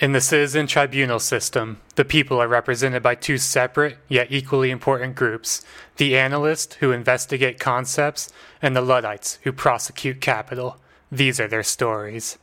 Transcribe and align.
In 0.00 0.10
the 0.10 0.20
citizen 0.20 0.66
tribunal 0.66 1.20
system, 1.20 1.80
the 1.94 2.04
people 2.04 2.42
are 2.42 2.48
represented 2.48 3.00
by 3.00 3.14
two 3.14 3.38
separate 3.38 3.98
yet 4.08 4.26
equally 4.30 4.72
important 4.72 5.14
groups 5.14 5.64
the 5.98 6.18
analysts 6.18 6.74
who 6.76 6.90
investigate 6.90 7.60
concepts, 7.60 8.32
and 8.60 8.74
the 8.74 8.80
Luddites 8.80 9.38
who 9.44 9.52
prosecute 9.52 10.20
capital. 10.20 10.78
These 11.12 11.38
are 11.38 11.46
their 11.46 11.62
stories. 11.62 12.38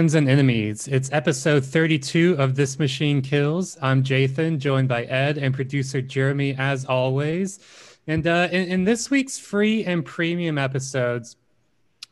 Friends 0.00 0.14
and 0.14 0.30
enemies. 0.30 0.88
It's 0.88 1.12
episode 1.12 1.62
32 1.62 2.36
of 2.38 2.54
This 2.54 2.78
Machine 2.78 3.20
Kills. 3.20 3.76
I'm 3.82 4.02
Jathan, 4.02 4.56
joined 4.56 4.88
by 4.88 5.04
Ed 5.04 5.36
and 5.36 5.54
producer 5.54 6.00
Jeremy, 6.00 6.54
as 6.56 6.86
always. 6.86 7.58
And 8.06 8.26
uh, 8.26 8.48
in, 8.50 8.68
in 8.68 8.84
this 8.84 9.10
week's 9.10 9.38
free 9.38 9.84
and 9.84 10.02
premium 10.02 10.56
episodes, 10.56 11.36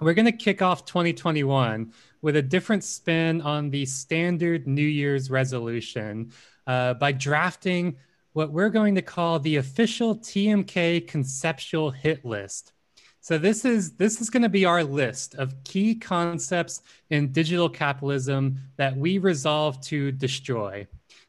we're 0.01 0.13
going 0.13 0.27
to 0.27 0.33
kick 0.33 0.61
off 0.61 0.85
2021 0.85 1.91
with 2.21 2.37
a 2.37 2.43
different 2.43 2.85
spin 2.85 3.41
on 3.41 3.71
the 3.71 3.87
standard 3.87 4.67
New 4.67 4.83
Year's 4.83 5.31
resolution 5.31 6.31
uh, 6.67 6.93
by 6.93 7.11
drafting 7.11 7.97
what 8.35 8.53
we're 8.53 8.69
going 8.69 8.97
to 8.97 9.03
call 9.03 9.39
the 9.39 9.57
official 9.57 10.15
TMK 10.15 11.09
conceptual 11.09 11.91
hit 11.91 12.23
list. 12.23 12.75
So 13.21 13.37
this 13.37 13.65
is 13.65 13.93
this 13.93 14.21
is 14.21 14.31
going 14.31 14.43
to 14.43 14.49
be 14.49 14.65
our 14.65 14.85
list 14.85 15.35
of 15.35 15.63
key 15.65 15.95
concepts 15.95 16.83
in 17.11 17.33
digital 17.33 17.69
capitalism 17.69 18.59
that 18.77 18.97
we 18.97 19.19
resolve 19.19 19.81
to 19.83 20.13
destroy. 20.13 20.87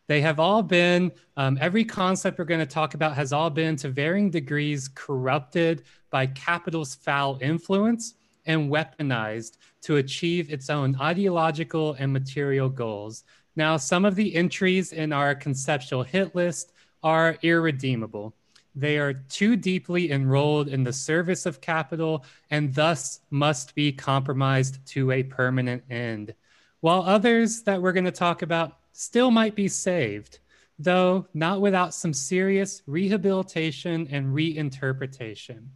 They 0.07 0.21
have 0.21 0.39
all 0.39 0.63
been 0.63 1.11
um, 1.37 1.57
every 1.61 1.85
concept 1.85 2.39
we're 2.39 2.45
going 2.45 2.59
to 2.59 2.65
talk 2.65 2.93
about 2.93 3.15
has 3.15 3.31
all 3.31 3.49
been 3.49 3.75
to 3.77 3.89
varying 3.89 4.31
degrees 4.31 4.87
corrupted 4.87 5.83
by 6.09 6.25
capital's 6.27 6.95
foul 6.95 7.37
influence 7.41 8.15
and 8.45 8.71
weaponized 8.71 9.57
to 9.81 9.97
achieve 9.97 10.51
its 10.51 10.69
own 10.69 10.95
ideological 10.99 11.93
and 11.99 12.11
material 12.11 12.69
goals. 12.69 13.23
Now, 13.55 13.77
some 13.77 14.05
of 14.05 14.15
the 14.15 14.35
entries 14.35 14.93
in 14.93 15.13
our 15.13 15.35
conceptual 15.35 16.01
hit 16.03 16.33
list 16.33 16.73
are 17.03 17.37
irredeemable. 17.43 18.33
They 18.79 18.97
are 18.97 19.13
too 19.13 19.57
deeply 19.57 20.11
enrolled 20.11 20.69
in 20.69 20.83
the 20.83 20.93
service 20.93 21.45
of 21.45 21.59
capital 21.59 22.23
and 22.49 22.73
thus 22.73 23.19
must 23.29 23.75
be 23.75 23.91
compromised 23.91 24.85
to 24.93 25.11
a 25.11 25.23
permanent 25.23 25.83
end. 25.89 26.33
While 26.79 27.01
others 27.01 27.63
that 27.63 27.81
we're 27.81 27.91
going 27.91 28.05
to 28.05 28.11
talk 28.11 28.41
about 28.41 28.77
still 28.93 29.31
might 29.31 29.53
be 29.53 29.67
saved, 29.67 30.39
though 30.77 31.27
not 31.33 31.59
without 31.59 31.93
some 31.93 32.13
serious 32.13 32.81
rehabilitation 32.87 34.07
and 34.11 34.33
reinterpretation. 34.33 35.67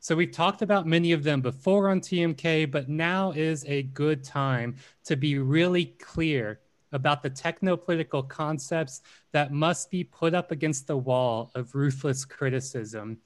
So 0.00 0.14
we've 0.14 0.30
talked 0.30 0.60
about 0.60 0.86
many 0.86 1.12
of 1.12 1.22
them 1.22 1.40
before 1.40 1.88
on 1.88 2.00
TMK, 2.00 2.70
but 2.70 2.90
now 2.90 3.32
is 3.32 3.64
a 3.66 3.84
good 3.84 4.22
time 4.22 4.76
to 5.04 5.16
be 5.16 5.38
really 5.38 5.86
clear 5.98 6.60
about 6.92 7.22
the 7.22 7.30
technopolitical 7.30 8.28
concepts 8.28 9.02
that 9.32 9.52
must 9.52 9.90
be 9.90 10.04
put 10.04 10.34
up 10.34 10.50
against 10.50 10.86
the 10.86 10.96
wall 10.96 11.50
of 11.54 11.74
ruthless 11.74 12.24
criticism. 12.24 13.18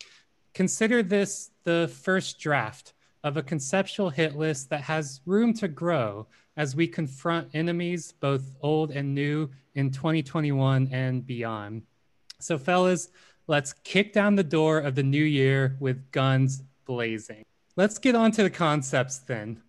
Consider 0.53 1.03
this 1.03 1.51
the 1.65 1.91
first 2.03 2.39
draft 2.39 2.95
of 3.25 3.37
a 3.37 3.43
conceptual 3.43 4.11
hit 4.11 4.37
list 4.37 4.69
that 4.71 4.83
has 4.83 5.21
room 5.25 5.55
to 5.55 5.67
grow 5.67 6.27
as 6.57 6.77
we 6.77 6.87
confront 6.87 7.49
enemies, 7.55 8.13
both 8.13 8.55
old 8.61 8.91
and 8.91 9.15
new, 9.15 9.51
in 9.75 9.91
2021 9.91 10.89
and 10.93 11.27
beyond. 11.27 11.83
So, 12.39 12.59
fellas, 12.59 13.09
let's 13.47 13.73
kick 13.73 14.13
down 14.13 14.37
the 14.37 14.45
door 14.45 14.79
of 14.79 14.95
the 14.95 15.03
new 15.03 15.25
year 15.25 15.77
with 15.81 16.11
guns 16.13 16.63
blazing. 16.85 17.45
Let's 17.77 17.99
get 17.99 18.15
on 18.15 18.31
to 18.33 18.45
the 18.45 18.51
concepts 18.51 19.19
then. 19.19 19.63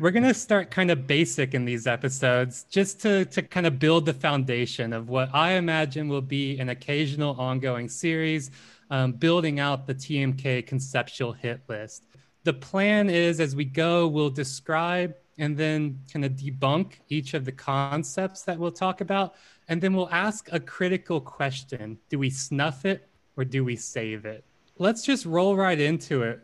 We're 0.00 0.10
gonna 0.10 0.34
start 0.34 0.70
kind 0.70 0.90
of 0.90 1.06
basic 1.06 1.54
in 1.54 1.64
these 1.64 1.86
episodes, 1.86 2.64
just 2.64 3.00
to 3.02 3.24
to 3.26 3.42
kind 3.42 3.66
of 3.66 3.78
build 3.78 4.04
the 4.06 4.12
foundation 4.12 4.92
of 4.92 5.08
what 5.08 5.32
I 5.32 5.52
imagine 5.52 6.08
will 6.08 6.22
be 6.22 6.58
an 6.58 6.70
occasional 6.70 7.34
ongoing 7.38 7.88
series, 7.88 8.50
um, 8.90 9.12
building 9.12 9.60
out 9.60 9.86
the 9.86 9.94
TMK 9.94 10.66
conceptual 10.66 11.32
hit 11.32 11.60
list. 11.68 12.06
The 12.44 12.52
plan 12.52 13.08
is, 13.08 13.40
as 13.40 13.54
we 13.54 13.64
go, 13.64 14.08
we'll 14.08 14.30
describe 14.30 15.14
and 15.38 15.56
then 15.56 16.00
kind 16.12 16.24
of 16.24 16.32
debunk 16.32 16.94
each 17.08 17.34
of 17.34 17.44
the 17.44 17.52
concepts 17.52 18.42
that 18.42 18.58
we'll 18.58 18.72
talk 18.72 19.00
about, 19.00 19.34
and 19.68 19.80
then 19.80 19.94
we'll 19.94 20.10
ask 20.10 20.48
a 20.52 20.58
critical 20.58 21.20
question: 21.20 21.98
Do 22.08 22.18
we 22.18 22.30
snuff 22.30 22.84
it 22.84 23.08
or 23.36 23.44
do 23.44 23.64
we 23.64 23.76
save 23.76 24.24
it? 24.24 24.44
Let's 24.78 25.02
just 25.02 25.26
roll 25.26 25.56
right 25.56 25.78
into 25.78 26.22
it. 26.22 26.40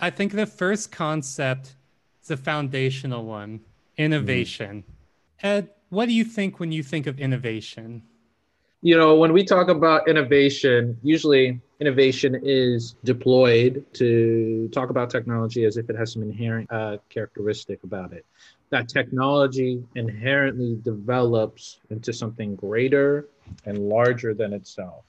I 0.00 0.10
think 0.10 0.32
the 0.32 0.46
first 0.46 0.90
concept 0.90 1.76
it's 2.24 2.30
a 2.30 2.38
foundational 2.38 3.22
one 3.22 3.60
innovation. 3.98 4.82
Mm-hmm. 4.82 5.46
Ed, 5.46 5.68
what 5.90 6.06
do 6.06 6.14
you 6.14 6.24
think 6.24 6.58
when 6.58 6.72
you 6.72 6.82
think 6.82 7.06
of 7.06 7.20
innovation? 7.20 8.02
You 8.80 8.96
know, 8.96 9.14
when 9.16 9.34
we 9.34 9.44
talk 9.44 9.68
about 9.68 10.08
innovation, 10.08 10.96
usually 11.02 11.60
innovation 11.80 12.40
is 12.42 12.96
deployed 13.04 13.84
to 13.94 14.70
talk 14.72 14.88
about 14.88 15.10
technology 15.10 15.66
as 15.66 15.76
if 15.76 15.90
it 15.90 15.96
has 15.96 16.14
some 16.14 16.22
inherent 16.22 16.72
uh, 16.72 16.96
characteristic 17.10 17.84
about 17.84 18.14
it. 18.14 18.24
That 18.70 18.88
technology 18.88 19.84
inherently 19.94 20.78
develops 20.82 21.80
into 21.90 22.14
something 22.14 22.56
greater 22.56 23.28
and 23.66 23.90
larger 23.90 24.32
than 24.32 24.54
itself. 24.54 25.04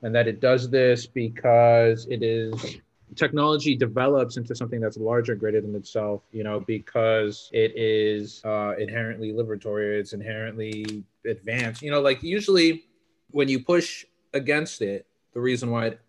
And 0.00 0.14
that 0.14 0.28
it 0.28 0.40
does 0.40 0.70
this 0.70 1.04
because 1.06 2.06
it 2.08 2.22
is 2.22 2.80
technology 3.16 3.74
develops 3.76 4.36
into 4.36 4.54
something 4.54 4.80
that's 4.80 4.96
larger, 4.96 5.32
and 5.32 5.40
greater 5.40 5.60
than 5.60 5.74
itself, 5.74 6.22
you 6.32 6.44
know, 6.44 6.60
because 6.60 7.50
it 7.52 7.72
is 7.76 8.42
uh, 8.44 8.74
inherently 8.78 9.32
liberatory, 9.32 9.98
it's 9.98 10.12
inherently 10.12 11.04
advanced. 11.26 11.82
You 11.82 11.90
know, 11.90 12.00
like 12.00 12.22
usually 12.22 12.84
when 13.30 13.48
you 13.48 13.62
push 13.62 14.04
against 14.32 14.82
it, 14.82 15.06
the 15.32 15.40
reason 15.40 15.70
why 15.70 15.86
it 15.86 16.00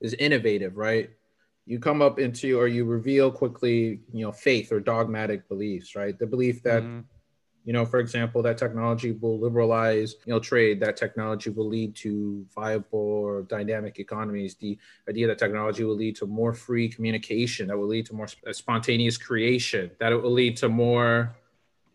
is 0.00 0.14
innovative, 0.14 0.76
right? 0.76 1.10
You 1.66 1.78
come 1.78 2.00
up 2.00 2.18
into 2.18 2.58
or 2.58 2.66
you 2.66 2.84
reveal 2.84 3.30
quickly, 3.30 4.00
you 4.12 4.24
know, 4.24 4.32
faith 4.32 4.72
or 4.72 4.80
dogmatic 4.80 5.48
beliefs, 5.48 5.94
right? 5.94 6.18
The 6.18 6.26
belief 6.26 6.62
that 6.62 6.82
mm-hmm 6.82 7.00
you 7.68 7.74
know, 7.74 7.84
for 7.84 8.00
example, 8.00 8.40
that 8.44 8.56
technology 8.56 9.12
will 9.12 9.38
liberalize, 9.38 10.14
you 10.24 10.32
know, 10.32 10.40
trade. 10.40 10.80
That 10.80 10.96
technology 10.96 11.50
will 11.50 11.68
lead 11.68 11.94
to 11.96 12.46
viable 12.54 12.98
or 12.98 13.42
dynamic 13.42 13.98
economies. 13.98 14.54
The 14.54 14.78
idea 15.06 15.26
that 15.26 15.36
technology 15.36 15.84
will 15.84 15.94
lead 15.94 16.16
to 16.16 16.26
more 16.26 16.54
free 16.54 16.88
communication, 16.88 17.68
that 17.68 17.76
will 17.76 17.88
lead 17.88 18.06
to 18.06 18.14
more 18.14 18.26
spontaneous 18.52 19.18
creation, 19.18 19.90
that 20.00 20.12
it 20.12 20.16
will 20.16 20.32
lead 20.32 20.56
to 20.56 20.70
more 20.70 21.36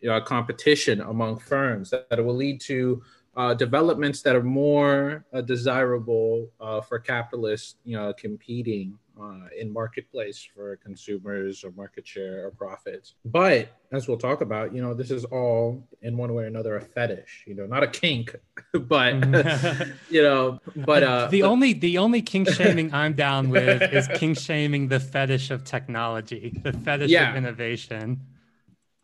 you 0.00 0.10
know, 0.10 0.20
competition 0.20 1.00
among 1.00 1.38
firms, 1.40 1.90
that, 1.90 2.08
that 2.08 2.20
it 2.20 2.22
will 2.22 2.36
lead 2.36 2.60
to 2.60 3.02
uh, 3.36 3.52
developments 3.52 4.22
that 4.22 4.36
are 4.36 4.44
more 4.44 5.24
uh, 5.32 5.40
desirable 5.40 6.52
uh, 6.60 6.80
for 6.82 7.00
capitalists, 7.00 7.74
you 7.84 7.96
know, 7.96 8.12
competing 8.12 8.96
uh, 9.20 9.48
in 9.58 9.72
marketplace 9.72 10.46
for 10.54 10.76
consumers 10.76 11.64
or 11.64 11.70
market 11.72 12.06
share 12.06 12.46
or 12.46 12.50
profits. 12.50 13.14
But 13.24 13.68
as 13.92 14.08
we'll 14.08 14.18
talk 14.18 14.40
about, 14.40 14.74
you 14.74 14.82
know, 14.82 14.94
this 14.94 15.10
is 15.10 15.24
all 15.24 15.86
in 16.02 16.16
one 16.16 16.34
way 16.34 16.44
or 16.44 16.46
another 16.46 16.76
a 16.76 16.80
fetish. 16.80 17.44
You 17.46 17.54
know, 17.54 17.66
not 17.66 17.82
a 17.82 17.86
kink, 17.86 18.34
but 18.72 19.14
you 20.10 20.22
know, 20.22 20.60
but 20.76 21.02
uh, 21.02 21.26
the 21.28 21.42
only 21.42 21.72
the 21.72 21.98
only 21.98 22.22
kink 22.22 22.48
shaming 22.48 22.92
I'm 22.92 23.14
down 23.14 23.50
with 23.50 23.82
is 23.82 24.08
kink 24.14 24.38
shaming 24.38 24.88
the 24.88 25.00
fetish 25.00 25.50
of 25.50 25.64
technology, 25.64 26.58
the 26.62 26.72
fetish 26.72 27.10
yeah. 27.10 27.30
of 27.30 27.36
innovation. 27.36 28.20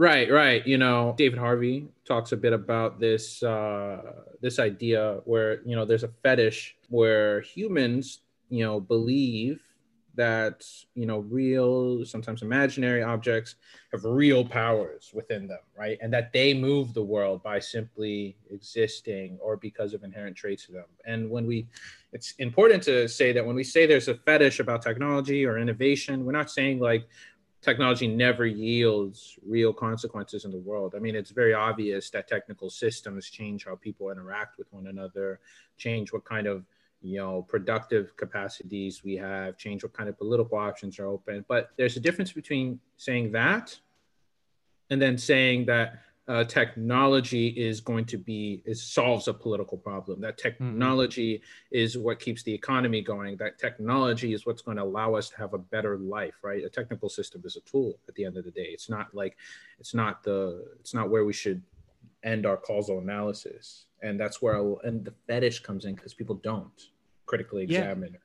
Right, 0.01 0.31
right. 0.31 0.67
You 0.67 0.79
know, 0.79 1.15
David 1.19 1.39
Harvey 1.39 1.87
talks 2.07 2.33
a 2.33 2.37
bit 2.37 2.55
about 2.55 2.99
this 2.99 3.43
uh, 3.43 4.01
this 4.41 4.59
idea 4.59 5.21
where 5.25 5.61
you 5.63 5.77
know 5.77 5.85
there's 5.85 6.05
a 6.05 6.09
fetish 6.23 6.75
where 6.89 7.43
humans 7.43 8.21
you 8.49 8.65
know 8.65 8.81
believe 8.81 9.61
that 10.15 10.65
you 10.95 11.07
know 11.07 11.21
real 11.21 12.05
sometimes 12.05 12.43
imaginary 12.43 13.03
objects 13.03 13.55
have 13.93 14.05
real 14.05 14.45
powers 14.45 15.11
within 15.15 15.47
them 15.47 15.61
right 15.77 15.99
and 16.03 16.13
that 16.13 16.33
they 16.33 16.53
move 16.53 16.93
the 16.95 17.03
world 17.03 17.43
by 17.43 17.59
simply 17.59 18.37
existing 18.51 19.39
or 19.41 19.57
because 19.57 19.95
of 19.95 20.03
inherent 20.03 20.37
traits 20.37 20.67
of 20.69 20.75
them 20.75 20.87
and 21.07 21.31
when 21.31 21.47
we 21.47 21.67
it's 22.13 22.33
important 22.39 22.83
to 22.83 23.09
say 23.09 23.33
that 23.33 23.45
when 23.45 23.55
we 23.55 23.65
say 23.65 23.87
there's 23.87 24.09
a 24.09 24.15
fetish 24.15 24.59
about 24.59 24.83
technology 24.83 25.47
or 25.47 25.59
innovation 25.59 26.25
we're 26.25 26.33
not 26.33 26.51
saying 26.51 26.81
like 26.81 27.07
technology 27.63 28.09
never 28.09 28.47
yields 28.47 29.39
real 29.47 29.73
consequences 29.73 30.45
in 30.45 30.51
the 30.51 30.59
world. 30.59 30.95
I 30.97 30.99
mean, 30.99 31.15
it's 31.15 31.31
very 31.31 31.53
obvious 31.53 32.09
that 32.11 32.27
technical 32.27 32.71
systems 32.71 33.29
change 33.29 33.67
how 33.67 33.77
people 33.77 34.11
interact 34.11 34.57
with 34.57 34.73
one 34.73 34.87
another, 34.87 35.41
change 35.77 36.13
what 36.13 36.25
kind 36.25 36.47
of 36.47 36.65
you 37.03 37.19
know 37.19 37.43
productive 37.43 38.17
capacities 38.17 39.03
we 39.05 39.17
have, 39.17 39.57
change 39.57 39.83
what 39.83 39.93
kind 39.93 40.09
of 40.09 40.19
political 40.19 40.59
options 40.59 40.99
are 40.99 41.07
open. 41.07 41.45
But 41.49 41.71
there's 41.77 41.97
a 41.97 42.01
difference 42.01 42.33
between 42.33 42.81
saying 42.97 43.33
that 43.33 43.79
and 44.91 45.01
then 45.01 45.17
saying 45.17 45.67
that 45.67 46.01
uh, 46.31 46.45
technology 46.45 47.49
is 47.49 47.81
going 47.81 48.05
to 48.05 48.17
be 48.17 48.63
is 48.65 48.81
solves 48.81 49.27
a 49.27 49.35
political 49.35 49.77
problem 49.77 50.21
that 50.21 50.39
mm-hmm. 50.39 50.49
technology 50.49 51.39
mm-hmm. 51.39 51.77
is 51.77 51.99
what 51.99 52.21
keeps 52.21 52.45
the 52.45 52.55
economy 52.55 53.01
going 53.01 53.37
that 53.37 53.59
technology 53.59 54.33
is 54.33 54.47
what's 54.47 54.63
going 54.63 54.77
to 54.77 54.83
allow 54.83 55.15
us 55.15 55.29
to 55.29 55.37
have 55.37 55.55
a 55.55 55.59
better 55.59 55.97
life 55.99 56.35
right 56.43 56.63
a 56.63 56.69
technical 56.69 57.09
system 57.09 57.43
is 57.45 57.57
a 57.57 57.61
tool 57.61 57.99
at 58.07 58.15
the 58.15 58.25
end 58.25 58.37
of 58.37 58.45
the 58.45 58.51
day 58.53 58.69
it's 58.71 58.89
not 58.89 59.13
like 59.13 59.37
it's 59.81 59.93
not 59.93 60.23
the 60.23 60.65
it's 60.79 60.95
not 60.95 61.11
where 61.11 61.25
we 61.25 61.33
should 61.33 61.63
end 62.23 62.47
our 62.47 62.57
causal 62.57 63.01
analysis 63.01 63.87
and 64.03 64.19
that's 64.19 64.41
where 64.41 64.57
I'll, 64.57 64.81
and 64.85 65.05
the 65.05 65.13
fetish 65.27 65.61
comes 65.61 65.85
in 65.85 65.95
because 65.95 66.15
people 66.15 66.37
don't 66.37 66.89
critically 67.27 67.63
examine 67.65 68.13
yeah. 68.13 68.19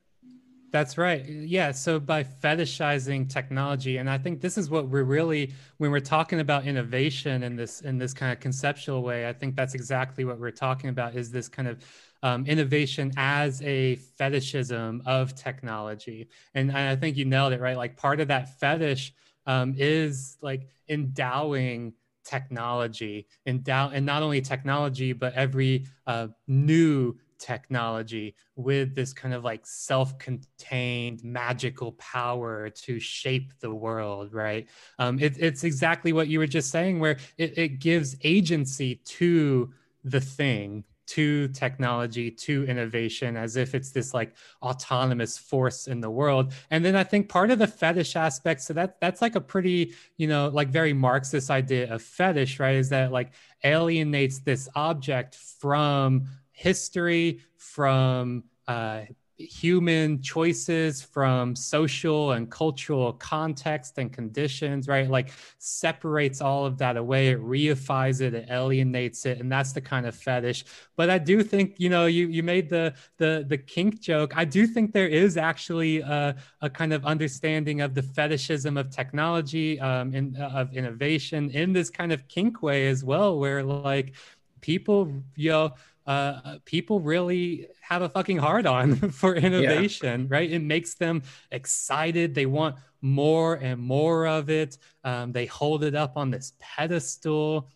That's 0.72 0.98
right. 0.98 1.24
Yeah. 1.24 1.70
So 1.70 1.98
by 1.98 2.24
fetishizing 2.24 3.30
technology, 3.30 3.96
and 3.96 4.10
I 4.10 4.18
think 4.18 4.40
this 4.40 4.58
is 4.58 4.68
what 4.68 4.88
we're 4.88 5.04
really 5.04 5.54
when 5.78 5.90
we're 5.90 6.00
talking 6.00 6.40
about 6.40 6.66
innovation 6.66 7.44
in 7.44 7.56
this 7.56 7.80
in 7.80 7.96
this 7.96 8.12
kind 8.12 8.32
of 8.32 8.40
conceptual 8.40 9.02
way, 9.02 9.28
I 9.28 9.32
think 9.32 9.56
that's 9.56 9.74
exactly 9.74 10.24
what 10.24 10.38
we're 10.38 10.50
talking 10.50 10.90
about 10.90 11.14
is 11.14 11.30
this 11.30 11.48
kind 11.48 11.68
of 11.68 11.78
um, 12.22 12.44
innovation 12.46 13.12
as 13.16 13.62
a 13.62 13.96
fetishism 13.96 15.02
of 15.06 15.34
technology. 15.34 16.28
And, 16.54 16.70
and, 16.70 16.78
I 16.78 16.96
think 16.96 17.16
you 17.16 17.24
nailed 17.24 17.52
it, 17.52 17.60
right? 17.60 17.76
Like 17.76 17.96
part 17.96 18.20
of 18.20 18.28
that 18.28 18.58
fetish 18.58 19.14
um, 19.46 19.74
is 19.78 20.36
like 20.40 20.68
endowing 20.88 21.92
technology, 22.26 23.26
endow 23.46 23.90
and 23.90 24.04
not 24.04 24.22
only 24.22 24.40
technology, 24.40 25.12
but 25.12 25.32
every 25.34 25.86
uh, 26.06 26.28
new 26.46 27.16
technology 27.38 28.34
with 28.56 28.94
this 28.94 29.12
kind 29.12 29.34
of 29.34 29.44
like 29.44 29.66
self-contained 29.66 31.22
magical 31.22 31.92
power 31.92 32.70
to 32.70 32.98
shape 32.98 33.52
the 33.60 33.72
world 33.72 34.32
right? 34.32 34.66
Um, 34.98 35.18
it, 35.18 35.36
it's 35.38 35.64
exactly 35.64 36.12
what 36.12 36.28
you 36.28 36.38
were 36.38 36.46
just 36.46 36.70
saying 36.70 36.98
where 36.98 37.18
it, 37.38 37.58
it 37.58 37.68
gives 37.78 38.16
agency 38.24 38.96
to 39.04 39.72
the 40.04 40.20
thing 40.20 40.84
to 41.06 41.48
technology 41.48 42.30
to 42.30 42.64
innovation 42.64 43.36
as 43.36 43.56
if 43.56 43.74
it's 43.74 43.90
this 43.90 44.12
like 44.12 44.34
autonomous 44.62 45.38
force 45.38 45.86
in 45.86 46.00
the 46.00 46.10
world. 46.10 46.52
And 46.70 46.84
then 46.84 46.96
i 46.96 47.04
think 47.04 47.28
part 47.28 47.50
of 47.50 47.58
the 47.58 47.66
fetish 47.66 48.16
aspect 48.16 48.60
so 48.60 48.72
that 48.74 49.00
that's 49.00 49.22
like 49.22 49.34
a 49.34 49.40
pretty 49.40 49.94
you 50.16 50.26
know 50.26 50.48
like 50.48 50.68
very 50.68 50.92
marxist 50.92 51.50
idea 51.50 51.92
of 51.92 52.02
fetish 52.02 52.58
right 52.60 52.76
is 52.76 52.88
that 52.90 53.12
like 53.12 53.32
alienates 53.64 54.40
this 54.40 54.68
object 54.74 55.34
from 55.34 56.26
history, 56.56 57.40
from 57.56 58.44
uh, 58.66 59.02
human 59.38 60.22
choices, 60.22 61.02
from 61.02 61.54
social 61.54 62.32
and 62.32 62.50
cultural 62.50 63.12
context 63.12 63.98
and 63.98 64.12
conditions, 64.12 64.88
right? 64.88 65.08
Like 65.08 65.30
separates 65.58 66.40
all 66.40 66.64
of 66.64 66.78
that 66.78 66.96
away. 66.96 67.28
It 67.28 67.40
reifies 67.40 68.20
it, 68.20 68.34
it 68.34 68.48
alienates 68.50 69.26
it, 69.26 69.38
and 69.40 69.52
that's 69.52 69.72
the 69.72 69.80
kind 69.80 70.06
of 70.06 70.14
fetish. 70.14 70.64
But 70.96 71.10
I 71.10 71.18
do 71.18 71.42
think, 71.42 71.74
you 71.78 71.90
know, 71.90 72.06
you 72.06 72.28
you 72.28 72.42
made 72.42 72.70
the 72.70 72.94
the 73.18 73.44
the 73.46 73.58
kink 73.58 74.00
joke. 74.00 74.36
I 74.36 74.44
do 74.44 74.66
think 74.66 74.92
there 74.92 75.08
is 75.08 75.36
actually 75.36 76.00
a, 76.00 76.36
a 76.62 76.70
kind 76.70 76.92
of 76.92 77.04
understanding 77.04 77.80
of 77.82 77.94
the 77.94 78.02
fetishism 78.02 78.76
of 78.76 78.90
technology, 78.90 79.78
um, 79.80 80.34
uh, 80.38 80.44
of 80.44 80.72
innovation 80.72 81.50
in 81.50 81.72
this 81.72 81.90
kind 81.90 82.12
of 82.12 82.26
kink 82.28 82.62
way 82.62 82.88
as 82.88 83.04
well, 83.04 83.38
where 83.38 83.62
like 83.62 84.14
people, 84.60 85.12
you 85.34 85.50
know 85.50 85.74
uh, 86.06 86.58
people 86.64 87.00
really 87.00 87.66
have 87.80 88.02
a 88.02 88.08
fucking 88.08 88.38
hard 88.38 88.66
on 88.66 88.96
for 89.10 89.34
innovation, 89.34 90.22
yeah. 90.22 90.26
right? 90.36 90.50
It 90.50 90.60
makes 90.62 90.94
them 90.94 91.22
excited. 91.50 92.34
They 92.34 92.46
want 92.46 92.76
more 93.00 93.54
and 93.54 93.80
more 93.80 94.26
of 94.26 94.50
it. 94.50 94.78
Um, 95.04 95.32
they 95.32 95.46
hold 95.46 95.84
it 95.84 95.94
up 95.94 96.16
on 96.16 96.30
this 96.30 96.52
pedestal. 96.60 97.68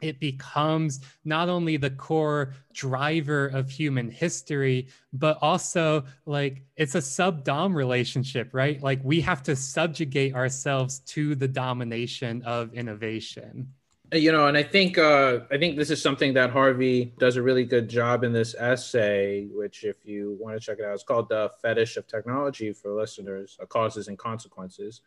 It 0.00 0.20
becomes 0.20 1.00
not 1.24 1.48
only 1.48 1.76
the 1.78 1.90
core 1.90 2.52
driver 2.72 3.46
of 3.46 3.70
human 3.70 4.10
history, 4.10 4.88
but 5.12 5.38
also 5.40 6.04
like 6.26 6.64
it's 6.76 6.94
a 6.94 7.00
sub 7.00 7.44
dom 7.44 7.74
relationship, 7.74 8.50
right? 8.52 8.82
Like 8.82 9.00
we 9.02 9.22
have 9.22 9.42
to 9.44 9.56
subjugate 9.56 10.34
ourselves 10.34 11.00
to 11.00 11.34
the 11.34 11.48
domination 11.48 12.42
of 12.42 12.74
innovation 12.74 13.72
you 14.12 14.30
know 14.30 14.46
and 14.46 14.56
i 14.56 14.62
think 14.62 14.98
uh, 14.98 15.40
i 15.50 15.58
think 15.58 15.76
this 15.76 15.90
is 15.90 16.00
something 16.00 16.32
that 16.34 16.50
harvey 16.50 17.12
does 17.18 17.36
a 17.36 17.42
really 17.42 17.64
good 17.64 17.88
job 17.88 18.22
in 18.22 18.32
this 18.32 18.54
essay 18.54 19.46
which 19.52 19.82
if 19.84 19.96
you 20.04 20.36
want 20.40 20.56
to 20.56 20.64
check 20.64 20.78
it 20.78 20.84
out 20.84 20.94
it's 20.94 21.02
called 21.02 21.28
the 21.28 21.50
fetish 21.60 21.96
of 21.96 22.06
technology 22.06 22.72
for 22.72 22.92
listeners 22.92 23.58
causes 23.68 24.08
and 24.08 24.18
consequences. 24.18 25.00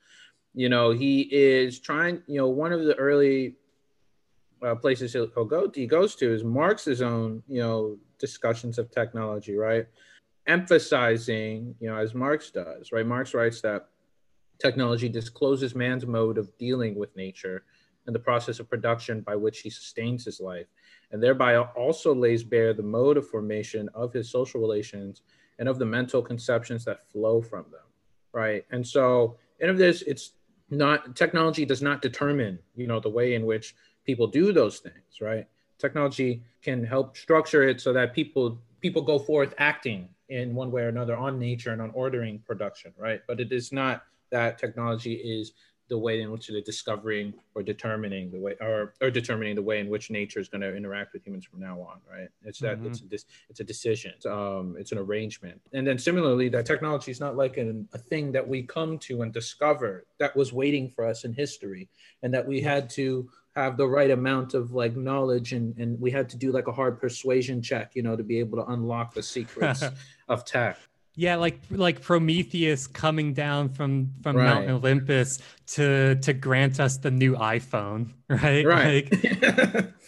You 0.53 0.67
know 0.67 0.91
he 0.91 1.21
is 1.31 1.79
trying 1.79 2.21
you 2.27 2.37
know 2.37 2.47
one 2.47 2.73
of 2.73 2.83
the 2.83 2.95
early 2.95 3.55
uh, 4.61 4.75
places 4.75 5.13
he'll, 5.13 5.29
he'll 5.33 5.45
go 5.45 5.71
he 5.73 5.85
goes 5.85 6.15
to 6.15 6.33
is 6.33 6.43
marx's 6.43 7.01
own 7.01 7.41
you 7.47 7.61
know 7.61 7.97
discussions 8.17 8.77
of 8.77 8.91
technology 8.91 9.55
right? 9.55 9.87
Emphasizing 10.47 11.75
you 11.79 11.89
know 11.89 11.95
as 11.95 12.13
marx 12.13 12.51
does 12.51 12.91
right? 12.91 13.05
Marx 13.05 13.33
writes 13.33 13.61
that 13.61 13.89
technology 14.59 15.07
discloses 15.07 15.75
man's 15.75 16.05
mode 16.05 16.37
of 16.37 16.57
dealing 16.57 16.95
with 16.95 17.15
nature 17.15 17.63
and 18.09 18.15
the 18.15 18.19
process 18.19 18.59
of 18.59 18.67
production 18.67 19.21
by 19.21 19.35
which 19.35 19.59
he 19.59 19.69
sustains 19.69 20.25
his 20.25 20.39
life, 20.39 20.65
and 21.11 21.21
thereby 21.21 21.55
also 21.55 22.11
lays 22.11 22.43
bare 22.43 22.73
the 22.73 22.81
mode 22.81 23.17
of 23.17 23.29
formation 23.29 23.87
of 23.93 24.11
his 24.11 24.31
social 24.31 24.59
relations 24.59 25.21
and 25.59 25.69
of 25.69 25.77
the 25.77 25.85
mental 25.85 26.23
conceptions 26.23 26.83
that 26.83 27.07
flow 27.11 27.39
from 27.39 27.65
them. 27.71 27.85
Right. 28.31 28.65
And 28.71 28.85
so, 28.85 29.37
and 29.61 29.69
of 29.69 29.77
this, 29.77 30.01
it's 30.01 30.31
not 30.71 31.15
technology 31.15 31.65
does 31.65 31.83
not 31.83 32.01
determine, 32.01 32.57
you 32.75 32.87
know, 32.87 32.99
the 32.99 33.11
way 33.11 33.35
in 33.35 33.45
which 33.45 33.75
people 34.07 34.25
do 34.25 34.51
those 34.51 34.79
things, 34.79 35.21
right? 35.21 35.45
Technology 35.77 36.41
can 36.63 36.83
help 36.83 37.15
structure 37.15 37.61
it 37.61 37.79
so 37.79 37.93
that 37.93 38.15
people 38.15 38.59
people 38.81 39.03
go 39.03 39.19
forth 39.19 39.53
acting 39.59 40.09
in 40.29 40.55
one 40.55 40.71
way 40.71 40.81
or 40.81 40.87
another 40.87 41.15
on 41.15 41.37
nature 41.37 41.73
and 41.73 41.81
on 41.81 41.91
ordering 41.93 42.39
production, 42.39 42.91
right? 42.97 43.21
But 43.27 43.39
it 43.39 43.51
is 43.51 43.71
not 43.71 44.01
that 44.31 44.57
technology 44.57 45.13
is 45.13 45.53
the 45.89 45.97
way 45.97 46.21
in 46.21 46.31
which 46.31 46.47
they're 46.47 46.61
discovering 46.61 47.33
or 47.55 47.63
determining 47.63 48.31
the 48.31 48.39
way 48.39 48.55
or, 48.61 48.93
or 49.01 49.09
determining 49.09 49.55
the 49.55 49.61
way 49.61 49.79
in 49.79 49.89
which 49.89 50.09
nature 50.09 50.39
is 50.39 50.47
going 50.47 50.61
to 50.61 50.75
interact 50.75 51.13
with 51.13 51.25
humans 51.25 51.45
from 51.45 51.59
now 51.59 51.79
on 51.81 51.99
right? 52.09 52.29
It's 52.43 52.59
that 52.59 52.77
mm-hmm. 52.77 52.87
it's 52.87 53.01
a 53.01 53.25
it's 53.49 53.59
a 53.59 53.63
decision 53.63 54.13
it's, 54.15 54.25
um 54.25 54.75
it's 54.79 54.91
an 54.91 54.97
arrangement. 54.97 55.59
And 55.73 55.85
then 55.85 55.97
similarly 55.97 56.49
that 56.49 56.65
technology 56.65 57.11
is 57.11 57.19
not 57.19 57.35
like 57.35 57.57
an, 57.57 57.87
a 57.93 57.97
thing 57.97 58.31
that 58.31 58.47
we 58.47 58.63
come 58.63 58.97
to 58.99 59.23
and 59.23 59.33
discover 59.33 60.05
that 60.19 60.35
was 60.35 60.53
waiting 60.53 60.89
for 60.89 61.05
us 61.05 61.25
in 61.25 61.33
history 61.33 61.89
and 62.23 62.33
that 62.33 62.47
we 62.47 62.61
had 62.61 62.89
to 62.91 63.29
have 63.55 63.77
the 63.77 63.87
right 63.87 64.11
amount 64.11 64.53
of 64.53 64.71
like 64.73 64.95
knowledge 64.95 65.53
and 65.53 65.77
and 65.77 65.99
we 65.99 66.11
had 66.11 66.29
to 66.29 66.37
do 66.37 66.51
like 66.51 66.67
a 66.67 66.71
hard 66.71 66.99
persuasion 66.99 67.61
check 67.61 67.91
you 67.95 68.03
know 68.03 68.15
to 68.15 68.23
be 68.23 68.39
able 68.39 68.57
to 68.57 68.71
unlock 68.71 69.13
the 69.13 69.23
secrets 69.23 69.83
of 70.29 70.45
tech 70.45 70.77
yeah, 71.19 71.35
like 71.35 71.59
like 71.69 72.01
Prometheus 72.01 72.87
coming 72.87 73.33
down 73.33 73.67
from 73.67 74.13
from 74.23 74.37
right. 74.37 74.45
Mount 74.45 74.69
Olympus 74.69 75.39
to 75.67 76.15
to 76.15 76.31
grant 76.31 76.79
us 76.79 76.95
the 76.95 77.11
new 77.11 77.35
iPhone, 77.35 78.13
right? 78.29 78.65
Right. 78.65 79.11
Like, 79.11 79.93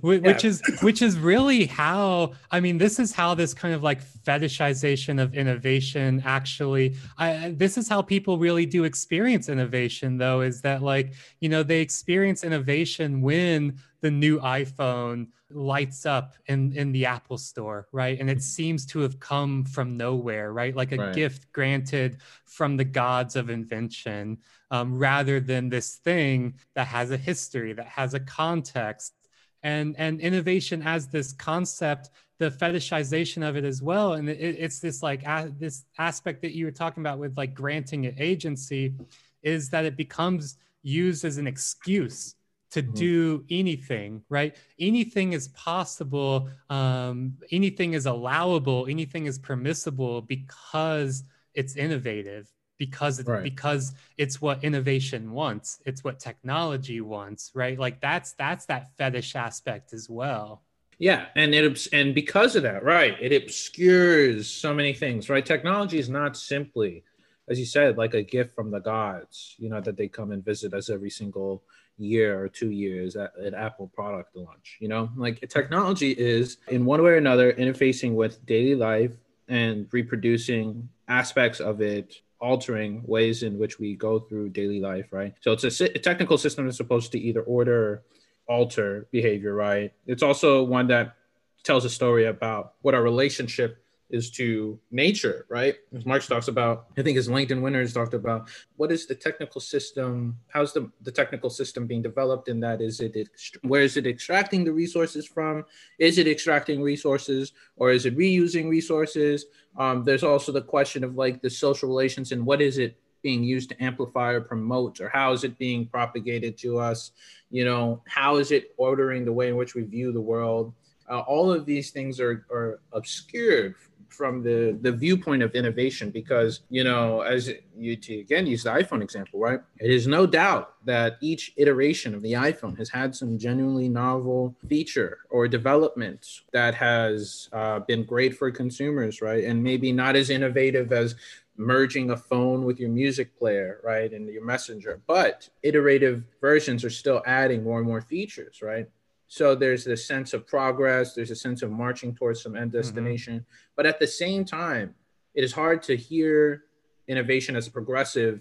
which 0.00 0.44
yeah. 0.44 0.50
is 0.50 0.62
which 0.82 1.02
is 1.02 1.18
really 1.18 1.66
how 1.66 2.32
i 2.50 2.60
mean 2.60 2.78
this 2.78 2.98
is 2.98 3.12
how 3.12 3.34
this 3.34 3.54
kind 3.54 3.74
of 3.74 3.82
like 3.82 4.02
fetishization 4.02 5.20
of 5.20 5.34
innovation 5.34 6.22
actually 6.24 6.94
I, 7.16 7.54
this 7.56 7.78
is 7.78 7.88
how 7.88 8.02
people 8.02 8.38
really 8.38 8.66
do 8.66 8.84
experience 8.84 9.48
innovation 9.48 10.18
though 10.18 10.42
is 10.42 10.60
that 10.62 10.82
like 10.82 11.14
you 11.40 11.48
know 11.48 11.62
they 11.62 11.80
experience 11.80 12.44
innovation 12.44 13.22
when 13.22 13.78
the 14.00 14.10
new 14.10 14.38
iphone 14.40 15.28
lights 15.50 16.04
up 16.04 16.34
in 16.46 16.72
in 16.72 16.92
the 16.92 17.06
apple 17.06 17.38
store 17.38 17.88
right 17.92 18.20
and 18.20 18.28
it 18.28 18.42
seems 18.42 18.84
to 18.86 19.00
have 19.00 19.18
come 19.18 19.64
from 19.64 19.96
nowhere 19.96 20.52
right 20.52 20.76
like 20.76 20.92
a 20.92 20.96
right. 20.96 21.14
gift 21.14 21.50
granted 21.52 22.18
from 22.44 22.76
the 22.76 22.84
gods 22.84 23.34
of 23.36 23.48
invention 23.48 24.36
um, 24.70 24.98
rather 24.98 25.40
than 25.40 25.70
this 25.70 25.96
thing 25.96 26.54
that 26.74 26.86
has 26.86 27.10
a 27.10 27.16
history 27.16 27.72
that 27.72 27.86
has 27.86 28.12
a 28.12 28.20
context 28.20 29.14
and 29.62 29.96
and 29.98 30.20
innovation 30.20 30.82
as 30.82 31.08
this 31.08 31.32
concept 31.32 32.10
the 32.38 32.50
fetishization 32.50 33.46
of 33.46 33.56
it 33.56 33.64
as 33.64 33.82
well. 33.82 34.14
And 34.14 34.28
it, 34.28 34.38
it's 34.38 34.78
this 34.78 35.02
like 35.02 35.24
a, 35.24 35.52
this 35.58 35.84
aspect 35.98 36.40
that 36.42 36.54
you 36.54 36.64
were 36.64 36.70
talking 36.70 37.02
about 37.02 37.18
with 37.18 37.36
like 37.36 37.54
granting 37.54 38.04
it 38.04 38.14
agency 38.18 38.94
is 39.42 39.68
that 39.70 39.84
it 39.84 39.96
becomes 39.96 40.56
used 40.82 41.24
as 41.24 41.38
an 41.38 41.46
excuse 41.46 42.36
to 42.70 42.82
mm-hmm. 42.82 42.94
do 42.94 43.44
anything 43.50 44.22
right? 44.28 44.56
Anything 44.78 45.32
is 45.32 45.48
possible 45.48 46.48
um, 46.70 47.34
anything 47.50 47.94
is 47.94 48.06
allowable 48.06 48.86
anything 48.88 49.26
is 49.26 49.38
permissible 49.38 50.22
because 50.22 51.24
it's 51.54 51.76
innovative 51.76 52.48
because 52.78 53.18
it's 53.18 53.28
right. 53.28 53.42
because 53.42 53.92
it's 54.16 54.40
what 54.40 54.62
innovation 54.64 55.32
wants 55.32 55.80
it's 55.84 56.02
what 56.04 56.18
technology 56.18 57.00
wants 57.00 57.50
right? 57.54 57.78
Like 57.78 58.00
that's 58.00 58.32
that's 58.32 58.66
that 58.66 58.90
fetish 58.96 59.36
aspect 59.36 59.92
as 59.92 60.08
well. 60.08 60.62
Yeah 60.98 61.26
and 61.36 61.54
it 61.54 61.88
and 61.92 62.14
because 62.14 62.56
of 62.56 62.62
that 62.62 62.84
right 62.84 63.16
it 63.20 63.32
obscures 63.32 64.48
so 64.48 64.72
many 64.72 64.94
things 64.94 65.28
right? 65.28 65.44
Technology 65.44 65.98
is 65.98 66.08
not 66.08 66.36
simply 66.36 67.04
as 67.48 67.58
you 67.58 67.66
said 67.66 67.98
like 67.98 68.14
a 68.14 68.22
gift 68.22 68.54
from 68.54 68.70
the 68.70 68.80
gods 68.80 69.54
you 69.58 69.68
know 69.68 69.80
that 69.80 69.96
they 69.96 70.08
come 70.08 70.30
and 70.32 70.44
visit 70.44 70.72
us 70.72 70.88
every 70.88 71.10
single 71.10 71.62
year 71.96 72.40
or 72.40 72.48
two 72.48 72.70
years 72.70 73.16
at, 73.16 73.32
at 73.44 73.54
apple 73.54 73.88
product 73.88 74.36
launch 74.36 74.76
you 74.80 74.86
know? 74.86 75.10
Like 75.16 75.40
technology 75.48 76.12
is 76.12 76.58
in 76.68 76.84
one 76.84 77.02
way 77.02 77.10
or 77.10 77.16
another 77.16 77.52
interfacing 77.52 78.14
with 78.14 78.44
daily 78.46 78.76
life 78.76 79.16
and 79.48 79.88
reproducing 79.90 80.88
aspects 81.08 81.58
of 81.58 81.80
it 81.80 82.20
altering 82.40 83.02
ways 83.06 83.42
in 83.42 83.58
which 83.58 83.78
we 83.78 83.96
go 83.96 84.18
through 84.20 84.50
daily 84.50 84.80
life, 84.80 85.06
right? 85.12 85.34
So 85.40 85.52
it's 85.52 85.80
a, 85.80 85.84
a 85.84 85.98
technical 85.98 86.38
system 86.38 86.64
that's 86.64 86.76
supposed 86.76 87.12
to 87.12 87.18
either 87.18 87.42
order, 87.42 88.02
alter 88.48 89.08
behavior, 89.10 89.54
right? 89.54 89.92
It's 90.06 90.22
also 90.22 90.62
one 90.62 90.86
that 90.88 91.16
tells 91.64 91.84
a 91.84 91.90
story 91.90 92.26
about 92.26 92.74
what 92.82 92.94
our 92.94 93.02
relationship 93.02 93.82
is 94.10 94.30
to 94.30 94.78
nature, 94.90 95.46
right? 95.48 95.76
As 95.94 96.06
Marx 96.06 96.26
talks 96.26 96.48
about, 96.48 96.86
I 96.96 97.02
think 97.02 97.16
his 97.16 97.28
Langdon 97.28 97.60
Winner's 97.60 97.92
talked 97.92 98.14
about 98.14 98.48
what 98.76 98.90
is 98.90 99.06
the 99.06 99.14
technical 99.14 99.60
system? 99.60 100.38
How's 100.48 100.72
the, 100.72 100.90
the 101.02 101.12
technical 101.12 101.50
system 101.50 101.86
being 101.86 102.02
developed 102.02 102.48
in 102.48 102.60
that? 102.60 102.80
Is 102.80 103.00
it, 103.00 103.28
where 103.62 103.82
is 103.82 103.96
it 103.96 104.06
extracting 104.06 104.64
the 104.64 104.72
resources 104.72 105.26
from? 105.26 105.64
Is 105.98 106.18
it 106.18 106.26
extracting 106.26 106.82
resources 106.82 107.52
or 107.76 107.90
is 107.90 108.06
it 108.06 108.16
reusing 108.16 108.70
resources? 108.70 109.46
Um, 109.76 110.04
there's 110.04 110.24
also 110.24 110.52
the 110.52 110.62
question 110.62 111.04
of 111.04 111.16
like 111.16 111.42
the 111.42 111.50
social 111.50 111.88
relations 111.88 112.32
and 112.32 112.44
what 112.46 112.62
is 112.62 112.78
it 112.78 112.98
being 113.22 113.42
used 113.42 113.68
to 113.68 113.82
amplify 113.82 114.32
or 114.32 114.40
promote 114.40 115.00
or 115.00 115.08
how 115.08 115.32
is 115.32 115.44
it 115.44 115.58
being 115.58 115.86
propagated 115.86 116.56
to 116.58 116.78
us? 116.78 117.12
You 117.50 117.64
know, 117.64 118.02
how 118.06 118.36
is 118.36 118.52
it 118.52 118.74
ordering 118.78 119.24
the 119.24 119.32
way 119.32 119.48
in 119.48 119.56
which 119.56 119.74
we 119.74 119.82
view 119.82 120.12
the 120.12 120.20
world? 120.20 120.72
Uh, 121.10 121.20
all 121.20 121.50
of 121.50 121.64
these 121.64 121.90
things 121.90 122.20
are, 122.20 122.46
are 122.50 122.80
obscured 122.92 123.74
from 124.08 124.42
the 124.42 124.76
the 124.80 124.92
viewpoint 124.92 125.42
of 125.42 125.54
innovation 125.54 126.10
because 126.10 126.60
you 126.70 126.82
know 126.82 127.20
as 127.20 127.50
you 127.76 127.96
to 127.96 128.18
again 128.20 128.46
use 128.46 128.62
the 128.64 128.70
iphone 128.70 129.02
example 129.02 129.38
right 129.38 129.60
it 129.78 129.90
is 129.90 130.06
no 130.06 130.26
doubt 130.26 130.74
that 130.84 131.16
each 131.20 131.52
iteration 131.56 132.14
of 132.14 132.22
the 132.22 132.32
iphone 132.32 132.76
has 132.76 132.88
had 132.88 133.14
some 133.14 133.38
genuinely 133.38 133.88
novel 133.88 134.54
feature 134.68 135.18
or 135.30 135.46
development 135.46 136.40
that 136.52 136.74
has 136.74 137.48
uh, 137.52 137.78
been 137.80 138.04
great 138.04 138.36
for 138.36 138.50
consumers 138.50 139.20
right 139.20 139.44
and 139.44 139.62
maybe 139.62 139.92
not 139.92 140.16
as 140.16 140.30
innovative 140.30 140.92
as 140.92 141.14
merging 141.58 142.10
a 142.10 142.16
phone 142.16 142.64
with 142.64 142.78
your 142.78 142.88
music 142.88 143.36
player, 143.36 143.80
right, 143.82 144.12
and 144.12 144.28
your 144.28 144.44
messenger. 144.44 145.00
But 145.06 145.48
iterative 145.62 146.22
versions 146.40 146.84
are 146.84 146.90
still 146.90 147.20
adding 147.26 147.64
more 147.64 147.78
and 147.78 147.86
more 147.86 148.00
features, 148.00 148.62
right? 148.62 148.88
So 149.28 149.54
there's 149.54 149.84
this 149.84 150.06
sense 150.06 150.32
of 150.32 150.46
progress, 150.46 151.14
there's 151.14 151.30
a 151.30 151.36
sense 151.36 151.62
of 151.62 151.70
marching 151.70 152.14
towards 152.14 152.42
some 152.42 152.56
end 152.56 152.72
mm-hmm. 152.72 152.78
destination. 152.78 153.34
Mm-hmm. 153.34 153.72
But 153.76 153.86
at 153.86 154.00
the 154.00 154.06
same 154.06 154.44
time, 154.44 154.94
it 155.34 155.44
is 155.44 155.52
hard 155.52 155.82
to 155.84 155.96
hear 155.96 156.64
innovation 157.06 157.54
as 157.54 157.66
a 157.66 157.70
progressive 157.70 158.40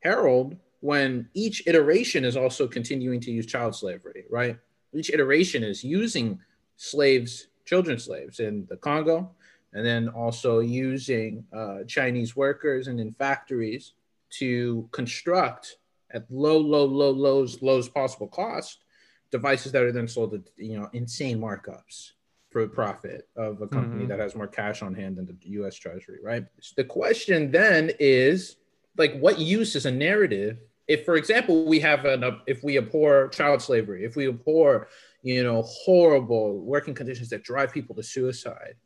herald 0.00 0.56
when 0.80 1.28
each 1.34 1.66
iteration 1.66 2.24
is 2.24 2.36
also 2.36 2.68
continuing 2.68 3.18
to 3.20 3.32
use 3.32 3.46
child 3.46 3.74
slavery, 3.74 4.24
right? 4.30 4.58
Each 4.92 5.10
iteration 5.10 5.64
is 5.64 5.82
using 5.82 6.38
slaves, 6.76 7.48
children 7.64 7.98
slaves 7.98 8.38
in 8.38 8.66
the 8.68 8.76
Congo, 8.76 9.30
and 9.72 9.84
then 9.84 10.08
also 10.08 10.60
using 10.60 11.44
uh, 11.54 11.78
Chinese 11.88 12.36
workers 12.36 12.88
and 12.88 13.00
in 13.00 13.12
factories 13.12 13.94
to 14.30 14.88
construct 14.92 15.78
at 16.12 16.24
low, 16.30 16.58
low, 16.58 16.84
low, 16.84 17.10
lows, 17.10 17.62
lowest 17.62 17.92
possible 17.92 18.28
cost 18.28 18.84
devices 19.30 19.72
that 19.72 19.82
are 19.82 19.92
then 19.92 20.08
sold 20.08 20.34
at 20.34 20.42
you 20.56 20.78
know 20.78 20.88
insane 20.92 21.40
markups 21.40 22.12
for 22.50 22.66
profit 22.66 23.28
of 23.36 23.60
a 23.60 23.66
company 23.66 24.00
mm-hmm. 24.00 24.08
that 24.08 24.18
has 24.18 24.34
more 24.34 24.46
cash 24.46 24.80
on 24.82 24.94
hand 24.94 25.16
than 25.16 25.26
the 25.26 25.36
U.S. 25.50 25.74
Treasury, 25.76 26.18
right? 26.22 26.44
So 26.60 26.72
the 26.76 26.84
question 26.84 27.50
then 27.50 27.90
is 27.98 28.56
like, 28.96 29.18
what 29.18 29.38
use 29.38 29.76
is 29.76 29.84
a 29.84 29.90
narrative? 29.90 30.58
If, 30.88 31.04
for 31.04 31.16
example, 31.16 31.66
we 31.66 31.80
have 31.80 32.04
an 32.04 32.24
if 32.46 32.62
we 32.62 32.78
abhor 32.78 33.28
child 33.28 33.60
slavery, 33.60 34.04
if 34.04 34.16
we 34.16 34.28
abhor 34.28 34.88
you 35.22 35.42
know 35.42 35.62
horrible 35.62 36.60
working 36.60 36.94
conditions 36.94 37.28
that 37.30 37.42
drive 37.42 37.72
people 37.72 37.94
to 37.96 38.02
suicide, 38.02 38.76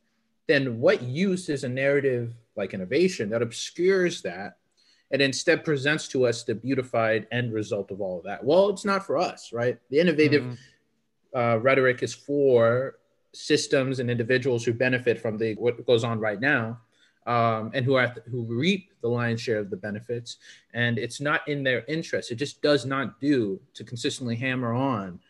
then 0.49 0.81
what 0.81 1.03
use 1.03 1.49
is 1.49 1.63
a 1.63 1.69
narrative 1.69 2.35
like 2.57 2.75
innovation 2.75 3.31
that 3.31 3.43
obscures 3.43 4.23
that 4.23 4.57
and 5.11 5.21
instead 5.21 5.65
presents 5.65 6.09
to 6.09 6.27
us 6.27 6.45
the 6.45 6.55
beautified 6.55 7.27
end 7.33 7.53
result 7.53 7.91
of 7.91 8.01
all 8.01 8.19
of 8.19 8.25
that. 8.25 8.43
Well, 8.45 8.69
it's 8.71 8.85
not 8.85 9.05
for 9.05 9.19
us, 9.19 9.53
right? 9.53 9.79
The 9.91 9.99
innovative 9.99 10.43
mm-hmm. 10.45 11.39
uh, 11.39 11.57
rhetoric 11.57 12.03
is 12.03 12.15
for 12.15 12.99
systems 13.33 13.99
and 13.99 14.11
individuals 14.11 14.65
who 14.65 14.73
benefit 14.73 15.21
from 15.21 15.39
the 15.39 15.55
what 15.55 15.85
goes 15.87 16.05
on 16.05 16.21
right 16.21 16.41
now, 16.41 16.79
um, 17.27 17.71
and 17.75 17.85
who 17.85 17.95
to, 17.95 18.23
who 18.31 18.45
reap 18.45 18.91
the 19.03 19.09
lion's 19.09 19.41
share 19.41 19.59
of 19.59 19.71
the 19.71 19.77
benefits. 19.77 20.37
And 20.75 20.99
it's 20.99 21.21
not 21.21 21.47
in 21.49 21.63
their 21.63 21.85
interest. 21.87 22.31
It 22.31 22.37
just 22.37 22.63
does 22.63 22.87
not 22.87 23.21
do 23.21 23.61
to 23.75 23.85
consistently 23.85 24.37
hammer 24.37 24.73
on 24.73 25.21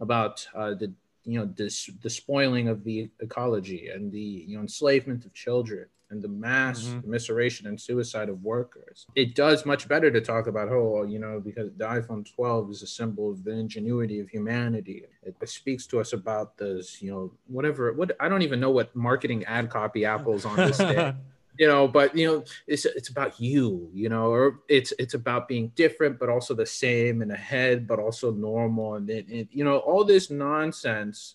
about 0.00 0.46
uh, 0.54 0.74
the 0.74 0.92
you 1.24 1.38
know 1.38 1.46
this 1.56 1.90
the 2.02 2.10
spoiling 2.10 2.68
of 2.68 2.84
the 2.84 3.10
ecology 3.20 3.88
and 3.88 4.10
the 4.10 4.44
you 4.46 4.56
know 4.56 4.62
enslavement 4.62 5.24
of 5.24 5.34
children 5.34 5.86
and 6.10 6.20
the 6.20 6.28
mass 6.28 6.82
mm-hmm. 6.82 7.10
immiseration 7.10 7.66
and 7.66 7.80
suicide 7.80 8.28
of 8.28 8.42
workers. 8.42 9.06
It 9.14 9.34
does 9.34 9.64
much 9.64 9.88
better 9.88 10.10
to 10.10 10.20
talk 10.20 10.46
about, 10.46 10.68
oh, 10.68 11.04
you 11.04 11.18
know, 11.18 11.40
because 11.40 11.70
the 11.76 11.84
iPhone 11.84 12.28
12 12.34 12.70
is 12.70 12.82
a 12.82 12.86
symbol 12.86 13.30
of 13.30 13.44
the 13.44 13.52
ingenuity 13.52 14.20
of 14.20 14.28
humanity. 14.28 15.04
It, 15.22 15.36
it 15.40 15.48
speaks 15.48 15.86
to 15.88 16.00
us 16.00 16.12
about 16.12 16.58
this, 16.58 17.00
you 17.00 17.10
know, 17.10 17.32
whatever. 17.46 17.92
What 17.92 18.16
I 18.20 18.28
don't 18.28 18.42
even 18.42 18.60
know 18.60 18.70
what 18.70 18.94
marketing 18.94 19.44
ad 19.44 19.70
copy 19.70 20.04
Apple's 20.04 20.44
on 20.44 20.56
this 20.56 20.78
day. 20.78 21.14
you 21.58 21.66
know 21.66 21.86
but 21.86 22.16
you 22.16 22.26
know 22.26 22.44
it's 22.66 22.86
it's 22.86 23.10
about 23.10 23.38
you 23.38 23.90
you 23.92 24.08
know 24.08 24.32
or 24.32 24.60
it's 24.68 24.92
it's 24.98 25.14
about 25.14 25.46
being 25.46 25.68
different 25.74 26.18
but 26.18 26.28
also 26.28 26.54
the 26.54 26.64
same 26.64 27.22
and 27.22 27.32
ahead 27.32 27.86
but 27.86 27.98
also 27.98 28.30
normal 28.30 28.94
and 28.94 29.10
it, 29.10 29.26
it, 29.28 29.48
you 29.50 29.62
know 29.62 29.78
all 29.78 30.04
this 30.04 30.30
nonsense 30.30 31.34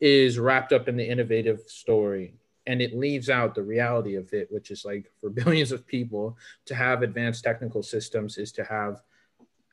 is 0.00 0.38
wrapped 0.38 0.72
up 0.72 0.86
in 0.86 0.96
the 0.96 1.08
innovative 1.08 1.60
story 1.66 2.34
and 2.68 2.82
it 2.82 2.94
leaves 2.94 3.30
out 3.30 3.54
the 3.54 3.62
reality 3.62 4.14
of 4.14 4.32
it 4.32 4.46
which 4.50 4.70
is 4.70 4.84
like 4.84 5.10
for 5.20 5.30
billions 5.40 5.72
of 5.72 5.84
people 5.86 6.36
to 6.66 6.74
have 6.74 7.02
advanced 7.02 7.42
technical 7.42 7.82
systems 7.82 8.38
is 8.38 8.52
to 8.52 8.62
have 8.62 9.02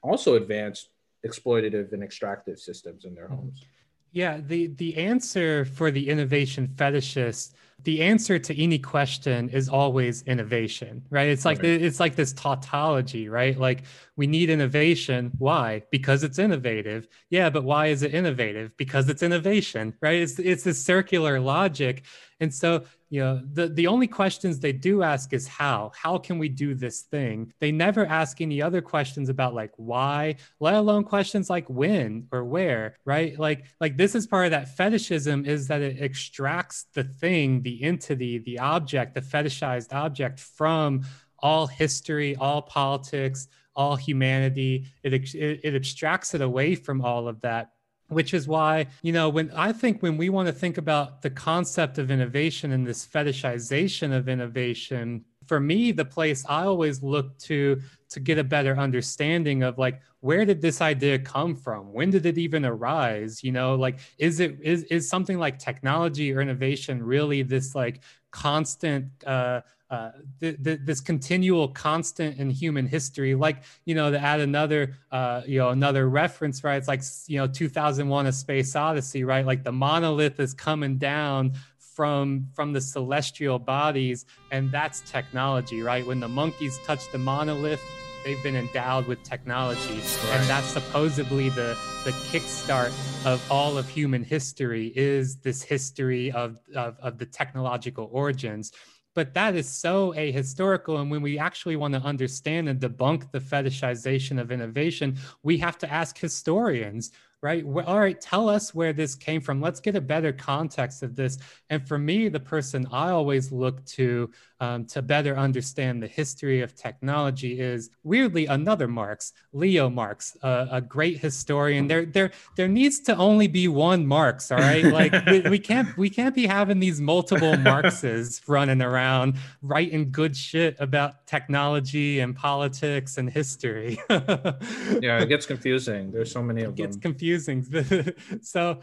also 0.01 0.35
advanced 0.35 0.89
exploitative 1.27 1.91
and 1.93 2.03
extractive 2.03 2.57
systems 2.57 3.05
in 3.05 3.13
their 3.13 3.25
mm-hmm. 3.25 3.35
homes. 3.35 3.65
Yeah 4.11 4.39
the 4.39 4.67
the 4.67 4.95
answer 4.97 5.65
for 5.65 5.91
the 5.91 6.09
innovation 6.09 6.67
fetishist 6.75 7.53
the 7.83 8.01
answer 8.01 8.39
to 8.39 8.61
any 8.61 8.79
question 8.79 9.49
is 9.49 9.69
always 9.69 10.23
innovation 10.23 11.05
right? 11.09 11.29
It's 11.29 11.45
like 11.45 11.59
right. 11.59 11.81
it's 11.81 11.99
like 11.99 12.15
this 12.15 12.33
tautology 12.33 13.29
right? 13.29 13.57
Like 13.57 13.83
we 14.15 14.27
need 14.27 14.49
innovation. 14.49 15.31
Why? 15.37 15.83
Because 15.91 16.23
it's 16.23 16.39
innovative. 16.39 17.07
Yeah 17.29 17.49
but 17.49 17.63
why 17.63 17.87
is 17.87 18.03
it 18.03 18.13
innovative? 18.13 18.75
Because 18.77 19.09
it's 19.09 19.23
innovation 19.23 19.93
right? 20.01 20.21
It's 20.21 20.39
it's 20.39 20.63
this 20.63 20.83
circular 20.83 21.39
logic. 21.39 22.03
And 22.39 22.53
so 22.53 22.83
you 23.09 23.21
know 23.21 23.41
the 23.53 23.69
the 23.69 23.87
only 23.87 24.07
questions 24.07 24.59
they 24.59 24.73
do 24.73 25.03
ask 25.03 25.31
is 25.31 25.47
how. 25.47 25.91
How 25.95 26.17
can 26.17 26.37
we 26.37 26.49
do 26.49 26.73
this 26.73 27.01
thing? 27.01 27.53
They 27.59 27.71
never 27.71 28.05
ask 28.05 28.41
any 28.41 28.61
other 28.61 28.81
questions 28.81 29.29
about 29.29 29.53
like 29.53 29.71
why 29.77 30.35
let 30.59 30.73
alone 30.73 31.03
questions 31.03 31.49
like 31.49 31.69
when 31.69 32.27
or 32.31 32.43
where 32.43 32.97
right? 33.05 33.37
Like 33.39 33.65
like 33.79 33.95
this 33.95 34.15
is 34.15 34.27
part 34.27 34.45
of 34.45 34.51
that 34.51 34.75
fetishism 34.75 35.45
is 35.45 35.67
that 35.67 35.81
it 35.81 36.01
extracts 36.01 36.85
the 36.93 37.03
thing 37.03 37.61
the 37.65 37.83
entity 37.83 38.37
the 38.37 38.59
object 38.59 39.15
the 39.15 39.21
fetishized 39.21 39.91
object 39.91 40.39
from 40.39 41.03
all 41.39 41.67
history 41.67 42.35
all 42.37 42.61
politics 42.61 43.47
all 43.75 43.97
humanity. 43.97 44.85
It, 45.03 45.13
it, 45.13 45.59
it 45.63 45.75
abstracts 45.75 46.33
it 46.33 46.39
away 46.39 46.75
from 46.75 47.01
all 47.01 47.27
of 47.27 47.41
that 47.41 47.71
which 48.07 48.33
is 48.35 48.47
why 48.47 48.85
you 49.01 49.11
know 49.11 49.29
when 49.29 49.49
i 49.55 49.71
think 49.73 50.03
when 50.03 50.15
we 50.15 50.29
want 50.29 50.47
to 50.47 50.53
think 50.53 50.77
about 50.77 51.23
the 51.23 51.29
concept 51.29 51.97
of 51.97 52.11
innovation 52.11 52.71
and 52.71 52.85
this 52.85 53.05
fetishization 53.05 54.15
of 54.15 54.29
innovation 54.29 55.25
for 55.47 55.59
me, 55.59 55.91
the 55.91 56.05
place 56.05 56.45
I 56.47 56.63
always 56.65 57.01
look 57.03 57.37
to 57.39 57.81
to 58.09 58.19
get 58.19 58.37
a 58.37 58.43
better 58.43 58.77
understanding 58.77 59.63
of 59.63 59.77
like 59.77 60.01
where 60.19 60.45
did 60.45 60.61
this 60.61 60.81
idea 60.81 61.19
come 61.19 61.55
from? 61.55 61.93
When 61.93 62.09
did 62.09 62.25
it 62.25 62.37
even 62.37 62.65
arise? 62.65 63.43
You 63.43 63.51
know, 63.51 63.75
like 63.75 63.99
is 64.17 64.39
it 64.39 64.59
is 64.61 64.83
is 64.83 65.09
something 65.09 65.37
like 65.37 65.59
technology 65.59 66.33
or 66.33 66.41
innovation 66.41 67.03
really 67.03 67.41
this 67.41 67.75
like 67.75 68.01
constant 68.31 69.07
uh 69.25 69.61
uh, 69.89 70.11
th- 70.39 70.61
th- 70.63 70.79
this 70.83 70.99
continual 70.99 71.67
constant 71.67 72.37
in 72.39 72.49
human 72.49 72.87
history 72.87 73.35
like 73.35 73.57
you 73.85 73.93
know 73.93 74.09
to 74.09 74.19
add 74.19 74.39
another 74.39 74.95
uh, 75.11 75.41
you 75.45 75.59
know 75.59 75.69
another 75.69 76.09
reference 76.09 76.63
right 76.63 76.77
it's 76.77 76.87
like 76.87 77.03
you 77.27 77.37
know 77.37 77.45
2001 77.45 78.25
a 78.25 78.31
space 78.31 78.75
odyssey 78.75 79.23
right 79.23 79.45
like 79.45 79.63
the 79.63 79.71
monolith 79.71 80.39
is 80.39 80.55
coming 80.55 80.97
down 80.97 81.53
from 81.95 82.47
from 82.53 82.73
the 82.73 82.81
celestial 82.81 83.57
bodies 83.57 84.25
and 84.51 84.71
that's 84.71 84.99
technology 85.01 85.81
right? 85.81 86.05
When 86.05 86.19
the 86.19 86.27
monkeys 86.27 86.77
touch 86.85 87.09
the 87.11 87.17
monolith 87.17 87.81
they've 88.25 88.41
been 88.41 88.55
endowed 88.55 89.05
with 89.05 89.21
technology. 89.23 89.93
Right. 89.93 90.29
and 90.33 90.49
that's 90.49 90.65
supposedly 90.65 91.49
the 91.49 91.77
the 92.03 92.11
kickstart 92.29 92.91
of 93.25 93.41
all 93.49 93.77
of 93.77 93.87
human 93.87 94.23
history 94.23 94.91
is 94.95 95.37
this 95.37 95.63
history 95.63 96.31
of, 96.31 96.59
of, 96.75 96.97
of 96.99 97.17
the 97.17 97.25
technological 97.25 98.09
origins. 98.11 98.71
But 99.13 99.33
that 99.35 99.55
is 99.55 99.69
so 99.69 100.13
ahistorical 100.13 100.99
and 100.99 101.09
when 101.09 101.21
we 101.21 101.39
actually 101.39 101.77
want 101.77 101.93
to 101.93 102.01
understand 102.01 102.67
and 102.67 102.81
debunk 102.81 103.31
the 103.31 103.39
fetishization 103.39 104.41
of 104.41 104.51
innovation 104.51 105.17
we 105.41 105.57
have 105.59 105.77
to 105.77 105.91
ask 105.91 106.17
historians 106.17 107.11
right? 107.45 107.63
all 107.85 107.99
right, 107.99 108.19
tell 108.19 108.49
us 108.49 108.73
where 108.73 108.91
this 108.91 109.13
came 109.13 109.39
from. 109.39 109.61
Let's 109.61 109.79
get 109.79 109.95
a 109.95 110.01
better 110.01 110.33
context 110.33 111.03
of 111.03 111.15
this. 111.15 111.37
And 111.69 111.87
for 111.87 111.99
me, 111.99 112.27
the 112.27 112.39
person 112.39 112.87
I 112.91 113.11
always 113.11 113.51
look 113.51 113.85
to 113.97 114.31
um, 114.59 114.85
to 114.85 115.01
better 115.01 115.37
understand 115.37 116.01
the 116.01 116.07
history 116.07 116.61
of 116.61 116.75
technology 116.75 117.59
is 117.59 117.89
weirdly 118.03 118.45
another 118.45 118.87
Marx, 118.87 119.33
Leo 119.51 119.89
Marx, 119.89 120.37
uh, 120.41 120.67
a 120.71 120.81
great 120.81 121.19
historian. 121.19 121.87
There, 121.87 122.05
there, 122.05 122.31
there 122.55 122.69
needs 122.69 122.99
to 123.01 123.15
only 123.17 123.47
be 123.47 123.67
one 123.67 124.07
Marx. 124.07 124.51
All 124.51 124.57
right, 124.57 124.85
like 124.99 125.13
we, 125.25 125.41
we 125.41 125.59
can't 125.59 125.95
we 125.97 126.09
can't 126.09 126.33
be 126.33 126.47
having 126.47 126.79
these 126.79 126.99
multiple 126.99 127.57
Marxes 127.57 128.41
running 128.47 128.81
around 128.81 129.35
writing 129.61 130.09
good 130.09 130.35
shit 130.35 130.77
about 130.79 131.27
technology 131.27 132.21
and 132.21 132.35
politics 132.35 133.17
and 133.17 133.29
history. 133.29 133.99
yeah, 134.09 135.19
it 135.19 135.29
gets 135.29 135.45
confusing. 135.45 136.11
There's 136.11 136.31
so 136.31 136.41
many 136.41 136.61
of 136.61 136.69
it 136.69 136.77
them. 136.77 136.85
Gets 136.85 136.97
confusing. 136.97 137.34
so 138.41 138.79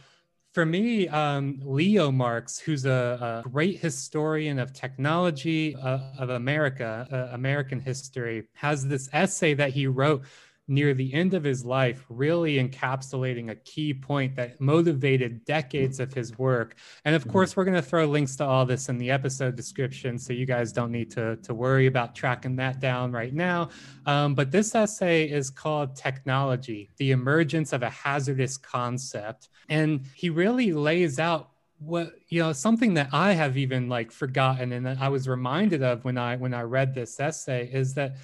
for 0.52 0.66
me, 0.66 1.09
um, 1.09 1.61
Leo 1.64 2.11
Marx, 2.11 2.59
who's 2.59 2.85
a, 2.85 3.42
a, 3.47 3.49
great 3.49 3.78
historian 3.78 4.59
of 4.59 4.73
technology 4.73 5.75
uh, 5.76 5.99
of 6.18 6.30
America, 6.30 7.09
uh, 7.11 7.35
American 7.35 7.80
history, 7.80 8.44
has 8.52 8.87
this 8.87 9.09
essay 9.12 9.54
that 9.54 9.71
he 9.71 9.87
wrote 9.87 10.25
near 10.69 10.95
the 10.95 11.12
end 11.12 11.35
of 11.35 11.45
his 11.45 11.64
life, 11.64 12.04
really 12.09 12.57
encapsulating 12.57 13.50
a 13.50 13.54
key 13.57 13.92
point 13.92 14.37
that 14.37 14.61
motivated 14.61 15.45
decades 15.45 16.00
of 16.00 16.12
his 16.12 16.38
work. 16.38 16.76
And 17.04 17.14
of 17.14 17.23
mm-hmm. 17.23 17.33
course, 17.33 17.57
we're 17.57 17.64
going 17.64 17.75
to 17.75 17.83
throw 17.83 18.07
links 18.07 18.37
to 18.37 18.45
all 18.45 18.64
this 18.64 18.88
in 18.88 18.99
the 18.99 19.11
episode 19.11 19.57
description, 19.57 20.19
so 20.19 20.33
you 20.33 20.47
guys 20.47 20.73
don't 20.73 20.92
need 20.92 21.11
to, 21.12 21.37
to 21.37 21.54
worry 21.54 21.87
about 21.87 22.14
tracking 22.14 22.57
that 22.57 22.81
down 22.81 23.12
right 23.12 23.35
now. 23.35 23.71
Um, 24.07 24.35
but 24.35 24.50
this 24.50 24.75
essay 24.75 25.28
is 25.28 25.50
called 25.50 25.97
Technology 25.97 26.90
The 26.97 27.11
Emergence 27.11 27.73
of 27.73 27.83
a 27.83 27.90
Hazardous 27.90 28.57
Concept. 28.57 29.49
And 29.69 30.07
he 30.14 30.31
really 30.31 30.73
lays 30.73 31.19
out 31.19 31.52
what 31.85 32.12
you 32.28 32.40
know 32.40 32.52
something 32.52 32.95
that 32.95 33.09
i 33.12 33.33
have 33.33 33.57
even 33.57 33.88
like 33.88 34.12
forgotten 34.12 34.73
and 34.73 34.87
that 34.87 35.00
i 35.00 35.09
was 35.09 35.28
reminded 35.28 35.83
of 35.83 36.04
when 36.04 36.16
i 36.16 36.37
when 36.37 36.54
i 36.54 36.62
read 36.62 36.95
this 36.95 37.19
essay 37.19 37.69
is 37.73 37.95
that 37.95 38.16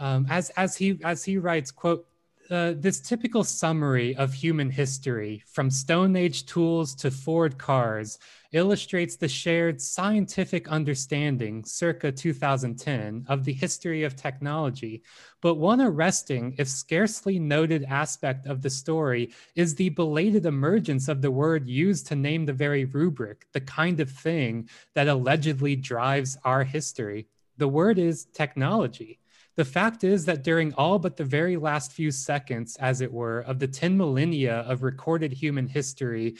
um, 0.00 0.26
as 0.28 0.50
as 0.50 0.76
he 0.76 0.98
as 1.04 1.24
he 1.24 1.38
writes, 1.38 1.70
quote. 1.70 2.06
Uh, 2.50 2.74
this 2.76 2.98
typical 3.00 3.44
summary 3.44 4.16
of 4.16 4.34
human 4.34 4.68
history, 4.68 5.40
from 5.46 5.70
Stone 5.70 6.16
Age 6.16 6.46
tools 6.46 6.96
to 6.96 7.08
Ford 7.08 7.56
cars, 7.58 8.18
illustrates 8.52 9.16
the 9.16 9.28
shared 9.28 9.80
scientific 9.80 10.68
understanding, 10.68 11.64
circa 11.64 12.10
2010, 12.10 13.24
of 13.28 13.44
the 13.44 13.52
history 13.52 14.02
of 14.02 14.16
technology. 14.16 15.02
But 15.40 15.54
one 15.54 15.80
arresting, 15.80 16.56
if 16.58 16.68
scarcely 16.68 17.38
noted 17.38 17.84
aspect 17.84 18.46
of 18.46 18.62
the 18.62 18.70
story 18.70 19.32
is 19.54 19.74
the 19.74 19.90
belated 19.90 20.46
emergence 20.46 21.06
of 21.06 21.22
the 21.22 21.30
word 21.30 21.68
used 21.68 22.08
to 22.08 22.16
name 22.16 22.46
the 22.46 22.52
very 22.52 22.84
rubric, 22.84 23.46
the 23.52 23.60
kind 23.60 24.00
of 24.00 24.10
thing 24.10 24.68
that 24.94 25.08
allegedly 25.08 25.76
drives 25.76 26.36
our 26.44 26.64
history. 26.64 27.28
The 27.58 27.68
word 27.68 27.98
is 27.98 28.24
technology. 28.24 29.20
The 29.56 29.64
fact 29.64 30.04
is 30.04 30.24
that 30.26 30.44
during 30.44 30.72
all 30.74 30.98
but 30.98 31.16
the 31.16 31.24
very 31.24 31.56
last 31.56 31.92
few 31.92 32.10
seconds, 32.10 32.76
as 32.76 33.00
it 33.00 33.12
were, 33.12 33.40
of 33.40 33.58
the 33.58 33.68
10 33.68 33.96
millennia 33.96 34.60
of 34.60 34.82
recorded 34.82 35.32
human 35.32 35.66
history, 35.66 36.36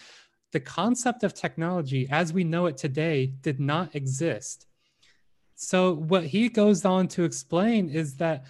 the 0.53 0.61
concept 0.61 1.23
of 1.23 1.35
technology 1.35 2.09
as 2.11 2.33
we 2.33 2.44
know 2.44 2.66
it 2.66 2.77
today 2.77 3.27
did 3.27 3.61
not 3.61 3.94
exist. 3.94 4.66
So, 5.55 5.94
what 5.94 6.25
he 6.25 6.49
goes 6.49 6.85
on 6.85 7.09
to 7.09 7.25
explain 7.25 7.90
is 7.90 8.16
that 8.16 8.46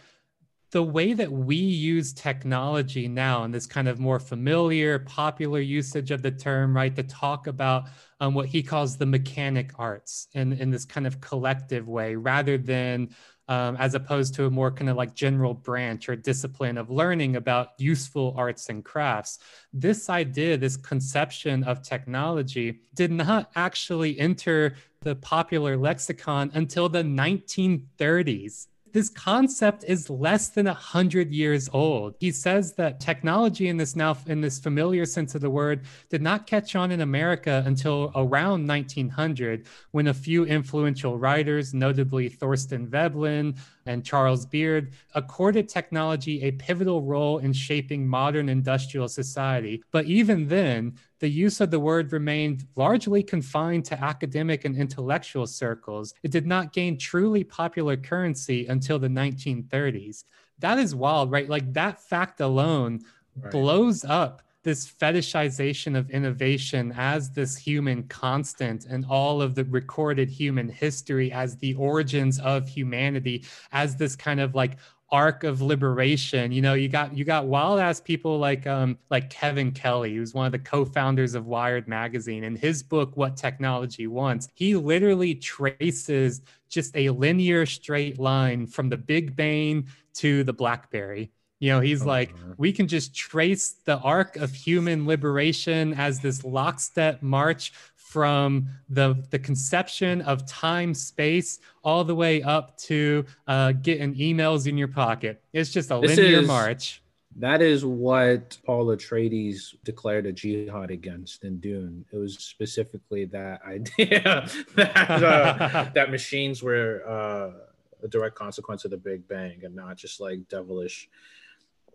the 0.70 0.82
way 0.82 1.12
that 1.12 1.30
we 1.30 1.56
use 1.56 2.12
technology 2.12 3.08
now 3.08 3.42
and 3.42 3.52
this 3.52 3.66
kind 3.66 3.88
of 3.88 3.98
more 3.98 4.20
familiar 4.20 5.00
popular 5.00 5.58
usage 5.58 6.12
of 6.12 6.22
the 6.22 6.30
term 6.30 6.76
right 6.76 6.94
to 6.94 7.02
talk 7.02 7.48
about 7.48 7.88
um, 8.20 8.34
what 8.34 8.46
he 8.46 8.62
calls 8.62 8.96
the 8.96 9.06
mechanic 9.06 9.72
arts 9.76 10.28
in, 10.34 10.52
in 10.52 10.70
this 10.70 10.84
kind 10.84 11.06
of 11.06 11.20
collective 11.20 11.88
way 11.88 12.14
rather 12.14 12.56
than 12.56 13.08
um, 13.50 13.76
as 13.78 13.94
opposed 13.94 14.32
to 14.36 14.46
a 14.46 14.50
more 14.50 14.70
kind 14.70 14.88
of 14.88 14.96
like 14.96 15.12
general 15.12 15.52
branch 15.52 16.08
or 16.08 16.14
discipline 16.14 16.78
of 16.78 16.88
learning 16.88 17.34
about 17.34 17.70
useful 17.78 18.32
arts 18.36 18.68
and 18.68 18.84
crafts. 18.84 19.40
This 19.72 20.08
idea, 20.08 20.56
this 20.56 20.76
conception 20.76 21.64
of 21.64 21.82
technology 21.82 22.80
did 22.94 23.10
not 23.10 23.50
actually 23.56 24.18
enter 24.20 24.76
the 25.02 25.16
popular 25.16 25.76
lexicon 25.76 26.52
until 26.54 26.88
the 26.88 27.02
1930s 27.02 28.68
this 28.92 29.08
concept 29.08 29.84
is 29.86 30.10
less 30.10 30.48
than 30.48 30.66
a 30.66 30.74
hundred 30.74 31.30
years 31.32 31.68
old. 31.72 32.14
He 32.20 32.32
says 32.32 32.74
that 32.74 33.00
technology 33.00 33.68
in 33.68 33.76
this 33.76 33.96
now 33.96 34.16
in 34.26 34.40
this 34.40 34.58
familiar 34.58 35.04
sense 35.06 35.34
of 35.34 35.40
the 35.40 35.50
word 35.50 35.84
did 36.08 36.22
not 36.22 36.46
catch 36.46 36.76
on 36.76 36.90
in 36.90 37.00
America 37.00 37.62
until 37.66 38.12
around 38.14 38.66
1900, 38.66 39.66
when 39.90 40.08
a 40.08 40.14
few 40.14 40.44
influential 40.44 41.18
writers, 41.18 41.72
notably 41.74 42.28
Thorstein 42.28 42.86
Veblen, 42.86 43.56
and 43.86 44.04
Charles 44.04 44.46
Beard 44.46 44.92
accorded 45.14 45.68
technology 45.68 46.42
a 46.42 46.52
pivotal 46.52 47.02
role 47.02 47.38
in 47.38 47.52
shaping 47.52 48.06
modern 48.06 48.48
industrial 48.48 49.08
society. 49.08 49.82
But 49.90 50.06
even 50.06 50.48
then, 50.48 50.94
the 51.18 51.28
use 51.28 51.60
of 51.60 51.70
the 51.70 51.80
word 51.80 52.12
remained 52.12 52.66
largely 52.76 53.22
confined 53.22 53.84
to 53.86 54.02
academic 54.02 54.64
and 54.64 54.76
intellectual 54.76 55.46
circles. 55.46 56.14
It 56.22 56.30
did 56.30 56.46
not 56.46 56.72
gain 56.72 56.98
truly 56.98 57.44
popular 57.44 57.96
currency 57.96 58.66
until 58.66 58.98
the 58.98 59.08
1930s. 59.08 60.24
That 60.58 60.78
is 60.78 60.94
wild, 60.94 61.30
right? 61.30 61.48
Like 61.48 61.72
that 61.72 62.00
fact 62.02 62.40
alone 62.40 63.00
right. 63.36 63.50
blows 63.50 64.04
up 64.04 64.42
this 64.62 64.90
fetishization 64.90 65.96
of 65.96 66.10
innovation 66.10 66.92
as 66.96 67.30
this 67.30 67.56
human 67.56 68.02
constant 68.04 68.84
and 68.84 69.06
all 69.08 69.40
of 69.40 69.54
the 69.54 69.64
recorded 69.64 70.28
human 70.28 70.68
history 70.68 71.32
as 71.32 71.56
the 71.56 71.74
origins 71.74 72.38
of 72.40 72.68
humanity 72.68 73.44
as 73.72 73.96
this 73.96 74.14
kind 74.14 74.40
of 74.40 74.54
like 74.54 74.76
arc 75.12 75.44
of 75.44 75.60
liberation. 75.60 76.52
You 76.52 76.62
know 76.62 76.74
you 76.74 76.88
got 76.88 77.16
you 77.16 77.24
got 77.24 77.46
wild 77.46 77.80
ass 77.80 78.00
people 78.00 78.38
like 78.38 78.66
um 78.66 78.96
like 79.10 79.28
kevin 79.28 79.72
kelly 79.72 80.14
who's 80.14 80.34
one 80.34 80.46
of 80.46 80.52
the 80.52 80.58
co-founders 80.58 81.34
of 81.34 81.46
wired 81.46 81.88
magazine 81.88 82.44
and 82.44 82.56
his 82.56 82.82
book 82.82 83.16
what 83.16 83.36
technology 83.36 84.06
wants. 84.06 84.48
He 84.54 84.76
literally 84.76 85.34
traces 85.34 86.42
just 86.68 86.96
a 86.96 87.10
linear 87.10 87.66
straight 87.66 88.20
line 88.20 88.66
from 88.66 88.88
the 88.88 88.96
big 88.96 89.34
bang 89.34 89.88
to 90.14 90.44
the 90.44 90.52
blackberry 90.52 91.32
you 91.60 91.70
know, 91.70 91.80
he's 91.80 92.02
oh, 92.02 92.06
like, 92.06 92.34
we 92.56 92.72
can 92.72 92.88
just 92.88 93.14
trace 93.14 93.76
the 93.84 93.98
arc 93.98 94.36
of 94.36 94.52
human 94.52 95.06
liberation 95.06 95.94
as 95.94 96.20
this 96.20 96.42
lockstep 96.42 97.22
march 97.22 97.72
from 97.94 98.68
the 98.88 99.14
the 99.30 99.38
conception 99.38 100.20
of 100.22 100.44
time 100.44 100.92
space 100.92 101.60
all 101.84 102.02
the 102.02 102.14
way 102.14 102.42
up 102.42 102.76
to 102.76 103.24
uh, 103.46 103.70
getting 103.72 104.14
emails 104.16 104.66
in 104.66 104.76
your 104.76 104.88
pocket. 104.88 105.40
It's 105.52 105.70
just 105.70 105.92
a 105.92 106.00
this 106.00 106.16
linear 106.16 106.40
is, 106.40 106.48
march. 106.48 107.02
That 107.36 107.62
is 107.62 107.84
what 107.84 108.58
Paul 108.66 108.86
Atreides 108.86 109.76
declared 109.84 110.26
a 110.26 110.32
jihad 110.32 110.90
against 110.90 111.44
in 111.44 111.60
Dune. 111.60 112.04
It 112.12 112.16
was 112.16 112.34
specifically 112.38 113.26
that 113.26 113.60
idea 113.66 114.48
that 114.74 115.22
uh, 115.22 115.90
that 115.94 116.10
machines 116.10 116.62
were 116.64 117.04
uh, 117.06 118.04
a 118.04 118.08
direct 118.08 118.34
consequence 118.34 118.84
of 118.84 118.90
the 118.90 118.96
Big 118.96 119.28
Bang 119.28 119.60
and 119.62 119.76
not 119.76 119.96
just 119.96 120.20
like 120.20 120.48
devilish 120.48 121.08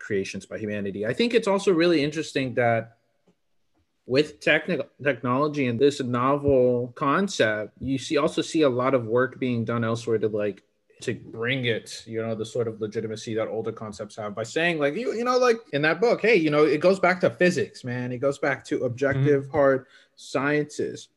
creations 0.06 0.46
by 0.46 0.58
humanity. 0.58 1.06
I 1.06 1.13
think 1.13 1.34
it's 1.34 1.48
also 1.48 1.74
really 1.74 2.04
interesting 2.04 2.54
that 2.56 2.98
with 4.06 4.39
technical 4.39 4.88
technology 5.04 5.65
and 5.65 5.80
this 5.80 6.00
novel 6.02 6.94
concept, 6.96 7.74
you 7.80 7.98
see 7.98 8.18
also 8.18 8.41
see 8.41 8.62
a 8.62 8.70
lot 8.70 8.94
of 8.94 9.08
work 9.08 9.39
being 9.39 9.65
done 9.65 9.84
elsewhere 9.84 10.20
to 10.20 10.28
like 10.28 10.63
to 11.02 11.13
bring 11.13 11.65
it, 11.65 12.04
you 12.06 12.22
know, 12.22 12.36
the 12.36 12.46
sort 12.46 12.68
of 12.68 12.80
legitimacy 12.80 13.34
that 13.36 13.48
older 13.48 13.72
concepts 13.72 14.15
have 14.15 14.34
by 14.34 14.44
saying, 14.44 14.80
like, 14.80 14.96
you, 14.96 15.13
you 15.13 15.26
know, 15.26 15.38
like 15.38 15.58
in 15.74 15.82
that 15.82 16.00
book, 16.00 16.22
hey, 16.22 16.36
you 16.36 16.50
know, 16.50 16.63
it 16.63 16.80
goes 16.80 17.00
back 17.00 17.20
to 17.20 17.30
physics, 17.30 17.84
man. 17.84 18.12
It 18.12 18.20
goes 18.20 18.38
back 18.38 18.63
to 18.65 18.86
objective, 18.86 19.44
mm-hmm. 19.44 19.52
hard 19.52 19.88
sciences. 20.15 21.10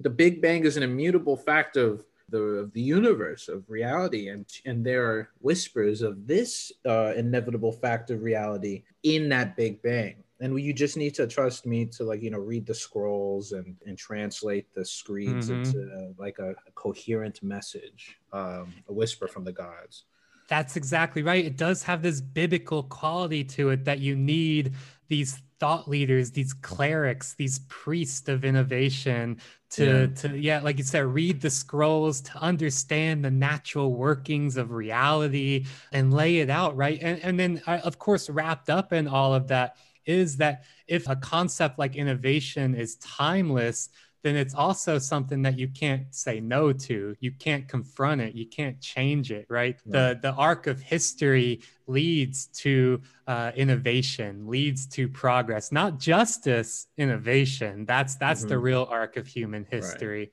The 0.00 0.10
Big 0.10 0.42
Bang 0.42 0.64
is 0.64 0.76
an 0.76 0.82
immutable 0.82 1.36
fact 1.36 1.76
of 1.76 2.04
the 2.32 2.42
of 2.42 2.72
the 2.72 2.80
universe 2.80 3.48
of 3.48 3.62
reality, 3.68 4.28
and 4.28 4.44
and 4.64 4.84
there 4.84 5.04
are 5.06 5.30
whispers 5.40 6.02
of 6.02 6.26
this 6.26 6.72
uh, 6.84 7.12
inevitable 7.16 7.72
fact 7.72 8.10
of 8.10 8.22
reality 8.22 8.82
in 9.04 9.28
that 9.28 9.56
Big 9.56 9.80
Bang. 9.82 10.16
And 10.40 10.58
you 10.58 10.72
just 10.72 10.96
need 10.96 11.14
to 11.14 11.28
trust 11.28 11.66
me 11.66 11.86
to 11.86 12.02
like 12.02 12.20
you 12.20 12.30
know 12.30 12.38
read 12.38 12.66
the 12.66 12.74
scrolls 12.74 13.52
and 13.52 13.76
and 13.86 13.96
translate 13.96 14.66
the 14.74 14.84
screens 14.84 15.48
mm-hmm. 15.48 15.62
into 15.62 16.14
like 16.18 16.40
a, 16.40 16.50
a, 16.50 16.72
coherent 16.74 17.40
message 17.44 18.18
um, 18.32 18.72
a 18.88 18.92
whisper 18.92 19.28
from 19.28 19.44
the 19.44 19.52
gods. 19.52 20.04
That's 20.48 20.76
exactly 20.76 21.22
right. 21.22 21.44
It 21.44 21.56
does 21.56 21.84
have 21.84 22.02
this 22.02 22.20
biblical 22.20 22.82
quality 22.82 23.44
to 23.44 23.70
it 23.70 23.84
that 23.84 24.00
you 24.00 24.16
need 24.16 24.74
these 25.08 25.40
thought 25.62 25.86
leaders 25.86 26.32
these 26.32 26.52
clerics 26.52 27.34
these 27.34 27.60
priests 27.68 28.28
of 28.28 28.44
innovation 28.44 29.38
to 29.70 29.84
yeah. 29.84 30.06
to 30.16 30.36
yeah 30.36 30.60
like 30.60 30.76
you 30.76 30.82
said 30.82 31.04
read 31.04 31.40
the 31.40 31.48
scrolls 31.48 32.20
to 32.20 32.36
understand 32.38 33.24
the 33.24 33.30
natural 33.30 33.94
workings 33.94 34.56
of 34.56 34.72
reality 34.72 35.64
and 35.92 36.12
lay 36.12 36.38
it 36.38 36.50
out 36.50 36.76
right 36.76 36.98
and 37.00 37.20
and 37.20 37.38
then 37.38 37.62
uh, 37.68 37.78
of 37.84 37.96
course 37.96 38.28
wrapped 38.28 38.68
up 38.70 38.92
in 38.92 39.06
all 39.06 39.32
of 39.32 39.46
that 39.46 39.76
is 40.04 40.36
that 40.38 40.64
if 40.88 41.08
a 41.08 41.16
concept 41.16 41.78
like 41.78 41.96
innovation 41.96 42.74
is 42.74 42.96
timeless, 42.96 43.88
then 44.22 44.36
it's 44.36 44.54
also 44.54 44.98
something 44.98 45.42
that 45.42 45.58
you 45.58 45.68
can't 45.68 46.14
say 46.14 46.38
no 46.40 46.72
to. 46.72 47.16
You 47.18 47.32
can't 47.32 47.66
confront 47.66 48.20
it. 48.20 48.34
You 48.34 48.46
can't 48.46 48.80
change 48.80 49.32
it, 49.32 49.46
right? 49.48 49.78
The 49.84 50.18
the 50.22 50.32
arc 50.32 50.68
of 50.68 50.80
history 50.80 51.62
leads 51.86 52.46
to 52.46 53.02
uh, 53.26 53.52
innovation, 53.56 54.46
leads 54.46 54.86
to 54.86 55.08
progress, 55.08 55.72
not 55.72 55.98
justice, 55.98 56.86
innovation. 56.96 57.84
That's 57.84 58.14
that's 58.14 58.40
mm-hmm. 58.40 58.48
the 58.50 58.58
real 58.58 58.86
arc 58.88 59.16
of 59.16 59.26
human 59.26 59.66
history. 59.68 60.18
Right. 60.18 60.32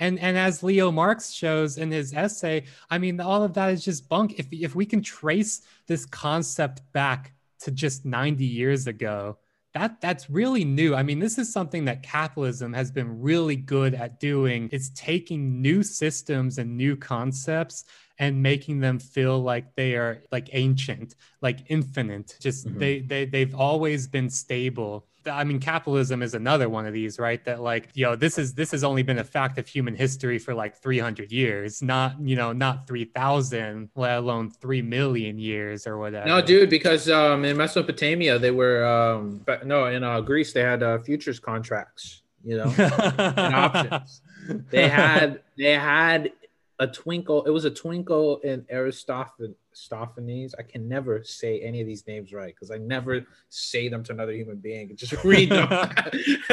And 0.00 0.18
and 0.18 0.36
as 0.36 0.62
Leo 0.62 0.90
Marx 0.90 1.30
shows 1.30 1.78
in 1.78 1.92
his 1.92 2.12
essay, 2.12 2.64
I 2.90 2.98
mean, 2.98 3.20
all 3.20 3.44
of 3.44 3.54
that 3.54 3.70
is 3.70 3.84
just 3.84 4.08
bunk. 4.08 4.38
If 4.38 4.48
if 4.50 4.74
we 4.74 4.86
can 4.86 5.02
trace 5.02 5.62
this 5.86 6.04
concept 6.04 6.82
back 6.92 7.32
to 7.60 7.70
just 7.70 8.04
90 8.04 8.44
years 8.44 8.86
ago 8.86 9.36
that 9.74 10.00
that's 10.00 10.28
really 10.28 10.64
new. 10.64 10.94
I 10.94 11.02
mean 11.02 11.18
this 11.18 11.38
is 11.38 11.52
something 11.52 11.84
that 11.84 12.02
capitalism 12.02 12.72
has 12.72 12.90
been 12.90 13.20
really 13.20 13.56
good 13.56 13.94
at 13.94 14.18
doing. 14.20 14.68
Is 14.70 14.90
taking 14.90 15.60
new 15.62 15.82
systems 15.82 16.58
and 16.58 16.76
new 16.76 16.96
concepts 16.96 17.84
and 18.18 18.42
making 18.42 18.80
them 18.80 18.98
feel 18.98 19.40
like 19.40 19.74
they 19.76 19.94
are 19.94 20.22
like 20.32 20.50
ancient 20.52 21.14
like 21.40 21.60
infinite. 21.68 22.36
Just 22.40 22.66
mm-hmm. 22.66 22.78
they, 22.78 23.00
they 23.00 23.24
they've 23.26 23.54
always 23.54 24.06
been 24.06 24.28
stable 24.28 25.06
I 25.26 25.44
mean, 25.44 25.60
capitalism 25.60 26.22
is 26.22 26.34
another 26.34 26.68
one 26.68 26.86
of 26.86 26.92
these, 26.92 27.18
right? 27.18 27.44
That 27.44 27.60
like, 27.60 27.88
you 27.94 28.04
know, 28.04 28.16
this 28.16 28.38
is 28.38 28.54
this 28.54 28.70
has 28.70 28.84
only 28.84 29.02
been 29.02 29.18
a 29.18 29.24
fact 29.24 29.58
of 29.58 29.66
human 29.66 29.94
history 29.94 30.38
for 30.38 30.54
like 30.54 30.76
300 30.76 31.30
years, 31.32 31.82
not 31.82 32.20
you 32.20 32.36
know, 32.36 32.52
not 32.52 32.86
3,000, 32.86 33.90
let 33.94 34.18
alone 34.18 34.50
three 34.50 34.82
million 34.82 35.38
years 35.38 35.86
or 35.86 35.98
whatever. 35.98 36.26
No, 36.26 36.40
dude, 36.40 36.70
because 36.70 37.08
um, 37.10 37.44
in 37.44 37.56
Mesopotamia 37.56 38.38
they 38.38 38.50
were 38.50 38.84
um, 38.84 39.44
no, 39.64 39.86
in 39.86 40.04
uh, 40.04 40.20
Greece 40.20 40.52
they 40.52 40.62
had 40.62 40.82
uh, 40.82 40.98
futures 40.98 41.38
contracts, 41.38 42.22
you 42.44 42.56
know, 42.56 42.72
and 42.78 43.54
options. 43.54 44.22
They 44.70 44.88
had 44.88 45.42
they 45.56 45.74
had 45.74 46.32
a 46.80 46.86
twinkle. 46.86 47.44
It 47.44 47.50
was 47.50 47.66
a 47.66 47.70
twinkle 47.70 48.38
in 48.38 48.66
Aristophanes 48.70 49.54
Stophanes. 49.72 50.54
I 50.58 50.62
can 50.62 50.88
never 50.88 51.22
say 51.22 51.60
any 51.60 51.80
of 51.80 51.86
these 51.86 52.06
names 52.06 52.32
right 52.32 52.54
because 52.54 52.70
I 52.70 52.78
never 52.78 53.24
say 53.48 53.88
them 53.88 54.02
to 54.04 54.12
another 54.12 54.32
human 54.32 54.56
being. 54.56 54.94
Just 54.96 55.24
read 55.24 55.50
them. 55.50 55.68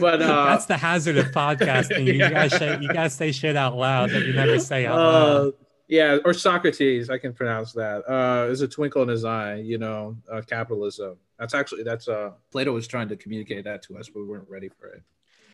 but 0.00 0.22
uh, 0.22 0.44
that's 0.46 0.66
the 0.66 0.76
hazard 0.76 1.16
of 1.16 1.26
podcasting. 1.26 2.06
yeah. 2.06 2.28
You 2.28 2.30
guys 2.30 2.56
say 2.56 2.78
you 2.80 2.88
guys 2.88 3.14
say 3.14 3.32
shit 3.32 3.56
out 3.56 3.76
loud 3.76 4.10
that 4.10 4.26
you 4.26 4.32
never 4.32 4.58
say 4.58 4.86
out 4.86 4.96
loud. 4.96 5.46
Uh, 5.48 5.50
yeah, 5.88 6.18
or 6.24 6.34
Socrates. 6.34 7.10
I 7.10 7.18
can 7.18 7.32
pronounce 7.32 7.72
that. 7.72 8.04
Uh, 8.06 8.46
there's 8.46 8.60
a 8.60 8.68
twinkle 8.68 9.02
in 9.02 9.08
his 9.08 9.24
eye. 9.24 9.56
You 9.56 9.78
know, 9.78 10.16
uh, 10.30 10.42
capitalism. 10.42 11.16
That's 11.38 11.54
actually 11.54 11.82
that's 11.82 12.08
uh 12.08 12.32
Plato 12.50 12.72
was 12.72 12.86
trying 12.86 13.08
to 13.08 13.16
communicate 13.16 13.64
that 13.64 13.82
to 13.84 13.98
us, 13.98 14.08
but 14.08 14.20
we 14.20 14.26
weren't 14.26 14.48
ready 14.48 14.68
for 14.68 14.88
it. 14.88 15.02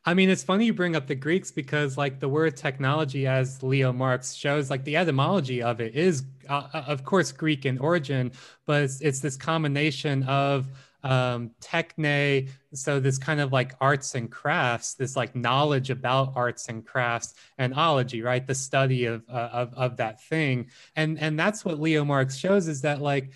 I 0.07 0.13
mean, 0.13 0.29
it's 0.29 0.43
funny 0.43 0.67
you 0.67 0.75
bring 0.75 0.97
up 0.97 1.07
the 1.07 1.15
Greeks 1.15 1.51
because, 1.51 1.97
like, 1.97 2.21
the 2.21 2.29
word 2.29 2.57
technology, 2.57 3.27
as 3.27 3.63
Leo 3.63 3.91
Marx 3.91 4.35
shows, 4.35 4.69
like, 4.69 4.85
the 4.85 4.97
etymology 4.97 5.63
of 5.63 5.81
it 5.81 5.95
is, 5.95 6.25
uh, 6.49 6.69
uh, 6.75 6.85
of 6.87 7.05
course, 7.05 7.33
Greek 7.33 7.65
in 7.65 7.79
origin, 7.79 8.31
but 8.67 8.83
it's, 8.83 9.01
it's 9.01 9.21
this 9.21 9.37
combination 9.37 10.23
of 10.25 10.67
um, 11.05 11.51
techne, 11.61 12.49
so 12.73 12.99
this 12.99 13.19
kind 13.19 13.41
of 13.41 13.53
like 13.53 13.75
arts 13.81 14.15
and 14.15 14.31
crafts, 14.31 14.95
this 14.95 15.17
like 15.17 15.37
knowledge 15.37 15.91
about 15.91 16.33
arts 16.35 16.69
and 16.69 16.85
crafts, 16.85 17.35
and 17.59 17.75
ology, 17.75 18.23
right? 18.23 18.47
The 18.47 18.55
study 18.55 19.05
of, 19.05 19.23
uh, 19.29 19.51
of, 19.53 19.75
of 19.75 19.97
that 19.99 20.23
thing. 20.23 20.71
And, 20.97 21.19
and 21.19 21.39
that's 21.39 21.65
what 21.65 21.79
Leo 21.79 22.05
Marx 22.05 22.37
shows 22.37 22.69
is 22.69 22.83
that, 22.83 23.01
like, 23.01 23.31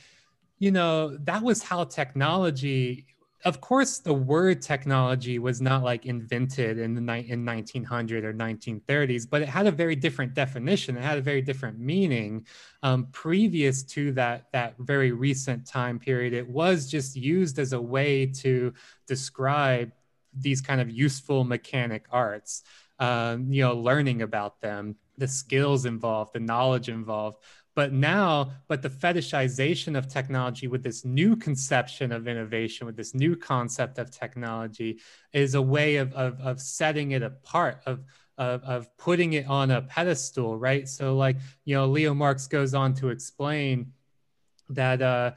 you 0.58 0.70
know, 0.70 1.16
that 1.18 1.42
was 1.42 1.62
how 1.62 1.84
technology 1.84 3.06
of 3.44 3.60
course 3.60 3.98
the 3.98 4.12
word 4.12 4.60
technology 4.60 5.38
was 5.38 5.60
not 5.60 5.82
like 5.84 6.06
invented 6.06 6.78
in 6.78 6.94
the 6.94 7.00
ni- 7.00 7.28
in 7.28 7.44
1900 7.44 8.24
or 8.24 8.34
1930s 8.34 9.28
but 9.30 9.42
it 9.42 9.48
had 9.48 9.66
a 9.66 9.70
very 9.70 9.94
different 9.94 10.34
definition. 10.34 10.96
It 10.96 11.02
had 11.02 11.18
a 11.18 11.22
very 11.22 11.42
different 11.42 11.78
meaning. 11.78 12.46
Um, 12.82 13.08
previous 13.12 13.82
to 13.84 14.12
that 14.12 14.46
that 14.52 14.74
very 14.78 15.12
recent 15.12 15.66
time 15.66 15.98
period 15.98 16.32
it 16.32 16.48
was 16.48 16.90
just 16.90 17.16
used 17.16 17.58
as 17.58 17.72
a 17.72 17.80
way 17.80 18.26
to 18.26 18.72
describe 19.06 19.92
these 20.32 20.60
kind 20.60 20.80
of 20.80 20.90
useful 20.90 21.44
mechanic 21.44 22.06
arts 22.10 22.62
um, 22.98 23.52
you 23.52 23.62
know 23.62 23.74
learning 23.74 24.22
about 24.22 24.60
them 24.60 24.96
the 25.16 25.28
skills 25.28 25.84
involved 25.84 26.32
the 26.32 26.40
knowledge 26.40 26.88
involved 26.88 27.38
but 27.78 27.92
now, 27.92 28.50
but 28.66 28.82
the 28.82 28.90
fetishization 28.90 29.96
of 29.96 30.08
technology 30.08 30.66
with 30.66 30.82
this 30.82 31.04
new 31.04 31.36
conception 31.36 32.10
of 32.10 32.26
innovation, 32.26 32.88
with 32.88 32.96
this 32.96 33.14
new 33.14 33.36
concept 33.36 33.98
of 33.98 34.10
technology, 34.10 34.98
is 35.32 35.54
a 35.54 35.62
way 35.62 35.94
of, 35.94 36.12
of, 36.14 36.40
of 36.40 36.60
setting 36.60 37.12
it 37.12 37.22
apart, 37.22 37.80
of, 37.86 38.00
of, 38.36 38.64
of 38.64 38.96
putting 38.96 39.34
it 39.34 39.46
on 39.46 39.70
a 39.70 39.80
pedestal, 39.80 40.58
right? 40.58 40.88
So, 40.88 41.16
like, 41.16 41.36
you 41.64 41.76
know, 41.76 41.86
Leo 41.86 42.14
Marx 42.14 42.48
goes 42.48 42.74
on 42.74 42.94
to 42.94 43.10
explain 43.10 43.92
that, 44.70 45.00
uh, 45.00 45.34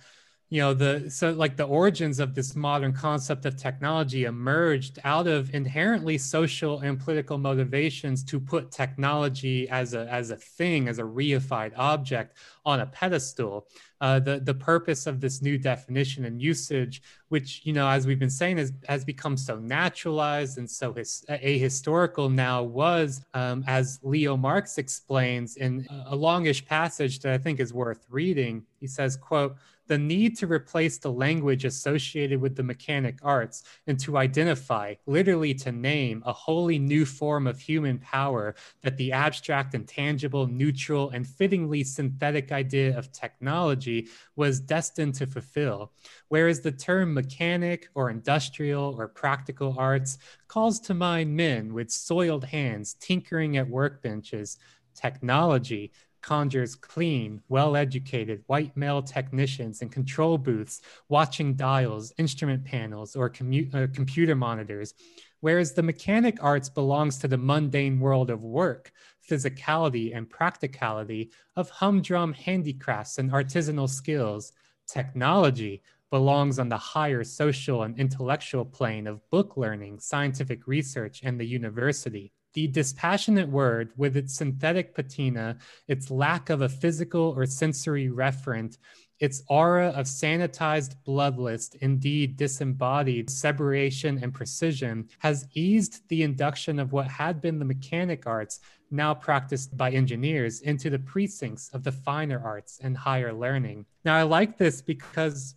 you 0.52 0.60
know 0.60 0.74
the 0.74 1.10
so 1.10 1.32
like 1.32 1.56
the 1.56 1.64
origins 1.64 2.20
of 2.20 2.36
this 2.36 2.58
modern 2.58 2.92
concept 2.92 3.46
of 3.46 3.56
technology 3.56 4.26
emerged 4.26 5.00
out 5.06 5.26
of 5.26 5.56
inherently 5.56 6.18
social 6.18 6.82
and 6.82 7.00
political 7.00 7.38
motivations 7.38 8.22
to 8.22 8.38
put 8.38 8.70
technology 8.70 9.70
as 9.70 9.94
a 9.94 10.06
as 10.12 10.30
a 10.30 10.36
thing 10.36 10.90
as 10.90 11.00
a 11.00 11.04
reified 11.04 11.72
object 11.78 12.38
on 12.66 12.82
a 12.82 12.86
pedestal. 12.86 13.66
Uh, 14.02 14.20
the 14.20 14.40
the 14.40 14.54
purpose 14.54 15.08
of 15.08 15.22
this 15.22 15.42
new 15.42 15.58
definition 15.58 16.26
and 16.26 16.42
usage 16.42 17.02
which 17.30 17.62
you 17.64 17.72
know 17.72 17.88
as 17.88 18.08
we've 18.08 18.20
been 18.20 18.32
saying 18.32 18.58
has, 18.58 18.74
has 18.90 19.06
become 19.06 19.38
so 19.38 19.58
naturalized 19.60 20.58
and 20.58 20.70
so 20.70 20.92
his, 20.92 21.24
ahistorical 21.30 22.34
now 22.34 22.64
was 22.64 23.24
um, 23.36 23.64
as 23.68 24.00
leo 24.02 24.36
marx 24.36 24.80
explains 24.80 25.56
in 25.58 25.88
a 26.08 26.16
longish 26.16 26.66
passage 26.66 27.20
that 27.20 27.32
i 27.32 27.38
think 27.38 27.60
is 27.60 27.74
worth 27.74 28.06
reading. 28.10 28.66
He 28.80 28.88
says 28.88 29.16
quote 29.16 29.56
the 29.92 29.98
need 29.98 30.38
to 30.38 30.48
replace 30.48 30.98
the 31.00 31.12
language 31.12 31.66
associated 31.66 32.40
with 32.40 32.56
the 32.56 32.64
mechanic 32.64 33.20
arts 33.24 33.64
and 33.88 34.00
to 34.00 34.18
identify, 34.18 34.96
literally 35.06 35.54
to 35.54 35.70
name, 35.70 36.24
a 36.26 36.32
wholly 36.32 36.80
new 36.80 37.06
form 37.06 37.46
of 37.46 37.60
human 37.60 37.98
power 38.00 38.56
that 38.84 38.96
the 38.96 39.12
abstract 39.12 39.74
and 39.74 39.86
tangible, 39.86 40.48
neutral, 40.48 41.10
and 41.10 41.28
fittingly 41.28 41.84
synthetic 41.84 42.54
idea 42.54 42.98
of 42.98 43.12
technology 43.12 44.08
was 44.38 44.62
destined 44.62 45.14
to 45.14 45.28
fulfill. 45.28 45.92
Whereas 46.30 46.62
the 46.62 46.72
term 46.72 47.14
mechanic 47.14 47.90
or 47.94 48.10
industrial 48.10 48.96
or 48.98 49.10
practical 49.10 49.76
arts 49.78 50.20
calls 50.48 50.80
to 50.88 50.94
mind 50.94 51.36
men 51.36 51.74
with 51.74 51.92
soiled 51.92 52.46
hands 52.46 52.94
tinkering 52.94 53.58
at 53.58 53.68
workbenches, 53.68 54.56
technology 54.96 55.92
conjures 56.22 56.76
clean, 56.76 57.42
well 57.50 57.76
educated 57.76 58.44
white 58.48 58.76
male 58.76 59.02
technicians 59.02 59.82
in 59.82 59.90
control 59.90 60.38
booths 60.38 60.82
watching 61.10 61.56
dials, 61.56 62.14
instrument 62.18 62.64
panels, 62.64 63.16
or 63.16 63.30
commu- 63.30 63.74
uh, 63.74 63.88
computer 63.94 64.36
monitors, 64.36 64.94
whereas 65.40 65.74
the 65.74 65.84
mechanic 65.84 66.38
arts 66.42 66.70
belongs 66.70 67.18
to 67.18 67.28
the 67.28 67.38
mundane 67.38 68.00
world 68.00 68.30
of 68.30 68.44
work, 68.44 68.92
physicality, 69.30 70.16
and 70.16 70.30
practicality 70.30 71.32
of 71.56 71.70
humdrum 71.70 72.34
handicrafts 72.34 73.18
and 73.18 73.32
artisanal 73.32 73.90
skills. 73.90 74.54
Technology 74.88 75.82
belongs 76.10 76.60
on 76.60 76.70
the 76.70 76.78
higher 76.78 77.24
social 77.24 77.84
and 77.84 77.98
intellectual 77.98 78.66
plane 78.66 79.08
of 79.08 79.28
book 79.30 79.56
learning, 79.56 80.00
scientific 80.00 80.68
research, 80.68 81.22
and 81.24 81.40
the 81.40 81.46
university. 81.46 82.34
The 82.54 82.68
dispassionate 82.68 83.50
word, 83.50 83.92
with 83.98 84.18
its 84.18 84.36
synthetic 84.36 84.94
patina, 84.94 85.58
its 85.88 86.12
lack 86.12 86.50
of 86.50 86.62
a 86.62 86.70
physical 86.70 87.34
or 87.36 87.46
sensory 87.46 88.10
referent, 88.10 88.78
its 89.20 89.44
aura 89.48 89.90
of 89.90 90.08
sanitized 90.08 90.96
bloodlust, 91.08 91.76
indeed 91.76 92.36
disembodied 92.36 93.30
separation 93.30 94.20
and 94.24 94.34
precision, 94.34 95.08
has 95.20 95.48
eased 95.54 96.02
the 96.10 96.24
induction 96.24 96.80
of 96.80 96.92
what 96.92 97.08
had 97.08 97.40
been 97.40 97.60
the 97.60 97.66
mechanic 97.66 98.26
arts, 98.26 98.60
now 98.90 99.14
practiced 99.14 99.78
by 99.78 99.92
engineers, 99.92 100.62
into 100.62 100.90
the 100.90 101.00
precincts 101.00 101.70
of 101.70 101.84
the 101.84 101.92
finer 101.92 102.42
arts 102.44 102.80
and 102.82 102.98
higher 102.98 103.32
learning. 103.32 103.86
Now, 104.04 104.16
I 104.16 104.24
like 104.24 104.58
this 104.58 104.82
because 104.82 105.54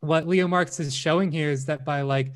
what 0.00 0.26
Leo 0.26 0.48
Marx 0.48 0.80
is 0.80 0.94
showing 0.94 1.30
here 1.30 1.50
is 1.50 1.66
that 1.66 1.84
by 1.84 2.00
like 2.00 2.32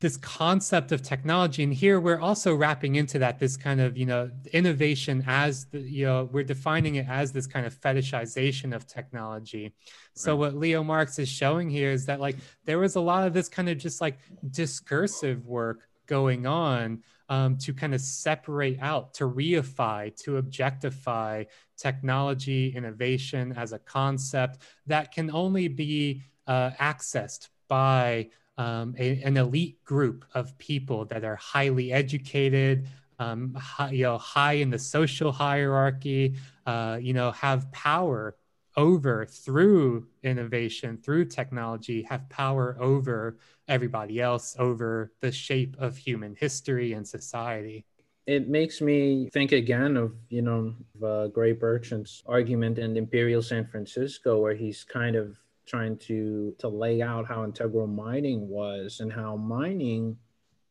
this 0.00 0.18
concept 0.18 0.92
of 0.92 1.00
technology 1.02 1.62
and 1.62 1.72
here 1.72 1.98
we're 1.98 2.20
also 2.20 2.54
wrapping 2.54 2.96
into 2.96 3.18
that 3.18 3.38
this 3.38 3.56
kind 3.56 3.80
of 3.80 3.96
you 3.96 4.04
know 4.04 4.30
innovation 4.52 5.24
as 5.26 5.64
the 5.66 5.80
you 5.80 6.04
know 6.04 6.28
we're 6.32 6.44
defining 6.44 6.96
it 6.96 7.06
as 7.08 7.32
this 7.32 7.46
kind 7.46 7.64
of 7.64 7.74
fetishization 7.74 8.74
of 8.74 8.86
technology 8.86 9.64
right. 9.64 9.72
so 10.12 10.36
what 10.36 10.54
leo 10.54 10.84
marx 10.84 11.18
is 11.18 11.28
showing 11.28 11.70
here 11.70 11.90
is 11.90 12.04
that 12.04 12.20
like 12.20 12.36
there 12.64 12.78
was 12.78 12.96
a 12.96 13.00
lot 13.00 13.26
of 13.26 13.32
this 13.32 13.48
kind 13.48 13.68
of 13.68 13.78
just 13.78 14.00
like 14.00 14.18
discursive 14.50 15.46
work 15.46 15.88
going 16.06 16.46
on 16.46 17.02
um, 17.28 17.56
to 17.56 17.72
kind 17.74 17.94
of 17.94 18.00
separate 18.00 18.78
out 18.80 19.14
to 19.14 19.24
reify 19.24 20.14
to 20.16 20.36
objectify 20.36 21.42
technology 21.76 22.72
innovation 22.76 23.52
as 23.56 23.72
a 23.72 23.78
concept 23.78 24.58
that 24.86 25.10
can 25.12 25.30
only 25.30 25.68
be 25.68 26.22
uh, 26.46 26.70
accessed 26.78 27.48
by 27.68 28.28
um, 28.58 28.94
a, 28.98 29.22
an 29.22 29.36
elite 29.36 29.84
group 29.84 30.24
of 30.34 30.56
people 30.58 31.04
that 31.06 31.24
are 31.24 31.36
highly 31.36 31.92
educated, 31.92 32.88
um, 33.18 33.54
high, 33.54 33.90
you 33.90 34.04
know, 34.04 34.18
high 34.18 34.54
in 34.54 34.70
the 34.70 34.78
social 34.78 35.32
hierarchy, 35.32 36.34
uh, 36.66 36.98
you 37.00 37.12
know, 37.12 37.30
have 37.32 37.70
power 37.72 38.36
over 38.76 39.24
through 39.24 40.06
innovation, 40.22 40.98
through 40.98 41.24
technology, 41.24 42.02
have 42.02 42.28
power 42.28 42.76
over 42.78 43.38
everybody 43.68 44.20
else, 44.20 44.54
over 44.58 45.12
the 45.20 45.32
shape 45.32 45.76
of 45.78 45.96
human 45.96 46.34
history 46.38 46.92
and 46.92 47.06
society. 47.06 47.84
It 48.26 48.48
makes 48.48 48.80
me 48.80 49.30
think 49.32 49.52
again 49.52 49.96
of, 49.96 50.14
you 50.28 50.42
know, 50.42 50.74
of, 50.96 51.04
uh, 51.04 51.28
Gray 51.28 51.54
Brechin's 51.54 52.22
argument 52.26 52.78
in 52.78 52.96
Imperial 52.96 53.40
San 53.40 53.66
Francisco, 53.66 54.40
where 54.40 54.54
he's 54.54 54.84
kind 54.84 55.16
of 55.16 55.38
trying 55.66 55.96
to 55.98 56.54
to 56.58 56.68
lay 56.68 57.02
out 57.02 57.26
how 57.26 57.44
integral 57.44 57.86
mining 57.86 58.48
was 58.48 59.00
and 59.00 59.12
how 59.12 59.36
mining 59.36 60.16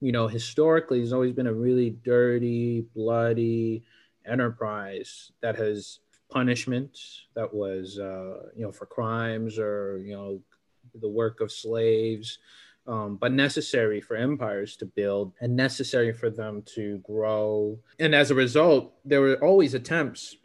you 0.02 0.12
know 0.12 0.28
historically 0.28 1.00
has 1.00 1.14
always 1.14 1.34
been 1.34 1.48
a 1.48 1.54
really 1.54 1.90
dirty 1.90 2.86
bloody 2.96 3.84
enterprise 4.26 5.32
that 5.42 5.56
has 5.56 6.00
punishment 6.30 6.98
that 7.36 7.54
was 7.54 8.00
uh, 8.00 8.50
you 8.56 8.64
know 8.64 8.72
for 8.72 8.86
crimes 8.86 9.60
or 9.60 10.02
you 10.04 10.14
know 10.14 10.42
the 11.02 11.10
work 11.10 11.42
of 11.42 11.52
slaves 11.52 12.40
um, 12.88 13.18
but 13.18 13.32
necessary 13.32 14.00
for 14.00 14.16
empires 14.16 14.76
to 14.78 14.86
build 14.86 15.34
and 15.42 15.56
necessary 15.56 16.14
for 16.14 16.30
them 16.30 16.62
to 16.76 17.00
grow. 17.00 17.80
And 17.98 18.14
as 18.14 18.32
a 18.32 18.36
result 18.36 18.94
there 19.04 19.22
were 19.22 19.44
always 19.44 19.74
attempts 19.74 20.36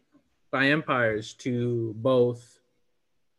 by 0.51 0.69
empires 0.69 1.35
to 1.35 1.95
both 1.99 2.60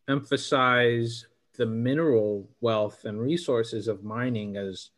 emphasize 0.08 1.26
the 1.58 1.66
mineral 1.66 2.50
wealth 2.62 3.06
and 3.06 3.20
resources 3.20 3.88
of 3.88 4.04
mining 4.04 4.58
as 4.58 4.90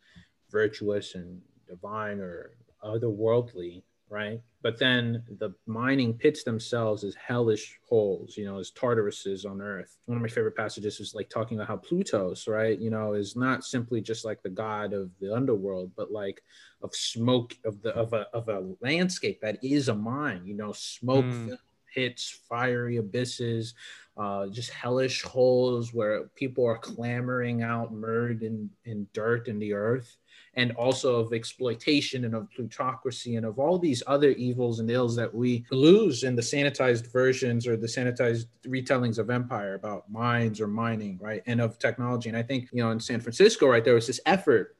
virtuous 0.50 1.14
and 1.14 1.40
divine 1.68 2.20
or 2.20 2.52
otherworldly, 2.82 3.82
right? 4.08 4.40
But 4.62 4.78
then 4.78 5.22
the 5.38 5.50
mining 5.66 6.14
pits 6.14 6.44
themselves 6.44 7.04
as 7.04 7.14
hellish 7.16 7.78
holes, 7.86 8.36
you 8.36 8.44
know, 8.44 8.58
as 8.58 8.70
Tartaruses 8.70 9.44
on 9.44 9.60
Earth. 9.60 9.98
One 10.06 10.16
of 10.16 10.22
my 10.22 10.28
favorite 10.28 10.56
passages 10.56 11.00
is 11.00 11.14
like 11.14 11.28
talking 11.28 11.58
about 11.58 11.68
how 11.68 11.76
Plutos, 11.76 12.48
right, 12.48 12.78
you 12.78 12.90
know, 12.90 13.14
is 13.14 13.36
not 13.36 13.64
simply 13.64 14.00
just 14.00 14.24
like 14.24 14.42
the 14.42 14.50
god 14.50 14.92
of 14.92 15.10
the 15.20 15.34
underworld, 15.34 15.92
but 15.96 16.12
like 16.12 16.42
of 16.82 16.94
smoke 16.94 17.56
of 17.64 17.82
the 17.82 17.90
of 17.94 18.12
a 18.12 18.26
of 18.32 18.48
a 18.48 18.64
landscape 18.80 19.40
that 19.40 19.58
is 19.62 19.88
a 19.88 19.94
mine, 19.94 20.42
you 20.46 20.54
know, 20.54 20.72
smoke 20.72 21.24
mm. 21.24 21.58
pits, 21.92 22.40
fiery 22.48 22.96
abysses, 22.98 23.74
uh, 24.16 24.46
just 24.46 24.70
hellish 24.70 25.22
holes 25.22 25.92
where 25.92 26.24
people 26.36 26.64
are 26.64 26.78
clamoring 26.78 27.62
out 27.62 27.92
murd 27.92 28.42
and, 28.42 29.12
dirt 29.12 29.48
in 29.48 29.58
the 29.58 29.72
earth, 29.72 30.16
and 30.54 30.70
also 30.72 31.16
of 31.16 31.32
exploitation 31.32 32.24
and 32.24 32.34
of 32.34 32.48
plutocracy 32.54 33.34
and 33.36 33.44
of 33.44 33.58
all 33.58 33.76
these 33.76 34.02
other 34.06 34.30
evils 34.30 34.78
and 34.78 34.90
ills 34.90 35.16
that 35.16 35.34
we 35.34 35.64
lose 35.72 36.22
in 36.22 36.36
the 36.36 36.42
sanitized 36.42 37.10
versions 37.12 37.66
or 37.66 37.76
the 37.76 37.86
sanitized 37.86 38.46
retellings 38.66 39.18
of 39.18 39.30
empire 39.30 39.74
about 39.74 40.08
mines 40.10 40.60
or 40.60 40.68
mining, 40.68 41.18
right? 41.20 41.42
And 41.46 41.60
of 41.60 41.78
technology. 41.78 42.28
And 42.28 42.38
I 42.38 42.42
think, 42.42 42.68
you 42.72 42.82
know, 42.82 42.92
in 42.92 43.00
San 43.00 43.20
Francisco, 43.20 43.66
right, 43.66 43.84
there 43.84 43.94
was 43.94 44.06
this 44.06 44.20
effort 44.26 44.76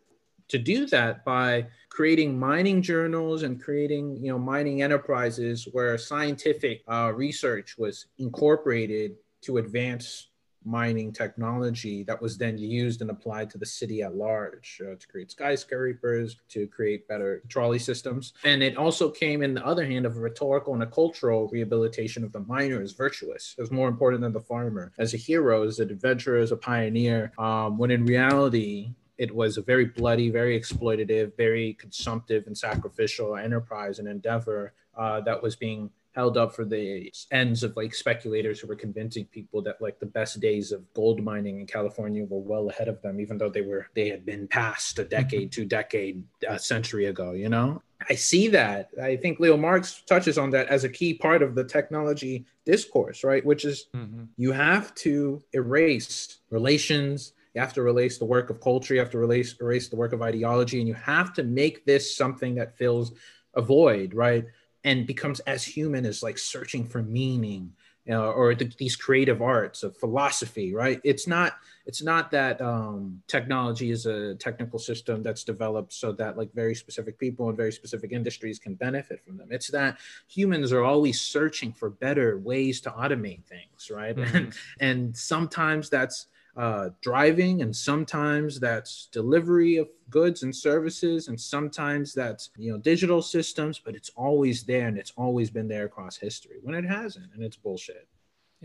to 0.48 0.58
do 0.58 0.86
that 0.86 1.24
by 1.24 1.66
creating 1.88 2.38
mining 2.38 2.82
journals 2.82 3.44
and 3.44 3.62
creating 3.62 4.16
you 4.16 4.30
know 4.30 4.38
mining 4.38 4.82
enterprises 4.82 5.68
where 5.72 5.96
scientific 5.96 6.82
uh, 6.88 7.12
research 7.14 7.76
was 7.78 8.06
incorporated 8.18 9.16
to 9.44 9.58
advance 9.58 10.28
mining 10.64 11.12
technology 11.12 12.02
that 12.04 12.20
was 12.20 12.38
then 12.38 12.56
used 12.56 13.02
and 13.02 13.10
applied 13.10 13.50
to 13.50 13.58
the 13.58 13.66
city 13.66 14.02
at 14.02 14.16
large 14.16 14.80
uh, 14.82 14.94
to 14.98 15.06
create 15.06 15.30
skyscrapers, 15.30 16.36
to 16.48 16.66
create 16.66 17.06
better 17.06 17.42
trolley 17.48 17.78
systems. 17.78 18.32
And 18.44 18.62
it 18.62 18.76
also 18.76 19.10
came 19.10 19.42
in 19.42 19.54
the 19.54 19.64
other 19.64 19.84
hand 19.84 20.06
of 20.06 20.16
a 20.16 20.20
rhetorical 20.20 20.74
and 20.74 20.82
a 20.82 20.86
cultural 20.86 21.48
rehabilitation 21.48 22.24
of 22.24 22.32
the 22.32 22.40
miner 22.40 22.80
as 22.80 22.92
virtuous, 22.92 23.54
as 23.60 23.70
more 23.70 23.88
important 23.88 24.22
than 24.22 24.32
the 24.32 24.40
farmer, 24.40 24.92
as 24.98 25.14
a 25.14 25.18
hero, 25.18 25.64
as 25.64 25.78
an 25.78 25.90
adventurer, 25.90 26.38
as 26.38 26.52
a 26.52 26.56
pioneer, 26.56 27.32
um, 27.38 27.76
when 27.78 27.90
in 27.90 28.04
reality, 28.06 28.94
it 29.16 29.32
was 29.32 29.56
a 29.56 29.62
very 29.62 29.84
bloody, 29.84 30.28
very 30.28 30.58
exploitative, 30.58 31.36
very 31.36 31.74
consumptive 31.74 32.46
and 32.46 32.58
sacrificial 32.58 33.36
enterprise 33.36 34.00
and 34.00 34.08
endeavor 34.08 34.74
uh, 34.96 35.20
that 35.20 35.40
was 35.40 35.54
being 35.54 35.90
held 36.14 36.36
up 36.36 36.54
for 36.54 36.64
the 36.64 37.12
ends 37.32 37.62
of 37.62 37.76
like 37.76 37.94
speculators 37.94 38.60
who 38.60 38.68
were 38.68 38.76
convincing 38.76 39.24
people 39.26 39.60
that 39.62 39.80
like 39.80 39.98
the 39.98 40.06
best 40.06 40.40
days 40.40 40.70
of 40.70 40.80
gold 40.94 41.22
mining 41.22 41.60
in 41.60 41.66
California 41.66 42.24
were 42.24 42.38
well 42.38 42.68
ahead 42.70 42.88
of 42.88 43.02
them, 43.02 43.20
even 43.20 43.36
though 43.36 43.50
they 43.50 43.62
were 43.62 43.88
they 43.94 44.08
had 44.08 44.24
been 44.24 44.46
past 44.46 44.98
a 44.98 45.04
decade, 45.04 45.50
two 45.50 45.64
decade, 45.64 46.22
a 46.48 46.58
century 46.58 47.06
ago. 47.06 47.32
You 47.32 47.48
know, 47.48 47.82
I 48.08 48.14
see 48.14 48.48
that. 48.48 48.90
I 49.02 49.16
think 49.16 49.40
Leo 49.40 49.56
Marx 49.56 50.02
touches 50.06 50.38
on 50.38 50.50
that 50.50 50.68
as 50.68 50.84
a 50.84 50.88
key 50.88 51.14
part 51.14 51.42
of 51.42 51.54
the 51.54 51.64
technology 51.64 52.46
discourse, 52.64 53.24
right? 53.24 53.44
Which 53.44 53.64
is 53.64 53.86
mm-hmm. 53.94 54.24
you 54.36 54.52
have 54.52 54.94
to 54.96 55.42
erase 55.52 56.38
relations. 56.50 57.32
You 57.54 57.60
have 57.60 57.74
to 57.74 57.86
erase 57.86 58.18
the 58.18 58.24
work 58.24 58.50
of 58.50 58.60
culture. 58.60 58.94
You 58.94 59.00
have 59.00 59.10
to 59.10 59.18
erase, 59.22 59.56
erase 59.60 59.88
the 59.88 59.96
work 59.96 60.12
of 60.12 60.22
ideology, 60.22 60.78
and 60.78 60.88
you 60.88 60.94
have 60.94 61.32
to 61.34 61.42
make 61.42 61.84
this 61.84 62.16
something 62.16 62.54
that 62.56 62.76
fills 62.76 63.12
a 63.54 63.62
void, 63.62 64.14
right? 64.14 64.44
And 64.84 65.06
becomes 65.06 65.40
as 65.40 65.64
human 65.64 66.06
as 66.06 66.22
like 66.22 66.38
searching 66.38 66.86
for 66.86 67.02
meaning 67.02 67.72
you 68.04 68.12
know, 68.12 68.30
or 68.32 68.54
the, 68.54 68.70
these 68.78 68.96
creative 68.96 69.40
arts 69.40 69.82
of 69.82 69.96
philosophy 69.96 70.74
right? 70.74 71.00
It's 71.04 71.26
not 71.26 71.54
it's 71.86 72.02
not 72.02 72.30
that 72.30 72.60
um, 72.60 73.22
technology 73.28 73.90
is 73.90 74.06
a 74.06 74.34
technical 74.36 74.78
system 74.78 75.22
that's 75.22 75.44
developed 75.44 75.92
so 75.92 76.12
that 76.12 76.36
like 76.36 76.52
very 76.54 76.74
specific 76.74 77.18
people 77.18 77.48
and 77.48 77.56
very 77.56 77.72
specific 77.72 78.12
industries 78.12 78.58
can 78.58 78.74
benefit 78.74 79.22
from 79.24 79.36
them. 79.36 79.48
It's 79.50 79.68
that 79.68 79.98
humans 80.28 80.72
are 80.72 80.82
always 80.82 81.20
searching 81.20 81.72
for 81.72 81.90
better 81.90 82.38
ways 82.38 82.80
to 82.82 82.90
automate 82.90 83.44
things 83.44 83.90
right? 83.90 84.16
Mm-hmm. 84.24 84.36
and, 84.36 84.54
and 84.80 85.16
sometimes 85.16 85.90
that's 85.90 86.26
uh, 86.56 86.90
driving, 87.00 87.62
and 87.62 87.74
sometimes 87.74 88.60
that's 88.60 89.08
delivery 89.12 89.76
of 89.76 89.88
goods 90.10 90.42
and 90.42 90.54
services, 90.54 91.28
and 91.28 91.40
sometimes 91.40 92.14
that's 92.14 92.50
you 92.56 92.72
know 92.72 92.78
digital 92.78 93.22
systems. 93.22 93.78
But 93.78 93.94
it's 93.94 94.10
always 94.16 94.62
there, 94.62 94.88
and 94.88 94.98
it's 94.98 95.12
always 95.16 95.50
been 95.50 95.68
there 95.68 95.84
across 95.84 96.16
history. 96.16 96.56
When 96.62 96.74
it 96.74 96.84
hasn't, 96.84 97.32
and 97.34 97.42
it's 97.42 97.56
bullshit. 97.56 98.08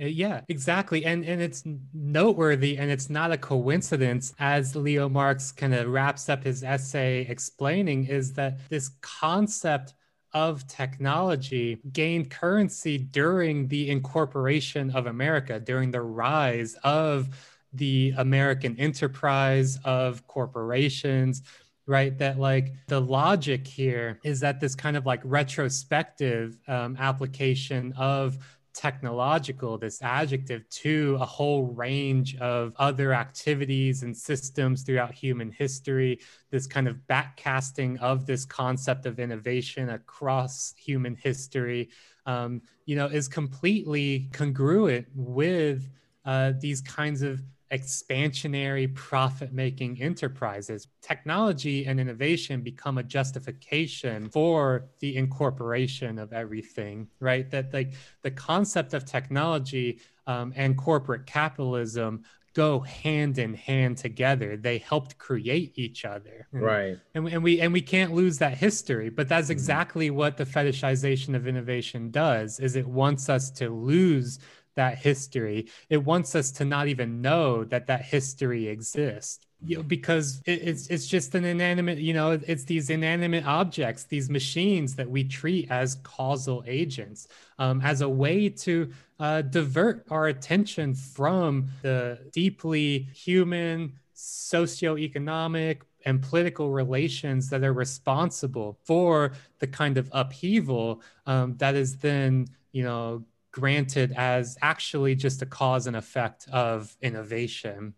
Uh, 0.01 0.05
yeah, 0.05 0.41
exactly. 0.47 1.03
And 1.05 1.25
and 1.25 1.41
it's 1.41 1.63
noteworthy 1.93 2.77
and 2.77 2.89
it's 2.89 3.09
not 3.09 3.31
a 3.31 3.37
coincidence 3.37 4.33
as 4.39 4.75
Leo 4.75 5.09
Marx 5.09 5.51
kind 5.51 5.73
of 5.73 5.87
wraps 5.89 6.29
up 6.29 6.43
his 6.43 6.63
essay 6.63 7.25
explaining 7.27 8.05
is 8.05 8.33
that 8.33 8.59
this 8.69 8.91
concept 9.01 9.93
of 10.33 10.65
technology 10.67 11.79
gained 11.91 12.29
currency 12.29 12.97
during 12.97 13.67
the 13.67 13.89
incorporation 13.89 14.91
of 14.91 15.07
America, 15.07 15.59
during 15.59 15.91
the 15.91 16.01
rise 16.01 16.75
of 16.83 17.29
the 17.73 18.13
American 18.17 18.77
enterprise 18.79 19.77
of 19.85 20.25
corporations, 20.27 21.43
right? 21.85 22.17
That 22.17 22.39
like 22.39 22.73
the 22.87 22.99
logic 22.99 23.67
here 23.67 24.19
is 24.23 24.39
that 24.41 24.59
this 24.59 24.75
kind 24.75 24.97
of 24.97 25.05
like 25.05 25.21
retrospective 25.23 26.57
um, 26.67 26.95
application 26.99 27.93
of 27.97 28.37
technological, 28.73 29.77
this 29.77 30.01
adjective, 30.01 30.67
to 30.69 31.17
a 31.19 31.25
whole 31.25 31.65
range 31.65 32.37
of 32.37 32.73
other 32.77 33.13
activities 33.13 34.03
and 34.03 34.15
systems 34.15 34.83
throughout 34.83 35.13
human 35.13 35.51
history. 35.51 36.19
This 36.49 36.67
kind 36.67 36.87
of 36.87 36.97
backcasting 37.09 37.99
of 37.99 38.25
this 38.25 38.45
concept 38.45 39.05
of 39.05 39.19
innovation 39.19 39.89
across 39.89 40.73
human 40.77 41.15
history, 41.15 41.89
um, 42.25 42.61
you 42.85 42.95
know, 42.95 43.07
is 43.07 43.27
completely 43.27 44.29
congruent 44.31 45.07
with 45.13 45.89
uh, 46.25 46.53
these 46.59 46.81
kinds 46.81 47.21
of 47.21 47.41
expansionary 47.71 48.93
profit 48.93 49.53
making 49.53 50.01
enterprises. 50.01 50.87
Technology 51.01 51.85
and 51.85 51.99
innovation 51.99 52.61
become 52.61 52.97
a 52.97 53.03
justification 53.03 54.29
for 54.29 54.85
the 54.99 55.15
incorporation 55.17 56.17
of 56.17 56.33
everything, 56.33 57.07
right? 57.19 57.49
That 57.51 57.73
like 57.73 57.93
the 58.23 58.31
concept 58.31 58.93
of 58.93 59.05
technology 59.05 59.99
um, 60.25 60.53
and 60.55 60.77
corporate 60.77 61.25
capitalism 61.25 62.23
go 62.53 62.79
hand 62.79 63.37
in 63.37 63.53
hand 63.53 63.95
together 63.95 64.57
they 64.57 64.79
helped 64.79 65.17
create 65.17 65.77
each 65.77 66.03
other 66.03 66.47
right 66.51 66.97
and, 67.13 67.27
and 67.27 67.43
we 67.43 67.61
and 67.61 67.71
we 67.71 67.81
can't 67.81 68.11
lose 68.11 68.39
that 68.39 68.57
history 68.57 69.09
but 69.09 69.29
that's 69.29 69.45
mm-hmm. 69.45 69.53
exactly 69.53 70.09
what 70.09 70.35
the 70.35 70.45
fetishization 70.45 71.35
of 71.35 71.47
innovation 71.47 72.09
does 72.09 72.59
is 72.59 72.75
it 72.75 72.87
wants 72.87 73.29
us 73.29 73.51
to 73.51 73.69
lose 73.69 74.39
that 74.75 74.97
history. 74.97 75.67
It 75.89 76.03
wants 76.03 76.35
us 76.35 76.51
to 76.51 76.65
not 76.65 76.87
even 76.87 77.21
know 77.21 77.63
that 77.65 77.87
that 77.87 78.03
history 78.03 78.67
exists. 78.67 79.39
You 79.61 79.77
know, 79.77 79.83
because 79.83 80.41
it, 80.45 80.61
it's 80.69 80.87
it's 80.87 81.05
just 81.05 81.35
an 81.35 81.43
inanimate, 81.43 81.97
you 81.97 82.13
know, 82.13 82.39
it's 82.47 82.63
these 82.63 82.89
inanimate 82.89 83.45
objects, 83.45 84.05
these 84.05 84.29
machines 84.29 84.95
that 84.95 85.09
we 85.09 85.25
treat 85.25 85.69
as 85.69 85.95
causal 85.95 86.63
agents, 86.65 87.27
um, 87.57 87.81
as 87.81 87.99
a 87.99 88.07
way 88.07 88.47
to 88.49 88.89
uh, 89.19 89.41
divert 89.41 90.05
our 90.09 90.27
attention 90.27 90.95
from 90.95 91.67
the 91.81 92.19
deeply 92.31 93.09
human, 93.13 93.99
socioeconomic, 94.15 95.81
and 96.05 96.21
political 96.21 96.71
relations 96.71 97.49
that 97.49 97.63
are 97.63 97.73
responsible 97.73 98.79
for 98.85 99.33
the 99.59 99.67
kind 99.67 99.97
of 99.97 100.09
upheaval 100.13 101.01
um, 101.25 101.55
that 101.57 101.75
is 101.75 101.97
then 101.97 102.47
you 102.71 102.83
know 102.83 103.23
granted 103.51 104.13
as 104.15 104.57
actually 104.61 105.15
just 105.15 105.41
a 105.41 105.45
cause 105.45 105.87
and 105.87 105.95
effect 105.95 106.47
of 106.51 106.95
innovation. 107.01 107.93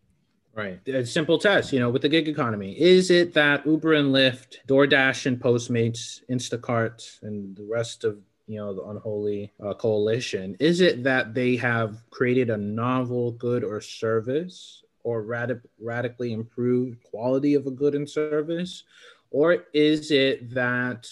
Right. 0.54 0.86
A 0.88 1.06
simple 1.06 1.40
test, 1.40 1.72
you 1.72 1.80
know, 1.80 1.90
with 1.90 2.02
the 2.02 2.10
gig 2.10 2.28
economy. 2.28 2.74
Is 2.80 3.10
it 3.10 3.34
that 3.36 3.66
Uber 3.66 3.94
and 3.94 4.14
Lyft, 4.14 4.58
DoorDash 4.68 5.26
and 5.26 5.40
Postmates, 5.40 6.22
Instacart, 6.30 7.24
and 7.24 7.56
the 7.56 7.64
rest 7.64 8.04
of 8.04 8.20
you 8.48 8.58
know 8.58 8.74
the 8.74 8.84
unholy 8.84 9.50
uh, 9.66 9.74
coalition 9.74 10.58
is 10.60 10.82
it 10.82 11.04
that 11.04 11.34
they 11.34 11.56
have 11.56 12.04
created 12.10 12.50
a 12.50 12.58
novel 12.58 13.32
good 13.32 13.64
or 13.64 13.80
service 13.80 14.84
or 15.04 15.22
rad- 15.22 15.62
radically 15.80 16.34
improved 16.34 17.02
quality 17.04 17.54
of 17.54 17.66
a 17.66 17.72
good 17.72 17.96
and 17.96 18.10
service 18.10 18.84
or 19.30 19.66
is 19.74 20.12
it 20.12 20.54
that 20.54 21.08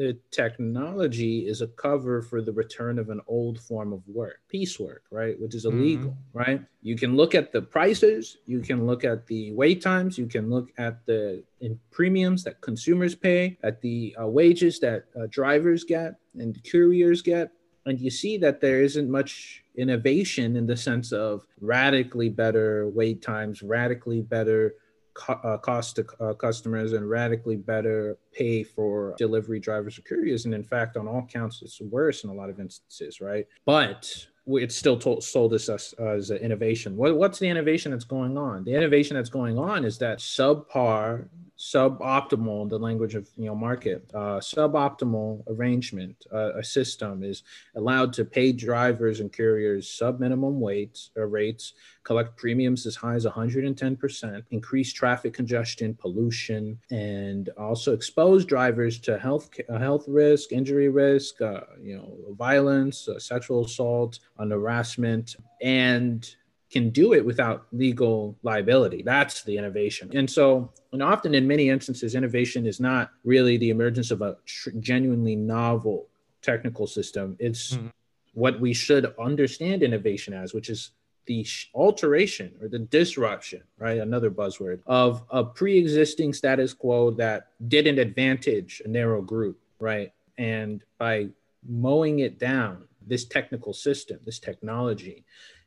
the 0.00 0.16
technology 0.30 1.46
is 1.46 1.60
a 1.60 1.66
cover 1.66 2.22
for 2.22 2.40
the 2.40 2.50
return 2.50 2.98
of 2.98 3.10
an 3.10 3.20
old 3.26 3.60
form 3.60 3.92
of 3.92 4.00
work, 4.08 4.40
piecework, 4.48 5.02
right? 5.10 5.38
Which 5.38 5.54
is 5.54 5.66
illegal, 5.66 6.12
mm-hmm. 6.12 6.38
right? 6.38 6.62
You 6.80 6.96
can 6.96 7.16
look 7.16 7.34
at 7.34 7.52
the 7.52 7.60
prices, 7.60 8.38
you 8.46 8.60
can 8.60 8.86
look 8.86 9.04
at 9.04 9.26
the 9.26 9.52
wait 9.52 9.82
times, 9.82 10.16
you 10.16 10.24
can 10.24 10.48
look 10.48 10.70
at 10.78 11.04
the 11.04 11.44
premiums 11.90 12.42
that 12.44 12.62
consumers 12.62 13.14
pay, 13.14 13.58
at 13.62 13.82
the 13.82 14.16
uh, 14.18 14.26
wages 14.26 14.80
that 14.80 15.04
uh, 15.20 15.26
drivers 15.28 15.84
get 15.84 16.14
and 16.32 16.58
couriers 16.64 17.20
get. 17.20 17.50
And 17.84 18.00
you 18.00 18.08
see 18.08 18.38
that 18.38 18.62
there 18.62 18.80
isn't 18.80 19.10
much 19.10 19.62
innovation 19.76 20.56
in 20.56 20.66
the 20.66 20.78
sense 20.78 21.12
of 21.12 21.44
radically 21.60 22.30
better 22.30 22.88
wait 22.88 23.20
times, 23.20 23.62
radically 23.62 24.22
better 24.22 24.76
co- 25.20 25.40
uh, 25.44 25.58
cost 25.58 25.96
to 25.96 26.06
uh, 26.20 26.34
customers 26.34 26.92
and 26.94 27.08
radically 27.08 27.56
better 27.56 28.16
pay 28.32 28.62
for 28.62 29.14
delivery 29.18 29.60
drivers 29.60 29.98
or 29.98 30.02
couriers. 30.02 30.46
And 30.46 30.54
in 30.54 30.64
fact, 30.64 30.96
on 30.96 31.06
all 31.06 31.26
counts, 31.30 31.62
it's 31.62 31.80
worse 31.80 32.24
in 32.24 32.30
a 32.30 32.34
lot 32.34 32.50
of 32.50 32.58
instances, 32.58 33.20
right? 33.20 33.46
But 33.66 34.26
it's 34.46 34.74
still 34.74 34.98
told, 34.98 35.22
sold 35.22 35.52
as, 35.54 35.68
as, 35.68 35.92
as 35.98 36.30
an 36.30 36.38
innovation. 36.38 36.96
What, 36.96 37.16
what's 37.16 37.38
the 37.38 37.48
innovation 37.48 37.92
that's 37.92 38.04
going 38.04 38.36
on? 38.38 38.64
The 38.64 38.74
innovation 38.74 39.14
that's 39.16 39.28
going 39.28 39.58
on 39.58 39.84
is 39.84 39.98
that 39.98 40.18
subpar 40.18 41.28
suboptimal 41.60 42.70
the 42.70 42.78
language 42.78 43.14
of 43.14 43.28
you 43.36 43.44
know 43.44 43.54
market. 43.54 44.10
Uh, 44.14 44.40
suboptimal 44.40 45.42
arrangement 45.46 46.16
uh, 46.32 46.54
a 46.54 46.64
system 46.64 47.22
is 47.22 47.42
allowed 47.76 48.14
to 48.14 48.24
pay 48.24 48.50
drivers 48.50 49.20
and 49.20 49.30
couriers 49.30 49.86
sub 49.86 50.20
minimum 50.20 50.58
weights 50.58 51.10
or 51.16 51.24
uh, 51.24 51.26
rates 51.26 51.74
collect 52.02 52.34
premiums 52.38 52.86
as 52.86 52.96
high 52.96 53.14
as 53.14 53.26
110% 53.26 54.42
increase 54.50 54.90
traffic 54.90 55.34
congestion 55.34 55.94
pollution 55.94 56.78
and 56.90 57.50
also 57.58 57.92
expose 57.92 58.46
drivers 58.46 58.98
to 58.98 59.18
health 59.18 59.50
uh, 59.68 59.78
health 59.78 60.06
risk 60.08 60.52
injury 60.52 60.88
risk 60.88 61.42
uh, 61.42 61.60
you 61.82 61.94
know 61.94 62.34
violence 62.38 63.06
uh, 63.06 63.18
sexual 63.18 63.66
assault 63.66 64.18
harassment 64.38 65.36
and 65.60 66.36
can 66.70 66.90
do 66.90 67.12
it 67.12 67.24
without 67.24 67.66
legal 67.72 68.36
liability. 68.42 69.02
That's 69.02 69.42
the 69.42 69.56
innovation. 69.56 70.10
And 70.14 70.30
so, 70.30 70.72
and 70.92 71.02
often 71.02 71.34
in 71.34 71.46
many 71.46 71.68
instances, 71.68 72.14
innovation 72.14 72.64
is 72.66 72.78
not 72.78 73.10
really 73.24 73.56
the 73.56 73.70
emergence 73.70 74.10
of 74.10 74.22
a 74.22 74.36
tr- 74.46 74.70
genuinely 74.78 75.34
novel 75.34 76.06
technical 76.42 76.86
system. 76.86 77.36
It's 77.40 77.74
mm-hmm. 77.74 77.88
what 78.34 78.60
we 78.60 78.72
should 78.72 79.12
understand 79.18 79.82
innovation 79.82 80.32
as, 80.32 80.54
which 80.54 80.70
is 80.70 80.92
the 81.26 81.46
alteration 81.74 82.52
or 82.60 82.68
the 82.68 82.78
disruption, 82.78 83.62
right? 83.78 83.98
Another 83.98 84.30
buzzword 84.30 84.80
of 84.86 85.22
a 85.30 85.44
pre 85.44 85.76
existing 85.76 86.32
status 86.32 86.72
quo 86.72 87.10
that 87.12 87.48
didn't 87.68 87.98
advantage 87.98 88.80
a 88.84 88.88
narrow 88.88 89.22
group, 89.22 89.60
right? 89.80 90.12
And 90.38 90.82
by 90.98 91.28
mowing 91.68 92.20
it 92.20 92.38
down, 92.38 92.84
this 93.06 93.24
technical 93.24 93.72
system, 93.72 94.20
this 94.24 94.38
technology 94.38 95.24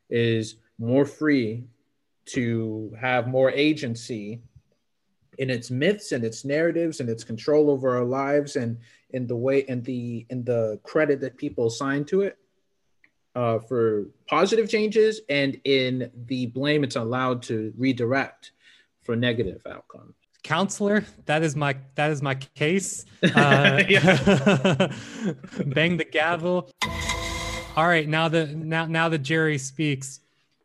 is 0.09 0.55
more 0.83 1.05
free 1.05 1.63
to 2.25 2.93
have 2.99 3.27
more 3.27 3.51
agency 3.51 4.41
in 5.39 5.49
its 5.49 5.71
myths 5.71 6.11
and 6.11 6.23
its 6.23 6.45
narratives 6.45 6.99
and 6.99 7.09
its 7.09 7.23
control 7.23 7.69
over 7.69 7.95
our 7.97 8.03
lives 8.03 8.55
and 8.55 8.77
in 9.11 9.27
the 9.27 9.35
way 9.35 9.65
and 9.67 9.83
the 9.83 10.25
in 10.29 10.43
the 10.43 10.79
credit 10.83 11.19
that 11.21 11.37
people 11.37 11.67
assign 11.67 12.05
to 12.05 12.21
it 12.21 12.37
uh, 13.35 13.59
for 13.59 14.05
positive 14.27 14.69
changes 14.69 15.21
and 15.29 15.59
in 15.63 16.11
the 16.27 16.45
blame 16.47 16.83
it's 16.83 16.95
allowed 16.95 17.41
to 17.41 17.73
redirect 17.77 18.51
for 19.01 19.15
negative 19.15 19.61
outcomes. 19.67 20.13
Counselor 20.43 21.05
that 21.25 21.41
is 21.41 21.55
my 21.55 21.75
that 21.95 22.11
is 22.11 22.21
my 22.21 22.35
case. 22.35 23.05
Uh, 23.23 23.81
bang 25.65 25.97
the 25.97 26.07
gavel. 26.09 26.69
All 27.75 27.87
right 27.87 28.07
now 28.07 28.27
the 28.27 28.47
now 28.47 28.85
now 28.85 29.09
the 29.09 29.17
jury 29.17 29.57
speaks 29.57 30.19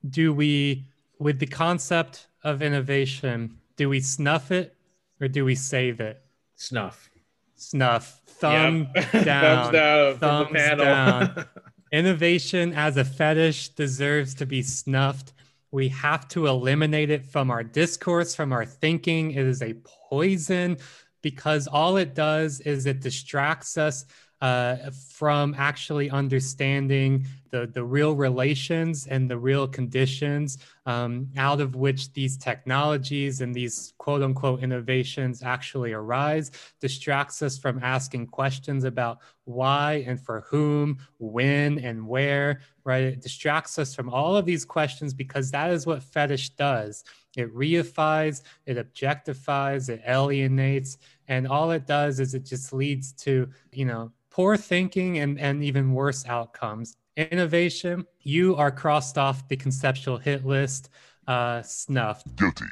do 0.08 0.32
we, 0.32 0.86
with 1.18 1.38
the 1.38 1.46
concept 1.46 2.28
of 2.44 2.62
innovation, 2.62 3.58
do 3.76 3.88
we 3.88 4.00
snuff 4.00 4.50
it 4.50 4.76
or 5.20 5.28
do 5.28 5.44
we 5.44 5.54
save 5.54 6.00
it? 6.00 6.22
Snuff. 6.56 7.10
Snuff. 7.56 8.20
Thumb 8.26 8.88
yep. 8.94 9.24
down. 9.24 9.24
Thumbs 9.24 9.72
down. 9.72 10.18
Thumbs 10.18 10.52
down. 10.52 11.44
Innovation 11.92 12.72
as 12.74 12.96
a 12.96 13.04
fetish 13.04 13.70
deserves 13.70 14.34
to 14.34 14.46
be 14.46 14.62
snuffed. 14.62 15.32
We 15.70 15.88
have 15.88 16.28
to 16.28 16.46
eliminate 16.46 17.10
it 17.10 17.26
from 17.26 17.50
our 17.50 17.64
discourse, 17.64 18.34
from 18.34 18.52
our 18.52 18.64
thinking. 18.64 19.32
It 19.32 19.46
is 19.46 19.62
a 19.62 19.74
poison 20.08 20.78
because 21.22 21.66
all 21.66 21.96
it 21.96 22.14
does 22.14 22.60
is 22.60 22.86
it 22.86 23.00
distracts 23.00 23.76
us 23.76 24.04
uh, 24.40 24.76
from 25.16 25.54
actually 25.58 26.10
understanding 26.10 27.26
the, 27.50 27.66
the 27.66 27.82
real 27.82 28.14
relations 28.14 29.06
and 29.06 29.28
the 29.28 29.38
real 29.38 29.66
conditions 29.66 30.58
um, 30.86 31.28
out 31.36 31.60
of 31.60 31.74
which 31.74 32.12
these 32.12 32.36
technologies 32.36 33.40
and 33.40 33.54
these 33.54 33.94
quote 33.98 34.22
unquote 34.22 34.62
innovations 34.62 35.42
actually 35.42 35.92
arise, 35.92 36.50
distracts 36.80 37.42
us 37.42 37.58
from 37.58 37.80
asking 37.82 38.26
questions 38.26 38.84
about 38.84 39.18
why 39.44 40.04
and 40.06 40.20
for 40.20 40.42
whom, 40.42 40.98
when 41.18 41.78
and 41.78 42.06
where, 42.06 42.60
right? 42.84 43.04
It 43.04 43.22
distracts 43.22 43.78
us 43.78 43.94
from 43.94 44.08
all 44.10 44.36
of 44.36 44.44
these 44.44 44.64
questions 44.64 45.14
because 45.14 45.50
that 45.50 45.70
is 45.70 45.86
what 45.86 46.02
fetish 46.02 46.50
does. 46.50 47.02
It 47.36 47.54
reifies, 47.54 48.42
it 48.66 48.76
objectifies, 48.76 49.88
it 49.88 50.02
alienates, 50.06 50.98
and 51.28 51.46
all 51.46 51.70
it 51.70 51.86
does 51.86 52.20
is 52.20 52.34
it 52.34 52.44
just 52.44 52.72
leads 52.72 53.12
to, 53.12 53.48
you 53.72 53.84
know, 53.84 54.12
poor 54.30 54.56
thinking 54.56 55.18
and, 55.18 55.38
and 55.40 55.62
even 55.64 55.92
worse 55.92 56.24
outcomes. 56.26 56.96
Innovation, 57.16 58.06
you 58.20 58.54
are 58.56 58.70
crossed 58.70 59.18
off 59.18 59.48
the 59.48 59.56
conceptual 59.56 60.18
hit 60.18 60.46
list, 60.46 60.90
uh, 61.26 61.62
snuffed. 61.62 62.34
Guilty. 62.36 62.64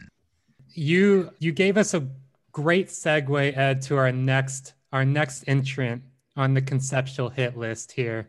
You 0.73 1.31
you 1.39 1.53
gave 1.53 1.77
us 1.77 1.95
a 1.95 2.07
great 2.53 2.89
segue, 2.89 3.57
Ed, 3.57 3.83
to 3.83 3.97
our 3.97 4.13
next 4.13 4.75
our 4.93 5.05
next 5.05 5.45
entrant 5.49 6.03
on 6.37 6.55
the 6.55 6.63
conceptual 6.63 7.29
hit 7.29 7.57
list 7.57 7.93
here. 7.93 8.29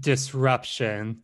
disruption, 0.00 1.22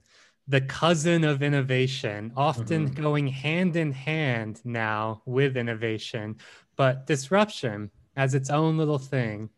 the 0.49 0.61
cousin 0.61 1.25
of 1.25 1.43
innovation, 1.43 2.33
often 2.37 2.87
mm-hmm. 2.87 3.03
going 3.03 3.27
hand 3.29 3.77
in 3.77 3.93
hand 3.93 4.61
now 4.65 5.23
with 5.25 5.57
innovation, 5.57 6.37
but 6.77 7.07
disruption 7.07 7.91
as 8.17 8.35
its 8.35 8.51
own 8.51 8.77
little 8.77 8.99
thing. 8.99 9.51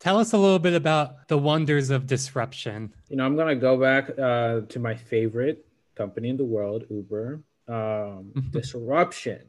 Tell 0.00 0.18
us 0.18 0.32
a 0.32 0.38
little 0.38 0.58
bit 0.58 0.72
about 0.72 1.28
the 1.28 1.36
wonders 1.36 1.90
of 1.90 2.06
disruption. 2.06 2.94
You 3.10 3.16
know, 3.16 3.26
I'm 3.26 3.36
going 3.36 3.48
to 3.48 3.54
go 3.54 3.76
back 3.76 4.18
uh, 4.18 4.62
to 4.62 4.78
my 4.78 4.94
favorite 4.94 5.66
company 5.94 6.30
in 6.30 6.38
the 6.38 6.44
world, 6.44 6.84
Uber. 6.88 7.42
Um, 7.68 8.32
disruption. 8.50 9.42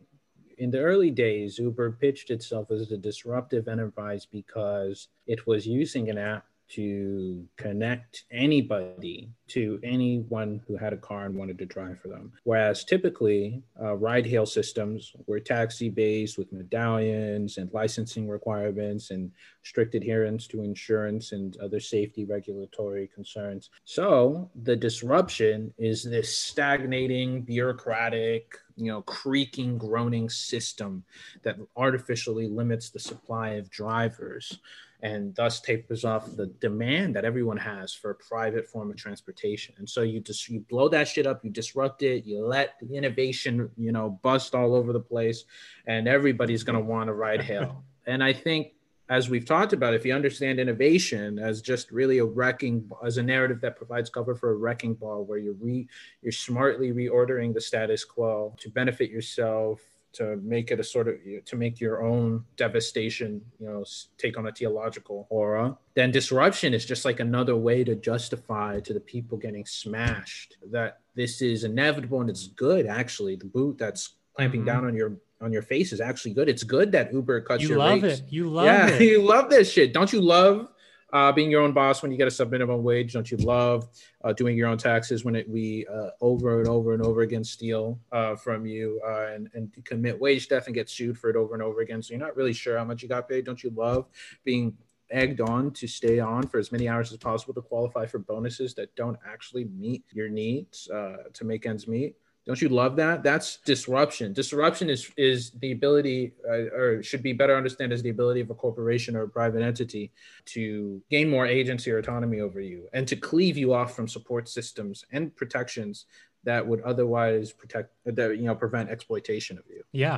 In 0.58 0.70
the 0.70 0.80
early 0.80 1.10
days, 1.10 1.58
Uber 1.58 1.94
pitched 1.94 2.30
itself 2.30 2.70
as 2.70 2.92
a 2.92 2.98
disruptive 2.98 3.70
enterprise 3.70 4.28
because 4.30 5.08
it 5.26 5.48
was 5.48 5.66
using 5.66 6.10
an 6.10 6.18
app 6.18 6.46
to 6.72 7.46
connect 7.58 8.24
anybody 8.32 9.30
to 9.48 9.80
anyone 9.84 10.62
who 10.66 10.78
had 10.78 10.94
a 10.94 10.98
car 10.98 11.26
and 11.26 11.36
wanted 11.36 11.58
to 11.58 11.66
drive 11.66 12.00
for 12.00 12.08
them. 12.08 12.32
Whereas 12.44 12.86
typically, 12.86 13.62
uh, 13.82 13.96
ride 13.96 14.26
hail 14.26 14.46
systems 14.46 15.12
were 15.28 15.40
taxi 15.40 15.90
based 15.90 16.38
with 16.38 16.54
medallions 16.54 17.58
and 17.58 17.70
licensing 17.74 18.30
requirements 18.30 19.12
and 19.12 19.32
strict 19.64 19.94
adherence 19.94 20.48
to 20.48 20.64
insurance 20.64 21.34
and 21.34 21.58
other 21.58 21.80
safety 21.80 22.24
regulatory 22.24 23.10
concerns. 23.14 23.70
So 23.84 24.50
the 24.64 24.76
disruption 24.76 25.74
is 25.78 26.04
this 26.04 26.36
stagnating, 26.36 27.42
bureaucratic, 27.42 28.56
you 28.78 28.92
know, 28.92 29.02
creaking, 29.02 29.78
groaning 29.78 30.30
system 30.30 31.04
that 31.44 31.58
artificially 31.76 32.48
limits 32.48 32.90
the 32.90 33.00
supply 33.00 33.50
of 33.52 33.70
drivers 33.70 34.60
and 35.02 35.34
thus 35.36 35.60
tapers 35.60 36.06
off 36.06 36.36
the 36.36 36.48
demand 36.60 37.16
that 37.16 37.26
everyone 37.26 37.58
has 37.58 37.94
for 37.94 38.12
a 38.12 38.16
private 38.16 38.68
form 38.68 38.92
of 38.92 38.98
transportation. 38.98 39.74
And 39.78 39.90
so 39.90 40.02
you 40.02 40.20
just 40.20 40.48
you 40.50 40.60
blow 40.70 40.90
that 40.90 41.08
shit 41.08 41.26
up, 41.26 41.44
you 41.44 41.50
disrupt 41.50 42.04
it, 42.04 42.26
you 42.26 42.46
let 42.46 42.76
the 42.82 42.96
innovation, 42.96 43.70
you 43.78 43.92
know, 43.92 44.20
bust 44.22 44.54
all 44.54 44.76
over 44.76 44.94
the 44.94 45.00
place, 45.00 45.46
and 45.88 46.08
everybody's 46.08 46.64
gonna 46.64 46.80
want 46.80 47.08
to 47.08 47.14
ride 47.14 47.42
hail. 47.42 47.84
and 48.06 48.24
I 48.24 48.34
think 48.34 48.74
as 49.10 49.30
we've 49.30 49.46
talked 49.46 49.74
about, 49.74 49.94
if 49.94 50.06
you 50.06 50.14
understand 50.14 50.58
innovation 50.58 51.38
as 51.38 51.62
just 51.62 51.92
really 51.92 52.20
a 52.20 52.26
wrecking, 52.26 52.90
as 53.06 53.18
a 53.18 53.24
narrative 53.24 53.60
that 53.60 53.76
provides 53.76 54.10
cover 54.10 54.36
for 54.36 54.52
a 54.52 54.56
wrecking 54.56 54.94
ball, 54.94 55.26
where 55.26 55.38
you're 55.38 55.56
re, 55.60 55.86
you're 56.22 56.32
smartly 56.32 56.94
reordering 56.94 57.54
the 57.54 57.60
status 57.60 58.06
quo 58.06 58.56
to 58.60 58.70
benefit 58.70 59.10
yourself 59.10 59.82
to 60.14 60.38
make 60.38 60.72
it 60.72 60.80
a 60.80 60.84
sort 60.84 61.08
of 61.08 61.16
to 61.46 61.56
make 61.56 61.80
your 61.80 62.04
own 62.04 62.44
devastation 62.58 63.42
you 63.60 63.68
know 63.68 63.84
take 64.18 64.38
on 64.38 64.48
a 64.48 64.52
theological 64.52 65.28
aura 65.30 65.78
then 65.96 66.12
disruption 66.12 66.74
is 66.74 66.86
just 66.86 67.06
like 67.06 67.20
another 67.20 67.56
way 67.56 67.84
to 67.84 67.96
justify 67.96 68.80
to 68.80 68.94
the 68.94 69.00
people 69.00 69.38
getting 69.38 69.66
smashed 69.66 70.58
that 70.72 71.00
this 71.16 71.42
is 71.42 71.64
inevitable 71.64 72.22
and 72.22 72.30
it's 72.30 72.48
good 72.48 72.86
actually. 72.86 73.36
The 73.36 73.46
boot 73.46 73.78
that's 73.78 74.16
clamping 74.36 74.62
mm-hmm. 74.62 74.68
down 74.68 74.86
on 74.86 74.96
your 74.96 75.18
on 75.42 75.52
your 75.52 75.64
face 75.64 75.92
is 75.92 76.00
actually 76.00 76.34
good. 76.34 76.48
It's 76.48 76.64
good 76.64 76.92
that 76.92 77.12
uber 77.12 77.42
cuts 77.42 77.64
you 77.64 77.70
your 77.70 77.80
love 77.80 78.04
rates. 78.04 78.20
it. 78.20 78.26
You 78.30 78.50
love 78.50 78.66
yeah, 78.66 78.88
it. 78.92 79.02
you 79.02 79.22
love 79.22 79.50
this 79.50 79.72
shit. 79.72 79.94
Don't 79.94 80.14
you 80.14 80.22
love 80.22 80.68
uh, 81.14 81.32
being 81.32 81.52
your 81.52 81.62
own 81.62 81.74
boss 81.74 82.02
when 82.02 82.12
you 82.12 82.18
get 82.18 82.28
a 82.28 82.32
sub 82.32 82.52
minimum 82.52 82.84
wage. 82.84 83.14
Don't 83.14 83.30
you 83.30 83.38
love 83.38 83.90
uh, 84.24 84.34
doing 84.34 84.58
your 84.58 84.68
own 84.68 84.78
taxes 84.78 85.26
when 85.26 85.36
it, 85.36 85.50
we 85.50 85.86
uh, 85.88 86.10
over 86.22 86.60
and 86.60 86.68
over 86.68 86.94
and 86.94 87.04
over 87.04 87.22
again 87.22 87.44
steal 87.44 88.00
uh, 88.12 88.36
from 88.36 88.66
you 88.66 89.02
uh, 89.06 89.28
and, 89.34 89.50
and 89.54 89.72
commit 89.84 90.20
wage 90.20 90.48
theft 90.48 90.68
and 90.68 90.76
get 90.76 90.90
sued 90.90 91.18
for 91.18 91.30
it 91.30 91.36
over 91.36 91.54
and 91.54 91.64
over 91.64 91.82
again? 91.82 92.02
So 92.02 92.14
you're 92.14 92.24
not 92.24 92.36
really 92.36 92.54
sure 92.54 92.78
how 92.78 92.86
much 92.86 93.04
you 93.04 93.10
got 93.10 93.28
paid. 93.28 93.46
Don't 93.46 93.64
you 93.64 93.72
love 93.76 94.08
being 94.44 94.78
egged 95.10 95.42
on 95.42 95.72
to 95.72 95.88
stay 95.88 96.20
on 96.20 96.48
for 96.48 96.58
as 96.58 96.72
many 96.72 96.88
hours 96.88 97.12
as 97.12 97.18
possible 97.18 97.54
to 97.54 97.62
qualify 97.62 98.06
for 98.06 98.20
bonuses 98.20 98.74
that 98.76 98.96
don't 98.96 99.18
actually 99.28 99.66
meet 99.66 100.04
your 100.14 100.30
needs 100.30 100.90
uh, 100.90 101.18
to 101.34 101.44
make 101.44 101.66
ends 101.66 101.88
meet? 101.88 102.16
Don't 102.52 102.62
you 102.62 102.68
love 102.68 102.98
that? 102.98 103.24
That's 103.24 103.60
disruption. 103.64 104.34
Disruption 104.34 104.90
is 104.90 105.10
is 105.16 105.52
the 105.62 105.72
ability, 105.72 106.34
uh, 106.46 106.68
or 106.76 107.02
should 107.02 107.24
be 107.24 107.32
better 107.32 107.56
understood 107.56 107.94
as 107.94 108.02
the 108.04 108.10
ability 108.10 108.42
of 108.42 108.50
a 108.50 108.54
corporation 108.54 109.16
or 109.16 109.22
a 109.22 109.30
private 109.30 109.62
entity 109.62 110.12
to 110.48 111.02
gain 111.10 111.30
more 111.30 111.48
agency 111.48 111.90
or 111.92 112.00
autonomy 112.00 112.42
over 112.42 112.60
you, 112.60 112.90
and 112.92 113.08
to 113.08 113.16
cleave 113.16 113.56
you 113.56 113.74
off 113.74 113.96
from 113.96 114.06
support 114.06 114.50
systems 114.50 115.06
and 115.14 115.34
protections 115.34 116.08
that 116.44 116.68
would 116.68 116.82
otherwise 116.82 117.54
protect, 117.54 117.94
that 118.04 118.36
you 118.36 118.44
know, 118.44 118.54
prevent 118.54 118.90
exploitation 118.90 119.58
of 119.58 119.64
you. 119.70 119.82
Yeah, 119.94 120.18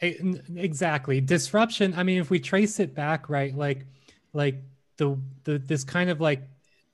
exactly. 0.00 1.20
Disruption. 1.20 1.94
I 1.96 2.04
mean, 2.04 2.18
if 2.18 2.30
we 2.30 2.38
trace 2.38 2.78
it 2.78 2.94
back, 2.94 3.28
right, 3.28 3.52
like, 3.56 3.86
like 4.32 4.62
the 4.98 5.18
the 5.42 5.58
this 5.58 5.82
kind 5.82 6.10
of 6.10 6.20
like 6.20 6.42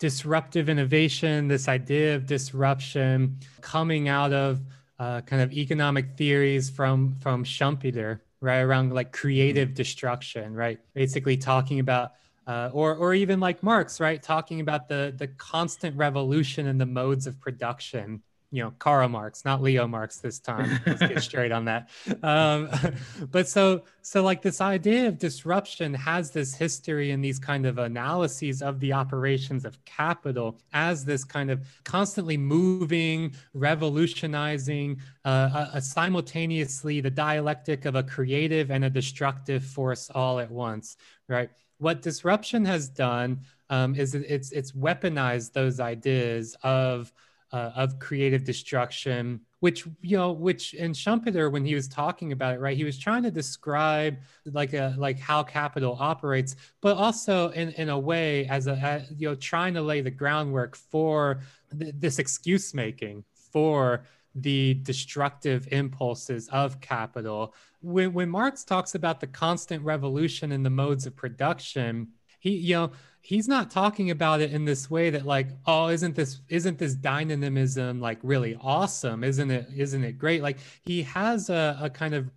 disruptive 0.03 0.69
innovation, 0.69 1.47
this 1.47 1.69
idea 1.69 2.17
of 2.17 2.27
disruption 2.27 3.39
coming 3.61 4.09
out 4.09 4.33
of 4.33 4.61
uh, 4.99 5.21
kind 5.21 5.41
of 5.41 5.53
economic 5.53 6.17
theories 6.17 6.69
from 6.69 7.15
from 7.21 7.45
Schumpeter, 7.45 8.19
right 8.41 8.63
around 8.63 8.93
like 8.93 9.13
creative 9.13 9.75
destruction, 9.75 10.55
right? 10.55 10.81
Basically 10.93 11.37
talking 11.37 11.79
about 11.79 12.15
uh, 12.49 12.71
or 12.73 12.97
or 12.97 13.15
even 13.15 13.39
like 13.39 13.63
Marx, 13.63 14.01
right, 14.01 14.21
talking 14.21 14.59
about 14.59 14.89
the 14.89 15.15
the 15.17 15.29
constant 15.29 15.97
revolution 15.97 16.67
in 16.67 16.79
the 16.79 16.87
modes 17.01 17.29
of 17.29 17.39
production 17.41 18.25
you 18.53 18.63
know 18.63 18.73
Karl 18.79 19.09
Marx, 19.09 19.45
not 19.45 19.63
Leo 19.63 19.89
Marx 19.89 20.19
this 20.19 20.39
time. 20.39 20.79
Let's 20.87 21.01
get 21.01 21.23
straight 21.31 21.51
on 21.51 21.65
that. 21.65 21.89
Um, 22.23 22.69
but 23.31 23.49
so 23.49 23.85
so 24.03 24.23
like 24.23 24.43
this 24.43 24.61
idea 24.61 25.09
of 25.09 25.19
disruption 25.19 25.95
has 25.95 26.31
this 26.31 26.55
history 26.55 27.11
and 27.11 27.25
these 27.25 27.39
kind 27.39 27.65
of 27.65 27.79
analyses 27.79 28.61
of 28.61 28.79
the 28.79 28.93
operations 28.93 29.65
of 29.65 29.83
capital 29.87 30.61
as 30.75 31.05
this 31.05 31.25
kind 31.25 31.51
of 31.51 31.67
constantly 31.85 32.37
moving, 32.37 33.35
revolutionizing, 33.55 35.01
uh, 35.25 35.69
a, 35.73 35.79
a 35.79 35.81
simultaneously 35.81 37.01
the 37.01 37.11
dialectic 37.11 37.87
of 37.87 37.95
a 37.95 38.03
creative 38.03 38.71
and 38.71 38.85
a 38.85 38.91
destructive 38.91 39.65
force 39.65 40.11
all 40.15 40.39
at 40.39 40.51
once, 40.51 40.99
right? 41.27 41.49
What 41.79 42.03
disruption 42.03 42.67
has 42.67 42.89
done 42.89 43.41
um, 43.71 43.95
is 43.95 44.15
it's 44.15 44.53
it's 44.53 44.73
weaponized 44.73 45.55
those 45.55 45.81
ideas 45.81 46.55
of 46.63 47.11
uh, 47.53 47.73
of 47.77 47.99
creative 47.99 48.45
destruction 48.45 49.41
which 49.61 49.87
you 50.01 50.17
know 50.17 50.33
which 50.33 50.75
in 50.75 50.93
schumpeter 50.93 51.53
when 51.53 51.65
he 51.65 51.75
was 51.75 51.87
talking 51.87 52.33
about 52.33 52.55
it 52.55 52.61
right 52.61 52.77
he 52.77 52.85
was 52.85 52.99
trying 52.99 53.23
to 53.23 53.31
describe 53.31 54.17
like 54.47 54.73
a 54.73 54.95
like 54.99 55.19
how 55.19 55.43
capital 55.43 55.97
operates 56.01 56.57
but 56.81 56.97
also 56.97 57.51
in 57.51 57.71
in 57.73 57.91
a 57.91 57.99
way 57.99 58.47
as 58.47 58.67
a 58.67 59.05
you 59.17 59.29
know 59.29 59.35
trying 59.35 59.75
to 59.75 59.83
lay 59.83 60.01
the 60.01 60.11
groundwork 60.11 60.75
for 60.75 61.41
th- 61.79 61.95
this 61.99 62.19
excuse 62.19 62.73
making 62.73 63.23
for 63.35 64.05
the 64.35 64.75
destructive 64.75 65.69
impulses 65.71 66.49
of 66.49 66.81
capital. 66.81 67.55
When 67.81 68.13
when 68.13 68.31
marx 68.31 68.65
talks 68.65 68.95
about 68.95 69.21
the 69.21 69.27
constant 69.27 69.85
revolution 69.85 70.53
in 70.53 70.63
the 70.63 70.71
modes 70.71 71.07
of 71.07 71.15
production 71.15 72.09
he 72.39 72.57
you 72.57 72.75
know 72.75 72.93
he's 73.23 73.49
not 73.49 73.71
talking 73.71 74.11
about 74.11 74.41
it 74.41 74.53
in 74.53 74.65
this 74.65 74.91
way 74.91 75.11
that 75.11 75.25
like 75.25 75.49
oh 75.67 75.89
isn't 75.89 76.15
this 76.15 76.41
isn't 76.49 76.79
this 76.79 76.95
dynamism 76.95 78.01
like 78.01 78.19
really 78.23 78.57
awesome? 78.61 79.25
Isn't 79.25 79.51
it 79.51 79.69
isn't 79.75 80.05
it 80.05 80.19
great? 80.19 80.43
Like 80.43 80.59
he 80.83 81.03
has 81.05 81.49
a, 81.49 81.79
a 81.81 81.89
kind 81.89 82.15
of 82.15 82.31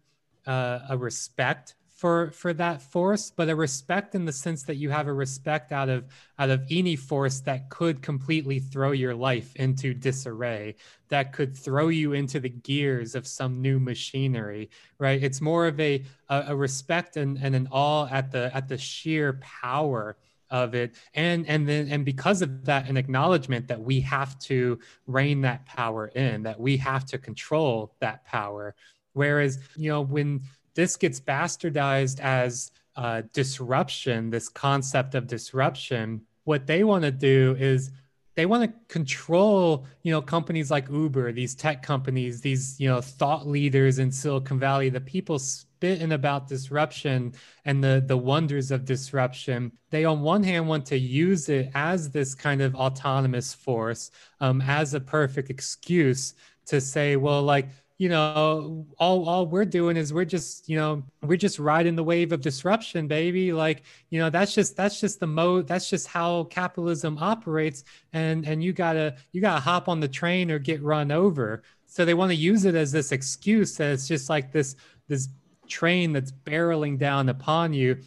uh, 0.45 0.79
a 0.89 0.97
respect 0.97 1.75
for 1.95 2.29
for 2.31 2.53
that 2.53 2.81
force 2.81 3.31
but 3.31 3.49
a 3.49 3.55
respect 3.55 4.15
in 4.15 4.25
the 4.25 4.31
sense 4.31 4.63
that 4.63 4.75
you 4.75 4.89
have 4.89 5.07
a 5.07 5.13
respect 5.13 5.71
out 5.71 5.88
of 5.88 6.05
out 6.38 6.49
of 6.49 6.61
any 6.69 6.95
force 6.95 7.39
that 7.39 7.69
could 7.69 8.01
completely 8.01 8.59
throw 8.59 8.91
your 8.91 9.15
life 9.15 9.55
into 9.55 9.93
disarray 9.93 10.75
that 11.07 11.31
could 11.31 11.55
throw 11.55 11.88
you 11.88 12.11
into 12.11 12.39
the 12.39 12.49
gears 12.49 13.15
of 13.15 13.25
some 13.25 13.61
new 13.61 13.79
machinery 13.79 14.69
right? 14.99 15.23
It's 15.23 15.41
more 15.41 15.67
of 15.67 15.79
a 15.79 16.03
a, 16.29 16.45
a 16.49 16.55
respect 16.55 17.17
and, 17.17 17.38
and 17.41 17.55
an 17.55 17.67
awe 17.71 18.07
at 18.11 18.31
the 18.31 18.53
at 18.55 18.67
the 18.67 18.77
sheer 18.77 19.39
power 19.41 20.17
of 20.49 20.75
it. 20.75 20.95
And 21.13 21.47
and 21.47 21.67
then 21.67 21.87
and 21.89 22.05
because 22.05 22.41
of 22.41 22.65
that 22.65 22.89
an 22.89 22.97
acknowledgement 22.97 23.67
that 23.67 23.81
we 23.81 23.99
have 24.01 24.37
to 24.39 24.79
rein 25.07 25.41
that 25.41 25.65
power 25.65 26.07
in 26.07 26.43
that 26.43 26.59
we 26.59 26.77
have 26.77 27.05
to 27.05 27.17
control 27.17 27.95
that 27.99 28.25
power. 28.25 28.75
Whereas 29.13 29.59
you 29.75 29.89
know 29.89 30.01
when 30.01 30.41
this 30.75 30.95
gets 30.97 31.19
bastardized 31.19 32.19
as 32.19 32.71
uh, 32.95 33.23
disruption 33.33 34.29
this 34.29 34.47
concept 34.47 35.15
of 35.15 35.27
disruption 35.27 36.21
what 36.45 36.65
they 36.65 36.83
want 36.83 37.03
to 37.03 37.11
do 37.11 37.55
is 37.59 37.91
they 38.35 38.45
want 38.45 38.63
to 38.63 38.79
control 38.87 39.85
you 40.03 40.11
know 40.11 40.21
companies 40.21 40.71
like 40.71 40.87
uber 40.89 41.31
these 41.33 41.55
tech 41.55 41.83
companies 41.83 42.39
these 42.39 42.79
you 42.79 42.87
know 42.87 43.01
thought 43.01 43.47
leaders 43.47 43.99
in 43.99 44.11
silicon 44.11 44.57
valley 44.59 44.87
the 44.87 45.01
people 45.01 45.37
spitting 45.86 46.13
about 46.13 46.47
disruption 46.47 47.33
and 47.65 47.83
the 47.83 48.03
the 48.07 48.17
wonders 48.17 48.71
of 48.71 48.86
disruption 48.86 49.71
they 49.91 50.03
on 50.03 50.21
one 50.21 50.43
hand 50.43 50.67
want 50.67 50.86
to 50.86 50.97
use 50.97 51.47
it 51.49 51.69
as 51.75 52.09
this 52.09 52.33
kind 52.33 52.61
of 52.61 52.73
autonomous 52.75 53.53
force 53.53 54.11
um, 54.39 54.61
as 54.61 54.93
a 54.93 54.99
perfect 54.99 55.49
excuse 55.49 56.33
to 56.65 56.81
say 56.81 57.15
well 57.15 57.43
like 57.43 57.67
you 57.97 58.09
know, 58.09 58.86
all 58.97 59.29
all 59.29 59.45
we're 59.47 59.63
doing 59.63 59.95
is 59.95 60.11
we're 60.11 60.25
just, 60.25 60.67
you 60.67 60.75
know, 60.75 61.01
we're 61.21 61.38
just 61.38 61.59
riding 61.59 61.95
the 61.95 62.03
wave 62.03 62.33
of 62.33 62.41
disruption, 62.41 63.07
baby. 63.07 63.53
Like, 63.53 63.83
you 64.09 64.19
know, 64.19 64.29
that's 64.29 64.53
just 64.53 64.75
that's 64.75 64.99
just 64.99 65.21
the 65.21 65.27
mode. 65.27 65.65
That's 65.65 65.89
just 65.89 66.07
how 66.07 66.43
capitalism 66.45 67.17
operates. 67.21 67.86
And 68.11 68.45
and 68.45 68.61
you 68.61 68.73
gotta 68.73 69.15
you 69.31 69.39
gotta 69.39 69.61
hop 69.61 69.88
on 69.88 70.01
the 70.01 70.09
train 70.09 70.51
or 70.51 70.59
get 70.59 70.83
run 70.83 71.09
over. 71.09 71.63
So 71.86 72.03
they 72.03 72.13
want 72.13 72.31
to 72.31 72.36
use 72.36 72.65
it 72.65 72.75
as 72.75 72.91
this 72.91 73.13
excuse 73.13 73.77
that 73.77 73.93
it's 73.93 74.09
just 74.09 74.29
like 74.29 74.51
this 74.51 74.75
this 75.07 75.29
train 75.68 76.13
that's 76.13 76.32
barreling 76.32 76.97
down 76.97 77.30
upon 77.30 77.74
you 77.74 77.97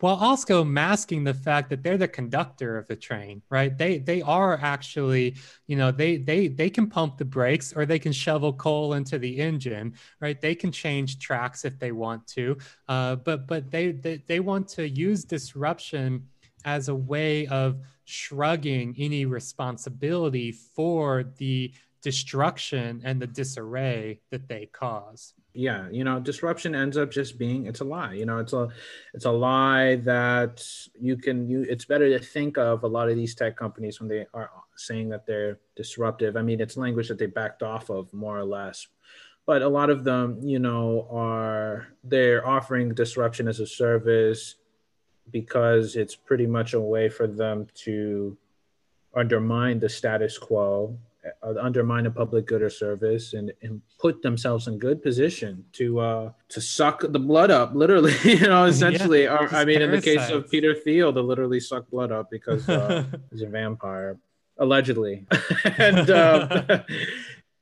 while 0.00 0.16
also 0.16 0.62
masking 0.62 1.24
the 1.24 1.32
fact 1.32 1.70
that 1.70 1.82
they're 1.82 1.96
the 1.96 2.06
conductor 2.06 2.76
of 2.76 2.86
the 2.86 2.96
train 2.96 3.42
right? 3.50 3.76
They 3.76 3.98
they 3.98 4.22
are 4.22 4.58
actually 4.60 5.36
you 5.66 5.76
know 5.76 5.90
they 5.90 6.18
they 6.18 6.48
they 6.48 6.70
can 6.70 6.88
pump 6.88 7.16
the 7.16 7.24
brakes 7.24 7.72
or 7.74 7.86
they 7.86 7.98
can 7.98 8.12
shovel 8.12 8.52
coal 8.52 8.94
into 8.94 9.18
the 9.18 9.38
engine 9.38 9.94
right? 10.20 10.40
They 10.40 10.54
can 10.54 10.70
change 10.72 11.18
tracks 11.18 11.64
if 11.64 11.78
they 11.78 11.92
want 11.92 12.26
to 12.28 12.58
uh, 12.88 13.16
but 13.16 13.46
but 13.46 13.70
they, 13.70 13.92
they 13.92 14.22
they 14.26 14.40
want 14.40 14.68
to 14.70 14.88
use 14.88 15.24
disruption 15.24 16.26
as 16.64 16.88
a 16.88 16.94
way 16.94 17.46
of 17.46 17.78
shrugging 18.04 18.94
any 18.98 19.24
responsibility 19.24 20.52
for 20.52 21.24
the 21.38 21.72
destruction 22.02 23.00
and 23.04 23.20
the 23.20 23.26
disarray 23.26 24.20
that 24.30 24.46
they 24.48 24.66
cause 24.66 25.34
yeah 25.56 25.88
you 25.90 26.04
know 26.04 26.20
disruption 26.20 26.74
ends 26.74 26.96
up 26.96 27.10
just 27.10 27.38
being 27.38 27.66
it's 27.66 27.80
a 27.80 27.84
lie 27.84 28.12
you 28.12 28.26
know 28.26 28.38
it's 28.38 28.52
a 28.52 28.68
it's 29.14 29.24
a 29.24 29.30
lie 29.30 29.96
that 29.96 30.64
you 31.00 31.16
can 31.16 31.48
you 31.48 31.62
it's 31.62 31.84
better 31.86 32.08
to 32.10 32.22
think 32.22 32.58
of 32.58 32.84
a 32.84 32.86
lot 32.86 33.08
of 33.08 33.16
these 33.16 33.34
tech 33.34 33.56
companies 33.56 33.98
when 33.98 34.08
they 34.08 34.26
are 34.34 34.50
saying 34.76 35.08
that 35.08 35.26
they're 35.26 35.58
disruptive. 35.74 36.36
I 36.36 36.42
mean 36.42 36.60
it's 36.60 36.76
language 36.76 37.08
that 37.08 37.18
they 37.18 37.26
backed 37.26 37.62
off 37.62 37.90
of 37.90 38.12
more 38.12 38.38
or 38.38 38.44
less. 38.44 38.86
But 39.46 39.62
a 39.62 39.68
lot 39.68 39.90
of 39.90 40.04
them 40.04 40.40
you 40.42 40.58
know 40.58 41.08
are 41.10 41.88
they're 42.04 42.46
offering 42.46 42.94
disruption 42.94 43.48
as 43.48 43.60
a 43.60 43.66
service 43.66 44.56
because 45.30 45.96
it's 45.96 46.14
pretty 46.14 46.46
much 46.46 46.74
a 46.74 46.80
way 46.80 47.08
for 47.08 47.26
them 47.26 47.66
to 47.74 48.36
undermine 49.14 49.80
the 49.80 49.88
status 49.88 50.36
quo 50.38 50.98
undermine 51.42 52.06
a 52.06 52.10
public 52.10 52.46
good 52.46 52.62
or 52.62 52.70
service 52.70 53.32
and, 53.32 53.52
and 53.62 53.80
put 53.98 54.22
themselves 54.22 54.68
in 54.68 54.78
good 54.78 55.02
position 55.02 55.64
to 55.72 56.00
uh, 56.00 56.32
to 56.48 56.60
suck 56.60 57.00
the 57.00 57.18
blood 57.18 57.50
up, 57.50 57.74
literally. 57.74 58.14
you 58.24 58.40
know, 58.40 58.64
essentially. 58.64 59.24
Yeah, 59.24 59.36
or, 59.36 59.54
I 59.54 59.64
mean, 59.64 59.82
in 59.82 59.90
the 59.90 60.00
case 60.00 60.30
of 60.30 60.50
Peter 60.50 60.74
Thiel, 60.74 61.12
to 61.12 61.20
literally 61.20 61.60
suck 61.60 61.88
blood 61.90 62.12
up 62.12 62.30
because 62.30 62.68
uh, 62.68 63.04
he's 63.30 63.42
a 63.42 63.46
vampire, 63.46 64.18
allegedly. 64.58 65.26
and 65.78 66.10
um, 66.10 66.82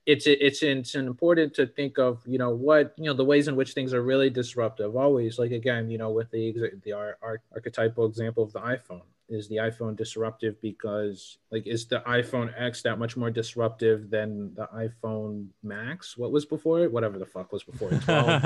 it's 0.06 0.26
it's 0.26 0.62
it's 0.62 0.94
important 0.94 1.54
to 1.54 1.66
think 1.66 1.98
of 1.98 2.22
you 2.26 2.38
know 2.38 2.50
what 2.50 2.94
you 2.98 3.04
know 3.04 3.14
the 3.14 3.24
ways 3.24 3.48
in 3.48 3.56
which 3.56 3.72
things 3.72 3.94
are 3.94 4.02
really 4.02 4.30
disruptive. 4.30 4.96
Always, 4.96 5.38
like 5.38 5.52
again, 5.52 5.90
you 5.90 5.98
know, 5.98 6.10
with 6.10 6.30
the 6.30 6.72
the 6.82 6.92
our, 6.92 7.18
our 7.22 7.42
archetypal 7.52 8.06
example 8.06 8.44
of 8.44 8.52
the 8.52 8.60
iPhone 8.60 9.02
is 9.28 9.48
the 9.48 9.56
iPhone 9.56 9.96
disruptive 9.96 10.60
because 10.60 11.38
like 11.50 11.66
is 11.66 11.86
the 11.86 12.00
iPhone 12.00 12.52
X 12.56 12.82
that 12.82 12.98
much 12.98 13.16
more 13.16 13.30
disruptive 13.30 14.10
than 14.10 14.54
the 14.54 14.68
iPhone 14.74 15.48
Max? 15.62 16.16
What 16.16 16.32
was 16.32 16.44
before 16.44 16.80
it? 16.80 16.92
Whatever 16.92 17.18
the 17.18 17.26
fuck 17.26 17.52
was 17.52 17.62
before 17.62 17.90
it. 17.92 18.02
12. 18.02 18.44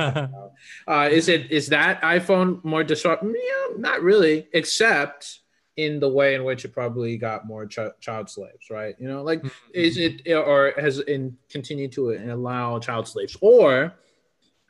uh, 0.88 1.08
is 1.10 1.28
it 1.28 1.50
is 1.50 1.68
that 1.68 2.00
iPhone 2.02 2.62
more 2.64 2.84
disruptive? 2.84 3.34
Yeah, 3.34 3.76
not 3.76 4.02
really, 4.02 4.46
except 4.52 5.40
in 5.76 6.00
the 6.00 6.08
way 6.08 6.34
in 6.34 6.42
which 6.42 6.64
it 6.64 6.72
probably 6.72 7.16
got 7.16 7.46
more 7.46 7.64
ch- 7.64 7.78
child 8.00 8.28
slaves, 8.28 8.68
right? 8.68 8.96
You 8.98 9.06
know, 9.06 9.22
like 9.22 9.40
mm-hmm. 9.40 9.70
is 9.72 9.96
it 9.96 10.28
or 10.32 10.74
has 10.76 10.98
in 11.00 11.36
continued 11.48 11.92
to 11.92 12.12
allow 12.32 12.78
child 12.78 13.06
slaves 13.06 13.36
or 13.40 13.94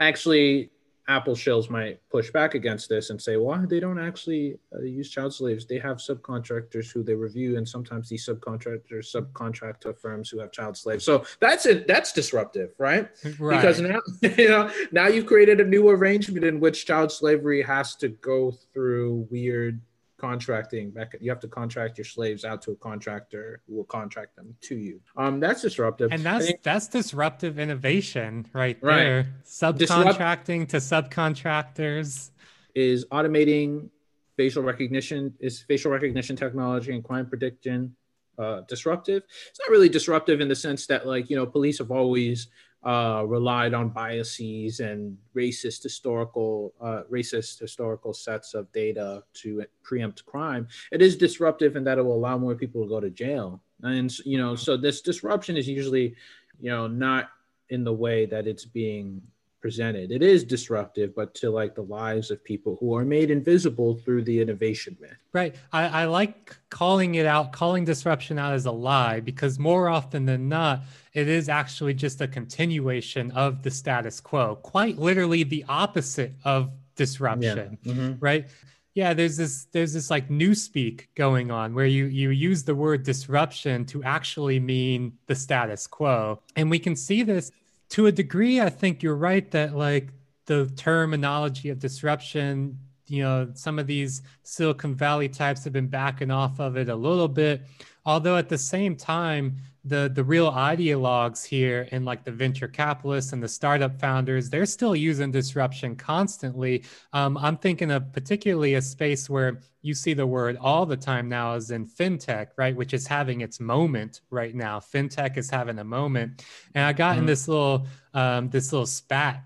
actually 0.01 0.71
Apple 1.09 1.35
shills 1.35 1.71
might 1.71 2.01
push 2.11 2.31
back 2.31 2.55
against 2.55 2.91
this 2.91 3.09
and 3.09 3.21
say, 3.21 3.39
well, 3.39 3.67
they 3.67 3.81
don't 3.81 3.99
actually 3.99 4.59
uh, 4.75 4.83
use 4.83 5.11
child 5.11 5.33
slaves. 5.33 5.65
They 5.65 5.79
have 5.79 5.97
subcontractors 5.97 6.93
who 6.93 7.03
they 7.03 7.15
review, 7.15 7.57
and 7.57 7.67
sometimes 7.67 8.11
these 8.11 8.27
subcontractors 8.27 9.15
subcontract 9.15 9.81
to 9.81 9.95
firms 9.95 10.29
who 10.29 10.39
have 10.41 10.53
child 10.53 10.77
slaves. 10.77 11.05
So 11.05 11.25
that's 11.41 11.65
it. 11.65 11.89
That's 11.89 12.13
disruptive, 12.13 12.75
right? 12.77 13.09
right? 13.39 13.57
Because 13.57 13.81
now, 13.81 13.99
you 14.37 14.49
know, 14.49 14.71
now 14.93 15.09
you've 15.09 15.27
created 15.27 15.61
a 15.61 15.65
new 15.65 15.89
arrangement 15.89 16.45
in 16.45 16.61
which 16.61 16.85
child 16.85 17.11
slavery 17.11 17.63
has 17.63 17.97
to 17.97 18.09
go 18.09 18.53
through 18.75 19.27
weird 19.31 19.81
contracting 20.19 20.93
you 21.21 21.31
have 21.31 21.41
to 21.41 21.49
contract 21.49 21.97
your 21.97 22.05
slaves 22.05 22.45
out 22.45 22.61
to 22.63 22.73
a 22.73 22.77
contractor 22.77 23.63
who 23.67 23.77
will 23.77 23.85
contract 23.85 24.37
them 24.37 24.55
to 24.61 24.77
you. 24.77 25.01
Um 25.17 25.41
that's 25.41 25.63
disruptive. 25.63 26.13
And 26.13 26.23
that's 26.23 26.47
think, 26.47 26.63
that's 26.63 26.89
disruptive 26.89 27.59
innovation 27.59 28.47
right, 28.53 28.77
right. 28.83 28.97
there. 28.97 29.35
Subcontracting 29.45 30.69
Disrupt- 30.69 31.11
to 31.11 31.11
subcontractors. 31.11 32.31
Is 32.75 33.07
automating 33.07 33.91
facial 34.37 34.63
recognition 34.63 35.35
is 35.41 35.63
facial 35.63 35.91
recognition 35.91 36.37
technology 36.37 36.93
and 36.93 37.03
crime 37.03 37.27
prediction 37.27 37.95
uh, 38.39 38.61
disruptive? 38.69 39.23
It's 39.51 39.59
not 39.61 39.71
really 39.71 39.89
disruptive 39.89 40.41
in 40.41 40.49
the 40.49 40.57
sense 40.57 40.87
that 40.87 41.07
like 41.07 41.31
you 41.31 41.37
know 41.37 41.47
police 41.47 41.79
have 41.79 41.91
always 41.91 42.49
uh, 42.85 43.25
relied 43.27 43.75
on 43.75 43.89
biases 43.89 44.81
and 44.81 45.17
racist 45.35 45.83
historical 45.83 46.73
uh, 46.81 47.03
racist 47.11 47.59
historical 47.59 48.13
sets 48.13 48.55
of 48.55 48.71
data 48.73 49.23
to 49.35 49.65
preempt 49.83 50.25
crime. 50.27 50.69
It 50.93 51.03
is 51.03 51.17
disruptive 51.17 51.77
in 51.77 51.85
that 51.85 51.99
it 51.99 52.03
will 52.03 52.15
allow 52.15 52.39
more 52.39 52.55
people 52.55 52.83
to 52.83 52.89
go 52.89 53.01
to 53.01 53.11
jail, 53.11 53.61
and 53.83 54.17
you 54.21 54.39
know, 54.39 54.55
so 54.55 54.77
this 54.77 55.01
disruption 55.01 55.57
is 55.57 55.69
usually, 55.69 56.15
you 56.61 56.71
know, 56.71 56.87
not 56.87 57.31
in 57.71 57.85
the 57.85 57.93
way 57.93 58.27
that 58.27 58.47
it's 58.47 58.65
being 58.65 59.21
presented. 59.61 60.11
It 60.11 60.23
is 60.23 60.45
disruptive, 60.45 61.15
but 61.15 61.35
to 61.37 61.51
like 61.51 61.75
the 61.75 61.83
lives 61.83 62.31
of 62.31 62.43
people 62.45 62.77
who 62.81 62.97
are 62.97 63.05
made 63.05 63.31
invisible 63.31 63.97
through 63.97 64.25
the 64.25 64.41
innovation 64.41 64.97
myth. 65.01 65.17
Right. 65.33 65.57
I, 65.73 66.03
I 66.03 66.05
like 66.07 66.57
calling 66.71 67.17
it 67.17 67.27
out, 67.27 67.53
calling 67.53 67.85
disruption 67.85 68.39
out 68.39 68.55
as 68.55 68.67
a 68.67 68.73
lie, 68.73 69.21
because 69.21 69.59
more 69.59 69.89
often 69.89 70.27
than 70.27 70.49
not, 70.49 70.83
it 71.13 71.29
is 71.29 71.49
actually 71.49 71.95
just 71.95 72.21
a 72.21 72.29
continuation 72.29 73.31
of 73.33 73.63
the 73.63 73.71
status 73.71 74.21
quo, 74.21 74.57
quite 74.57 74.99
literally 74.99 75.43
the 75.43 75.65
opposite 75.69 76.35
of 76.45 76.71
disruption. 76.97 77.79
Yeah. 77.83 77.93
Mm-hmm. 77.93 78.13
Right. 78.21 78.47
Yeah, 78.95 79.15
there's 79.15 79.37
this 79.37 79.67
there's 79.67 79.93
this 79.93 80.11
like 80.11 80.29
newspeak 80.29 81.07
going 81.15 81.53
on 81.53 81.73
where 81.73 81.87
you 81.87 82.07
you 82.07 82.31
use 82.31 82.65
the 82.65 82.75
word 82.75 83.05
disruption 83.05 83.85
to 83.87 84.03
actually 84.03 84.59
mean 84.59 85.13
the 85.27 85.37
status 85.37 85.87
quo. 85.87 86.43
And 86.57 86.69
we 86.69 86.81
can 86.81 86.97
see 86.97 87.23
this 87.23 87.53
to 87.91 88.07
a 88.07 88.13
degree, 88.13 88.61
I 88.61 88.71
think 88.71 89.03
you're 89.03 89.17
right 89.17 89.51
that 89.51 89.75
like 89.75 90.09
the 90.47 90.67
terminology 90.77 91.69
of 91.71 91.79
disruption, 91.79 92.79
you 93.07 93.23
know, 93.23 93.51
some 93.55 93.79
of 93.79 93.87
these 93.87 94.23
Silicon 94.43 94.95
Valley 94.95 95.29
types 95.29 95.65
have 95.65 95.73
been 95.73 95.89
backing 95.89 96.31
off 96.31 96.61
of 96.61 96.77
it 96.77 96.89
a 96.89 96.97
little 96.97 97.29
bit. 97.29 97.63
Although 98.05 98.37
at 98.37 98.49
the 98.49 98.59
same 98.59 98.97
time, 98.97 99.57
the 99.89 100.11
the 100.15 100.23
real 100.23 100.51
ideologues 100.53 101.45
here 101.45 101.89
and 101.93 102.05
like 102.05 102.25
the 102.25 102.31
venture 102.31 102.69
capitalists 102.69 103.33
and 103.33 103.43
the 103.43 103.49
startup 103.49 103.99
founders 104.01 104.51
they're 104.51 104.67
still 104.67 104.95
using 104.95 105.31
disruption 105.31 105.97
constantly. 105.97 106.85
Um, 107.13 107.37
i'm 107.39 107.57
thinking 107.57 107.91
of 107.91 108.13
particularly 108.13 108.75
a 108.75 108.83
space 108.83 109.29
where 109.29 109.61
you 109.83 109.95
see 109.95 110.15
the 110.15 110.27
word 110.27 110.57
all 110.61 110.85
the 110.87 110.97
time 110.97 111.29
now 111.29 111.55
is 111.55 111.71
in 111.71 111.87
fintech 111.87 112.49
right 112.57 112.77
which 112.77 112.93
is 112.93 113.07
having 113.07 113.41
its 113.41 113.61
moment 113.61 114.21
right 114.31 114.55
now. 114.55 114.79
Fintech 114.79 115.37
is 115.37 115.51
having 115.51 115.79
a 115.79 115.85
moment. 115.85 116.45
And 116.75 116.85
i 116.85 116.93
got 116.93 117.13
mm-hmm. 117.13 117.21
in 117.21 117.27
this 117.27 117.49
little 117.49 117.87
um, 118.15 118.51
this 118.51 118.73
little 118.73 118.87
spat 118.87 119.45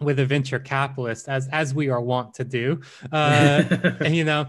with 0.00 0.18
a 0.18 0.26
venture 0.26 0.58
capitalist 0.58 1.28
as 1.28 1.48
as 1.48 1.74
we 1.74 1.88
are 1.88 2.00
wont 2.00 2.32
to 2.34 2.44
do 2.44 2.80
uh, 3.12 3.64
and 4.00 4.14
you 4.14 4.24
know 4.24 4.46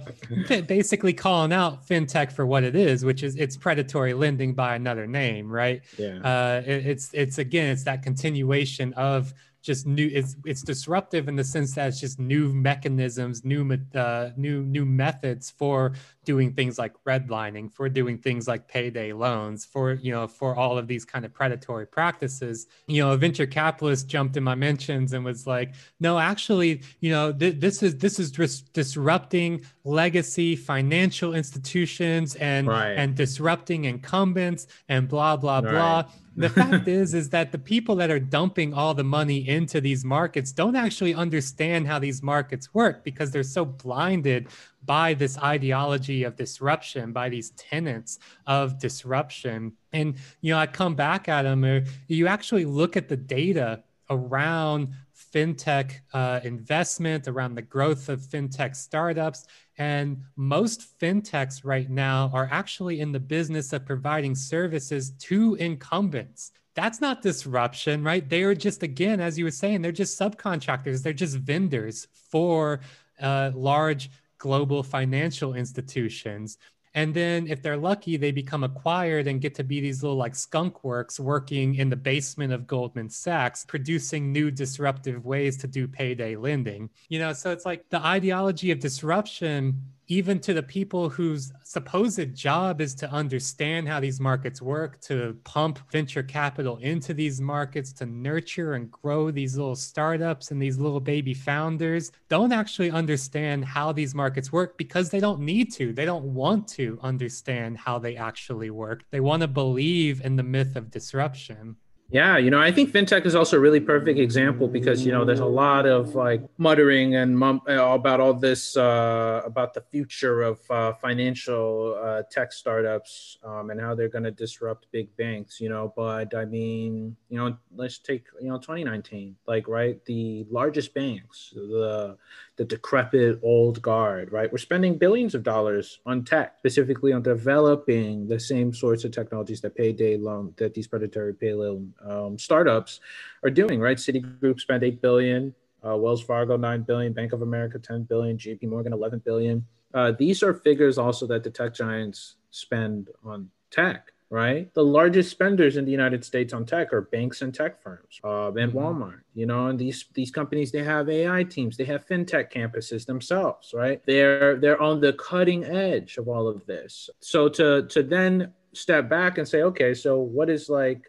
basically 0.67 1.13
calling 1.13 1.51
out 1.51 1.87
fintech 1.87 2.31
for 2.31 2.45
what 2.45 2.63
it 2.63 2.75
is 2.75 3.03
which 3.03 3.23
is 3.23 3.35
it's 3.35 3.57
predatory 3.57 4.13
lending 4.13 4.53
by 4.53 4.75
another 4.75 5.07
name 5.07 5.49
right? 5.49 5.81
Yeah. 5.97 6.19
Uh, 6.19 6.61
it, 6.65 6.85
it's 6.85 7.13
it's 7.13 7.37
again 7.37 7.71
it's 7.71 7.83
that 7.83 8.03
continuation 8.03 8.93
of 8.93 9.33
just 9.61 9.85
new 9.85 10.09
it's 10.13 10.35
it's 10.45 10.61
disruptive 10.61 11.27
in 11.27 11.35
the 11.35 11.43
sense 11.43 11.75
that 11.75 11.87
it's 11.89 11.99
just 11.99 12.17
new 12.19 12.53
mechanisms 12.53 13.43
new 13.43 13.77
uh, 13.93 14.29
new 14.37 14.63
new 14.63 14.85
methods 14.85 15.49
for 15.49 15.93
doing 16.29 16.53
things 16.53 16.77
like 16.77 16.93
redlining 17.07 17.73
for 17.73 17.89
doing 17.89 18.15
things 18.15 18.47
like 18.47 18.67
payday 18.67 19.11
loans 19.11 19.65
for 19.65 19.93
you 19.93 20.11
know 20.11 20.27
for 20.27 20.55
all 20.55 20.77
of 20.77 20.85
these 20.85 21.03
kind 21.03 21.25
of 21.25 21.33
predatory 21.33 21.87
practices 21.87 22.67
you 22.85 23.01
know 23.01 23.13
a 23.13 23.17
venture 23.17 23.47
capitalist 23.47 24.07
jumped 24.07 24.37
in 24.37 24.43
my 24.43 24.53
mentions 24.53 25.13
and 25.13 25.25
was 25.25 25.47
like 25.47 25.73
no 25.99 26.19
actually 26.19 26.83
you 26.99 27.09
know 27.09 27.33
th- 27.33 27.59
this 27.59 27.81
is 27.81 27.97
this 27.97 28.19
is 28.19 28.31
dis- 28.31 28.61
disrupting 28.61 29.59
legacy 29.85 30.55
financial 30.55 31.33
institutions 31.33 32.35
and 32.35 32.67
right. 32.67 32.91
and 32.91 33.15
disrupting 33.15 33.85
incumbents 33.85 34.67
and 34.87 35.07
blah 35.07 35.35
blah 35.35 35.61
right. 35.61 35.71
blah 35.71 36.05
the 36.35 36.49
fact 36.61 36.87
is 36.87 37.15
is 37.15 37.29
that 37.29 37.51
the 37.51 37.57
people 37.57 37.95
that 37.95 38.11
are 38.11 38.19
dumping 38.19 38.71
all 38.71 38.93
the 38.93 39.03
money 39.03 39.47
into 39.47 39.81
these 39.81 40.05
markets 40.05 40.51
don't 40.51 40.75
actually 40.75 41.15
understand 41.15 41.87
how 41.87 41.97
these 41.97 42.21
markets 42.21 42.71
work 42.71 43.03
because 43.03 43.31
they're 43.31 43.41
so 43.41 43.65
blinded 43.65 44.47
by 44.89 45.13
this 45.13 45.37
ideology 45.37 46.23
of 46.23 46.35
disruption 46.35 47.13
by 47.13 47.29
these 47.29 47.51
tenets 47.51 48.17
of 48.47 48.79
disruption 48.79 49.71
and 49.93 50.15
you 50.41 50.51
know 50.51 50.57
i 50.57 50.65
come 50.65 50.95
back 50.95 51.29
at 51.29 51.43
them 51.43 51.63
or 51.63 51.83
you 52.07 52.25
actually 52.25 52.65
look 52.65 52.97
at 52.97 53.07
the 53.07 53.17
data 53.17 53.83
around 54.09 54.89
fintech 55.33 55.93
uh, 56.13 56.39
investment, 56.43 57.27
around 57.27 57.55
the 57.55 57.61
growth 57.61 58.09
of 58.09 58.21
fintech 58.21 58.75
startups. 58.75 59.45
And 59.77 60.23
most 60.35 60.99
fintechs 60.99 61.63
right 61.63 61.89
now 61.89 62.31
are 62.33 62.49
actually 62.51 62.99
in 62.99 63.11
the 63.11 63.19
business 63.19 63.71
of 63.73 63.85
providing 63.85 64.35
services 64.35 65.11
to 65.11 65.55
incumbents. 65.55 66.51
That's 66.75 67.01
not 67.01 67.21
disruption, 67.21 68.03
right? 68.03 68.27
They 68.27 68.43
are 68.43 68.55
just, 68.55 68.83
again, 68.83 69.19
as 69.19 69.37
you 69.37 69.45
were 69.45 69.51
saying, 69.51 69.81
they're 69.81 69.91
just 69.91 70.19
subcontractors, 70.19 71.03
they're 71.03 71.13
just 71.13 71.37
vendors 71.37 72.07
for 72.13 72.79
uh, 73.21 73.51
large 73.53 74.09
global 74.39 74.81
financial 74.81 75.53
institutions. 75.53 76.57
And 76.95 77.13
then 77.13 77.47
if 77.47 77.61
they're 77.61 77.77
lucky, 77.77 78.17
they 78.17 78.31
become 78.31 78.63
acquired 78.63 79.27
and 79.27 79.39
get 79.39 79.53
to 79.55 79.63
be 79.63 79.79
these 79.79 80.01
little 80.01 80.17
like 80.17 80.33
skunk 80.33 80.83
works 80.83 81.19
working 81.19 81.75
in 81.75 81.89
the 81.89 81.95
basement 81.95 82.51
of 82.51 82.65
Goldman 82.65 83.09
Sachs, 83.09 83.63
producing 83.63 84.31
new 84.31 84.49
disruptive 84.49 85.23
ways 85.23 85.55
to 85.57 85.67
do 85.67 85.87
payday 85.87 86.35
lending. 86.35 86.89
You 87.07 87.19
know, 87.19 87.33
so 87.33 87.51
it's 87.51 87.65
like 87.65 87.87
the 87.89 88.03
ideology 88.03 88.71
of 88.71 88.79
disruption 88.79 89.79
even 90.09 90.39
to 90.39 90.55
the 90.55 90.63
people 90.63 91.07
whose 91.07 91.53
supposed 91.63 92.35
job 92.35 92.81
is 92.81 92.95
to 92.95 93.09
understand 93.11 93.87
how 93.87 93.99
these 93.99 94.19
markets 94.19 94.59
work, 94.59 94.99
to 95.01 95.37
pump 95.43 95.79
venture 95.91 96.23
capital 96.23 96.77
into 96.77 97.13
these 97.13 97.39
markets, 97.39 97.93
to 97.93 98.07
nurture 98.07 98.73
and 98.73 98.91
grow 98.91 99.29
these 99.29 99.55
little 99.55 99.75
startups 99.75 100.49
and 100.49 100.59
these 100.59 100.79
little 100.79 100.99
baby 100.99 101.35
founders, 101.35 102.11
don't 102.27 102.51
actually 102.51 102.89
understand 102.89 103.63
how 103.63 103.91
these 103.91 104.15
markets 104.15 104.51
work 104.51 104.79
because 104.79 105.11
they 105.11 105.19
don't 105.19 105.39
need 105.39 105.71
to. 105.71 105.93
They 105.93 106.05
don't 106.05 106.25
want 106.25 106.67
to 106.69 106.97
understand 107.03 107.77
how 107.77 107.99
they 107.99 108.17
actually 108.17 108.71
work. 108.71 109.03
They 109.11 109.19
want 109.19 109.41
to 109.41 109.47
believe 109.47 110.21
in 110.25 110.35
the 110.35 110.43
myth 110.43 110.75
of 110.75 110.89
disruption. 110.89 111.75
Yeah, 112.11 112.37
you 112.37 112.49
know, 112.49 112.59
I 112.59 112.71
think 112.71 112.91
fintech 112.91 113.27
is 113.27 113.35
also 113.35 113.57
a 113.57 113.59
really 113.59 113.79
perfect 113.79 114.17
example 114.17 114.67
because 114.67 115.05
you 115.05 115.11
know 115.11 115.23
there's 115.23 115.41
a 115.41 115.45
lot 115.45 115.85
of 115.85 116.15
like 116.15 116.41
muttering 116.57 117.15
and 117.15 117.37
mum- 117.37 117.61
uh, 117.69 117.73
about 117.73 118.19
all 118.19 118.33
this 118.33 118.75
uh, 118.75 119.43
about 119.45 119.75
the 119.75 119.81
future 119.81 120.41
of 120.41 120.59
uh, 120.71 120.93
financial 120.93 121.99
uh, 122.03 122.23
tech 122.31 122.51
startups 122.51 123.37
um, 123.43 123.69
and 123.69 123.79
how 123.79 123.93
they're 123.93 124.09
going 124.09 124.23
to 124.23 124.31
disrupt 124.31 124.87
big 124.91 125.15
banks. 125.17 125.61
You 125.61 125.69
know, 125.69 125.93
but 125.95 126.33
I 126.33 126.45
mean, 126.45 127.15
you 127.29 127.37
know, 127.37 127.55
let's 127.75 127.99
take 127.99 128.25
you 128.41 128.47
know 128.47 128.57
2019, 128.57 129.35
like 129.45 129.67
right, 129.67 130.03
the 130.05 130.47
largest 130.49 130.95
banks, 130.95 131.51
the 131.53 132.17
the 132.59 132.65
decrepit 132.65 133.39
old 133.41 133.81
guard, 133.81 134.33
right? 134.33 134.51
We're 134.51 134.57
spending 134.57 134.97
billions 134.97 135.33
of 135.33 135.43
dollars 135.43 136.01
on 136.05 136.25
tech, 136.25 136.55
specifically 136.59 137.13
on 137.13 137.21
developing 137.21 138.27
the 138.27 138.37
same 138.37 138.73
sorts 138.73 139.05
of 139.05 139.11
technologies 139.11 139.61
that 139.61 139.77
payday 139.77 140.17
loan 140.17 140.53
that 140.57 140.73
these 140.73 140.85
predatory 140.85 141.33
pay 141.33 141.53
loan 141.53 141.93
um, 142.05 142.37
startups 142.37 142.99
are 143.45 143.49
doing, 143.49 143.79
right? 143.79 143.95
Citigroup 143.95 144.59
spent 144.59 144.83
eight 144.83 145.01
billion, 145.01 145.55
uh, 145.87 145.95
Wells 145.95 146.21
Fargo 146.21 146.57
nine 146.57 146.81
billion, 146.81 147.13
Bank 147.13 147.31
of 147.31 147.43
America 147.43 147.79
ten 147.79 148.03
billion, 148.03 148.37
J.P. 148.37 148.67
Morgan 148.67 148.91
eleven 148.91 149.19
billion. 149.19 149.65
Uh, 149.93 150.11
these 150.11 150.43
are 150.43 150.53
figures 150.53 150.97
also 150.97 151.25
that 151.27 151.45
the 151.45 151.49
tech 151.49 151.73
giants 151.73 152.35
spend 152.51 153.07
on 153.23 153.49
tech 153.71 154.11
right? 154.29 154.71
The 154.73 154.83
largest 154.83 155.31
spenders 155.31 155.77
in 155.77 155.85
the 155.85 155.91
United 155.91 156.23
States 156.23 156.53
on 156.53 156.65
tech 156.65 156.93
are 156.93 157.01
banks 157.01 157.41
and 157.41 157.53
tech 157.53 157.81
firms, 157.81 158.19
uh, 158.23 158.51
and 158.53 158.71
mm-hmm. 158.71 158.77
Walmart. 158.77 159.21
You 159.33 159.45
know, 159.45 159.67
and 159.67 159.79
these 159.79 160.05
these 160.13 160.31
companies 160.31 160.71
they 160.71 160.83
have 160.83 161.09
AI 161.09 161.43
teams, 161.43 161.77
they 161.77 161.85
have 161.85 162.05
fintech 162.05 162.51
campuses 162.51 163.05
themselves, 163.05 163.73
right? 163.73 164.01
They're 164.05 164.57
they're 164.57 164.81
on 164.81 165.01
the 165.01 165.13
cutting 165.13 165.63
edge 165.63 166.17
of 166.17 166.27
all 166.27 166.47
of 166.47 166.65
this. 166.65 167.09
So 167.19 167.49
to 167.49 167.87
to 167.87 168.03
then 168.03 168.53
step 168.73 169.09
back 169.09 169.37
and 169.37 169.47
say, 169.47 169.63
okay, 169.63 169.93
so 169.93 170.19
what 170.19 170.49
is 170.49 170.69
like 170.69 171.05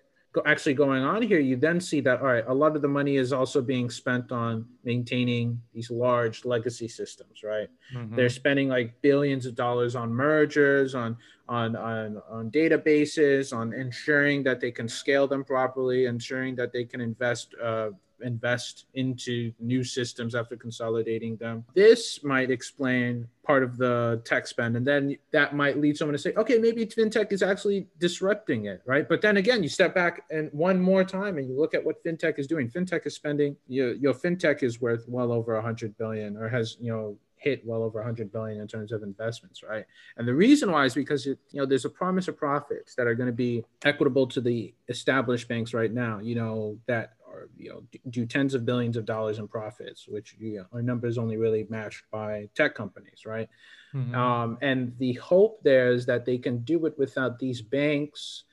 actually 0.47 0.75
going 0.75 1.03
on 1.03 1.23
here, 1.23 1.41
you 1.41 1.57
then 1.57 1.81
see 1.81 2.01
that 2.01 2.21
all 2.21 2.29
right, 2.29 2.45
a 2.47 2.55
lot 2.55 2.77
of 2.77 2.83
the 2.83 2.89
money 2.89 3.16
is 3.16 3.33
also 3.33 3.61
being 3.61 3.91
spent 3.91 4.31
on 4.31 4.64
maintaining 4.85 5.61
these 5.75 5.91
large 5.91 6.45
legacy 6.45 6.87
systems, 6.87 7.43
right? 7.43 7.68
Mm-hmm. 7.95 8.14
They're 8.14 8.29
spending 8.29 8.68
like 8.68 9.03
billions 9.03 9.45
of 9.45 9.57
dollars 9.57 9.97
on 9.97 10.12
mergers, 10.12 10.95
on 10.95 11.16
on 11.51 11.77
on 11.77 12.23
on 12.31 12.51
databases, 12.51 13.55
on 13.55 13.75
ensuring 13.75 14.43
that 14.45 14.61
they 14.61 14.71
can 14.71 14.89
scale 14.89 15.27
them 15.27 15.45
properly, 15.45 16.07
ensuring 16.07 16.55
that 16.55 16.73
they 16.73 16.85
can 16.85 17.01
invest 17.01 17.55
uh, 17.63 17.91
invest 18.23 18.87
into 18.95 19.53
new 19.59 19.83
systems 19.83 20.35
after 20.35 20.57
consolidating 20.57 21.37
them. 21.37 21.65
This 21.75 22.23
might 22.23 22.51
explain 22.51 23.27
part 23.43 23.63
of 23.63 23.79
the 23.79 24.21
tech 24.25 24.47
spend. 24.47 24.77
And 24.77 24.87
then 24.87 25.17
that 25.33 25.55
might 25.55 25.79
lead 25.79 25.97
someone 25.97 26.13
to 26.13 26.19
say, 26.19 26.35
okay, 26.35 26.59
maybe 26.59 26.87
fintech 26.87 27.33
is 27.33 27.43
actually 27.43 27.87
disrupting 27.99 28.67
it, 28.67 28.83
right? 28.85 29.09
But 29.09 29.23
then 29.23 29.39
again, 29.39 29.63
you 29.63 29.69
step 29.69 29.95
back 29.95 30.25
and 30.31 30.51
one 30.53 30.81
more 30.81 31.03
time 31.03 31.39
and 31.39 31.49
you 31.49 31.59
look 31.59 31.75
at 31.75 31.85
what 31.85 32.05
fintech 32.05 32.39
is 32.39 32.47
doing. 32.47 32.69
Fintech 32.69 33.07
is 33.07 33.15
spending, 33.15 33.57
your, 33.67 33.95
your 33.95 34.15
fintech 34.15 34.63
is 34.63 34.81
worth 34.81 35.07
well 35.09 35.33
over 35.33 35.55
100 35.55 35.97
billion 35.97 36.37
or 36.37 36.49
has, 36.49 36.77
you 36.79 36.93
know, 36.93 37.17
hit 37.41 37.64
well 37.64 37.82
over 37.82 37.99
100 37.99 38.30
billion 38.30 38.61
in 38.61 38.68
terms 38.68 38.93
of 38.93 39.03
investments 39.03 39.62
right 39.62 39.84
and 40.16 40.28
the 40.28 40.34
reason 40.34 40.70
why 40.70 40.84
is 40.84 40.95
because 40.95 41.26
it, 41.26 41.38
you 41.51 41.61
know 41.61 41.66
there's 41.66 41.84
a 41.84 41.91
promise 41.91 42.28
of 42.28 42.36
profits 42.36 42.95
that 42.95 43.07
are 43.07 43.14
going 43.14 43.26
to 43.26 43.32
be 43.32 43.64
equitable 43.84 44.26
to 44.26 44.41
the 44.41 44.74
established 44.88 45.49
banks 45.49 45.74
right 45.74 45.93
now 45.93 46.18
you 46.18 46.34
know 46.34 46.76
that 46.86 47.14
are 47.30 47.49
you 47.57 47.70
know 47.70 47.82
do 48.11 48.26
tens 48.26 48.55
of 48.55 48.64
billions 48.64 48.97
of 48.97 49.05
dollars 49.05 49.38
in 49.38 49.49
profits, 49.49 50.07
which 50.09 50.34
you 50.38 50.59
know, 50.59 50.66
our 50.72 50.82
numbers 50.82 51.18
only 51.18 51.36
really 51.36 51.66
matched 51.68 52.05
by 52.11 52.49
tech 52.55 52.74
companies, 52.74 53.24
right? 53.24 53.49
Mm-hmm. 53.95 54.14
Um, 54.14 54.59
and 54.61 54.93
the 54.99 55.14
hope 55.14 55.62
there 55.62 55.93
is 55.93 56.07
that 56.07 56.24
they 56.24 56.38
can 56.38 56.59
do 56.59 56.86
it 56.86 56.99
without 56.99 57.38
these 57.38 57.62
banks. 57.62 58.45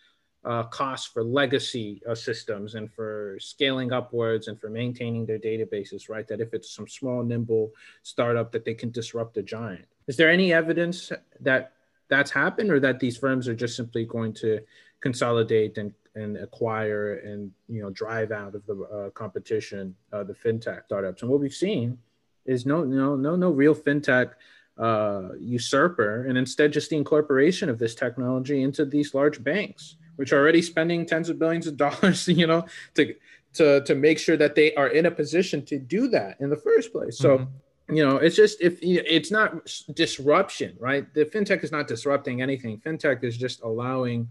Uh, 0.46 0.64
costs 0.64 1.08
for 1.08 1.24
legacy 1.24 2.02
uh, 2.08 2.16
systems 2.16 2.76
and 2.76 2.90
for 2.94 3.38
scaling 3.38 3.92
upwards 3.92 4.48
and 4.48 4.58
for 4.58 4.70
maintaining 4.70 5.26
their 5.26 5.40
databases, 5.40 6.10
right? 6.10 6.26
That 6.28 6.40
if 6.40 6.54
it's 6.54 6.74
some 6.74 6.88
small, 6.88 7.22
nimble 7.22 7.74
startup, 8.04 8.54
that 8.54 8.64
they 8.64 8.74
can 8.74 8.90
disrupt 8.92 9.36
a 9.36 9.44
giant. 9.44 9.88
Is 10.08 10.16
there 10.16 10.30
any 10.30 10.54
evidence 10.54 11.12
that 11.42 11.74
that's 12.08 12.32
happened, 12.32 12.72
or 12.72 12.80
that 12.80 13.00
these 13.00 13.18
firms 13.18 13.48
are 13.50 13.56
just 13.56 13.76
simply 13.76 14.06
going 14.06 14.32
to 14.36 14.62
consolidate 15.02 15.78
and 15.78 15.94
and 16.16 16.38
acquire 16.38 17.16
and 17.26 17.52
you 17.68 17.82
know 17.82 17.90
drive 17.92 18.32
out 18.32 18.56
of 18.56 18.66
the 18.66 18.76
uh, 18.84 19.10
competition 19.12 19.96
uh, 20.14 20.24
the 20.24 20.34
fintech 20.34 20.86
startups. 20.86 21.22
And 21.22 21.32
what 21.32 21.40
we've 21.40 21.54
seen 21.54 21.98
is 22.46 22.66
no 22.66 22.84
no 22.84 23.16
no 23.16 23.36
no 23.36 23.50
real 23.52 23.76
fintech 23.76 24.32
uh, 24.78 25.30
usurper, 25.40 26.26
and 26.26 26.38
instead 26.38 26.72
just 26.72 26.90
the 26.90 26.98
incorporation 26.98 27.70
of 27.70 27.80
this 27.80 27.96
technology 27.96 28.64
into 28.64 28.86
these 28.86 29.14
large 29.14 29.44
banks, 29.44 29.98
which 30.18 30.34
are 30.34 30.38
already 30.38 30.62
spending 30.62 31.06
tens 31.06 31.30
of 31.30 31.40
billions 31.40 31.66
of 31.66 31.78
dollars, 31.78 32.28
you 32.42 32.46
know, 32.46 32.66
to 32.96 33.16
to 33.54 33.82
to 33.82 33.96
make 33.96 34.20
sure 34.20 34.38
that 34.38 34.56
they 34.56 34.76
are 34.76 34.90
in 34.90 35.06
a 35.06 35.12
position 35.12 35.66
to 35.66 35.80
do 35.80 36.08
that 36.10 36.40
in 36.40 36.50
the 36.50 36.58
first 36.58 36.92
place. 36.92 37.18
So. 37.18 37.38
Mm-hmm 37.40 37.52
you 37.90 38.06
know 38.06 38.18
it's 38.18 38.36
just 38.36 38.60
if 38.62 38.78
it's 38.82 39.32
not 39.32 39.66
disruption 39.94 40.76
right 40.80 41.14
the 41.14 41.24
fintech 41.24 41.64
is 41.64 41.72
not 41.72 41.88
disrupting 41.88 42.42
anything 42.42 42.78
fintech 42.78 43.24
is 43.24 43.38
just 43.38 43.62
allowing 43.62 44.28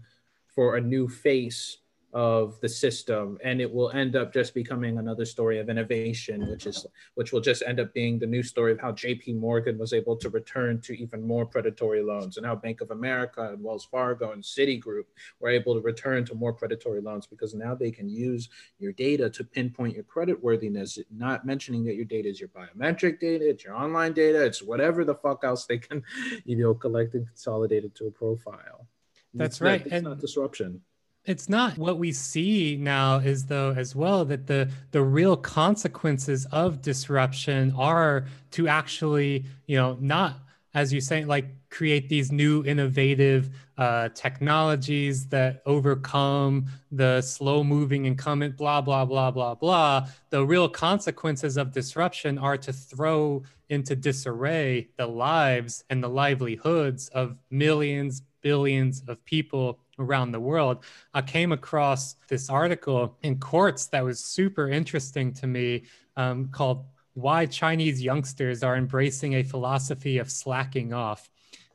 for 0.53 0.77
a 0.77 0.81
new 0.81 1.07
face 1.07 1.77
of 2.17 2.59
the 2.61 2.67
system 2.67 3.37
and 3.43 3.61
it 3.61 3.71
will 3.71 3.91
end 3.91 4.15
up 4.15 4.33
just 4.33 4.55
becoming 4.55 4.97
another 4.97 5.23
story 5.23 5.59
of 5.59 5.69
innovation 5.69 6.49
which 6.49 6.65
is 6.65 6.87
which 7.13 7.31
will 7.31 7.39
just 7.39 7.61
end 7.67 7.79
up 7.79 7.93
being 7.93 8.17
the 8.17 8.25
new 8.25 8.41
story 8.41 8.71
of 8.71 8.79
how 8.79 8.91
JP 8.91 9.37
Morgan 9.37 9.77
was 9.77 9.93
able 9.93 10.15
to 10.15 10.27
return 10.31 10.81
to 10.81 10.97
even 10.97 11.21
more 11.21 11.45
predatory 11.45 12.01
loans 12.01 12.37
and 12.37 12.45
how 12.45 12.55
Bank 12.55 12.81
of 12.81 12.89
America 12.89 13.51
and 13.53 13.63
Wells 13.63 13.85
Fargo 13.85 14.31
and 14.31 14.41
Citigroup 14.41 15.03
were 15.39 15.49
able 15.49 15.75
to 15.75 15.81
return 15.81 16.25
to 16.25 16.33
more 16.33 16.53
predatory 16.53 17.01
loans 17.01 17.27
because 17.27 17.53
now 17.53 17.75
they 17.75 17.91
can 17.91 18.09
use 18.09 18.49
your 18.79 18.93
data 18.93 19.29
to 19.29 19.43
pinpoint 19.43 19.93
your 19.93 20.03
credit 20.03 20.43
worthiness 20.43 20.97
not 21.15 21.45
mentioning 21.45 21.85
that 21.85 21.93
your 21.93 22.05
data 22.05 22.27
is 22.27 22.39
your 22.39 22.49
biometric 22.49 23.19
data 23.19 23.47
it's 23.47 23.63
your 23.63 23.75
online 23.75 24.13
data 24.13 24.43
it's 24.43 24.63
whatever 24.63 25.05
the 25.05 25.13
fuck 25.13 25.43
else 25.43 25.67
they 25.67 25.77
can 25.77 26.01
you 26.45 26.55
know 26.55 26.73
collect 26.73 27.13
and 27.13 27.27
consolidate 27.27 27.83
it 27.83 27.93
to 27.93 28.07
a 28.07 28.11
profile 28.11 28.87
that's 29.33 29.61
right. 29.61 29.81
Not, 29.81 29.85
it's 29.85 29.93
and 29.93 30.03
not 30.05 30.19
disruption. 30.19 30.81
It's 31.27 31.49
not 31.49 31.77
what 31.77 31.99
we 31.99 32.13
see 32.13 32.77
now 32.79 33.17
is 33.17 33.45
though 33.45 33.73
as 33.75 33.93
well 33.93 34.23
that 34.25 34.47
the 34.47 34.71
the 34.91 35.01
real 35.01 35.35
consequences 35.35 36.47
of 36.53 36.81
disruption 36.81 37.73
are 37.77 38.25
to 38.51 38.69
actually, 38.69 39.43
you 39.65 39.75
know, 39.75 39.97
not 39.99 40.39
as 40.73 40.93
you 40.93 41.01
say, 41.01 41.25
like 41.25 41.47
create 41.69 42.07
these 42.07 42.31
new 42.31 42.63
innovative 42.63 43.49
uh, 43.77 44.07
technologies 44.09 45.27
that 45.27 45.61
overcome 45.65 46.67
the 46.91 47.19
slow 47.21 47.63
moving 47.63 48.05
incumbent, 48.05 48.55
blah, 48.55 48.79
blah, 48.79 49.03
blah, 49.03 49.31
blah, 49.31 49.53
blah. 49.55 50.07
The 50.29 50.45
real 50.45 50.69
consequences 50.69 51.57
of 51.57 51.73
disruption 51.73 52.37
are 52.37 52.57
to 52.57 52.71
throw 52.71 53.43
into 53.69 53.95
disarray 53.95 54.89
the 54.97 55.07
lives 55.07 55.83
and 55.89 56.01
the 56.01 56.09
livelihoods 56.09 57.09
of 57.09 57.35
millions, 57.49 58.21
billions 58.41 59.03
of 59.07 59.23
people 59.25 59.79
around 59.99 60.31
the 60.31 60.39
world. 60.39 60.83
I 61.13 61.21
came 61.21 61.51
across 61.51 62.15
this 62.27 62.49
article 62.49 63.17
in 63.23 63.39
Quartz 63.39 63.87
that 63.87 64.03
was 64.03 64.19
super 64.19 64.69
interesting 64.69 65.33
to 65.33 65.47
me 65.47 65.83
um, 66.15 66.49
called 66.49 66.85
Why 67.13 67.45
Chinese 67.45 68.01
Youngsters 68.01 68.63
Are 68.63 68.75
Embracing 68.75 69.33
a 69.33 69.43
Philosophy 69.43 70.17
of 70.17 70.31
Slacking 70.31 70.93
Off. 70.93 71.29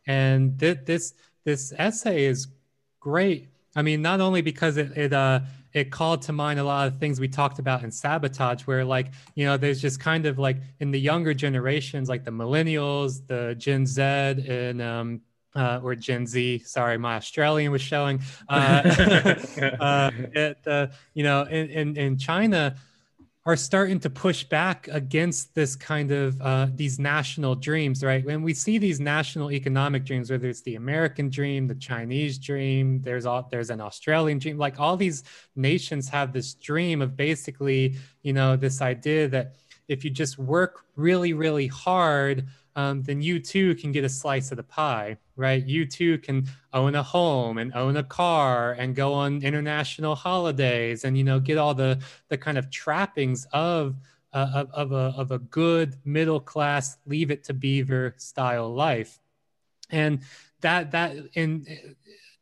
And 0.07 0.59
th- 0.59 0.81
this, 0.85 1.15
this 1.45 1.73
essay 1.77 2.25
is 2.25 2.49
great 3.01 3.49
I 3.75 3.83
mean, 3.83 4.03
not 4.03 4.21
only 4.21 4.43
because 4.43 4.77
it 4.77 4.97
it 4.97 5.13
uh 5.13 5.41
it 5.73 5.91
called 5.91 6.23
to 6.23 6.33
mind 6.33 6.61
a 6.61 6.65
lot 6.65 6.87
of 6.87 6.99
things 6.99 7.19
we 7.19 7.29
talked 7.29 7.59
about 7.59 7.83
in 7.83 7.91
sabotage, 7.91 8.63
where 8.63 8.85
like 8.85 9.13
you 9.35 9.47
know, 9.47 9.57
there's 9.57 9.81
just 9.81 10.01
kind 10.01 10.27
of 10.27 10.39
like 10.39 10.59
in 10.81 10.91
the 10.91 11.01
younger 11.01 11.33
generations, 11.33 12.09
like 12.09 12.25
the 12.25 12.31
millennials, 12.31 13.27
the 13.27 13.55
Gen 13.57 13.87
Z, 13.87 14.03
and 14.03 14.83
um, 14.83 15.21
uh, 15.55 15.81
or 15.83 15.95
Gen 15.95 16.27
Z. 16.27 16.61
Sorry, 16.61 16.99
my 16.99 17.17
Australian 17.17 17.73
was 17.73 17.83
showing. 17.83 18.21
Uh, 18.49 18.83
uh, 19.81 20.11
it, 20.35 20.59
uh, 20.67 20.87
you 21.15 21.23
know, 21.23 21.43
in, 21.45 21.71
in, 21.71 21.97
in 21.97 22.19
China, 22.19 22.75
are 23.45 23.57
starting 23.57 23.99
to 23.99 24.09
push 24.09 24.45
back 24.45 24.87
against 24.89 25.53
this 25.55 25.75
kind 25.75 26.13
of 26.13 26.41
uh, 26.41 26.69
these 26.75 26.99
national 26.99 27.57
dreams, 27.57 28.05
right? 28.05 28.25
When 28.25 28.43
we 28.43 28.55
see 28.55 28.79
these 28.79 29.01
national 29.01 29.51
economic 29.51 30.05
dreams, 30.05 30.31
whether 30.31 30.49
it's 30.49 30.63
the 30.63 30.77
American 30.77 31.29
dream, 31.29 31.67
the 31.67 31.75
Chinese 31.75 32.39
dream, 32.39 33.03
there's 33.03 33.27
all, 33.27 33.49
there's 33.51 33.71
an 33.71 33.81
Australian 33.81 34.39
dream, 34.39 34.59
like 34.59 34.79
all 34.79 34.97
these 34.97 35.25
nations 35.57 36.09
have 36.09 36.33
this 36.33 36.55
dream 36.55 37.03
of 37.03 37.17
basically, 37.17 37.97
you 38.23 38.33
know, 38.33 38.55
this 38.55 38.81
idea 38.81 39.27
that 39.29 39.55
if 39.89 40.05
you 40.05 40.11
just 40.11 40.39
work 40.39 40.85
really, 40.95 41.33
really 41.33 41.67
hard, 41.67 42.47
um, 42.77 43.03
then 43.03 43.21
you 43.21 43.39
too 43.39 43.75
can 43.75 43.93
get 43.93 44.05
a 44.05 44.09
slice 44.09 44.51
of 44.51 44.57
the 44.57 44.63
pie, 44.63 45.17
right? 45.37 45.65
You 45.65 45.85
too 45.87 46.19
can 46.19 46.49
own 46.73 46.95
a 46.95 47.03
home 47.03 47.59
and 47.59 47.73
own 47.75 47.97
a 47.97 48.03
car 48.03 48.73
and 48.73 48.95
go 48.95 49.13
on 49.13 49.43
international 49.43 50.15
holidays 50.15 51.05
and 51.05 51.17
you 51.17 51.25
know 51.25 51.39
get 51.39 51.59
all 51.59 51.75
the 51.75 52.01
the 52.29 52.39
kind 52.39 52.57
of 52.57 52.71
trappings 52.71 53.47
of 53.53 53.97
uh, 54.33 54.49
of, 54.55 54.71
of 54.73 54.93
a 54.93 55.15
of 55.19 55.31
a 55.33 55.39
good 55.39 55.97
middle 56.05 56.41
class 56.41 56.97
leave 57.07 57.31
it 57.31 57.45
to 57.45 57.55
beaver 57.55 58.15
style 58.17 58.73
life, 58.73 59.21
and 59.91 60.21
that 60.61 60.91
that 60.93 61.15
in 61.35 61.67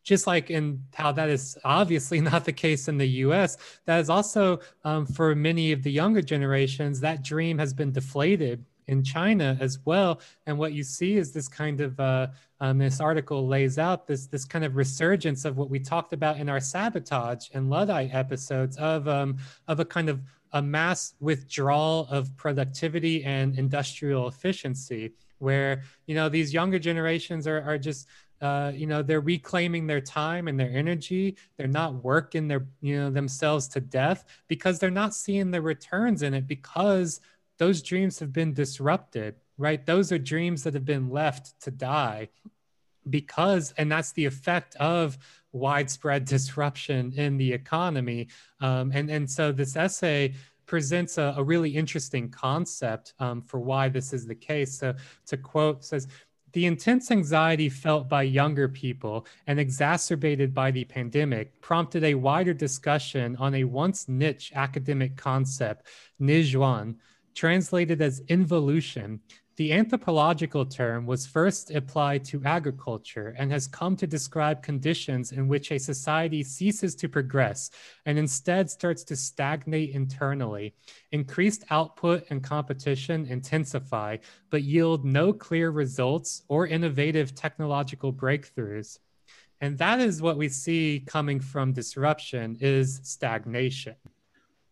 just 0.02 0.26
like 0.26 0.50
in 0.50 0.82
how 0.94 1.12
that 1.12 1.28
is 1.28 1.58
obviously 1.64 2.20
not 2.32 2.44
the 2.44 2.52
case 2.52 2.88
in 2.88 2.98
the 2.98 3.08
US, 3.24 3.56
that 3.86 3.98
is 3.98 4.08
also 4.08 4.60
um, 4.84 5.06
for 5.06 5.34
many 5.34 5.72
of 5.72 5.82
the 5.82 5.90
younger 5.90 6.22
generations, 6.22 7.00
that 7.00 7.22
dream 7.24 7.58
has 7.58 7.74
been 7.74 7.92
deflated 7.92 8.64
in 8.90 9.02
China 9.04 9.56
as 9.60 9.78
well. 9.84 10.20
And 10.46 10.58
what 10.58 10.72
you 10.72 10.82
see 10.82 11.16
is 11.16 11.32
this 11.32 11.48
kind 11.48 11.80
of 11.80 11.98
uh, 11.98 12.26
um, 12.60 12.78
this 12.78 13.00
article 13.00 13.46
lays 13.46 13.78
out 13.78 14.06
this 14.06 14.26
this 14.26 14.44
kind 14.44 14.64
of 14.64 14.76
resurgence 14.76 15.44
of 15.44 15.56
what 15.56 15.70
we 15.70 15.80
talked 15.80 16.12
about 16.12 16.38
in 16.38 16.48
our 16.48 16.60
sabotage 16.60 17.48
and 17.54 17.70
luddite 17.70 18.12
episodes 18.12 18.76
of 18.76 19.08
um, 19.08 19.38
of 19.68 19.80
a 19.80 19.84
kind 19.84 20.08
of 20.08 20.20
a 20.52 20.60
mass 20.60 21.14
withdrawal 21.20 22.08
of 22.10 22.36
productivity 22.36 23.24
and 23.24 23.56
industrial 23.56 24.26
efficiency 24.26 25.12
where 25.38 25.82
you 26.06 26.14
know 26.14 26.28
these 26.28 26.52
younger 26.52 26.78
generations 26.78 27.46
are, 27.46 27.62
are 27.62 27.78
just 27.78 28.08
uh, 28.42 28.72
you 28.74 28.86
know 28.86 29.02
they're 29.02 29.20
reclaiming 29.20 29.86
their 29.86 30.00
time 30.00 30.48
and 30.48 30.58
their 30.58 30.70
energy 30.70 31.36
they're 31.56 31.68
not 31.68 32.02
working 32.02 32.48
their 32.48 32.66
you 32.80 32.98
know 32.98 33.10
themselves 33.10 33.68
to 33.68 33.80
death 33.80 34.24
because 34.48 34.78
they're 34.78 34.90
not 34.90 35.14
seeing 35.14 35.50
the 35.50 35.62
returns 35.62 36.22
in 36.22 36.34
it 36.34 36.46
because 36.48 37.20
those 37.60 37.82
dreams 37.82 38.18
have 38.18 38.32
been 38.32 38.54
disrupted, 38.54 39.34
right? 39.58 39.84
Those 39.84 40.10
are 40.12 40.18
dreams 40.18 40.62
that 40.62 40.72
have 40.72 40.86
been 40.86 41.10
left 41.10 41.60
to 41.60 41.70
die 41.70 42.30
because, 43.10 43.74
and 43.76 43.92
that's 43.92 44.12
the 44.12 44.24
effect 44.24 44.76
of 44.76 45.18
widespread 45.52 46.24
disruption 46.24 47.12
in 47.16 47.36
the 47.36 47.52
economy. 47.52 48.28
Um, 48.62 48.92
and, 48.94 49.10
and 49.10 49.30
so 49.30 49.52
this 49.52 49.76
essay 49.76 50.32
presents 50.64 51.18
a, 51.18 51.34
a 51.36 51.42
really 51.42 51.68
interesting 51.68 52.30
concept 52.30 53.12
um, 53.18 53.42
for 53.42 53.60
why 53.60 53.90
this 53.90 54.14
is 54.14 54.26
the 54.26 54.34
case. 54.34 54.78
So 54.78 54.94
to 55.26 55.36
quote 55.36 55.84
says, 55.84 56.08
the 56.52 56.64
intense 56.64 57.10
anxiety 57.10 57.68
felt 57.68 58.08
by 58.08 58.22
younger 58.22 58.68
people 58.70 59.26
and 59.46 59.60
exacerbated 59.60 60.54
by 60.54 60.70
the 60.70 60.84
pandemic 60.84 61.60
prompted 61.60 62.04
a 62.04 62.14
wider 62.14 62.54
discussion 62.54 63.36
on 63.36 63.54
a 63.54 63.64
once 63.64 64.08
niche 64.08 64.50
academic 64.54 65.14
concept, 65.16 65.88
neijuan, 66.18 66.96
Translated 67.40 68.02
as 68.02 68.20
involution, 68.28 69.18
the 69.56 69.72
anthropological 69.72 70.66
term 70.66 71.06
was 71.06 71.26
first 71.26 71.70
applied 71.70 72.22
to 72.26 72.44
agriculture 72.44 73.34
and 73.38 73.50
has 73.50 73.66
come 73.66 73.96
to 73.96 74.06
describe 74.06 74.62
conditions 74.62 75.32
in 75.32 75.48
which 75.48 75.72
a 75.72 75.78
society 75.78 76.42
ceases 76.42 76.94
to 76.96 77.08
progress 77.08 77.70
and 78.04 78.18
instead 78.18 78.68
starts 78.68 79.02
to 79.04 79.16
stagnate 79.16 79.94
internally. 79.94 80.74
Increased 81.12 81.64
output 81.70 82.26
and 82.28 82.44
competition 82.44 83.24
intensify, 83.24 84.18
but 84.50 84.64
yield 84.64 85.06
no 85.06 85.32
clear 85.32 85.70
results 85.70 86.42
or 86.48 86.66
innovative 86.66 87.34
technological 87.34 88.12
breakthroughs. 88.12 88.98
And 89.62 89.78
that 89.78 89.98
is 89.98 90.20
what 90.20 90.36
we 90.36 90.50
see 90.50 91.02
coming 91.06 91.40
from 91.40 91.72
disruption 91.72 92.58
is 92.60 93.00
stagnation. 93.02 93.96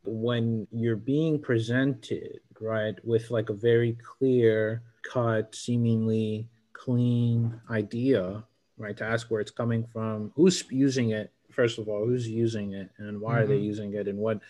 When 0.05 0.67
you're 0.71 0.97
being 0.97 1.41
presented 1.41 2.41
right? 2.61 2.95
With 3.05 3.31
like 3.31 3.51
a 3.51 3.55
very 3.55 3.97
clear 4.03 4.83
cut, 5.03 5.55
seemingly 5.55 6.49
clean 6.73 7.61
idea, 7.71 8.45
right? 8.77 8.97
To 8.97 9.05
ask 9.05 9.31
where 9.31 9.41
it's 9.41 9.51
coming 9.51 9.85
from, 9.85 10.33
who's 10.37 10.65
using 10.71 11.11
it, 11.11 11.33
first 11.51 11.79
of 11.79 11.89
all, 11.89 12.05
who's 12.05 12.29
using 12.29 12.73
it 12.73 12.91
and 12.99 13.21
why 13.21 13.35
mm-hmm. 13.35 13.43
are 13.43 13.47
they 13.47 13.57
mm-hmm. 13.57 13.65
using 13.65 13.95
it 13.95 14.09
and 14.09 14.19
what 14.19 14.41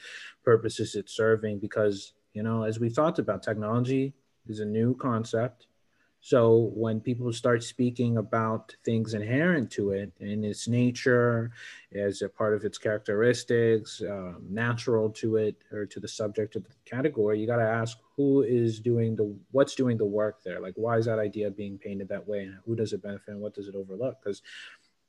purpose 0.45 0.81
is 0.81 0.95
it 0.95 1.09
serving? 1.09 1.59
Because, 1.59 2.13
you 2.35 2.43
know, 2.43 2.65
as 2.65 2.79
we 2.79 2.89
thought 2.89 3.19
about 3.19 3.43
technology 3.43 4.15
is 4.47 4.61
a 4.61 4.65
new 4.65 4.95
concept 4.97 5.67
so 6.21 6.73
when 6.75 7.01
people 7.01 7.33
start 7.33 7.63
speaking 7.63 8.17
about 8.17 8.75
things 8.85 9.15
inherent 9.15 9.71
to 9.73 9.91
it 9.91 10.13
in 10.19 10.45
its 10.45 10.67
nature, 10.67 11.53
as 11.95 12.23
a 12.23 12.29
part 12.29 12.55
of 12.55 12.65
its 12.65 12.77
characteristics, 12.77 14.03
um, 14.03 14.43
natural 14.49 15.11
to 15.11 15.37
it 15.37 15.57
or 15.73 15.87
to 15.87 16.01
the 16.01 16.09
subject 16.09 16.57
of 16.57 16.65
the 16.65 16.75
category, 16.85 17.41
you 17.41 17.47
got 17.47 17.57
to 17.57 17.63
ask 17.63 17.99
who 18.17 18.43
is 18.43 18.81
doing 18.81 19.15
the 19.15 19.35
what's 19.53 19.77
doing 19.77 19.97
the 19.97 20.05
work 20.05 20.43
there. 20.43 20.61
Like 20.61 20.75
why 20.77 20.99
is 20.99 21.07
that 21.07 21.21
idea 21.21 21.51
being 21.51 21.79
painted 21.79 22.09
that 22.09 22.27
way, 22.27 22.41
and 22.41 22.59
who 22.67 22.75
does 22.75 22.93
it 22.93 23.03
benefit, 23.03 23.29
and 23.29 23.41
what 23.41 23.55
does 23.55 23.69
it 23.69 23.77
overlook? 23.77 24.21
Because 24.21 24.43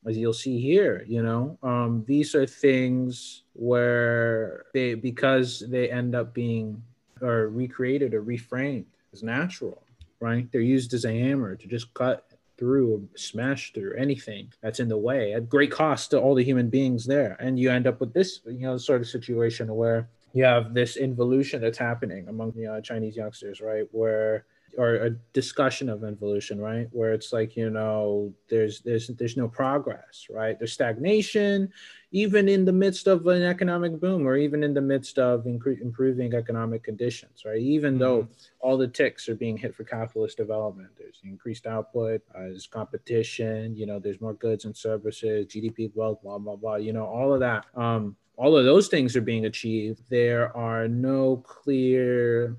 as 0.05 0.15
you'll 0.15 0.31
see 0.31 0.61
here, 0.61 1.03
you 1.07 1.23
know, 1.23 1.57
um, 1.63 2.05
these 2.07 2.35
are 2.35 2.45
things 2.45 3.43
where 3.53 4.65
they 4.73 4.93
because 4.93 5.63
they 5.67 5.89
end 5.89 6.13
up 6.13 6.33
being 6.33 6.81
or 7.21 7.49
recreated 7.49 8.13
or 8.13 8.23
reframed 8.23 8.85
as 9.11 9.23
natural 9.23 9.83
right? 10.19 10.51
They're 10.51 10.61
used 10.61 10.93
as 10.93 11.05
a 11.05 11.11
hammer 11.11 11.55
to 11.55 11.67
just 11.67 11.93
cut 11.93 12.25
through 12.57 12.93
or 12.93 12.99
smash 13.15 13.71
through 13.73 13.95
anything 13.97 14.51
that's 14.61 14.81
in 14.81 14.89
the 14.89 14.97
way 14.97 15.33
at 15.33 15.47
great 15.47 15.71
cost 15.71 16.11
to 16.11 16.19
all 16.19 16.35
the 16.35 16.43
human 16.43 16.69
beings 16.69 17.05
there. 17.05 17.37
And 17.39 17.57
you 17.57 17.71
end 17.71 17.87
up 17.87 18.01
with 18.01 18.13
this, 18.13 18.41
you 18.45 18.67
know, 18.67 18.77
sort 18.77 19.01
of 19.01 19.07
situation 19.07 19.73
where 19.73 20.09
you 20.33 20.43
have 20.43 20.73
this 20.73 20.97
involution 20.97 21.61
that's 21.61 21.77
happening 21.77 22.27
among 22.27 22.51
the 22.51 22.67
uh, 22.67 22.81
Chinese 22.81 23.15
youngsters, 23.15 23.61
right? 23.61 23.85
Where 23.91 24.45
or 24.77 24.95
a 24.95 25.09
discussion 25.33 25.89
of 25.89 26.03
involution, 26.03 26.59
right? 26.59 26.87
Where 26.91 27.13
it's 27.13 27.33
like, 27.33 27.55
you 27.55 27.69
know, 27.69 28.33
there's 28.49 28.81
there's 28.81 29.07
there's 29.07 29.37
no 29.37 29.47
progress, 29.47 30.27
right? 30.29 30.57
There's 30.57 30.73
stagnation, 30.73 31.71
even 32.11 32.49
in 32.49 32.65
the 32.65 32.71
midst 32.71 33.07
of 33.07 33.25
an 33.27 33.43
economic 33.43 33.99
boom, 33.99 34.27
or 34.27 34.35
even 34.35 34.63
in 34.63 34.73
the 34.73 34.81
midst 34.81 35.19
of 35.19 35.45
incre- 35.45 35.81
improving 35.81 36.33
economic 36.33 36.83
conditions, 36.83 37.43
right? 37.45 37.59
Even 37.59 37.93
mm-hmm. 37.93 37.99
though 37.99 38.27
all 38.59 38.77
the 38.77 38.87
ticks 38.87 39.29
are 39.29 39.35
being 39.35 39.57
hit 39.57 39.75
for 39.75 39.83
capitalist 39.83 40.37
development, 40.37 40.89
there's 40.97 41.19
increased 41.23 41.65
output, 41.65 42.21
uh, 42.35 42.41
there's 42.41 42.67
competition, 42.67 43.75
you 43.75 43.85
know, 43.85 43.99
there's 43.99 44.21
more 44.21 44.33
goods 44.33 44.65
and 44.65 44.75
services, 44.75 45.45
GDP 45.47 45.93
growth, 45.93 46.21
blah 46.21 46.37
blah 46.37 46.55
blah, 46.55 46.75
you 46.75 46.93
know, 46.93 47.05
all 47.05 47.33
of 47.33 47.39
that. 47.39 47.65
Um, 47.75 48.15
all 48.39 48.55
of 48.55 48.63
those 48.63 48.87
things 48.87 49.17
are 49.17 49.21
being 49.21 49.45
achieved. 49.45 50.01
There 50.09 50.55
are 50.55 50.87
no 50.87 51.43
clear 51.45 52.55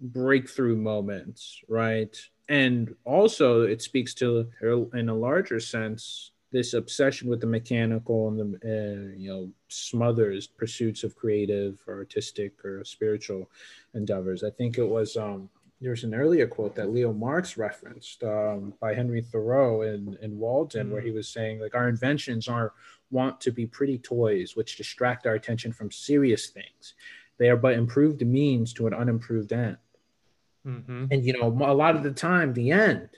breakthrough 0.00 0.76
moments, 0.76 1.60
right? 1.68 2.16
And 2.48 2.94
also, 3.04 3.62
it 3.62 3.80
speaks 3.82 4.14
to, 4.14 4.50
in 4.94 5.08
a 5.08 5.14
larger 5.14 5.60
sense, 5.60 6.32
this 6.52 6.74
obsession 6.74 7.28
with 7.28 7.40
the 7.40 7.46
mechanical 7.46 8.28
and 8.28 8.38
the 8.38 8.56
uh, 8.64 9.16
you 9.16 9.30
know 9.30 9.50
smothers 9.68 10.48
pursuits 10.48 11.04
of 11.04 11.14
creative 11.14 11.80
or 11.86 11.98
artistic 11.98 12.64
or 12.64 12.84
spiritual 12.84 13.48
endeavors. 13.94 14.42
I 14.42 14.50
think 14.50 14.76
it 14.76 14.84
was 14.84 15.16
um, 15.16 15.48
there's 15.80 16.04
an 16.04 16.14
earlier 16.14 16.46
quote 16.46 16.74
that 16.74 16.92
Leo 16.92 17.12
Marx 17.12 17.56
referenced 17.56 18.22
um, 18.22 18.74
by 18.80 18.94
Henry 18.94 19.22
Thoreau 19.22 19.82
in, 19.82 20.18
in 20.20 20.38
Walden, 20.38 20.84
mm-hmm. 20.84 20.92
where 20.92 21.02
he 21.02 21.10
was 21.10 21.28
saying, 21.28 21.60
like, 21.60 21.74
our 21.74 21.88
inventions 21.88 22.48
are 22.48 22.74
want 23.10 23.40
to 23.40 23.50
be 23.50 23.66
pretty 23.66 23.98
toys 23.98 24.54
which 24.54 24.76
distract 24.76 25.26
our 25.26 25.34
attention 25.34 25.72
from 25.72 25.90
serious 25.90 26.48
things. 26.48 26.94
They 27.38 27.48
are 27.48 27.56
but 27.56 27.74
improved 27.74 28.24
means 28.24 28.72
to 28.74 28.86
an 28.86 28.94
unimproved 28.94 29.52
end. 29.52 29.78
Mm-hmm. 30.66 31.06
And 31.10 31.24
you 31.24 31.32
know, 31.32 31.46
a 31.46 31.74
lot 31.74 31.96
of 31.96 32.02
the 32.02 32.12
time, 32.12 32.52
the 32.52 32.70
end, 32.70 33.08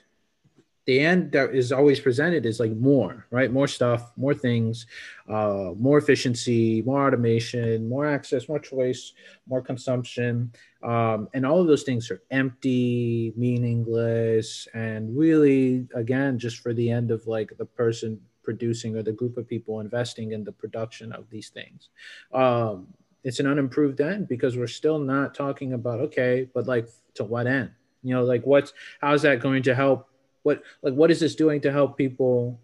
the 0.85 0.99
end 0.99 1.31
that 1.31 1.55
is 1.55 1.71
always 1.71 1.99
presented 1.99 2.45
is 2.45 2.59
like 2.59 2.71
more, 2.71 3.25
right? 3.31 3.51
More 3.51 3.67
stuff, 3.67 4.11
more 4.17 4.33
things, 4.33 4.85
uh, 5.29 5.71
more 5.77 5.97
efficiency, 5.97 6.81
more 6.81 7.07
automation, 7.07 7.87
more 7.87 8.05
access, 8.05 8.49
more 8.49 8.59
choice, 8.59 9.13
more 9.47 9.61
consumption, 9.61 10.51
um, 10.83 11.29
and 11.33 11.45
all 11.45 11.61
of 11.61 11.67
those 11.67 11.83
things 11.83 12.11
are 12.11 12.21
empty, 12.31 13.33
meaningless, 13.37 14.67
and 14.73 15.17
really, 15.17 15.87
again, 15.95 16.37
just 16.37 16.57
for 16.57 16.73
the 16.73 16.91
end 16.91 17.11
of 17.11 17.25
like 17.27 17.53
the 17.57 17.65
person 17.65 18.19
producing 18.43 18.97
or 18.97 19.03
the 19.03 19.11
group 19.11 19.37
of 19.37 19.47
people 19.47 19.79
investing 19.79 20.33
in 20.33 20.43
the 20.43 20.51
production 20.51 21.13
of 21.13 21.29
these 21.29 21.47
things. 21.47 21.89
Um, 22.33 22.87
it's 23.23 23.39
an 23.39 23.47
unimproved 23.47 24.01
end 24.01 24.27
because 24.27 24.57
we're 24.57 24.67
still 24.67 24.99
not 24.99 25.33
talking 25.33 25.73
about 25.73 25.99
okay, 25.99 26.49
but 26.53 26.67
like 26.67 26.87
to 27.15 27.23
what 27.23 27.47
end? 27.47 27.71
You 28.03 28.15
know, 28.15 28.23
like 28.23 28.45
what's 28.45 28.73
how's 29.01 29.21
that 29.21 29.39
going 29.39 29.63
to 29.63 29.75
help? 29.75 30.09
What 30.43 30.63
like 30.81 30.93
what 30.93 31.11
is 31.11 31.19
this 31.19 31.35
doing 31.35 31.61
to 31.61 31.71
help 31.71 31.97
people 31.97 32.59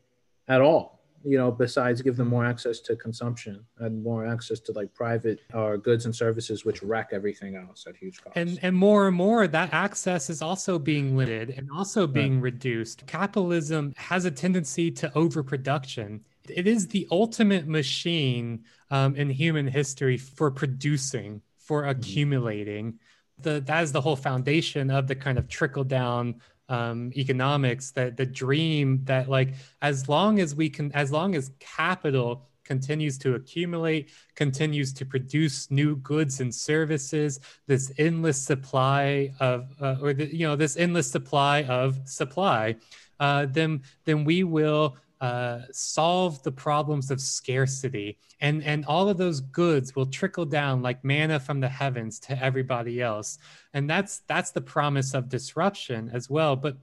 at 0.48 0.62
all? 0.62 1.00
you 1.24 1.38
know, 1.38 1.52
besides 1.52 2.02
give 2.02 2.16
them 2.16 2.28
more 2.28 2.46
access 2.46 2.80
to 2.80 2.96
consumption 2.96 3.66
and 3.80 4.04
more 4.04 4.26
access 4.26 4.60
to 4.62 4.72
like 4.72 4.94
private 4.94 5.40
or 5.54 5.74
uh, 5.74 5.78
goods 5.78 6.06
and 6.06 6.16
services, 6.16 6.66
which 6.66 6.82
wreck 6.82 7.10
everything 7.12 7.56
else 7.56 7.86
at 7.88 7.96
huge 7.96 8.22
cost. 8.22 8.38
And 8.38 8.60
and 8.62 8.76
more 8.76 9.08
and 9.08 9.16
more 9.16 9.48
that 9.48 9.74
access 9.74 10.30
is 10.30 10.42
also 10.42 10.80
being 10.80 11.18
limited 11.18 11.52
and 11.58 11.70
also 11.76 12.08
being 12.08 12.36
right. 12.36 12.44
reduced. 12.54 13.06
Capitalism 13.08 13.94
has 13.98 14.26
a 14.26 14.32
tendency 14.32 14.92
to 14.92 15.12
overproduction. 15.16 16.22
It 16.56 16.68
is 16.68 16.88
the 16.88 17.08
ultimate 17.12 17.68
machine 17.68 18.64
um, 18.92 19.16
in 19.16 19.30
human 19.30 19.68
history 19.68 20.18
for 20.18 20.52
producing, 20.52 21.42
for 21.58 21.82
mm-hmm. 21.82 21.92
accumulating. 21.92 22.94
Mm-hmm. 22.94 23.42
The, 23.42 23.62
that 23.62 23.84
is 23.84 23.92
the 23.92 24.02
whole 24.02 24.18
foundation 24.18 24.92
of 24.92 25.08
the 25.08 25.16
kind 25.16 25.38
of 25.38 25.48
trickle 25.48 25.86
down 25.86 26.42
um, 26.70 27.12
economics 27.16 27.92
that 27.92 28.16
the 28.16 28.26
dream 28.26 29.02
that 29.06 29.28
like 29.28 29.56
as 29.82 30.08
long 30.08 30.40
as 30.40 30.54
we 30.56 30.70
can 30.70 30.92
as 30.92 31.12
long 31.12 31.36
as 31.36 31.52
capital 31.60 32.48
continues 32.64 33.18
to 33.18 33.34
accumulate 33.34 34.12
continues 34.36 34.94
to 34.94 35.06
produce 35.06 35.72
new 35.72 35.96
goods 35.98 36.40
and 36.42 36.54
services 36.54 37.40
this 37.66 37.92
endless 37.98 38.40
supply 38.40 39.34
of 39.40 39.68
uh, 39.82 39.96
or 40.00 40.14
the, 40.14 40.34
you 40.34 40.46
know 40.48 40.56
this 40.56 40.78
endless 40.78 41.10
supply 41.10 41.64
of 41.64 41.98
supply 42.08 42.76
uh, 43.20 43.48
then 43.50 43.82
then 44.06 44.24
we 44.24 44.44
will 44.44 44.96
uh, 45.22 45.60
solve 45.72 46.42
the 46.44 46.52
problems 46.52 47.12
of 47.12 47.20
scarcity. 47.20 48.18
And 48.40 48.64
and 48.64 48.86
all 48.86 49.10
of 49.10 49.18
those 49.18 49.42
goods 49.42 49.96
will 49.96 50.06
trickle 50.06 50.46
down 50.46 50.82
like 50.82 51.04
manna 51.04 51.40
from 51.40 51.60
the 51.60 51.68
heavens 51.68 52.20
to 52.22 52.42
everybody 52.42 53.02
else. 53.02 53.38
And 53.74 53.90
that's 53.90 54.20
that's 54.28 54.52
the 54.52 54.62
promise 54.62 55.14
of 55.14 55.30
disruption 55.30 56.10
as 56.14 56.30
well. 56.30 56.56
But 56.56 56.78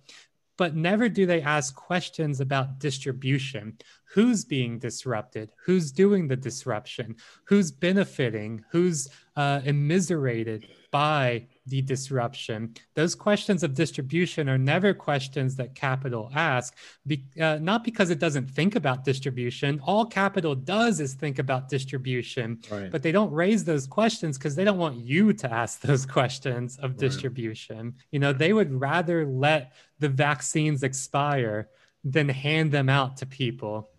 but 0.59 0.75
never 0.75 1.09
do 1.09 1.27
they 1.27 1.43
ask 1.43 1.75
questions 1.75 2.41
about 2.41 2.79
distribution. 2.79 3.79
Who's 4.13 4.45
being 4.45 4.79
disrupted? 4.79 5.53
Who's 5.65 5.93
doing 5.93 6.29
the 6.29 6.37
disruption? 6.37 7.17
Who's 7.45 7.71
benefiting? 7.71 8.65
Who's 8.71 9.09
uh, 9.37 9.61
immiserated 9.65 10.67
by 10.91 11.49
the 11.67 11.83
disruption. 11.83 12.75
Those 12.95 13.15
questions 13.15 13.63
of 13.63 13.75
distribution 13.75 14.49
are 14.49 14.59
never 14.59 14.95
questions 14.95 15.57
that 15.57 15.75
capital 15.75 16.31
asks, 16.35 16.77
be, 17.07 17.25
uh, 17.41 17.59
not 17.61 17.83
because 17.83 18.11
it 18.11 18.19
doesn't 18.19 18.49
think 18.51 18.77
about 18.77 19.05
distribution. 19.05 19.81
All 19.85 20.07
capital 20.07 20.55
does 20.55 21.01
is 21.01 21.15
think 21.15 21.39
about 21.39 21.69
distribution, 21.69 22.61
right. 22.71 22.91
but 22.91 23.03
they 23.03 23.13
don't 23.13 23.33
raise 23.33 23.65
those 23.65 23.87
questions 23.87 24.39
because 24.39 24.55
they 24.55 24.65
don't 24.65 24.79
want 24.79 24.97
you 24.97 25.33
to 25.33 25.53
ask 25.53 25.81
those 25.83 26.07
questions 26.07 26.79
of 26.79 26.97
distribution. 26.97 27.79
Right. 27.79 27.95
You 28.13 28.21
know, 28.21 28.33
they 28.33 28.53
would 28.53 28.73
rather 28.81 29.27
let 29.27 29.73
the 29.99 30.09
vaccines 30.09 30.83
expire 30.83 31.69
than 32.05 32.29
hand 32.29 32.71
them 32.71 32.89
out 32.89 33.17
to 33.19 33.27
people. 33.27 33.91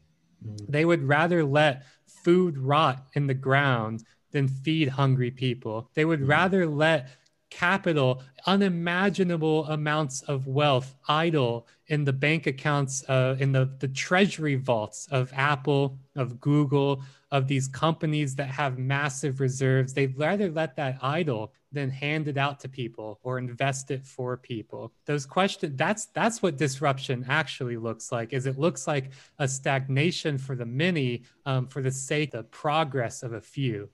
Mm. 0.46 0.68
They 0.70 0.86
would 0.86 1.04
rather 1.04 1.44
let 1.44 1.84
food 2.06 2.58
rot 2.58 3.08
in 3.14 3.28
the 3.28 3.34
ground 3.34 4.04
than 4.32 4.48
feed 4.48 4.88
hungry 4.88 5.32
people. 5.32 5.90
They 5.94 6.06
would 6.06 6.22
mm. 6.22 6.30
rather 6.30 6.66
let 6.66 7.10
capital, 7.50 8.22
unimaginable 8.46 9.66
amounts 9.68 10.22
of 10.24 10.48
wealth 10.48 10.96
idle 11.08 11.68
in 11.88 12.04
the 12.04 12.14
bank 12.14 12.48
accounts, 12.48 13.04
uh, 13.10 13.36
in 13.40 13.52
the, 13.52 13.70
the 13.80 13.88
treasury 13.88 14.56
vaults 14.56 15.08
of 15.12 15.32
Apple, 15.34 15.98
of 16.16 16.40
Google, 16.40 17.04
of 17.32 17.48
these 17.48 17.68
companies 17.68 18.36
that 18.36 18.50
have 18.50 18.78
massive 18.78 19.40
reserves. 19.40 19.94
They'd 19.94 20.18
rather 20.18 20.50
let 20.50 20.76
that 20.78 20.98
idle 21.02 21.54
than 21.72 21.90
hand 21.90 22.28
it 22.28 22.38
out 22.38 22.60
to 22.62 22.70
people 22.70 23.20
or 23.24 23.38
invest 23.38 23.92
it 23.92 24.06
for 24.06 24.38
people. 24.38 24.94
Those 25.06 25.26
questions, 25.26 25.76
that's 25.76 26.06
that's 26.08 26.42
what 26.42 26.58
disruption 26.58 27.26
actually 27.28 27.78
looks 27.78 28.12
like. 28.12 28.32
Is 28.32 28.46
it 28.46 28.58
looks 28.58 28.88
like 28.88 29.12
a 29.40 29.48
stagnation 29.48 30.38
for 30.38 30.56
the 30.56 30.66
many 30.66 31.24
um, 31.46 31.68
for 31.68 31.82
the 31.82 31.92
sake 31.92 32.34
of 32.34 32.50
progress 32.52 33.24
of 33.24 33.34
a 33.34 33.42
few. 33.42 33.90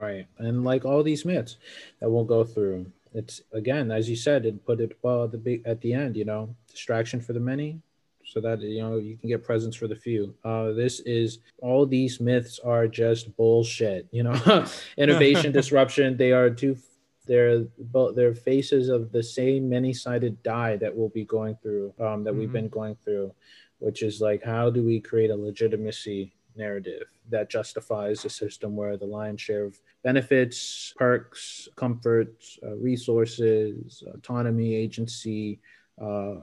Right. 0.00 0.26
And 0.38 0.64
like 0.64 0.84
all 0.84 1.02
these 1.02 1.24
myths 1.24 1.58
that 2.00 2.08
we'll 2.08 2.24
go 2.24 2.42
through, 2.42 2.86
it's 3.12 3.42
again, 3.52 3.90
as 3.90 4.08
you 4.08 4.16
said, 4.16 4.46
it 4.46 4.64
put 4.64 4.80
it 4.80 4.96
well 5.02 5.24
at 5.24 5.32
the 5.32 5.38
big 5.38 5.62
at 5.66 5.80
the 5.80 5.92
end, 5.92 6.16
you 6.16 6.24
know, 6.24 6.54
distraction 6.70 7.20
for 7.20 7.32
the 7.32 7.40
many, 7.40 7.80
so 8.24 8.40
that 8.40 8.60
you 8.60 8.80
know 8.80 8.96
you 8.96 9.16
can 9.16 9.28
get 9.28 9.44
presents 9.44 9.76
for 9.76 9.88
the 9.88 9.96
few. 9.96 10.34
Uh, 10.44 10.72
this 10.72 11.00
is 11.00 11.40
all 11.58 11.84
these 11.84 12.20
myths 12.20 12.58
are 12.60 12.86
just 12.86 13.36
bullshit. 13.36 14.06
You 14.10 14.22
know, 14.22 14.66
innovation, 14.96 15.52
disruption. 15.60 16.16
They 16.16 16.32
are 16.32 16.50
two. 16.50 16.78
They're 17.26 17.64
both 17.78 18.16
they're 18.16 18.34
faces 18.34 18.88
of 18.88 19.12
the 19.12 19.22
same 19.22 19.68
many-sided 19.68 20.42
die 20.42 20.76
that 20.76 20.94
we'll 20.96 21.10
be 21.10 21.24
going 21.24 21.56
through. 21.62 21.92
Um, 22.00 22.24
that 22.24 22.30
mm-hmm. 22.30 22.38
we've 22.38 22.52
been 22.52 22.68
going 22.68 22.96
through, 23.04 23.34
which 23.80 24.02
is 24.02 24.20
like 24.20 24.42
how 24.42 24.70
do 24.70 24.82
we 24.82 25.00
create 25.00 25.30
a 25.30 25.36
legitimacy 25.36 26.32
narrative 26.56 27.06
that 27.28 27.50
justifies 27.50 28.24
a 28.24 28.30
system 28.30 28.76
where 28.76 28.96
the 28.96 29.04
lion's 29.04 29.40
share 29.40 29.64
of 29.64 29.80
benefits, 30.02 30.92
perks, 30.96 31.68
comforts, 31.76 32.58
uh, 32.62 32.74
resources, 32.76 34.02
autonomy, 34.14 34.74
agency, 34.74 35.60
uh, 36.00 36.36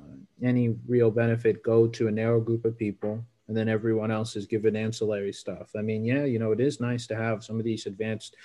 any 0.43 0.75
real 0.87 1.11
benefit 1.11 1.63
go 1.63 1.87
to 1.87 2.07
a 2.07 2.11
narrow 2.11 2.39
group 2.39 2.63
of 2.65 2.77
people 2.77 3.23
and 3.47 3.55
then 3.55 3.69
everyone 3.69 4.11
else 4.11 4.35
is 4.35 4.45
given 4.45 4.75
ancillary 4.75 5.31
stuff. 5.33 5.71
I 5.75 5.81
mean, 5.81 6.03
yeah, 6.03 6.25
you 6.25 6.37
know, 6.37 6.51
it 6.51 6.59
is 6.59 6.79
nice 6.79 7.07
to 7.07 7.15
have 7.15 7.43
some 7.43 7.57
of 7.57 7.63
these 7.63 7.85
advanced 7.85 8.35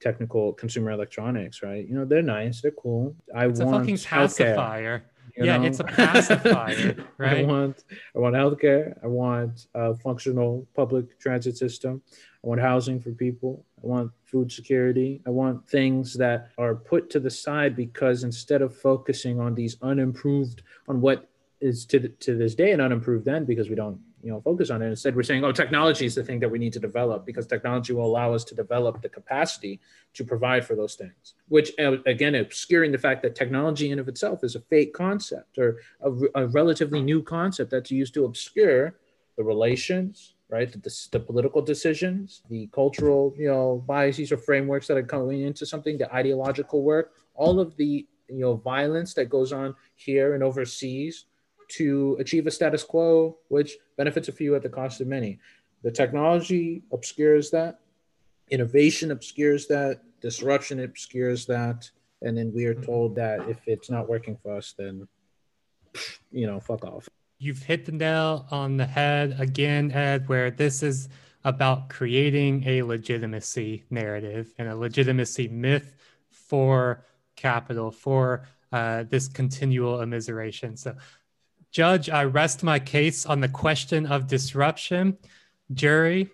technical 0.00 0.52
consumer 0.52 0.90
electronics, 0.90 1.62
right? 1.62 1.86
You 1.86 1.94
know, 1.94 2.04
they're 2.04 2.22
nice, 2.22 2.60
they're 2.60 2.70
cool. 2.70 3.14
I 3.34 3.46
it's 3.46 3.60
want 3.60 3.76
a 3.76 3.78
fucking 3.80 3.98
pacifier. 3.98 5.04
Yeah, 5.36 5.56
know? 5.56 5.64
it's 5.64 5.80
a 5.80 5.84
pacifier, 6.00 6.96
right? 7.18 7.38
I 7.38 7.42
want 7.44 7.84
I 8.16 8.18
want 8.18 8.34
healthcare. 8.34 8.98
I 9.02 9.06
want 9.06 9.66
a 9.74 9.94
functional 9.94 10.66
public 10.74 11.18
transit 11.18 11.56
system. 11.56 12.02
I 12.44 12.48
want 12.48 12.60
housing 12.60 13.00
for 13.00 13.12
people. 13.12 13.64
I 13.82 13.86
want 13.86 14.12
food 14.24 14.50
security. 14.50 15.20
I 15.26 15.30
want 15.30 15.68
things 15.68 16.14
that 16.14 16.50
are 16.58 16.74
put 16.74 17.10
to 17.10 17.20
the 17.20 17.30
side 17.30 17.76
because 17.76 18.24
instead 18.24 18.62
of 18.62 18.76
focusing 18.76 19.40
on 19.40 19.54
these 19.54 19.76
unimproved, 19.82 20.62
on 20.88 21.00
what 21.00 21.28
is 21.60 21.84
to, 21.86 22.08
to 22.08 22.36
this 22.36 22.54
day 22.54 22.72
an 22.72 22.80
unimproved 22.80 23.24
then 23.24 23.44
because 23.44 23.68
we 23.68 23.74
don't 23.74 24.00
you 24.22 24.30
know 24.30 24.40
focus 24.40 24.70
on 24.70 24.82
it. 24.82 24.88
Instead 24.88 25.16
we're 25.16 25.22
saying 25.22 25.44
oh 25.44 25.52
technology 25.52 26.06
is 26.06 26.14
the 26.14 26.24
thing 26.24 26.40
that 26.40 26.48
we 26.48 26.58
need 26.58 26.72
to 26.72 26.80
develop 26.80 27.24
because 27.24 27.46
technology 27.46 27.92
will 27.92 28.06
allow 28.06 28.32
us 28.34 28.44
to 28.44 28.54
develop 28.54 29.02
the 29.02 29.08
capacity 29.08 29.80
to 30.14 30.24
provide 30.24 30.64
for 30.64 30.74
those 30.74 30.94
things 30.94 31.34
which 31.48 31.72
uh, 31.78 31.96
again 32.06 32.34
obscuring 32.34 32.92
the 32.92 32.98
fact 32.98 33.22
that 33.22 33.34
technology 33.34 33.90
in 33.90 33.98
of 33.98 34.08
itself 34.08 34.44
is 34.44 34.54
a 34.56 34.60
fake 34.60 34.92
concept 34.92 35.58
or 35.58 35.78
a, 36.02 36.42
a 36.42 36.46
relatively 36.48 37.00
new 37.02 37.22
concept 37.22 37.70
that's 37.70 37.90
used 37.90 38.14
to 38.14 38.24
obscure 38.24 38.94
the 39.36 39.44
relations 39.44 40.34
right? 40.50 40.72
The, 40.72 41.08
the, 41.12 41.20
political 41.20 41.62
decisions 41.62 42.42
the 42.50 42.68
cultural 42.72 43.34
you 43.38 43.48
know 43.48 43.84
biases 43.86 44.32
or 44.32 44.36
frameworks 44.36 44.86
that 44.88 44.96
are 44.96 45.02
coming 45.02 45.42
into 45.42 45.64
something 45.64 45.96
the 45.96 46.12
ideological 46.12 46.82
work 46.82 47.12
all 47.34 47.60
of 47.60 47.76
the 47.76 48.06
you 48.28 48.40
know 48.40 48.54
violence 48.54 49.14
that 49.14 49.28
goes 49.30 49.52
on 49.52 49.74
here 49.94 50.34
and 50.34 50.42
overseas 50.42 51.26
to 51.70 52.16
achieve 52.20 52.46
a 52.46 52.50
status 52.50 52.84
quo 52.84 53.38
which 53.48 53.76
benefits 53.96 54.28
a 54.28 54.32
few 54.32 54.54
at 54.54 54.62
the 54.62 54.68
cost 54.68 55.00
of 55.00 55.06
many. 55.06 55.38
The 55.82 55.90
technology 55.90 56.82
obscures 56.92 57.50
that, 57.50 57.80
innovation 58.50 59.10
obscures 59.10 59.66
that, 59.68 60.02
disruption 60.20 60.80
obscures 60.80 61.46
that, 61.46 61.90
and 62.22 62.36
then 62.36 62.52
we 62.52 62.66
are 62.66 62.74
mm-hmm. 62.74 62.84
told 62.84 63.14
that 63.16 63.48
if 63.48 63.58
it's 63.66 63.90
not 63.90 64.08
working 64.08 64.36
for 64.42 64.56
us, 64.56 64.74
then 64.76 65.08
you 66.30 66.46
know, 66.46 66.60
fuck 66.60 66.84
off. 66.84 67.08
You've 67.38 67.62
hit 67.62 67.86
the 67.86 67.92
nail 67.92 68.46
on 68.50 68.76
the 68.76 68.86
head 68.86 69.36
again, 69.38 69.90
Ed, 69.92 70.28
where 70.28 70.50
this 70.50 70.82
is 70.82 71.08
about 71.44 71.88
creating 71.88 72.64
a 72.66 72.82
legitimacy 72.82 73.84
narrative 73.88 74.52
and 74.58 74.68
a 74.68 74.76
legitimacy 74.76 75.48
myth 75.48 75.96
for 76.28 77.04
capital, 77.36 77.90
for 77.90 78.46
uh, 78.72 79.04
this 79.08 79.26
continual 79.26 79.98
immiseration. 79.98 80.78
So 80.78 80.94
Judge, 81.70 82.10
I 82.10 82.24
rest 82.24 82.62
my 82.62 82.78
case 82.78 83.24
on 83.24 83.40
the 83.40 83.48
question 83.48 84.06
of 84.06 84.26
disruption. 84.26 85.18
Jury, 85.72 86.30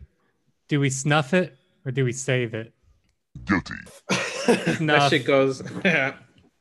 do 0.69 0.81
we 0.81 0.91
snuff 0.91 1.35
it 1.35 1.57
or 1.85 1.93
do 1.93 2.05
we 2.05 2.13
save 2.13 2.55
it? 2.55 2.73
Guilty. 3.45 3.75
that 4.09 5.09
shit 5.11 5.27
goes. 5.27 5.63
Yeah. 5.85 6.15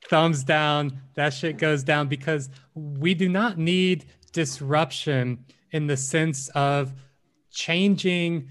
Thumbs 0.09 0.43
down. 0.43 0.99
That 1.15 1.33
shit 1.33 1.57
goes 1.57 1.83
down 1.83 2.09
because 2.09 2.49
we 2.73 3.13
do 3.13 3.29
not 3.29 3.57
need 3.57 4.05
disruption 4.33 5.45
in 5.71 5.87
the 5.87 5.97
sense 5.97 6.49
of 6.49 6.93
changing 7.51 8.49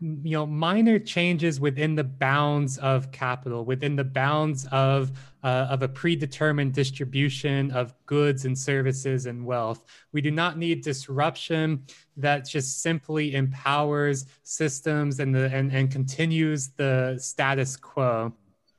you 0.00 0.32
know 0.32 0.44
minor 0.44 0.98
changes 0.98 1.58
within 1.58 1.94
the 1.94 2.04
bounds 2.04 2.76
of 2.78 3.10
capital 3.10 3.64
within 3.64 3.96
the 3.96 4.04
bounds 4.04 4.66
of 4.66 5.12
uh, 5.44 5.68
of 5.70 5.82
a 5.82 5.88
predetermined 5.88 6.72
distribution 6.72 7.70
of 7.70 7.94
goods 8.06 8.46
and 8.46 8.58
services 8.58 9.26
and 9.26 9.44
wealth 9.44 9.84
we 10.12 10.20
do 10.20 10.30
not 10.30 10.58
need 10.58 10.82
disruption 10.82 11.84
that 12.16 12.48
just 12.48 12.82
simply 12.82 13.34
empowers 13.34 14.26
systems 14.42 15.20
and 15.20 15.34
the 15.34 15.48
and, 15.54 15.70
and 15.72 15.90
continues 15.92 16.70
the 16.76 17.16
status 17.20 17.76
quo 17.76 18.32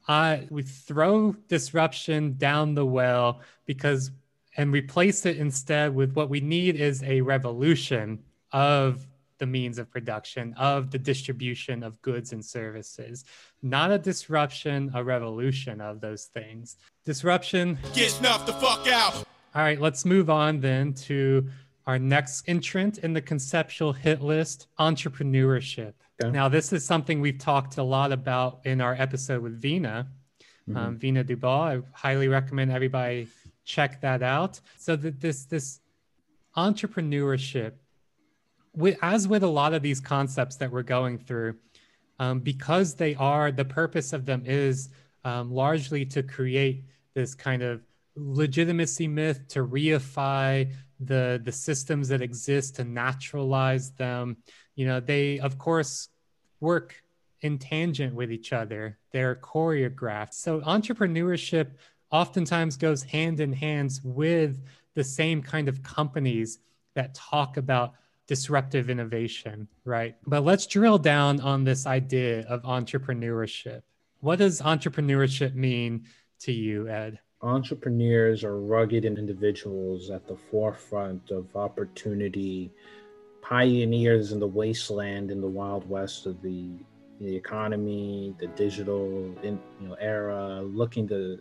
uh, 0.07 0.37
we 0.49 0.61
throw 0.61 1.31
disruption 1.47 2.35
down 2.37 2.75
the 2.75 2.85
well 2.85 3.41
because 3.65 4.11
and 4.57 4.71
replace 4.71 5.25
it 5.25 5.37
instead 5.37 5.93
with 5.93 6.13
what 6.13 6.29
we 6.29 6.39
need 6.39 6.75
is 6.75 7.03
a 7.03 7.21
revolution 7.21 8.19
of 8.51 9.05
the 9.37 9.45
means 9.45 9.77
of 9.77 9.91
production, 9.91 10.53
of 10.53 10.91
the 10.91 10.99
distribution 10.99 11.83
of 11.83 12.01
goods 12.01 12.31
and 12.31 12.43
services. 12.43 13.25
Not 13.65 13.89
a 13.89 13.97
disruption, 13.97 14.91
a 14.93 15.03
revolution 15.03 15.81
of 15.81 15.99
those 15.99 16.25
things. 16.25 16.77
Disruption. 17.03 17.79
Get 17.95 18.11
snuffed 18.11 18.45
the 18.45 18.53
fuck 18.53 18.87
out. 18.87 19.15
All 19.15 19.63
right, 19.63 19.81
let's 19.81 20.05
move 20.05 20.29
on 20.29 20.59
then 20.59 20.93
to 20.93 21.49
our 21.87 21.97
next 21.97 22.47
entrant 22.47 22.99
in 22.99 23.13
the 23.13 23.21
conceptual 23.21 23.91
hit 23.91 24.21
list 24.21 24.67
entrepreneurship. 24.77 25.93
Okay. 26.21 26.29
Now, 26.29 26.47
this 26.47 26.73
is 26.73 26.85
something 26.85 27.21
we've 27.21 27.39
talked 27.39 27.79
a 27.79 27.83
lot 27.83 28.11
about 28.11 28.59
in 28.65 28.81
our 28.81 28.93
episode 28.93 29.41
with 29.41 29.59
Veena, 29.59 30.05
mm-hmm. 30.69 30.77
um, 30.77 30.99
Veena 30.99 31.23
Dubal. 31.23 31.83
I 31.83 31.87
highly 31.91 32.27
recommend 32.27 32.71
everybody 32.71 33.29
check 33.63 33.99
that 34.01 34.21
out. 34.21 34.59
So 34.77 34.95
that 34.95 35.21
this 35.21 35.45
this 35.45 35.79
entrepreneurship 36.55 37.71
with, 38.75 38.99
as 39.01 39.27
with 39.27 39.41
a 39.41 39.47
lot 39.47 39.73
of 39.73 39.81
these 39.81 39.99
concepts 39.99 40.57
that 40.57 40.71
we're 40.71 40.83
going 40.83 41.17
through, 41.17 41.55
um, 42.19 42.39
because 42.39 42.95
they 42.95 43.15
are 43.15 43.51
the 43.51 43.65
purpose 43.65 44.13
of 44.13 44.25
them 44.25 44.43
is 44.45 44.89
um, 45.23 45.51
largely 45.51 46.05
to 46.05 46.23
create 46.23 46.85
this 47.13 47.35
kind 47.35 47.61
of 47.61 47.81
legitimacy 48.15 49.07
myth 49.07 49.47
to 49.49 49.65
reify 49.65 50.71
the 50.99 51.41
the 51.43 51.51
systems 51.51 52.07
that 52.07 52.21
exist 52.21 52.75
to 52.75 52.83
naturalize 52.83 53.91
them. 53.91 54.37
You 54.75 54.87
know 54.87 54.99
they 54.99 55.39
of 55.39 55.57
course 55.57 56.09
work 56.59 57.01
in 57.41 57.57
tangent 57.57 58.13
with 58.13 58.31
each 58.31 58.53
other. 58.53 58.97
They're 59.11 59.35
choreographed. 59.35 60.33
So 60.33 60.61
entrepreneurship 60.61 61.71
oftentimes 62.11 62.77
goes 62.77 63.03
hand 63.03 63.39
in 63.39 63.53
hand 63.53 63.99
with 64.03 64.63
the 64.93 65.03
same 65.03 65.41
kind 65.41 65.67
of 65.67 65.83
companies 65.83 66.59
that 66.95 67.13
talk 67.13 67.57
about 67.57 67.93
disruptive 68.27 68.89
innovation, 68.89 69.67
right? 69.83 70.15
But 70.25 70.43
let's 70.43 70.65
drill 70.67 70.97
down 70.97 71.39
on 71.41 71.63
this 71.63 71.85
idea 71.85 72.41
of 72.47 72.63
entrepreneurship. 72.63 73.81
What 74.19 74.39
does 74.39 74.61
entrepreneurship 74.61 75.53
mean 75.53 76.05
to 76.39 76.51
you, 76.51 76.87
Ed? 76.87 77.19
Entrepreneurs 77.41 78.43
are 78.43 78.59
rugged 78.59 79.05
individuals 79.05 80.09
at 80.09 80.27
the 80.27 80.35
forefront 80.35 81.29
of 81.29 81.55
opportunity, 81.55 82.71
pioneers 83.41 84.31
in 84.31 84.39
the 84.39 84.47
wasteland 84.47 85.29
in 85.29 85.41
the 85.41 85.47
wild 85.47 85.87
west 85.87 86.25
of 86.25 86.41
the 86.41 86.71
the 87.21 87.33
economy, 87.33 88.35
the 88.39 88.47
digital 88.47 89.33
in, 89.41 89.57
you 89.79 89.87
know, 89.87 89.93
era, 90.01 90.61
looking 90.61 91.07
to 91.07 91.39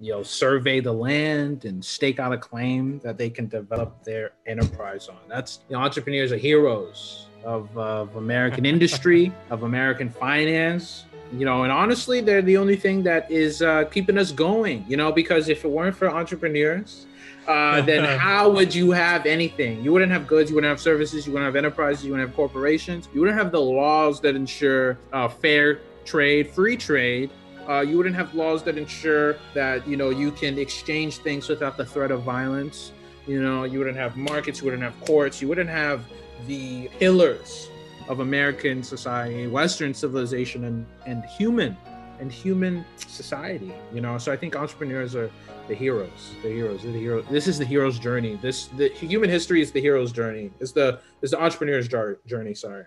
you 0.00 0.12
know 0.12 0.22
survey 0.22 0.80
the 0.80 0.92
land 0.92 1.64
and 1.64 1.84
stake 1.84 2.18
out 2.18 2.32
a 2.32 2.38
claim 2.38 2.98
that 3.00 3.16
they 3.16 3.30
can 3.30 3.46
develop 3.48 4.02
their 4.04 4.32
enterprise 4.46 5.08
on 5.08 5.18
that's 5.28 5.60
you 5.68 5.76
know 5.76 5.82
entrepreneurs 5.82 6.32
are 6.32 6.36
heroes 6.36 7.26
of, 7.44 7.76
of 7.76 8.14
american 8.16 8.66
industry 8.74 9.32
of 9.50 9.62
american 9.62 10.10
finance 10.10 11.04
you 11.32 11.44
know 11.44 11.62
and 11.62 11.72
honestly 11.72 12.20
they're 12.20 12.42
the 12.42 12.56
only 12.56 12.76
thing 12.76 13.02
that 13.02 13.30
is 13.30 13.62
uh, 13.62 13.84
keeping 13.84 14.18
us 14.18 14.32
going 14.32 14.84
you 14.88 14.96
know 14.96 15.12
because 15.12 15.48
if 15.48 15.64
it 15.64 15.68
weren't 15.68 15.96
for 15.96 16.10
entrepreneurs 16.10 17.06
uh, 17.46 17.80
then 17.82 18.04
how 18.18 18.48
would 18.48 18.74
you 18.74 18.90
have 18.90 19.26
anything? 19.26 19.82
You 19.84 19.92
wouldn't 19.92 20.12
have 20.12 20.26
goods, 20.26 20.50
you 20.50 20.56
wouldn't 20.56 20.70
have 20.70 20.80
services, 20.80 21.26
you 21.26 21.32
wouldn't 21.32 21.46
have 21.46 21.56
enterprises, 21.56 22.04
you 22.04 22.12
wouldn't 22.12 22.28
have 22.28 22.36
corporations, 22.36 23.08
you 23.12 23.20
wouldn't 23.20 23.38
have 23.38 23.52
the 23.52 23.60
laws 23.60 24.20
that 24.20 24.34
ensure 24.34 24.98
uh, 25.12 25.28
fair 25.28 25.80
trade, 26.04 26.50
free 26.50 26.76
trade, 26.76 27.30
uh, 27.68 27.80
you 27.80 27.96
wouldn't 27.96 28.16
have 28.16 28.34
laws 28.34 28.62
that 28.64 28.76
ensure 28.76 29.36
that 29.54 29.86
you 29.86 29.96
know 29.96 30.10
you 30.10 30.30
can 30.30 30.58
exchange 30.58 31.18
things 31.18 31.48
without 31.48 31.76
the 31.76 31.84
threat 31.84 32.10
of 32.10 32.22
violence. 32.22 32.92
You 33.26 33.42
know, 33.42 33.64
you 33.64 33.78
wouldn't 33.78 33.96
have 33.96 34.16
markets, 34.16 34.60
you 34.60 34.66
wouldn't 34.66 34.82
have 34.82 34.98
courts, 35.00 35.40
you 35.40 35.48
wouldn't 35.48 35.70
have 35.70 36.04
the 36.46 36.88
pillars 36.98 37.70
of 38.08 38.20
American 38.20 38.82
society, 38.82 39.46
Western 39.46 39.94
civilization, 39.94 40.64
and 40.64 40.86
and 41.06 41.24
human 41.24 41.76
and 42.20 42.30
human 42.30 42.84
society. 42.96 43.72
You 43.92 44.00
know, 44.00 44.18
so 44.18 44.32
I 44.32 44.36
think 44.36 44.56
entrepreneurs 44.56 45.14
are 45.14 45.30
the 45.68 45.74
heroes. 45.74 46.32
The 46.42 46.50
heroes. 46.50 46.82
The 46.82 46.92
hero. 46.92 47.22
This 47.22 47.46
is 47.46 47.58
the 47.58 47.64
hero's 47.64 47.98
journey. 47.98 48.38
This 48.42 48.66
the 48.76 48.88
human 48.88 49.30
history 49.30 49.60
is 49.62 49.72
the 49.72 49.80
hero's 49.80 50.12
journey. 50.12 50.50
It's 50.60 50.72
the 50.72 51.00
it's 51.22 51.32
the 51.32 51.40
entrepreneur's 51.40 51.88
journey. 51.88 52.54
Sorry. 52.54 52.84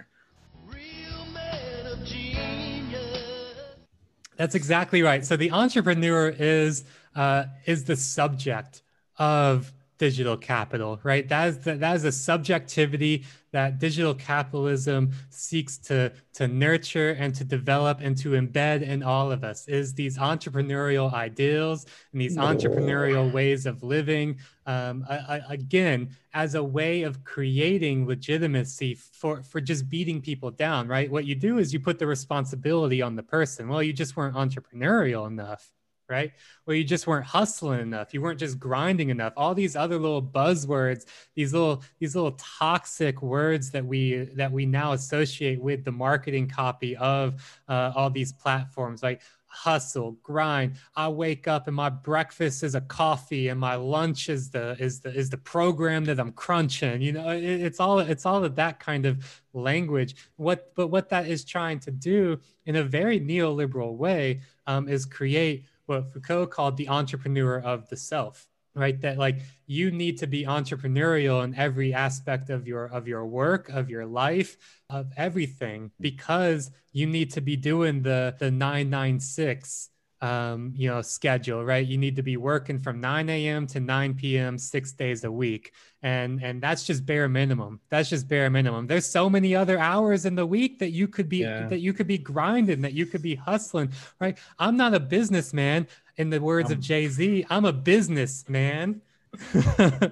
That's 4.38 4.56
exactly 4.56 5.02
right. 5.02 5.26
So 5.26 5.36
the 5.36 5.52
entrepreneur 5.52 6.30
is 6.30 6.86
uh, 7.16 7.46
is 7.66 7.86
the 7.86 7.96
subject 7.96 8.84
of 9.18 9.74
digital 9.98 10.38
capital, 10.38 11.00
right? 11.04 11.28
That 11.28 11.48
is 11.50 11.60
the, 11.60 11.76
that 11.76 11.96
is 11.96 12.04
a 12.04 12.12
subjectivity 12.12 13.26
that 13.52 13.80
digital 13.80 14.14
capitalism 14.14 15.12
seeks 15.30 15.78
to 15.78 16.12
to 16.34 16.48
nurture 16.48 17.12
and 17.12 17.34
to 17.34 17.44
develop 17.44 18.00
and 18.02 18.16
to 18.18 18.32
embed 18.32 18.82
in 18.82 19.02
all 19.02 19.32
of 19.32 19.44
us 19.44 19.68
is 19.68 19.94
these 19.94 20.18
entrepreneurial 20.18 21.14
ideals 21.14 21.86
and 22.12 22.22
these 22.22 22.38
entrepreneurial 22.38 23.32
ways 23.32 23.66
of 23.66 23.82
living. 23.84 24.38
Um, 24.66 25.06
I, 25.10 25.18
I, 25.18 25.42
again 25.50 26.10
as 26.34 26.56
a 26.56 26.64
way 26.64 27.04
of 27.04 27.24
creating 27.24 28.06
legitimacy 28.06 28.96
for 28.96 29.42
for 29.44 29.62
just 29.62 29.90
beating 29.90 30.22
people 30.22 30.52
down 30.52 30.88
right? 30.88 31.10
What 31.10 31.26
you 31.26 31.36
do 31.36 31.58
is 31.58 31.74
you 31.74 31.80
put 31.80 32.00
the 32.00 32.08
responsibility 32.08 33.02
on 33.02 33.16
the 33.16 33.24
person. 33.24 33.68
Well 33.70 33.82
you 33.82 33.94
just 33.94 34.16
weren't 34.18 34.36
entrepreneurial 34.36 35.26
enough 35.26 35.72
right? 36.10 36.32
Where 36.66 36.76
you 36.76 36.84
just 36.84 37.08
weren't 37.08 37.26
hustling 37.26 37.82
enough, 37.82 38.14
you 38.14 38.22
weren't 38.22 38.40
just 38.40 38.60
grinding 38.60 39.10
enough. 39.10 39.34
All 39.36 39.54
these 39.54 39.76
other 39.76 40.00
little 40.00 40.22
buzzwords, 40.24 41.06
these 41.36 41.54
little 41.54 41.84
these 42.00 42.16
little 42.16 42.34
toxic 42.34 43.22
words 43.22 43.72
that 43.72 43.86
we 43.86 44.30
that 44.36 44.52
we 44.52 44.66
now 44.66 44.94
associate 44.94 45.62
with 45.62 45.84
the 45.84 45.92
marketing 45.92 46.48
copy 46.48 46.96
of 46.98 47.42
uh, 47.68 47.92
all 47.96 48.10
these 48.10 48.32
platforms, 48.32 49.04
like 49.04 49.22
hustle, 49.48 50.12
grind. 50.24 50.74
I 50.96 51.08
wake 51.08 51.48
up 51.48 51.68
and 51.68 51.76
my 51.76 51.90
breakfast 51.90 52.64
is 52.64 52.76
a 52.76 52.82
coffee 52.82 53.48
and 53.48 53.60
my 53.60 53.76
lunch 53.76 54.30
is 54.30 54.50
the 54.50 54.76
is 54.80 55.00
the 55.00 55.14
is 55.14 55.30
the 55.30 55.38
program 55.38 56.06
that 56.06 56.20
I'm 56.20 56.32
crunching. 56.32 57.02
You 57.02 57.14
know, 57.14 57.30
it, 57.30 57.44
it's 57.44 57.80
all 57.80 58.00
it's 58.00 58.26
all 58.26 58.44
of 58.44 58.56
that 58.56 58.80
kind 58.80 59.06
of 59.06 59.42
language. 59.54 60.16
What 60.36 60.74
but 60.76 60.88
what 60.88 61.10
that 61.10 61.28
is 61.28 61.44
trying 61.44 61.80
to 61.82 61.92
do 61.92 62.40
in 62.66 62.76
a 62.76 62.84
very 62.84 63.20
neoliberal 63.20 63.96
way 63.96 64.42
um, 64.68 64.88
is 64.88 65.06
create 65.06 65.66
what 65.88 66.14
Foucault 66.14 66.48
called 66.48 66.78
the 66.78 66.90
entrepreneur 66.90 67.60
of 67.60 67.90
the 67.90 67.98
self, 67.98 68.48
right? 68.76 69.00
That 69.02 69.18
like 69.18 69.42
you 69.66 69.92
need 69.92 70.20
to 70.20 70.28
be 70.28 70.44
entrepreneurial 70.44 71.44
in 71.44 71.56
every 71.56 71.94
aspect 71.94 72.50
of 72.50 72.68
your 72.68 72.86
of 72.86 73.08
your 73.08 73.26
work, 73.26 73.70
of 73.70 73.90
your 73.90 74.06
life, 74.06 74.58
of 74.90 75.12
everything, 75.18 75.92
because 76.00 76.72
you 76.94 77.08
need 77.08 77.32
to 77.34 77.42
be 77.42 77.56
doing 77.56 78.04
the 78.04 78.36
the 78.40 78.52
996 78.52 79.90
um, 80.22 80.74
you 80.76 80.90
know, 80.90 81.02
schedule, 81.02 81.64
right? 81.64 81.86
You 81.86 81.98
need 81.98 82.16
to 82.16 82.24
be 82.24 82.38
working 82.38 82.80
from 82.80 83.00
9 83.00 83.30
a.m. 83.30 83.68
to 83.68 83.80
9 83.80 84.14
p.m. 84.16 84.58
six 84.58 84.92
days 84.92 85.24
a 85.24 85.32
week. 85.32 85.74
And 86.04 86.42
and 86.44 86.62
that's 86.62 86.86
just 86.86 87.06
bare 87.06 87.28
minimum. 87.28 87.80
That's 87.90 88.10
just 88.10 88.28
bare 88.28 88.50
minimum. 88.50 88.88
There's 88.88 89.06
so 89.06 89.30
many 89.30 89.56
other 89.56 89.80
hours 89.80 90.26
in 90.26 90.36
the 90.36 90.46
week 90.46 90.80
that 90.80 90.92
you 90.92 91.08
could 91.08 91.28
be 91.28 91.38
yeah. 91.38 91.68
that 91.68 91.80
you 91.80 91.94
could 91.94 92.08
be 92.08 92.18
grinding, 92.18 92.82
that 92.82 92.94
you 92.94 93.06
could 93.06 93.22
be 93.22 93.36
hustling, 93.36 93.92
right? 94.20 94.38
I'm 94.60 94.78
not 94.78 94.94
a 94.94 95.00
businessman, 95.00 95.88
in 96.18 96.30
the 96.30 96.42
words 96.42 96.68
um, 96.68 96.74
of 96.74 96.80
Jay-Z. 96.80 97.46
I'm 97.50 97.66
a 97.66 97.74
businessman. 97.74 99.02
that 99.54 100.12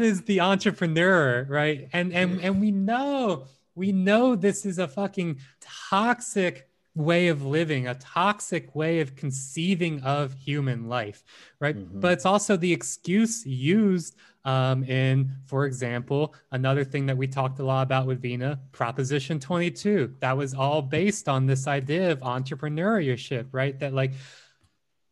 is 0.00 0.22
the 0.22 0.40
entrepreneur, 0.40 1.46
right? 1.48 1.88
And 1.92 2.12
and 2.12 2.40
and 2.40 2.60
we 2.60 2.70
know, 2.70 3.46
we 3.74 3.92
know 3.92 4.36
this 4.36 4.66
is 4.66 4.78
a 4.78 4.86
fucking 4.88 5.40
toxic 5.60 6.67
way 6.98 7.28
of 7.28 7.44
living, 7.44 7.86
a 7.86 7.94
toxic 7.94 8.74
way 8.74 9.00
of 9.00 9.16
conceiving 9.16 10.02
of 10.02 10.34
human 10.34 10.88
life, 10.88 11.22
right? 11.60 11.76
Mm-hmm. 11.76 12.00
But 12.00 12.12
it's 12.12 12.26
also 12.26 12.56
the 12.56 12.72
excuse 12.72 13.46
used 13.46 14.16
um, 14.44 14.84
in, 14.84 15.30
for 15.44 15.66
example, 15.66 16.34
another 16.52 16.84
thing 16.84 17.06
that 17.06 17.16
we 17.16 17.26
talked 17.26 17.58
a 17.58 17.64
lot 17.64 17.82
about 17.82 18.06
with 18.06 18.22
Veena, 18.22 18.58
Proposition 18.72 19.38
22. 19.38 20.14
That 20.20 20.36
was 20.36 20.54
all 20.54 20.82
based 20.82 21.28
on 21.28 21.46
this 21.46 21.66
idea 21.66 22.10
of 22.10 22.20
entrepreneurship, 22.20 23.46
right? 23.52 23.78
That 23.78 23.92
like 23.94 24.12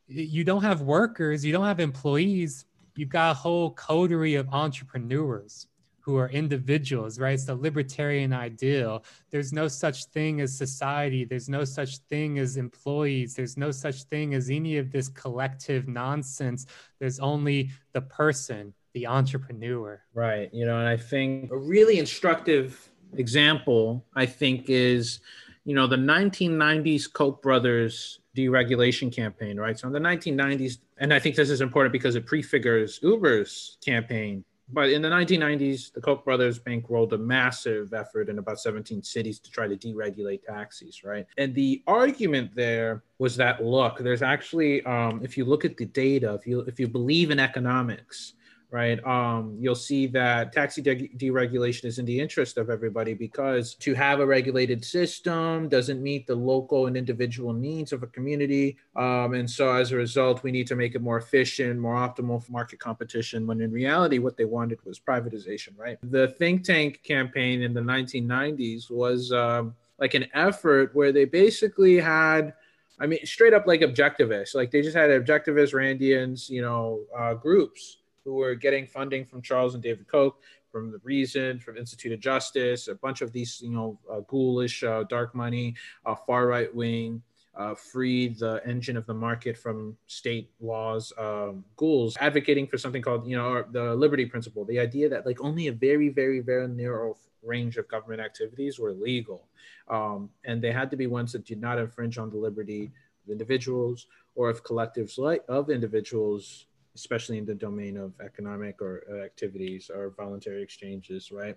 you 0.06 0.44
don't 0.44 0.62
have 0.62 0.82
workers, 0.82 1.44
you 1.44 1.52
don't 1.52 1.66
have 1.66 1.80
employees, 1.80 2.64
you've 2.94 3.08
got 3.08 3.32
a 3.32 3.34
whole 3.34 3.70
coterie 3.72 4.36
of 4.36 4.48
entrepreneurs 4.52 5.66
who 6.06 6.16
are 6.16 6.28
individuals, 6.28 7.18
right? 7.18 7.34
It's 7.34 7.46
the 7.46 7.56
libertarian 7.56 8.32
ideal. 8.32 9.02
There's 9.30 9.52
no 9.52 9.66
such 9.66 10.04
thing 10.06 10.40
as 10.40 10.56
society. 10.56 11.24
There's 11.24 11.48
no 11.48 11.64
such 11.64 11.98
thing 12.08 12.38
as 12.38 12.56
employees. 12.56 13.34
There's 13.34 13.56
no 13.56 13.72
such 13.72 14.04
thing 14.04 14.32
as 14.32 14.48
any 14.48 14.78
of 14.78 14.92
this 14.92 15.08
collective 15.08 15.88
nonsense. 15.88 16.66
There's 17.00 17.18
only 17.18 17.72
the 17.92 18.02
person, 18.02 18.72
the 18.94 19.08
entrepreneur. 19.08 20.00
Right. 20.14 20.48
You 20.54 20.64
know, 20.64 20.78
and 20.78 20.88
I 20.88 20.96
think 20.96 21.50
a 21.50 21.56
really 21.56 21.98
instructive 21.98 22.88
example, 23.16 24.04
I 24.14 24.26
think, 24.26 24.70
is, 24.70 25.18
you 25.64 25.74
know, 25.74 25.88
the 25.88 25.96
1990s 25.96 27.12
Koch 27.12 27.42
brothers 27.42 28.20
deregulation 28.36 29.12
campaign, 29.12 29.58
right? 29.58 29.76
So 29.76 29.88
in 29.88 29.92
the 29.92 29.98
1990s, 29.98 30.78
and 30.98 31.12
I 31.12 31.18
think 31.18 31.34
this 31.34 31.50
is 31.50 31.60
important 31.60 31.92
because 31.92 32.14
it 32.14 32.26
prefigures 32.26 33.00
Uber's 33.02 33.76
campaign. 33.84 34.44
But 34.68 34.90
in 34.90 35.00
the 35.00 35.08
1990s, 35.08 35.92
the 35.92 36.00
Koch 36.00 36.24
brothers 36.24 36.58
bankrolled 36.58 37.12
a 37.12 37.18
massive 37.18 37.94
effort 37.94 38.28
in 38.28 38.38
about 38.38 38.58
17 38.58 39.02
cities 39.02 39.38
to 39.40 39.50
try 39.50 39.68
to 39.68 39.76
deregulate 39.76 40.42
taxis, 40.42 41.04
right? 41.04 41.24
And 41.38 41.54
the 41.54 41.82
argument 41.86 42.50
there 42.54 43.04
was 43.18 43.36
that 43.36 43.64
look, 43.64 43.98
there's 43.98 44.22
actually, 44.22 44.84
um, 44.84 45.20
if 45.22 45.38
you 45.38 45.44
look 45.44 45.64
at 45.64 45.76
the 45.76 45.86
data, 45.86 46.34
if 46.34 46.46
you 46.46 46.60
if 46.62 46.80
you 46.80 46.88
believe 46.88 47.30
in 47.30 47.38
economics, 47.38 48.34
right? 48.70 49.04
Um, 49.06 49.56
you'll 49.60 49.74
see 49.74 50.06
that 50.08 50.52
taxi 50.52 50.82
de- 50.82 51.08
deregulation 51.16 51.84
is 51.84 51.98
in 51.98 52.04
the 52.04 52.18
interest 52.18 52.58
of 52.58 52.68
everybody 52.68 53.14
because 53.14 53.74
to 53.76 53.94
have 53.94 54.20
a 54.20 54.26
regulated 54.26 54.84
system 54.84 55.68
doesn't 55.68 56.02
meet 56.02 56.26
the 56.26 56.34
local 56.34 56.86
and 56.86 56.96
individual 56.96 57.52
needs 57.52 57.92
of 57.92 58.02
a 58.02 58.06
community. 58.08 58.76
Um, 58.96 59.34
and 59.34 59.48
so 59.48 59.72
as 59.72 59.92
a 59.92 59.96
result, 59.96 60.42
we 60.42 60.50
need 60.50 60.66
to 60.66 60.76
make 60.76 60.94
it 60.94 61.02
more 61.02 61.18
efficient, 61.18 61.78
more 61.78 61.94
optimal 61.94 62.42
for 62.42 62.52
market 62.52 62.80
competition, 62.80 63.46
when 63.46 63.60
in 63.60 63.70
reality, 63.70 64.18
what 64.18 64.36
they 64.36 64.44
wanted 64.44 64.84
was 64.84 64.98
privatization, 64.98 65.70
right? 65.76 65.98
The 66.02 66.28
think 66.28 66.64
tank 66.64 67.02
campaign 67.04 67.62
in 67.62 67.72
the 67.72 67.80
1990s 67.80 68.90
was 68.90 69.32
um, 69.32 69.74
like 69.98 70.14
an 70.14 70.26
effort 70.34 70.94
where 70.94 71.12
they 71.12 71.24
basically 71.24 71.98
had 71.98 72.52
I 72.98 73.06
mean, 73.06 73.18
straight 73.26 73.52
up 73.52 73.66
like 73.66 73.82
objectivists. 73.82 74.54
Like 74.54 74.70
they 74.70 74.80
just 74.80 74.96
had 74.96 75.10
objectivist 75.10 75.74
Randians, 75.74 76.48
you 76.48 76.62
know, 76.62 77.00
uh, 77.14 77.34
groups 77.34 77.98
who 78.26 78.34
were 78.34 78.56
getting 78.56 78.86
funding 78.86 79.24
from 79.24 79.40
Charles 79.40 79.74
and 79.74 79.82
David 79.82 80.08
Koch, 80.08 80.36
from 80.70 80.90
the 80.90 80.98
Reason, 81.04 81.60
from 81.60 81.78
Institute 81.78 82.12
of 82.12 82.20
Justice, 82.20 82.88
a 82.88 82.96
bunch 82.96 83.22
of 83.22 83.32
these, 83.32 83.62
you 83.62 83.70
know, 83.70 83.98
uh, 84.12 84.20
ghoulish, 84.26 84.82
uh, 84.82 85.04
dark 85.04 85.34
money, 85.34 85.76
uh, 86.04 86.14
far 86.14 86.48
right 86.48 86.74
wing, 86.74 87.22
uh, 87.56 87.74
free 87.74 88.28
the 88.28 88.60
engine 88.66 88.96
of 88.96 89.06
the 89.06 89.14
market 89.14 89.56
from 89.56 89.96
state 90.08 90.50
laws, 90.60 91.12
um, 91.16 91.64
ghouls, 91.76 92.16
advocating 92.20 92.66
for 92.66 92.76
something 92.76 93.00
called, 93.00 93.26
you 93.26 93.36
know, 93.36 93.64
the 93.70 93.94
liberty 93.94 94.26
principle, 94.26 94.64
the 94.64 94.78
idea 94.78 95.08
that 95.08 95.24
like 95.24 95.40
only 95.40 95.68
a 95.68 95.72
very, 95.72 96.08
very, 96.08 96.40
very 96.40 96.68
narrow 96.68 97.16
range 97.42 97.76
of 97.76 97.86
government 97.88 98.20
activities 98.20 98.78
were 98.78 98.92
legal. 98.92 99.46
Um, 99.88 100.30
and 100.44 100.60
they 100.60 100.72
had 100.72 100.90
to 100.90 100.96
be 100.96 101.06
ones 101.06 101.32
that 101.32 101.46
did 101.46 101.60
not 101.60 101.78
infringe 101.78 102.18
on 102.18 102.28
the 102.28 102.36
liberty 102.36 102.90
of 103.24 103.30
individuals 103.30 104.08
or 104.34 104.50
of 104.50 104.64
collectives 104.64 105.16
like 105.16 105.44
of 105.48 105.70
individuals 105.70 106.66
especially 106.96 107.38
in 107.38 107.46
the 107.46 107.54
domain 107.54 107.96
of 107.96 108.12
economic 108.24 108.82
or 108.82 109.04
uh, 109.10 109.24
activities 109.24 109.90
or 109.94 110.10
voluntary 110.16 110.62
exchanges, 110.62 111.30
right? 111.30 111.56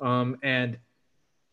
Um, 0.00 0.38
and 0.42 0.78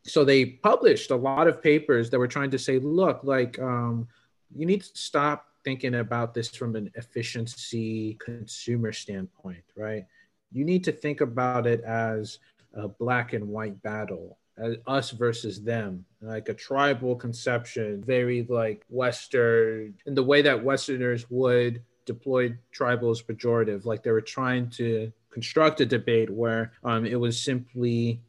so 0.06 0.24
they 0.24 0.46
published 0.46 1.12
a 1.12 1.16
lot 1.16 1.48
of 1.48 1.62
papers 1.62 2.10
that 2.10 2.20
were 2.20 2.28
trying 2.28 2.52
to 2.52 2.60
say, 2.60 2.80
look, 2.80 3.22
like 3.24 3.60
um, 3.60 4.08
you 4.56 4.66
need 4.66 4.84
to 4.84 4.92
stop 4.94 5.48
thinking 5.64 5.96
about 5.96 6.34
this 6.34 6.50
from 6.50 6.76
an 6.76 6.92
efficiency 6.96 8.18
consumer 8.24 8.92
standpoint, 8.92 9.64
right? 9.76 10.06
You 10.52 10.64
need 10.64 10.84
to 10.84 10.92
think 10.92 11.22
about 11.22 11.66
it 11.66 11.82
as 11.82 12.40
a 12.74 12.88
black 12.88 13.34
and 13.34 13.48
white 13.48 13.82
battle 13.82 14.38
as 14.58 14.76
us 14.86 15.12
versus 15.12 15.64
them 15.64 16.06
like 16.22 16.48
a 16.48 16.54
tribal 16.54 17.16
conception 17.16 18.04
very 18.06 18.46
like 18.50 18.84
western 18.88 19.96
in 20.06 20.14
the 20.14 20.24
way 20.24 20.42
that 20.44 20.64
westerners 20.64 21.30
would 21.32 21.82
deployed 22.06 22.58
tribal 22.72 23.10
as 23.10 23.22
pejorative, 23.22 23.86
like 23.86 24.04
they 24.04 24.12
were 24.12 24.22
trying 24.22 24.70
to 24.72 25.12
construct 25.30 25.82
a 25.82 25.86
debate 25.86 26.30
where 26.30 26.74
um, 26.84 27.06
it 27.06 27.20
was 27.20 27.40
simply 27.40 28.22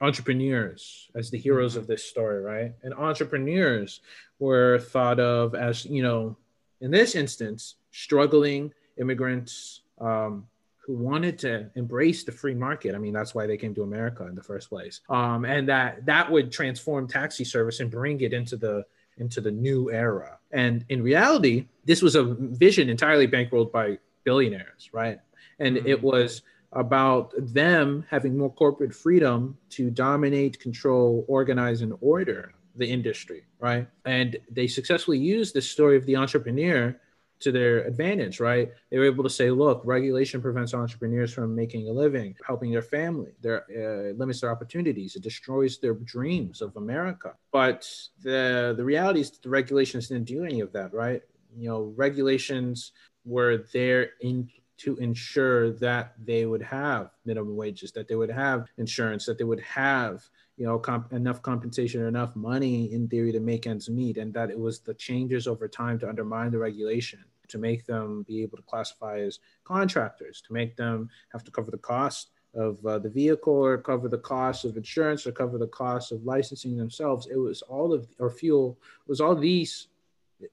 entrepreneurs 0.00 1.08
as 1.14 1.30
the 1.30 1.38
heroes 1.38 1.76
of 1.76 1.86
this 1.86 2.04
story, 2.04 2.42
right? 2.42 2.72
And 2.82 2.92
entrepreneurs 2.94 4.00
were 4.38 4.78
thought 4.78 5.20
of 5.20 5.54
as, 5.54 5.84
you 5.84 6.02
know, 6.02 6.36
in 6.80 6.90
this 6.90 7.14
instance, 7.14 7.76
struggling 7.92 8.72
immigrants 8.98 9.82
um, 10.00 10.46
who 10.84 10.94
wanted 10.94 11.38
to 11.38 11.70
embrace 11.76 12.24
the 12.24 12.32
free 12.32 12.54
market. 12.54 12.94
I 12.94 12.98
mean, 12.98 13.12
that's 13.12 13.34
why 13.34 13.46
they 13.46 13.56
came 13.56 13.74
to 13.76 13.84
America 13.84 14.26
in 14.26 14.34
the 14.34 14.42
first 14.42 14.68
place. 14.68 15.00
Um, 15.08 15.44
and 15.44 15.68
that 15.68 16.04
that 16.06 16.30
would 16.30 16.50
transform 16.50 17.06
taxi 17.06 17.44
service 17.44 17.78
and 17.78 17.88
bring 17.88 18.20
it 18.20 18.32
into 18.32 18.56
the 18.56 18.84
into 19.18 19.40
the 19.40 19.50
new 19.50 19.90
era. 19.90 20.38
And 20.52 20.84
in 20.88 21.02
reality, 21.02 21.66
this 21.84 22.02
was 22.02 22.14
a 22.14 22.24
vision 22.24 22.88
entirely 22.88 23.28
bankrolled 23.28 23.72
by 23.72 23.98
billionaires, 24.24 24.90
right? 24.92 25.20
And 25.58 25.76
mm-hmm. 25.76 25.86
it 25.88 26.02
was 26.02 26.42
about 26.72 27.32
them 27.36 28.04
having 28.10 28.36
more 28.36 28.52
corporate 28.52 28.94
freedom 28.94 29.56
to 29.70 29.90
dominate, 29.90 30.58
control, 30.58 31.24
organize, 31.28 31.82
and 31.82 31.94
order 32.00 32.54
the 32.76 32.86
industry, 32.86 33.44
right? 33.60 33.86
And 34.06 34.38
they 34.50 34.66
successfully 34.66 35.18
used 35.18 35.54
the 35.54 35.60
story 35.60 35.96
of 35.96 36.06
the 36.06 36.16
entrepreneur 36.16 36.98
to 37.42 37.52
their 37.52 37.84
advantage, 37.84 38.40
right? 38.40 38.70
They 38.90 38.98
were 38.98 39.04
able 39.04 39.24
to 39.24 39.30
say, 39.30 39.50
look, 39.50 39.82
regulation 39.84 40.40
prevents 40.40 40.74
entrepreneurs 40.74 41.32
from 41.32 41.54
making 41.54 41.88
a 41.88 41.92
living, 41.92 42.34
helping 42.46 42.70
their 42.70 42.82
family, 42.82 43.32
their 43.40 43.64
uh, 43.70 44.14
limits 44.16 44.40
their 44.40 44.50
opportunities, 44.50 45.16
it 45.16 45.22
destroys 45.22 45.78
their 45.78 45.94
dreams 45.94 46.62
of 46.62 46.76
America. 46.76 47.34
But 47.52 47.88
the 48.22 48.74
the 48.76 48.84
reality 48.84 49.20
is 49.20 49.30
the 49.30 49.48
regulations 49.48 50.08
didn't 50.08 50.24
do 50.24 50.44
any 50.44 50.60
of 50.60 50.72
that, 50.72 50.92
right? 50.92 51.22
You 51.56 51.68
know, 51.68 51.92
regulations 51.96 52.92
were 53.24 53.64
there 53.72 54.10
in 54.20 54.48
to 54.78 54.96
ensure 54.96 55.70
that 55.74 56.14
they 56.24 56.44
would 56.44 56.62
have 56.62 57.10
minimum 57.24 57.56
wages, 57.56 57.92
that 57.92 58.08
they 58.08 58.16
would 58.16 58.30
have 58.30 58.66
insurance, 58.78 59.24
that 59.26 59.38
they 59.38 59.44
would 59.44 59.60
have 59.60 60.28
you 60.56 60.66
know 60.66 60.78
comp- 60.78 61.12
enough 61.12 61.40
compensation 61.42 62.04
enough 62.06 62.34
money 62.36 62.92
in 62.92 63.08
theory 63.08 63.32
to 63.32 63.40
make 63.40 63.66
ends 63.66 63.88
meet, 63.88 64.16
and 64.16 64.34
that 64.34 64.50
it 64.50 64.58
was 64.58 64.80
the 64.80 64.94
changes 64.94 65.46
over 65.46 65.68
time 65.68 65.98
to 65.98 66.08
undermine 66.08 66.50
the 66.50 66.58
regulation 66.58 67.24
to 67.52 67.58
make 67.58 67.86
them 67.86 68.24
be 68.26 68.42
able 68.42 68.56
to 68.56 68.62
classify 68.64 69.20
as 69.20 69.38
contractors, 69.64 70.42
to 70.46 70.52
make 70.52 70.76
them 70.76 71.08
have 71.32 71.44
to 71.44 71.50
cover 71.50 71.70
the 71.70 71.78
cost 71.78 72.30
of 72.54 72.84
uh, 72.84 72.98
the 72.98 73.08
vehicle 73.08 73.54
or 73.54 73.78
cover 73.78 74.08
the 74.08 74.18
cost 74.18 74.64
of 74.64 74.76
insurance 74.76 75.26
or 75.26 75.32
cover 75.32 75.56
the 75.56 75.68
cost 75.68 76.12
of 76.12 76.24
licensing 76.24 76.76
themselves. 76.76 77.26
It 77.28 77.36
was 77.36 77.62
all 77.62 77.92
of, 77.92 78.06
or 78.18 78.30
fuel, 78.30 78.78
it 79.06 79.08
was 79.08 79.20
all 79.20 79.34
these 79.34 79.88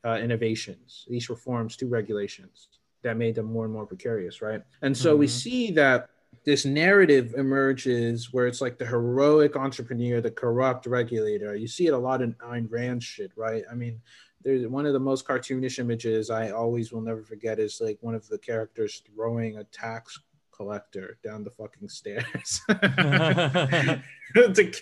uh, 0.05 0.17
innovations, 0.17 1.05
these 1.09 1.29
reforms 1.29 1.75
to 1.77 1.87
regulations 1.87 2.69
that 3.01 3.17
made 3.17 3.35
them 3.35 3.45
more 3.45 3.65
and 3.65 3.73
more 3.73 3.85
precarious, 3.85 4.41
right? 4.41 4.61
And 4.81 4.95
so 4.95 5.11
mm-hmm. 5.11 5.19
we 5.19 5.27
see 5.27 5.71
that 5.71 6.09
this 6.45 6.65
narrative 6.65 7.33
emerges 7.37 8.31
where 8.31 8.47
it's 8.47 8.61
like 8.61 8.77
the 8.77 8.85
heroic 8.85 9.55
entrepreneur, 9.55 10.21
the 10.21 10.31
corrupt 10.31 10.85
regulator. 10.85 11.55
You 11.55 11.67
see 11.67 11.87
it 11.87 11.93
a 11.93 11.97
lot 11.97 12.21
in 12.21 12.33
Ayn 12.35 12.67
Rand 12.69 13.03
shit, 13.03 13.31
right? 13.35 13.63
I 13.69 13.75
mean, 13.75 14.01
there's 14.43 14.67
one 14.67 14.85
of 14.85 14.93
the 14.93 14.99
most 14.99 15.25
cartoonish 15.25 15.79
images 15.79 16.29
I 16.29 16.51
always 16.51 16.91
will 16.91 17.01
never 17.01 17.23
forget 17.23 17.59
is 17.59 17.81
like 17.81 17.97
one 18.01 18.15
of 18.15 18.27
the 18.27 18.37
characters 18.37 19.01
throwing 19.13 19.57
a 19.57 19.63
tax 19.65 20.19
collector 20.51 21.17
down 21.23 21.43
the 21.43 21.49
fucking 21.49 21.87
stairs 21.87 22.61
to 22.67 24.01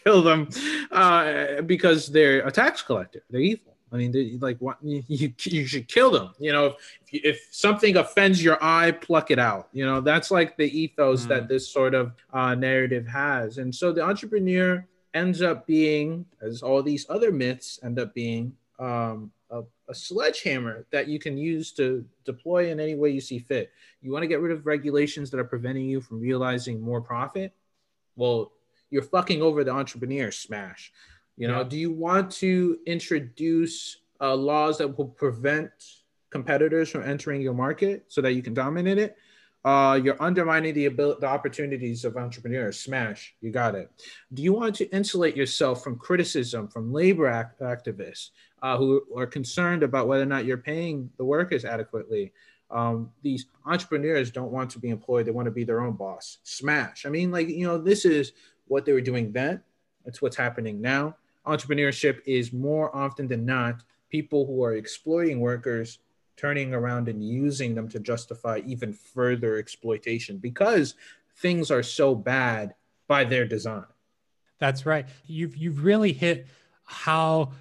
kill 0.03 0.23
them 0.23 0.49
uh, 0.91 1.61
because 1.61 2.07
they're 2.07 2.45
a 2.47 2.51
tax 2.51 2.81
collector. 2.81 3.23
They're 3.29 3.41
evil. 3.41 3.77
I 3.91 3.95
mean, 3.95 4.37
like, 4.41 4.57
what 4.57 4.77
you, 4.83 5.01
you 5.07 5.65
should 5.65 5.87
kill 5.87 6.11
them. 6.11 6.33
You 6.39 6.51
know, 6.51 6.65
if, 6.65 6.75
if 7.11 7.47
something 7.51 7.95
offends 7.95 8.43
your 8.43 8.61
eye, 8.61 8.91
pluck 8.91 9.31
it 9.31 9.39
out. 9.39 9.69
You 9.71 9.85
know, 9.85 10.01
that's 10.01 10.29
like 10.29 10.57
the 10.57 10.77
ethos 10.77 11.25
mm. 11.25 11.29
that 11.29 11.47
this 11.47 11.69
sort 11.69 11.93
of 11.93 12.11
uh, 12.33 12.53
narrative 12.55 13.07
has. 13.07 13.59
And 13.59 13.73
so 13.73 13.93
the 13.93 14.01
entrepreneur 14.01 14.85
ends 15.13 15.41
up 15.41 15.65
being, 15.65 16.25
as 16.41 16.61
all 16.61 16.83
these 16.83 17.05
other 17.09 17.31
myths 17.31 17.79
end 17.81 17.97
up 17.97 18.13
being, 18.13 18.53
um, 18.77 19.31
a, 19.89 19.95
sledgehammer 19.95 20.85
that 20.91 21.07
you 21.07 21.19
can 21.19 21.37
use 21.37 21.71
to 21.73 22.05
deploy 22.25 22.69
in 22.71 22.79
any 22.79 22.95
way 22.95 23.09
you 23.09 23.21
see 23.21 23.39
fit. 23.39 23.71
You 24.01 24.11
want 24.11 24.23
to 24.23 24.27
get 24.27 24.41
rid 24.41 24.51
of 24.51 24.65
regulations 24.65 25.31
that 25.31 25.39
are 25.39 25.45
preventing 25.45 25.89
you 25.89 26.01
from 26.01 26.19
realizing 26.19 26.81
more 26.81 27.01
profit? 27.01 27.53
Well, 28.15 28.51
you're 28.89 29.03
fucking 29.03 29.41
over 29.41 29.63
the 29.63 29.71
entrepreneur 29.71 30.31
smash. 30.31 30.91
You 31.37 31.47
know, 31.47 31.59
yeah. 31.59 31.67
do 31.67 31.77
you 31.77 31.91
want 31.91 32.31
to 32.33 32.79
introduce 32.85 33.97
uh, 34.19 34.35
laws 34.35 34.77
that 34.79 34.97
will 34.97 35.07
prevent 35.09 35.71
competitors 36.29 36.89
from 36.89 37.03
entering 37.03 37.41
your 37.41 37.53
market 37.53 38.05
so 38.07 38.21
that 38.21 38.33
you 38.33 38.41
can 38.41 38.53
dominate 38.53 38.97
it? 38.97 39.15
Uh, 39.65 39.99
you're 40.01 40.21
undermining 40.21 40.73
the 40.73 40.85
ability, 40.85 41.19
the 41.19 41.27
opportunities 41.27 42.05
of 42.05 42.15
entrepreneurs. 42.15 42.79
Smash, 42.79 43.35
you 43.41 43.51
got 43.51 43.75
it. 43.75 43.91
Do 44.33 44.41
you 44.41 44.53
want 44.53 44.75
to 44.75 44.89
insulate 44.95 45.35
yourself 45.35 45.83
from 45.83 45.97
criticism 45.97 46.69
from 46.69 46.93
labor 46.93 47.27
act- 47.27 47.59
activists 47.59 48.29
uh, 48.61 48.77
who 48.77 49.03
are 49.15 49.27
concerned 49.27 49.83
about 49.83 50.07
whether 50.07 50.23
or 50.23 50.27
not 50.27 50.45
you're 50.45 50.57
paying 50.57 51.09
the 51.17 51.25
workers 51.25 51.65
adequately? 51.65 52.33
Um, 52.69 53.11
these 53.21 53.45
entrepreneurs 53.65 54.31
don't 54.31 54.51
want 54.51 54.69
to 54.71 54.79
be 54.79 54.89
employed; 54.89 55.25
they 55.25 55.31
want 55.31 55.45
to 55.45 55.51
be 55.51 55.63
their 55.63 55.81
own 55.81 55.93
boss. 55.93 56.39
Smash. 56.43 57.05
I 57.05 57.09
mean, 57.09 57.31
like 57.31 57.47
you 57.47 57.65
know, 57.65 57.77
this 57.77 58.05
is 58.05 58.33
what 58.67 58.85
they 58.85 58.93
were 58.93 59.01
doing 59.01 59.31
then. 59.31 59.61
It's 60.05 60.21
what's 60.21 60.35
happening 60.35 60.81
now. 60.81 61.15
Entrepreneurship 61.45 62.19
is 62.25 62.51
more 62.51 62.93
often 62.95 63.27
than 63.27 63.45
not 63.45 63.83
people 64.09 64.45
who 64.45 64.63
are 64.63 64.73
exploiting 64.73 65.39
workers 65.39 65.99
turning 66.35 66.73
around 66.73 67.09
and 67.09 67.23
using 67.23 67.73
them 67.73 67.89
to 67.89 67.99
justify 67.99 68.61
even 68.65 68.93
further 68.93 69.57
exploitation 69.57 70.37
because 70.37 70.95
things 71.37 71.71
are 71.71 71.83
so 71.83 72.13
bad 72.13 72.75
by 73.07 73.23
their 73.23 73.45
design. 73.45 73.85
That's 74.59 74.85
right. 74.85 75.07
You've 75.25 75.55
you've 75.55 75.83
really 75.83 76.13
hit 76.13 76.47
how 76.83 77.51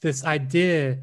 this 0.00 0.24
idea, 0.24 0.98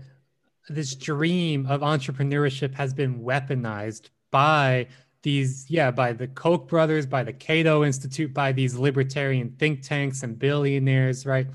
this 0.70 0.96
dream 0.96 1.66
of 1.68 1.82
entrepreneurship 1.82 2.74
has 2.74 2.94
been 2.94 3.22
weaponized 3.22 4.10
by 4.32 4.88
these, 5.24 5.66
yeah, 5.70 5.92
by 5.92 6.14
the 6.14 6.28
Koch 6.28 6.68
brothers, 6.68 7.06
by 7.06 7.24
the 7.24 7.34
Cato 7.34 7.84
Institute, 7.84 8.34
by 8.34 8.52
these 8.52 8.76
libertarian 8.76 9.56
think 9.58 9.82
tanks 9.82 10.24
and 10.24 10.38
billionaires, 10.38 11.26
right? 11.26 11.48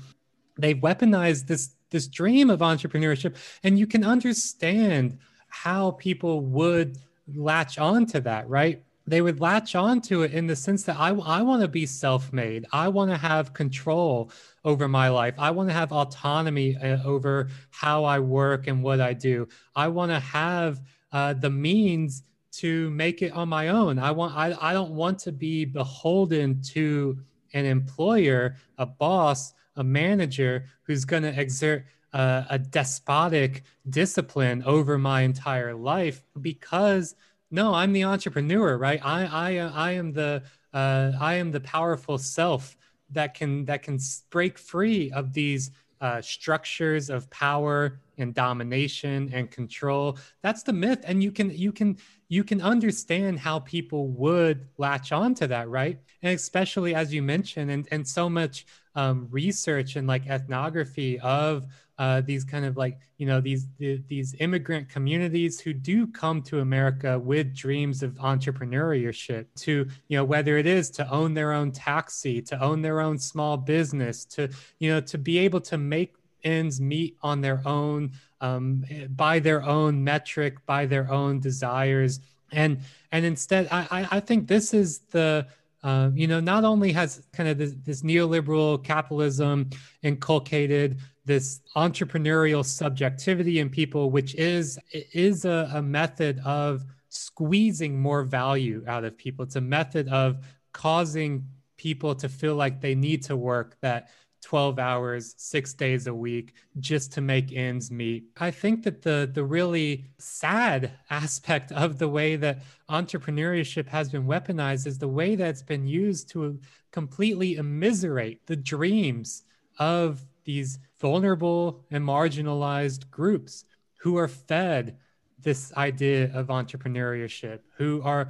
They've 0.57 0.77
weaponized 0.77 1.47
this 1.47 1.75
this 1.89 2.07
dream 2.07 2.49
of 2.49 2.59
entrepreneurship, 2.59 3.35
and 3.63 3.77
you 3.77 3.85
can 3.85 4.03
understand 4.03 5.19
how 5.47 5.91
people 5.91 6.41
would 6.41 6.97
latch 7.35 7.77
on 7.77 8.05
to 8.07 8.19
that, 8.21 8.49
right? 8.49 8.83
They 9.05 9.21
would 9.21 9.39
latch 9.39 9.75
on 9.75 10.01
to 10.01 10.23
it 10.23 10.33
in 10.33 10.47
the 10.47 10.55
sense 10.55 10.83
that 10.83 10.99
I, 10.99 11.09
I 11.09 11.41
want 11.41 11.61
to 11.61 11.67
be 11.67 11.85
self 11.85 12.33
made. 12.33 12.65
I 12.71 12.87
want 12.87 13.11
to 13.11 13.17
have 13.17 13.53
control 13.53 14.31
over 14.63 14.87
my 14.87 15.09
life. 15.09 15.35
I 15.37 15.51
want 15.51 15.69
to 15.69 15.73
have 15.73 15.91
autonomy 15.91 16.77
uh, 16.77 17.03
over 17.03 17.49
how 17.69 18.03
I 18.03 18.19
work 18.19 18.67
and 18.67 18.81
what 18.81 19.01
I 19.01 19.13
do. 19.13 19.47
I 19.75 19.87
want 19.87 20.11
to 20.11 20.19
have 20.19 20.81
uh, 21.11 21.33
the 21.33 21.49
means 21.49 22.23
to 22.53 22.89
make 22.91 23.21
it 23.21 23.31
on 23.33 23.49
my 23.49 23.69
own. 23.69 23.99
I 23.99 24.11
want 24.11 24.35
I, 24.35 24.55
I 24.61 24.73
don't 24.73 24.91
want 24.91 25.19
to 25.19 25.31
be 25.31 25.65
beholden 25.65 26.61
to 26.73 27.17
an 27.53 27.65
employer, 27.65 28.55
a 28.77 28.85
boss, 28.85 29.53
a 29.75 29.83
manager 29.83 30.65
who's 30.83 31.05
going 31.05 31.23
to 31.23 31.39
exert 31.39 31.85
uh, 32.13 32.43
a 32.49 32.59
despotic 32.59 33.63
discipline 33.89 34.63
over 34.63 34.97
my 34.97 35.21
entire 35.21 35.73
life 35.73 36.23
because 36.41 37.15
no 37.49 37.73
i'm 37.73 37.91
the 37.91 38.03
entrepreneur 38.03 38.77
right 38.77 38.99
i 39.03 39.25
i 39.25 39.57
i 39.57 39.91
am 39.91 40.13
the 40.13 40.43
uh, 40.73 41.11
i 41.19 41.33
am 41.35 41.51
the 41.51 41.59
powerful 41.59 42.17
self 42.17 42.77
that 43.13 43.33
can 43.33 43.65
that 43.65 43.83
can 43.83 43.99
break 44.29 44.57
free 44.57 45.11
of 45.11 45.33
these 45.33 45.71
uh, 46.01 46.21
structures 46.21 47.09
of 47.09 47.29
power 47.29 47.99
and 48.17 48.33
domination 48.33 49.31
and 49.33 49.49
control. 49.49 50.17
That's 50.41 50.61
the 50.61 50.73
myth 50.73 50.99
and 51.05 51.23
you 51.23 51.31
can 51.31 51.49
you 51.49 51.71
can 51.71 51.97
you 52.27 52.43
can 52.43 52.61
understand 52.61 53.39
how 53.39 53.59
people 53.59 54.09
would 54.09 54.67
latch 54.77 55.11
on 55.11 55.33
to 55.35 55.47
that 55.47 55.69
right? 55.69 55.99
And 56.21 56.35
especially 56.35 56.93
as 56.93 57.13
you 57.13 57.21
mentioned 57.23 57.71
and 57.71 57.87
and 57.91 58.07
so 58.07 58.29
much 58.29 58.65
um, 58.95 59.27
research 59.31 59.95
and 59.95 60.07
like 60.07 60.27
ethnography 60.27 61.19
of 61.19 61.67
uh, 61.97 62.21
these 62.21 62.43
kind 62.43 62.65
of 62.65 62.75
like 62.75 62.97
you 63.17 63.27
know 63.27 63.39
these 63.39 63.67
these 63.77 64.35
immigrant 64.39 64.89
communities 64.89 65.59
who 65.59 65.73
do 65.73 66.07
come 66.07 66.41
to 66.41 66.59
America 66.59 67.19
with 67.19 67.55
dreams 67.55 68.01
of 68.01 68.13
entrepreneurship 68.15 69.45
to 69.55 69.87
you 70.07 70.17
know 70.17 70.23
whether 70.23 70.57
it 70.57 70.65
is 70.65 70.89
to 70.89 71.07
own 71.11 71.33
their 71.33 71.51
own 71.51 71.71
taxi 71.71 72.41
to 72.41 72.59
own 72.61 72.81
their 72.81 72.99
own 72.99 73.19
small 73.19 73.57
business 73.57 74.25
to 74.25 74.49
you 74.79 74.91
know 74.91 74.99
to 74.99 75.17
be 75.17 75.37
able 75.37 75.61
to 75.61 75.77
make 75.77 76.15
ends 76.43 76.81
meet 76.81 77.15
on 77.21 77.41
their 77.41 77.61
own 77.65 78.11
um, 78.41 78.83
by 79.15 79.39
their 79.39 79.63
own 79.63 80.03
metric 80.03 80.65
by 80.65 80.85
their 80.85 81.11
own 81.11 81.39
desires. 81.39 82.19
And 82.51 82.79
and 83.11 83.25
instead 83.25 83.67
I 83.71 84.07
I 84.11 84.19
think 84.19 84.47
this 84.47 84.73
is 84.73 84.99
the 85.11 85.47
uh, 85.83 86.09
you 86.13 86.27
know, 86.27 86.39
not 86.39 86.63
only 86.63 86.93
has 86.93 87.21
kind 87.33 87.49
of 87.49 87.57
this, 87.57 87.75
this, 87.83 88.03
neoliberal 88.03 88.81
capitalism 88.81 89.69
inculcated 90.01 90.97
this 91.25 91.61
entrepreneurial 91.75 92.65
subjectivity 92.65 93.59
in 93.59 93.69
people, 93.69 94.11
which 94.11 94.35
is 94.35 94.79
is 94.91 95.45
a, 95.45 95.69
a 95.73 95.81
method 95.81 96.39
of 96.45 96.83
squeezing 97.09 97.99
more 97.99 98.23
value 98.23 98.83
out 98.87 99.03
of 99.03 99.17
people. 99.17 99.43
It's 99.43 99.55
a 99.55 99.61
method 99.61 100.07
of 100.09 100.45
causing 100.73 101.45
people 101.77 102.15
to 102.15 102.29
feel 102.29 102.55
like 102.55 102.81
they 102.81 102.95
need 102.95 103.23
to 103.23 103.35
work 103.35 103.77
that 103.81 104.09
12 104.43 104.77
hours, 104.77 105.33
six 105.37 105.73
days 105.73 106.07
a 106.07 106.13
week 106.13 106.53
just 106.79 107.13
to 107.13 107.21
make 107.21 107.53
ends 107.53 107.89
meet. 107.89 108.25
I 108.37 108.51
think 108.51 108.83
that 108.83 109.01
the, 109.01 109.29
the 109.33 109.43
really 109.43 110.05
sad 110.17 110.91
aspect 111.09 111.71
of 111.71 111.97
the 111.97 112.09
way 112.09 112.35
that 112.35 112.59
entrepreneurship 112.89 113.87
has 113.87 114.09
been 114.09 114.25
weaponized 114.25 114.85
is 114.85 114.97
the 114.97 115.07
way 115.07 115.35
that 115.35 115.47
it's 115.47 115.63
been 115.63 115.87
used 115.87 116.29
to 116.31 116.59
completely 116.91 117.55
immiserate 117.55 118.45
the 118.45 118.57
dreams 118.57 119.43
of 119.79 120.25
these 120.43 120.77
vulnerable 121.03 121.83
and 121.91 122.01
marginalized 122.01 123.11
groups 123.11 123.65
who 123.97 124.15
are 124.15 124.29
fed 124.29 124.95
this 125.37 125.73
idea 125.75 126.31
of 126.33 126.47
entrepreneurship, 126.47 127.59
who 127.75 128.01
are 128.03 128.29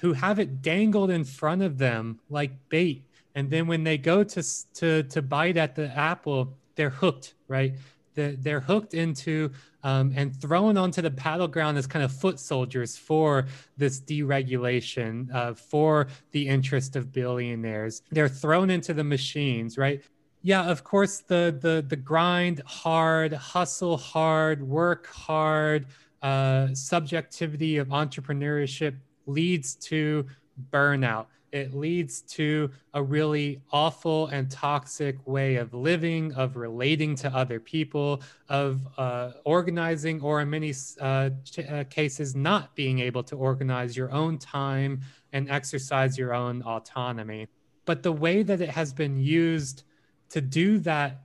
who 0.00 0.12
have 0.12 0.38
it 0.38 0.60
dangled 0.60 1.10
in 1.10 1.24
front 1.24 1.62
of 1.62 1.78
them 1.78 2.20
like 2.28 2.52
bait. 2.68 3.06
And 3.34 3.48
then 3.50 3.66
when 3.66 3.84
they 3.84 3.96
go 3.96 4.22
to 4.22 4.42
to 4.74 5.02
to 5.04 5.22
bite 5.22 5.56
at 5.56 5.74
the 5.74 5.88
apple 5.96 6.58
they're 6.76 6.90
hooked 6.90 7.34
right? 7.48 7.74
They're, 8.14 8.60
hooked 8.60 8.92
into 8.92 9.50
um, 9.82 10.12
and 10.14 10.36
thrown 10.36 10.76
onto 10.76 11.00
the 11.00 11.10
battleground 11.10 11.78
as 11.78 11.86
kind 11.86 12.04
of 12.04 12.12
foot 12.12 12.38
soldiers 12.38 12.96
for 12.96 13.46
this 13.78 13.98
deregulation 14.00 15.32
uh, 15.34 15.54
for 15.54 16.08
the 16.32 16.46
interest 16.46 16.96
of 16.96 17.12
billionaires. 17.12 18.02
They're 18.10 18.28
thrown 18.28 18.68
into 18.68 18.92
the 18.92 19.04
machines 19.04 19.78
right 19.78 20.02
yeah 20.42 20.64
of 20.64 20.84
course 20.84 21.18
the 21.18 21.56
the 21.60 21.84
the 21.88 21.96
grind 21.96 22.62
hard 22.66 23.32
hustle 23.32 23.96
hard 23.96 24.62
work 24.62 25.06
hard 25.08 25.86
uh, 26.22 26.68
subjectivity 26.74 27.78
of 27.78 27.88
entrepreneurship 27.88 28.94
leads 29.26 29.74
to 29.74 30.26
burnout 30.70 31.26
it 31.52 31.74
leads 31.74 32.20
to 32.22 32.70
a 32.94 33.02
really 33.02 33.60
awful 33.72 34.28
and 34.28 34.50
toxic 34.50 35.16
way 35.26 35.56
of 35.56 35.74
living, 35.74 36.32
of 36.34 36.56
relating 36.56 37.16
to 37.16 37.34
other 37.34 37.58
people, 37.58 38.22
of 38.48 38.80
uh, 38.96 39.32
organizing, 39.44 40.20
or 40.20 40.40
in 40.40 40.50
many 40.50 40.72
uh, 41.00 41.30
uh, 41.68 41.84
cases, 41.90 42.36
not 42.36 42.74
being 42.76 43.00
able 43.00 43.22
to 43.24 43.36
organize 43.36 43.96
your 43.96 44.12
own 44.12 44.38
time 44.38 45.00
and 45.32 45.50
exercise 45.50 46.16
your 46.16 46.34
own 46.34 46.62
autonomy. 46.62 47.48
But 47.84 48.02
the 48.02 48.12
way 48.12 48.42
that 48.44 48.60
it 48.60 48.70
has 48.70 48.92
been 48.92 49.18
used 49.18 49.82
to 50.30 50.40
do 50.40 50.78
that 50.78 51.24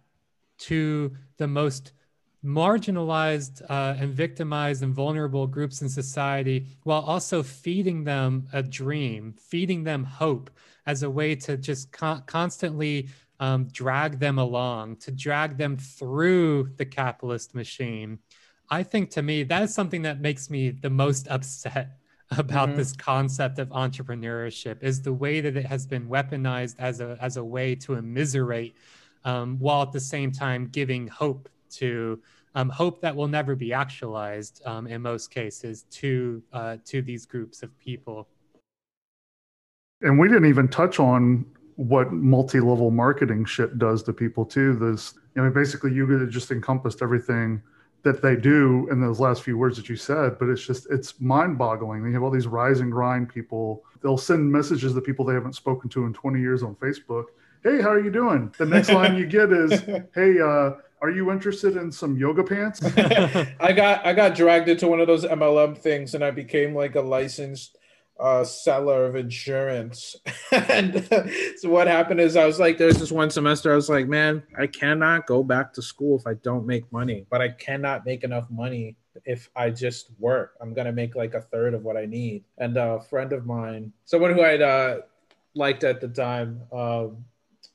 to 0.58 1.16
the 1.38 1.48
most 1.48 1.94
marginalized 2.44 3.64
uh, 3.70 3.96
and 4.00 4.14
victimized 4.14 4.84
and 4.84 4.94
vulnerable 4.94 5.48
groups 5.48 5.82
in 5.82 5.90
society 5.90 6.68
while 6.84 7.02
also 7.02 7.42
feeding 7.42 8.04
them 8.04 8.48
a 8.54 8.62
dream, 8.62 9.34
feeding 9.40 9.84
them 9.84 10.04
hope 10.04 10.52
as 10.86 11.02
a 11.02 11.10
way 11.10 11.36
to 11.36 11.58
just 11.58 11.92
con- 11.92 12.22
constantly 12.28 13.10
um, 13.40 13.68
drag 13.72 14.20
them 14.20 14.38
along, 14.38 14.96
to 14.98 15.12
drag 15.12 15.58
them 15.58 15.76
through 15.76 16.70
the 16.78 16.86
capitalist 16.86 17.56
machine. 17.56 18.20
I 18.70 18.84
think 18.84 19.10
to 19.12 19.22
me, 19.22 19.44
that 19.44 19.64
is 19.64 19.74
something 19.74 20.04
that 20.04 20.22
makes 20.22 20.50
me 20.50 20.70
the 20.70 20.90
most 20.90 21.28
upset 21.28 21.98
about 22.38 22.70
mm-hmm. 22.70 22.78
this 22.78 22.94
concept 22.94 23.60
of 23.60 23.70
entrepreneurship 23.70 24.82
is 24.82 25.02
the 25.02 25.14
way 25.14 25.42
that 25.42 25.56
it 25.58 25.66
has 25.66 25.86
been 25.86 26.08
weaponized 26.08 26.76
as 26.80 27.00
a, 27.02 27.18
as 27.22 27.38
a 27.38 27.44
way 27.44 27.76
to 27.76 27.96
immiserate 27.96 28.76
um, 29.24 29.58
while 29.60 29.82
at 29.82 29.92
the 29.92 30.00
same 30.00 30.32
time 30.32 30.68
giving 30.68 31.08
hope 31.08 31.50
to 31.70 32.22
um, 32.56 32.70
hope 32.70 33.02
that 33.02 33.16
will 33.16 33.28
never 33.28 33.56
be 33.56 33.74
actualized 33.74 34.62
um, 34.66 34.88
in 34.88 35.02
most 35.02 35.30
cases 35.30 35.84
to 35.92 36.42
uh, 36.54 36.78
to 36.86 37.02
these 37.02 37.26
groups 37.26 37.64
of 37.64 37.78
people. 37.80 38.28
And 40.02 40.18
we 40.18 40.28
didn't 40.28 40.46
even 40.46 40.68
touch 40.68 41.00
on 41.00 41.46
what 41.76 42.14
multi-level 42.14 42.92
marketing 42.92 43.44
shit 43.44 43.78
does 43.78 44.04
to 44.04 44.14
people 44.14 44.46
too. 44.46 44.76
This, 44.76 45.14
I 45.36 45.42
mean, 45.42 45.52
basically 45.52 45.94
you 45.94 46.28
just 46.28 46.52
encompassed 46.52 47.02
everything 47.02 47.62
that 48.06 48.22
they 48.22 48.36
do 48.36 48.88
in 48.92 49.02
those 49.02 49.20
last 49.20 49.42
few 49.42 49.58
words 49.58 49.76
that 49.78 49.90
you 49.90 49.96
said, 49.96 50.38
but 50.40 50.48
it's 50.48 50.66
just 50.66 50.88
it's 50.92 51.20
mind-boggling. 51.20 52.04
They 52.04 52.12
have 52.12 52.22
all 52.22 52.30
these 52.30 52.46
rise 52.46 52.80
and 52.80 52.92
grind 52.92 53.28
people. 53.28 53.84
They'll 54.02 54.18
send 54.18 54.50
messages 54.50 54.94
to 54.94 55.02
people 55.02 55.26
they 55.26 55.34
haven't 55.34 55.56
spoken 55.56 55.90
to 55.90 56.06
in 56.06 56.14
20 56.14 56.40
years 56.40 56.62
on 56.62 56.76
Facebook. 56.76 57.26
Hey, 57.64 57.82
how 57.82 57.90
are 57.90 58.00
you 58.00 58.12
doing? 58.12 58.54
The 58.60 58.66
next 58.68 58.92
line 58.92 59.18
you 59.18 59.26
get 59.26 59.52
is, 59.52 59.82
Hey, 60.14 60.40
uh, 60.40 60.74
are 61.02 61.10
you 61.10 61.32
interested 61.32 61.78
in 61.78 61.92
some 61.92 62.16
yoga 62.16 62.44
pants? 62.44 62.80
I 63.60 63.74
got 63.74 64.06
I 64.06 64.14
got 64.14 64.36
dragged 64.36 64.70
into 64.70 64.88
one 64.88 65.00
of 65.00 65.08
those 65.08 65.26
MLM 65.26 65.76
things, 65.76 66.14
and 66.14 66.24
I 66.24 66.30
became 66.30 66.76
like 66.76 66.96
a 66.96 67.02
licensed 67.02 67.78
uh, 68.20 68.44
seller 68.44 69.06
of 69.06 69.16
insurance. 69.16 70.16
and 70.52 71.08
so 71.58 71.70
what 71.70 71.88
happened 71.88 72.22
is 72.22 72.36
I 72.36 72.46
was 72.46 72.60
like, 72.60 72.78
there's 72.78 72.98
this 72.98 73.12
one 73.12 73.30
semester 73.30 73.72
I 73.72 73.76
was 73.76 73.90
like, 73.90 74.08
man, 74.08 74.44
I 74.58 74.68
cannot 74.68 75.28
go 75.28 75.44
back 75.44 75.74
to 75.74 75.82
school 75.82 76.18
if 76.18 76.26
I 76.26 76.36
don't 76.36 76.66
make 76.66 76.92
money, 76.92 77.26
but 77.30 77.42
I 77.42 77.50
cannot 77.50 78.06
make 78.06 78.24
enough 78.24 78.50
money 78.50 78.96
if 79.26 79.50
I 79.56 79.70
just 79.70 80.12
work. 80.20 80.56
I'm 80.62 80.74
gonna 80.74 80.92
make 80.92 81.16
like 81.16 81.34
a 81.34 81.42
third 81.42 81.74
of 81.74 81.84
what 81.84 81.98
I 81.98 82.06
need. 82.06 82.44
And 82.58 82.78
a 82.78 83.02
friend 83.02 83.34
of 83.34 83.46
mine, 83.46 83.92
someone 84.06 84.34
who 84.34 84.42
I'd 84.42 84.62
uh, 84.62 85.00
liked 85.54 85.84
at 85.84 86.02
the 86.02 86.08
time, 86.08 86.62
um, 86.72 87.24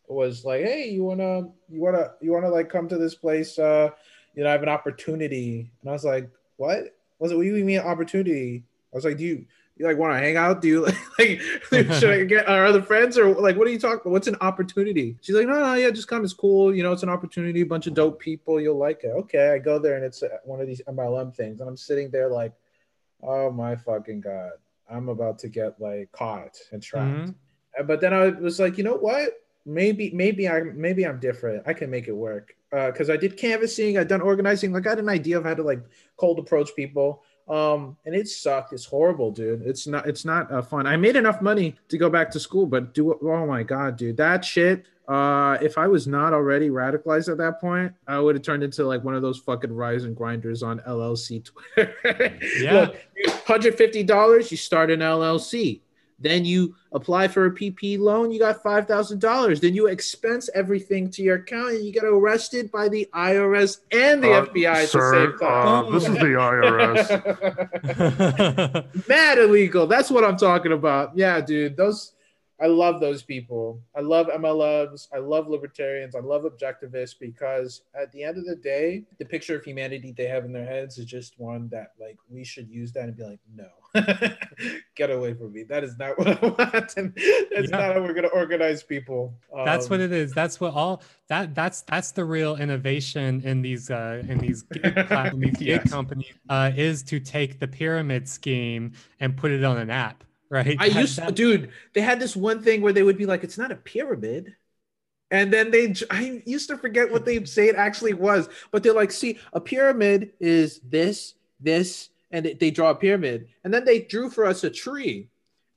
was 0.08 0.44
like, 0.44 0.62
"Hey, 0.62 0.90
you 0.90 1.04
wanna, 1.04 1.48
you 1.68 1.80
wanna, 1.80 2.12
you 2.20 2.32
wanna 2.32 2.48
like 2.48 2.68
come 2.68 2.88
to 2.88 2.98
this 2.98 3.14
place? 3.14 3.58
Uh, 3.58 3.90
you 4.34 4.42
know, 4.42 4.48
I 4.48 4.52
have 4.52 4.62
an 4.62 4.68
opportunity." 4.68 5.70
And 5.80 5.90
I 5.90 5.92
was 5.92 6.04
like, 6.04 6.28
"What? 6.56 6.96
Was 7.18 7.32
it? 7.32 7.36
What 7.36 7.44
do 7.44 7.56
you 7.56 7.64
mean 7.64 7.80
opportunity?" 7.80 8.64
I 8.92 8.96
was 8.96 9.04
like, 9.04 9.16
"Do 9.16 9.24
you?" 9.24 9.46
You 9.80 9.86
like 9.86 9.96
want 9.96 10.12
to 10.12 10.18
hang 10.18 10.36
out? 10.36 10.60
Do 10.60 10.68
you 10.68 10.80
like? 11.18 11.40
like 11.72 11.90
should 11.94 12.10
I 12.10 12.24
get 12.26 12.46
our 12.46 12.66
other 12.66 12.82
friends 12.82 13.16
or 13.16 13.34
like? 13.34 13.56
What 13.56 13.66
are 13.66 13.70
you 13.70 13.78
talking? 13.78 14.12
What's 14.12 14.26
an 14.26 14.36
opportunity? 14.42 15.16
She's 15.22 15.34
like, 15.34 15.46
no, 15.46 15.58
no, 15.58 15.72
yeah, 15.72 15.88
just 15.88 16.06
come. 16.06 16.22
It's 16.22 16.34
cool. 16.34 16.74
You 16.74 16.82
know, 16.82 16.92
it's 16.92 17.02
an 17.02 17.08
opportunity. 17.08 17.62
A 17.62 17.66
bunch 17.66 17.86
of 17.86 17.94
dope 17.94 18.20
people. 18.20 18.60
You'll 18.60 18.76
like 18.76 19.04
it. 19.04 19.12
Okay, 19.20 19.48
I 19.48 19.58
go 19.58 19.78
there 19.78 19.96
and 19.96 20.04
it's 20.04 20.22
one 20.44 20.60
of 20.60 20.66
these 20.66 20.82
MLM 20.86 21.34
things, 21.34 21.60
and 21.60 21.68
I'm 21.68 21.78
sitting 21.78 22.10
there 22.10 22.28
like, 22.28 22.52
oh 23.22 23.50
my 23.50 23.74
fucking 23.74 24.20
god, 24.20 24.50
I'm 24.90 25.08
about 25.08 25.38
to 25.38 25.48
get 25.48 25.80
like 25.80 26.12
caught 26.12 26.58
and 26.72 26.82
trapped. 26.82 27.30
Mm-hmm. 27.30 27.86
But 27.86 28.02
then 28.02 28.12
I 28.12 28.28
was 28.28 28.60
like, 28.60 28.76
you 28.76 28.84
know 28.84 28.96
what? 28.96 29.32
Maybe, 29.64 30.10
maybe 30.10 30.46
I, 30.46 30.60
maybe 30.60 31.06
I'm 31.06 31.20
different. 31.20 31.62
I 31.66 31.72
can 31.72 31.88
make 31.88 32.06
it 32.06 32.12
work 32.12 32.54
because 32.70 33.08
uh, 33.08 33.14
I 33.14 33.16
did 33.16 33.38
canvassing. 33.38 33.96
I've 33.96 34.08
done 34.08 34.20
organizing. 34.20 34.74
Like 34.74 34.86
I 34.86 34.90
had 34.90 34.98
an 34.98 35.08
idea 35.08 35.38
of 35.38 35.44
how 35.44 35.54
to 35.54 35.62
like 35.62 35.80
cold 36.18 36.38
approach 36.38 36.68
people 36.76 37.22
um 37.50 37.96
and 38.06 38.14
it 38.14 38.28
sucked. 38.28 38.72
It's 38.72 38.84
horrible 38.84 39.30
dude. 39.30 39.62
It's 39.62 39.86
not 39.86 40.06
it's 40.06 40.24
not 40.24 40.50
uh, 40.52 40.62
fun. 40.62 40.86
I 40.86 40.96
made 40.96 41.16
enough 41.16 41.42
money 41.42 41.76
to 41.88 41.98
go 41.98 42.08
back 42.08 42.30
to 42.32 42.40
school 42.40 42.66
but 42.66 42.94
do 42.94 43.12
oh 43.22 43.46
my 43.46 43.62
god 43.62 43.96
dude. 43.96 44.16
That 44.16 44.44
shit 44.44 44.86
uh 45.08 45.58
if 45.60 45.76
i 45.76 45.88
was 45.88 46.06
not 46.06 46.32
already 46.32 46.70
radicalized 46.70 47.28
at 47.28 47.36
that 47.36 47.60
point 47.60 47.92
i 48.06 48.18
would 48.18 48.36
have 48.36 48.44
turned 48.44 48.62
into 48.62 48.84
like 48.84 49.02
one 49.02 49.14
of 49.14 49.22
those 49.22 49.38
fucking 49.40 49.72
rise 49.72 50.04
and 50.04 50.14
grinders 50.14 50.62
on 50.62 50.78
llc 50.80 51.44
twitter. 51.44 52.38
Yeah. 52.60 52.72
Look, 52.72 52.96
$150 53.46 54.50
you 54.50 54.56
start 54.56 54.90
an 54.90 55.00
llc 55.00 55.80
then 56.20 56.44
you 56.44 56.74
apply 56.92 57.28
for 57.28 57.46
a 57.46 57.50
PP 57.50 57.98
loan, 57.98 58.30
you 58.30 58.38
got 58.38 58.62
$5,000. 58.62 59.60
Then 59.60 59.74
you 59.74 59.86
expense 59.86 60.50
everything 60.54 61.10
to 61.10 61.22
your 61.22 61.36
account 61.36 61.70
and 61.70 61.84
you 61.84 61.92
get 61.92 62.04
arrested 62.04 62.70
by 62.70 62.88
the 62.88 63.08
IRS 63.14 63.78
and 63.90 64.22
the 64.22 64.32
uh, 64.32 64.46
FBI 64.46 64.86
sir, 64.86 65.14
at 65.14 65.32
the 65.32 65.38
same 65.38 65.38
time. 65.38 65.86
Uh, 65.86 65.90
this 65.90 66.06
is 66.06 66.14
the 66.14 66.34
IRS. 67.84 69.08
Mad 69.08 69.38
illegal. 69.38 69.86
That's 69.86 70.10
what 70.10 70.24
I'm 70.24 70.36
talking 70.36 70.72
about. 70.72 71.16
Yeah, 71.16 71.40
dude. 71.40 71.76
Those 71.76 72.12
I 72.62 72.66
love 72.66 73.00
those 73.00 73.22
people. 73.22 73.80
I 73.96 74.00
love 74.00 74.26
MLMs. 74.26 75.08
I 75.14 75.18
love 75.18 75.48
libertarians. 75.48 76.14
I 76.14 76.20
love 76.20 76.42
objectivists 76.42 77.18
because 77.18 77.80
at 77.98 78.12
the 78.12 78.22
end 78.22 78.36
of 78.36 78.44
the 78.44 78.56
day, 78.56 79.04
the 79.18 79.24
picture 79.24 79.56
of 79.56 79.64
humanity 79.64 80.12
they 80.14 80.26
have 80.26 80.44
in 80.44 80.52
their 80.52 80.66
heads 80.66 80.98
is 80.98 81.06
just 81.06 81.38
one 81.38 81.68
that 81.70 81.92
like 81.98 82.18
we 82.28 82.44
should 82.44 82.68
use 82.68 82.92
that 82.92 83.04
and 83.04 83.16
be 83.16 83.24
like, 83.24 83.40
no, 83.56 83.68
get 84.96 85.10
away 85.10 85.34
from 85.34 85.52
me. 85.52 85.64
That 85.64 85.84
is 85.84 85.98
not 85.98 86.18
what 86.18 86.28
I 86.28 86.46
want. 86.46 86.96
And 86.96 87.12
that's 87.14 87.70
yeah. 87.70 87.76
not 87.76 87.94
how 87.94 88.02
we're 88.02 88.14
gonna 88.14 88.28
organize 88.28 88.82
people. 88.82 89.34
Um, 89.54 89.64
that's 89.64 89.90
what 89.90 90.00
it 90.00 90.12
is. 90.12 90.32
That's 90.32 90.60
what 90.60 90.74
all 90.74 91.02
that 91.28 91.54
that's 91.54 91.82
that's 91.82 92.12
the 92.12 92.24
real 92.24 92.56
innovation 92.56 93.40
in 93.44 93.62
these 93.62 93.90
uh 93.90 94.22
in 94.28 94.38
these 94.38 94.62
gig, 94.62 94.82
these 95.34 95.56
gig 95.56 95.66
yes. 95.66 95.90
companies 95.90 96.34
uh, 96.48 96.70
is 96.76 97.02
to 97.04 97.20
take 97.20 97.58
the 97.58 97.68
pyramid 97.68 98.28
scheme 98.28 98.92
and 99.20 99.36
put 99.36 99.50
it 99.50 99.64
on 99.64 99.78
an 99.78 99.90
app 99.90 100.24
right? 100.50 100.76
I 100.78 100.86
used 100.86 101.16
to, 101.16 101.32
dude, 101.32 101.70
they 101.94 102.00
had 102.00 102.20
this 102.20 102.36
one 102.36 102.62
thing 102.62 102.82
where 102.82 102.92
they 102.92 103.02
would 103.02 103.16
be 103.16 103.26
like, 103.26 103.44
it's 103.44 103.56
not 103.56 103.72
a 103.72 103.76
pyramid. 103.76 104.54
And 105.30 105.52
then 105.52 105.70
they, 105.70 105.94
I 106.10 106.42
used 106.44 106.68
to 106.68 106.76
forget 106.76 107.10
what 107.10 107.24
they 107.24 107.44
say 107.44 107.68
it 107.68 107.76
actually 107.76 108.14
was, 108.14 108.48
but 108.72 108.82
they're 108.82 108.92
like, 108.92 109.12
see, 109.12 109.38
a 109.52 109.60
pyramid 109.60 110.32
is 110.40 110.80
this, 110.80 111.34
this, 111.60 112.09
and 112.30 112.46
they 112.58 112.70
draw 112.70 112.90
a 112.90 112.94
pyramid. 112.94 113.48
And 113.64 113.72
then 113.72 113.84
they 113.84 114.00
drew 114.00 114.30
for 114.30 114.46
us 114.46 114.64
a 114.64 114.70
tree. 114.70 115.28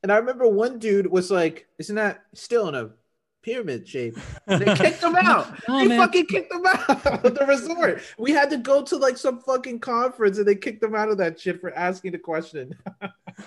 And 0.02 0.12
I 0.12 0.18
remember 0.18 0.48
one 0.48 0.80
dude 0.80 1.08
was 1.08 1.32
like, 1.32 1.68
isn't 1.80 1.96
that 1.96 2.24
still 2.34 2.68
in 2.68 2.76
a 2.76 2.92
pyramid 3.44 3.88
shape. 3.88 4.18
They 4.48 4.66
kicked 4.76 5.04
him 5.04 5.16
out. 5.22 5.54
oh, 5.68 5.80
they 5.80 5.88
man. 5.88 6.00
fucking 6.00 6.26
kicked 6.26 6.52
him 6.52 6.66
out 6.66 7.26
of 7.26 7.36
the 7.36 7.46
resort. 7.46 8.02
We 8.18 8.32
had 8.32 8.50
to 8.50 8.58
go 8.58 8.82
to 8.84 8.98
like 8.98 9.18
some 9.18 9.40
fucking 9.42 9.80
conference 9.80 10.38
and 10.38 10.48
they 10.48 10.56
kicked 10.56 10.82
him 10.82 10.96
out 10.96 11.10
of 11.10 11.18
that 11.18 11.40
shit 11.40 11.62
for 11.62 11.72
asking 11.74 12.14
the 12.14 12.18
question. 12.18 12.76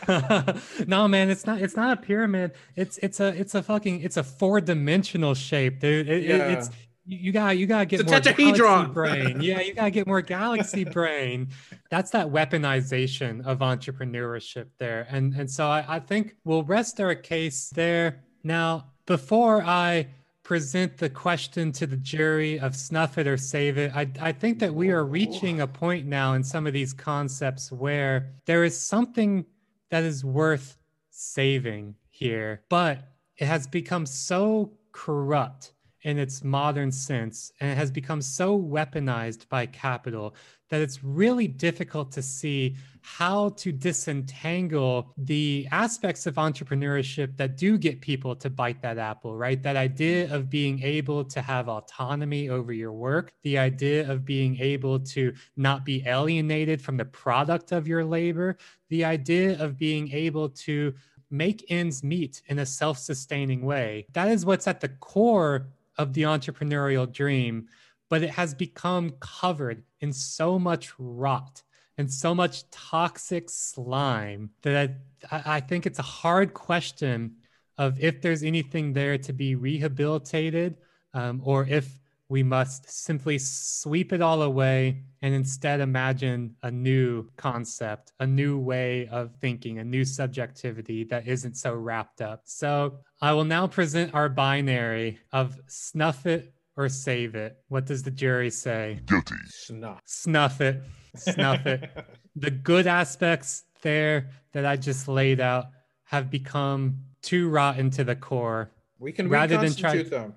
no, 0.87 1.09
man, 1.09 1.31
it's 1.31 1.47
not. 1.47 1.61
It's 1.61 1.77
not 1.77 1.99
a 1.99 2.01
pyramid. 2.01 2.53
It's 2.77 2.99
it's 2.99 3.21
a 3.21 3.29
it's 3.29 3.55
a 3.55 3.63
fucking 3.63 4.03
it's 4.03 4.17
a 4.17 4.23
four 4.23 4.61
dimensional 4.61 5.35
shape, 5.35 5.81
dude. 5.81 6.09
It, 6.09 6.25
yeah. 6.25 6.49
It, 6.49 6.59
it's 6.59 6.71
you 7.07 7.33
got 7.33 7.57
you 7.57 7.67
gotta 7.67 7.87
get 7.87 8.01
it's 8.01 8.11
more 8.11 8.21
galaxy 8.21 8.93
brain. 8.93 9.41
Yeah, 9.41 9.61
you 9.61 9.75
gotta 9.75 9.91
get 9.91 10.07
more 10.07 10.23
galaxy 10.23 10.85
brain. 10.85 11.49
That's 11.91 12.11
that 12.11 12.29
weaponization 12.29 13.45
of 13.47 13.61
entrepreneurship 13.61 14.67
there. 14.79 15.07
And 15.09 15.35
and 15.35 15.51
so 15.51 15.67
I, 15.67 15.85
I 15.89 15.99
think 16.01 16.37
we'll 16.45 16.65
rest 16.65 17.01
our 17.01 17.15
case 17.15 17.71
there. 17.71 18.25
Now, 18.43 18.93
before 19.07 19.63
I 19.63 20.09
present 20.43 20.99
the 20.99 21.11
question 21.11 21.73
to 21.73 21.87
the 21.87 21.97
jury 21.97 22.59
of 22.61 22.77
snuff 22.77 23.19
it 23.19 23.27
or 23.27 23.37
save 23.37 23.79
it, 23.79 23.91
I, 23.95 24.09
I 24.21 24.33
think 24.33 24.61
that 24.61 24.73
we 24.73 24.91
are 24.91 25.05
reaching 25.05 25.61
a 25.61 25.67
point 25.67 26.07
now 26.07 26.35
in 26.35 26.45
some 26.45 26.69
of 26.69 26.73
these 26.73 26.93
concepts 26.93 27.73
where 27.73 28.33
there 28.45 28.63
is 28.63 28.79
something 28.79 29.45
that 29.91 30.05
is 30.05 30.25
worth 30.25 30.79
saving 31.11 31.97
here, 32.11 32.63
but 32.69 33.09
it 33.39 33.47
has 33.47 33.67
become 33.67 34.07
so 34.07 34.73
corrupt 34.93 35.73
in 36.07 36.21
its 36.21 36.45
modern 36.45 36.93
sense 36.93 37.51
and 37.61 37.69
it 37.69 37.75
has 37.75 37.91
become 37.91 38.23
so 38.23 38.57
weaponized 38.57 39.49
by 39.49 39.67
capital 39.67 40.37
that 40.69 40.81
it's 40.81 41.03
really 41.03 41.49
difficult 41.49 42.13
to 42.13 42.23
see 42.23 42.77
how 43.01 43.49
to 43.51 43.73
disentangle 43.73 45.13
the 45.17 45.67
aspects 45.73 46.25
of 46.27 46.37
entrepreneurship 46.37 47.37
that 47.37 47.57
do 47.57 47.77
get 47.77 48.01
people 48.01 48.37
to 48.37 48.49
bite 48.49 48.81
that 48.81 48.99
apple, 48.99 49.37
right? 49.37 49.61
That 49.65 49.75
idea 49.75 50.33
of 50.33 50.49
being 50.49 50.81
able 50.81 51.25
to 51.25 51.43
have 51.43 51.69
autonomy 51.69 52.51
over 52.51 52.73
your 52.73 52.93
work, 52.93 53.33
the 53.43 53.59
idea 53.59 54.09
of 54.09 54.25
being 54.25 54.59
able 54.61 55.01
to 55.01 55.35
not 55.57 55.85
be 55.85 56.05
alienated 56.07 56.81
from 56.81 56.97
the 56.97 57.05
product 57.05 57.73
of 57.73 57.89
your 57.89 58.05
labor, 58.05 58.59
the 58.91 59.05
idea 59.05 59.61
of 59.61 59.77
being 59.77 60.13
able 60.13 60.51
to 60.51 60.95
make 61.31 61.65
ends 61.69 62.05
meet 62.05 62.43
in 62.47 62.61
a 62.61 62.67
self 62.67 62.97
sustaining 62.99 63.63
way. 63.63 64.07
That 64.13 64.29
is 64.29 64.47
what's 64.47 64.69
at 64.69 64.81
the 64.81 64.89
core 64.89 65.67
of 65.99 66.13
the 66.13 66.23
entrepreneurial 66.23 67.11
dream 67.11 67.69
but 68.09 68.23
it 68.23 68.31
has 68.31 68.55
become 68.55 69.11
covered 69.21 69.83
in 70.01 70.13
so 70.13 70.59
much 70.59 70.93
rot 70.99 71.63
and 71.99 72.13
so 72.13 72.35
much 72.35 72.69
toxic 72.71 73.49
slime 73.49 74.51
that 74.63 74.97
I, 75.31 75.43
I, 75.57 75.61
think 75.61 75.87
it's 75.87 75.99
a 75.99 76.03
hard 76.03 76.53
question 76.55 77.37
of 77.79 77.99
if 78.01 78.21
there's 78.21 78.43
anything 78.43 78.93
there 78.93 79.19
to 79.19 79.33
be 79.33 79.55
rehabilitated 79.55 80.77
um, 81.15 81.41
or 81.43 81.67
if 81.67 81.99
we 82.29 82.43
must 82.43 82.91
simply 82.91 83.39
sweep 83.39 84.13
it 84.13 84.21
all 84.21 84.43
away 84.43 85.03
and 85.23 85.35
instead 85.35 85.81
imagine 85.81 86.57
a 86.63 86.71
new 86.71 87.29
concept, 87.37 88.13
a 88.21 88.27
new 88.27 88.59
way 88.59 89.07
of 89.09 89.35
thinking, 89.41 89.79
a 89.79 89.85
new 89.85 90.05
subjectivity 90.05 91.05
that 91.05 91.27
isn't 91.29 91.57
so 91.57 91.75
wrapped 91.75 92.21
up. 92.21 92.43
So 92.45 92.99
I 93.21 93.33
will 93.33 93.45
now 93.45 93.67
present 93.67 94.15
our 94.15 94.29
binary 94.29 95.19
of 95.33 95.59
snuff 95.69 96.27
it 96.27 96.53
or 96.77 96.89
save 96.89 97.35
it? 97.35 97.59
What 97.69 97.87
does 97.87 98.03
the 98.03 98.11
jury 98.11 98.51
say? 98.51 99.01
Guilty. 99.07 99.37
Snuff. 99.47 100.03
Snuff 100.05 100.61
it. 100.61 100.83
Snuff 101.17 101.67
it. 101.67 101.91
The 102.39 102.51
good 102.51 102.87
aspects 102.87 103.65
there 103.81 104.29
that 104.53 104.67
I 104.67 104.77
just 104.77 105.09
laid 105.09 105.41
out 105.41 105.69
have 106.05 106.31
become 106.31 106.99
too 107.23 107.49
rotten 107.49 107.89
to 107.93 108.05
the 108.05 108.15
core. 108.15 108.73
We 108.99 109.11
can 109.11 109.31
rather 109.31 109.57
than 109.57 109.75
try 109.75 110.03
them 110.03 110.35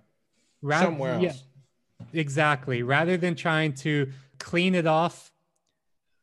ra- 0.61 0.79
somewhere 0.79 1.15
else. 1.15 1.23
Yeah, 1.23 1.33
exactly. 2.13 2.83
Rather 2.83 3.17
than 3.17 3.35
trying 3.35 3.73
to 3.73 4.11
clean 4.37 4.75
it 4.75 4.87
off, 4.87 5.31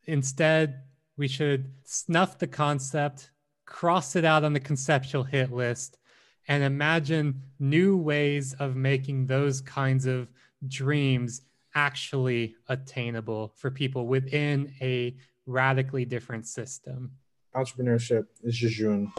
instead 0.04 0.82
we 1.16 1.28
should 1.28 1.72
snuff 1.84 2.38
the 2.38 2.46
concept, 2.46 3.30
cross 3.64 4.16
it 4.16 4.24
out 4.24 4.44
on 4.44 4.52
the 4.52 4.60
conceptual 4.60 5.24
hit 5.24 5.52
list, 5.52 5.98
and 6.48 6.62
imagine 6.62 7.42
new 7.58 7.96
ways 7.96 8.54
of 8.54 8.76
making 8.76 9.26
those 9.26 9.60
kinds 9.60 10.06
of 10.06 10.28
dreams 10.68 11.42
actually 11.74 12.56
attainable 12.68 13.52
for 13.56 13.70
people 13.70 14.06
within 14.06 14.72
a 14.80 15.16
radically 15.46 16.04
different 16.04 16.46
system. 16.46 17.10
Entrepreneurship 17.54 18.26
is 18.42 18.56
jejune 18.56 19.12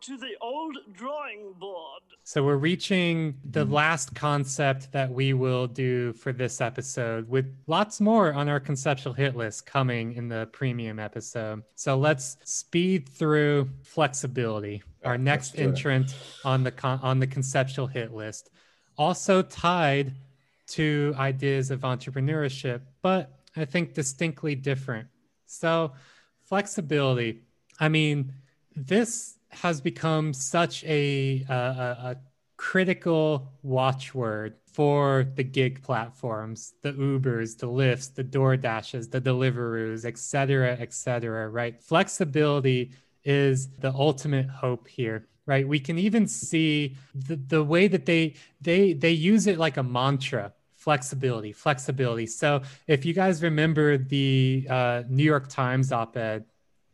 to 0.00 0.16
the 0.16 0.32
old 0.40 0.76
drawing 0.92 1.52
board. 1.58 2.02
So 2.24 2.42
we're 2.42 2.56
reaching 2.56 3.36
the 3.50 3.64
last 3.64 4.14
concept 4.14 4.90
that 4.92 5.10
we 5.10 5.34
will 5.34 5.66
do 5.66 6.12
for 6.14 6.32
this 6.32 6.60
episode 6.60 7.28
with 7.28 7.54
lots 7.66 8.00
more 8.00 8.32
on 8.32 8.48
our 8.48 8.60
conceptual 8.60 9.12
hit 9.12 9.36
list 9.36 9.66
coming 9.66 10.14
in 10.14 10.28
the 10.28 10.48
premium 10.52 10.98
episode. 10.98 11.62
So 11.74 11.96
let's 11.96 12.38
speed 12.44 13.08
through 13.08 13.68
flexibility, 13.82 14.82
our 15.04 15.18
next 15.18 15.58
entrant 15.58 16.16
on 16.44 16.64
the 16.64 16.72
con- 16.72 17.00
on 17.02 17.18
the 17.20 17.26
conceptual 17.26 17.86
hit 17.86 18.12
list. 18.12 18.50
Also 18.96 19.42
tied 19.42 20.12
to 20.66 21.14
ideas 21.18 21.70
of 21.70 21.80
entrepreneurship, 21.80 22.80
but 23.02 23.30
I 23.56 23.64
think 23.64 23.94
distinctly 23.94 24.54
different. 24.54 25.08
So, 25.46 25.92
flexibility. 26.44 27.42
I 27.78 27.88
mean, 27.88 28.32
this 28.74 29.36
has 29.54 29.80
become 29.80 30.32
such 30.32 30.84
a, 30.84 31.44
a, 31.48 31.54
a 31.54 32.16
critical 32.56 33.52
watchword 33.62 34.56
for 34.72 35.26
the 35.36 35.44
gig 35.44 35.82
platforms, 35.82 36.74
the 36.82 36.92
Ubers, 36.92 37.56
the 37.58 37.68
Lyfts, 37.68 38.12
the 38.14 38.24
DoorDashes, 38.24 39.10
the 39.10 39.20
Deliveroos, 39.20 40.04
et 40.04 40.18
cetera, 40.18 40.76
et 40.80 40.92
cetera, 40.92 41.48
right? 41.48 41.80
Flexibility 41.82 42.92
is 43.24 43.68
the 43.78 43.92
ultimate 43.92 44.48
hope 44.48 44.86
here 44.86 45.28
right 45.46 45.66
we 45.66 45.78
can 45.78 45.98
even 45.98 46.26
see 46.26 46.96
the, 47.14 47.36
the 47.36 47.62
way 47.62 47.88
that 47.88 48.06
they 48.06 48.34
they 48.60 48.92
they 48.92 49.10
use 49.10 49.46
it 49.46 49.58
like 49.58 49.76
a 49.76 49.82
mantra 49.82 50.52
flexibility 50.76 51.52
flexibility 51.52 52.26
so 52.26 52.60
if 52.86 53.04
you 53.04 53.14
guys 53.14 53.42
remember 53.42 53.96
the 53.96 54.66
uh, 54.68 55.02
new 55.08 55.24
york 55.24 55.48
times 55.48 55.92
op-ed 55.92 56.44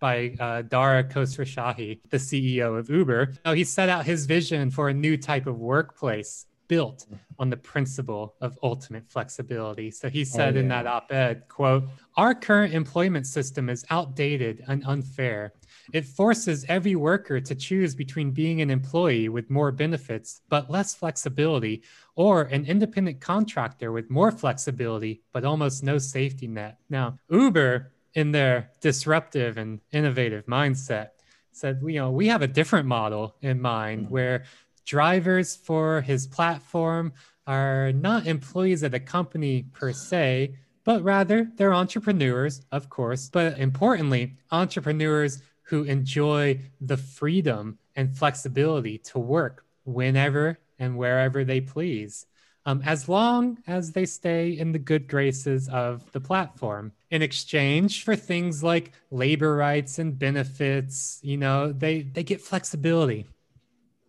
by 0.00 0.34
uh, 0.40 0.62
Dara 0.62 1.04
Khosrowshahi, 1.04 2.00
the 2.08 2.16
CEO 2.16 2.78
of 2.78 2.90
Uber. 2.90 3.34
Now, 3.44 3.52
he 3.52 3.64
set 3.64 3.88
out 3.88 4.06
his 4.06 4.26
vision 4.26 4.70
for 4.70 4.88
a 4.88 4.94
new 4.94 5.16
type 5.16 5.46
of 5.46 5.58
workplace 5.58 6.46
built 6.70 7.04
on 7.40 7.50
the 7.50 7.56
principle 7.56 8.36
of 8.40 8.56
ultimate 8.62 9.04
flexibility. 9.08 9.90
So 9.90 10.08
he 10.08 10.24
said 10.24 10.54
oh, 10.54 10.56
yeah. 10.56 10.60
in 10.60 10.68
that 10.68 10.86
op-ed, 10.86 11.48
quote, 11.48 11.82
"Our 12.16 12.32
current 12.32 12.72
employment 12.74 13.26
system 13.26 13.68
is 13.68 13.84
outdated 13.90 14.62
and 14.68 14.84
unfair. 14.86 15.52
It 15.92 16.04
forces 16.06 16.64
every 16.68 16.94
worker 16.94 17.40
to 17.40 17.54
choose 17.56 17.96
between 17.96 18.30
being 18.30 18.60
an 18.60 18.70
employee 18.70 19.28
with 19.28 19.50
more 19.50 19.72
benefits 19.72 20.42
but 20.48 20.70
less 20.70 20.94
flexibility 20.94 21.82
or 22.14 22.42
an 22.42 22.64
independent 22.66 23.20
contractor 23.20 23.90
with 23.90 24.08
more 24.08 24.30
flexibility 24.30 25.22
but 25.32 25.44
almost 25.44 25.82
no 25.82 25.98
safety 25.98 26.46
net." 26.46 26.78
Now, 26.88 27.18
Uber 27.30 27.90
in 28.14 28.32
their 28.32 28.70
disruptive 28.80 29.56
and 29.56 29.80
innovative 29.92 30.46
mindset 30.46 31.10
said, 31.52 31.80
you 31.84 31.98
know, 31.98 32.10
we 32.10 32.28
have 32.28 32.42
a 32.42 32.46
different 32.46 32.86
model 32.86 33.36
in 33.42 33.60
mind 33.60 34.04
mm-hmm. 34.04 34.12
where 34.12 34.44
drivers 34.84 35.56
for 35.56 36.00
his 36.00 36.26
platform 36.26 37.12
are 37.46 37.92
not 37.92 38.26
employees 38.26 38.82
of 38.82 38.92
the 38.92 39.00
company 39.00 39.64
per 39.72 39.92
se, 39.92 40.54
but 40.84 41.02
rather 41.02 41.50
they're 41.56 41.74
entrepreneurs, 41.74 42.62
of 42.72 42.88
course, 42.88 43.28
but 43.28 43.58
importantly, 43.58 44.36
entrepreneurs 44.50 45.42
who 45.62 45.84
enjoy 45.84 46.58
the 46.80 46.96
freedom 46.96 47.78
and 47.96 48.16
flexibility 48.16 48.98
to 48.98 49.18
work 49.18 49.64
whenever 49.84 50.58
and 50.78 50.96
wherever 50.96 51.44
they 51.44 51.60
please 51.60 52.26
um, 52.70 52.82
as 52.84 53.08
long 53.08 53.58
as 53.66 53.92
they 53.92 54.06
stay 54.06 54.50
in 54.50 54.72
the 54.72 54.78
good 54.78 55.08
graces 55.08 55.68
of 55.68 56.10
the 56.12 56.20
platform. 56.20 56.92
In 57.10 57.22
exchange 57.22 58.04
for 58.04 58.14
things 58.14 58.62
like 58.62 58.92
labor 59.10 59.56
rights 59.56 59.98
and 59.98 60.16
benefits, 60.16 61.18
you 61.22 61.36
know, 61.36 61.72
they, 61.72 62.02
they 62.02 62.22
get 62.22 62.40
flexibility. 62.40 63.26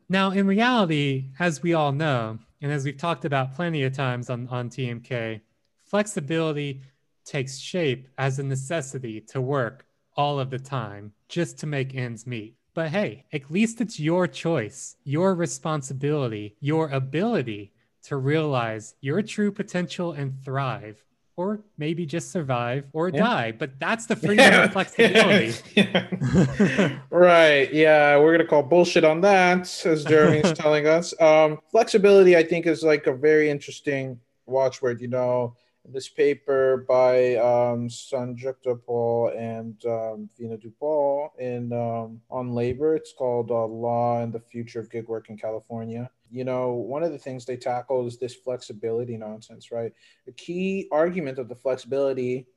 Now, 0.10 0.32
in 0.32 0.46
reality, 0.46 1.30
as 1.40 1.64
we 1.64 1.74
all 1.74 1.92
know, 1.92 2.38
and 2.62 2.72
as 2.72 2.86
we've 2.86 2.98
talked 2.98 3.26
about 3.26 3.56
plenty 3.56 3.84
of 3.84 3.94
times 3.94 4.30
on, 4.30 4.48
on 4.50 4.70
TMK, 4.70 5.42
flexibility 5.84 6.82
takes 7.26 7.58
shape 7.58 8.08
as 8.18 8.38
a 8.38 8.44
necessity 8.44 9.22
to 9.22 9.42
work 9.42 9.86
all 10.16 10.40
of 10.40 10.52
the 10.52 10.60
time 10.60 11.14
just 11.30 11.58
to 11.60 11.66
make 11.66 11.96
ends 11.96 12.28
meet. 12.28 12.56
But 12.74 12.90
hey, 12.90 13.26
at 13.34 13.50
least 13.50 13.82
it's 13.82 14.00
your 14.00 14.28
choice, 14.28 14.96
your 15.04 15.34
responsibility, 15.34 16.56
your 16.60 16.90
ability 16.90 17.72
to 18.04 18.18
realize 18.18 18.96
your 19.02 19.22
true 19.22 19.52
potential 19.52 20.14
and 20.14 20.34
thrive 20.44 21.04
or 21.38 21.62
maybe 21.78 22.06
just 22.06 22.32
survive 22.32 22.86
or 22.94 23.10
yeah. 23.10 23.18
die 23.18 23.52
but 23.52 23.72
that's 23.80 24.06
the 24.06 24.16
freedom 24.16 24.38
yeah. 24.38 24.64
and 24.64 24.74
flexibility 24.74 25.54
yeah. 25.76 27.00
right 27.10 27.74
yeah 27.74 28.18
we're 28.18 28.32
gonna 28.32 28.48
call 28.48 28.64
bullshit 28.64 29.04
on 29.04 29.22
that 29.22 29.62
as 29.86 30.04
jeremy 30.06 30.40
is 30.40 30.54
telling 30.58 30.88
us 30.88 31.14
um, 31.22 31.60
flexibility 31.72 32.36
i 32.36 32.44
think 32.44 32.66
is 32.66 32.84
like 32.84 33.08
a 33.08 33.14
very 33.14 33.50
interesting 33.50 34.20
watchword 34.46 35.00
you 35.00 35.08
know 35.08 35.56
this 35.86 36.10
paper 36.10 36.86
by 36.88 37.36
um, 37.36 37.88
Sanjukta 37.90 38.80
Paul 38.86 39.32
and 39.38 39.76
um, 39.86 40.30
Veena 40.40 40.58
Dubal 40.62 41.30
in 41.40 41.74
um, 41.74 42.22
on 42.30 42.54
labor. 42.54 42.96
It's 42.96 43.14
called 43.14 43.52
uh, 43.52 43.66
"Law 43.66 44.22
and 44.22 44.32
the 44.32 44.40
Future 44.40 44.80
of 44.80 44.92
Gig 44.92 45.08
Work 45.08 45.30
in 45.30 45.38
California." 45.38 46.10
You 46.30 46.46
know, 46.46 46.74
one 46.74 47.04
of 47.04 47.12
the 47.12 47.18
things 47.18 47.46
they 47.46 47.58
tackle 47.58 48.08
is 48.08 48.18
this 48.18 48.36
flexibility 48.36 49.18
nonsense, 49.18 49.72
right? 49.72 49.92
The 50.26 50.32
key 50.32 50.88
argument 50.92 51.40
of 51.40 51.50
the 51.50 51.56
flexibility 51.56 52.48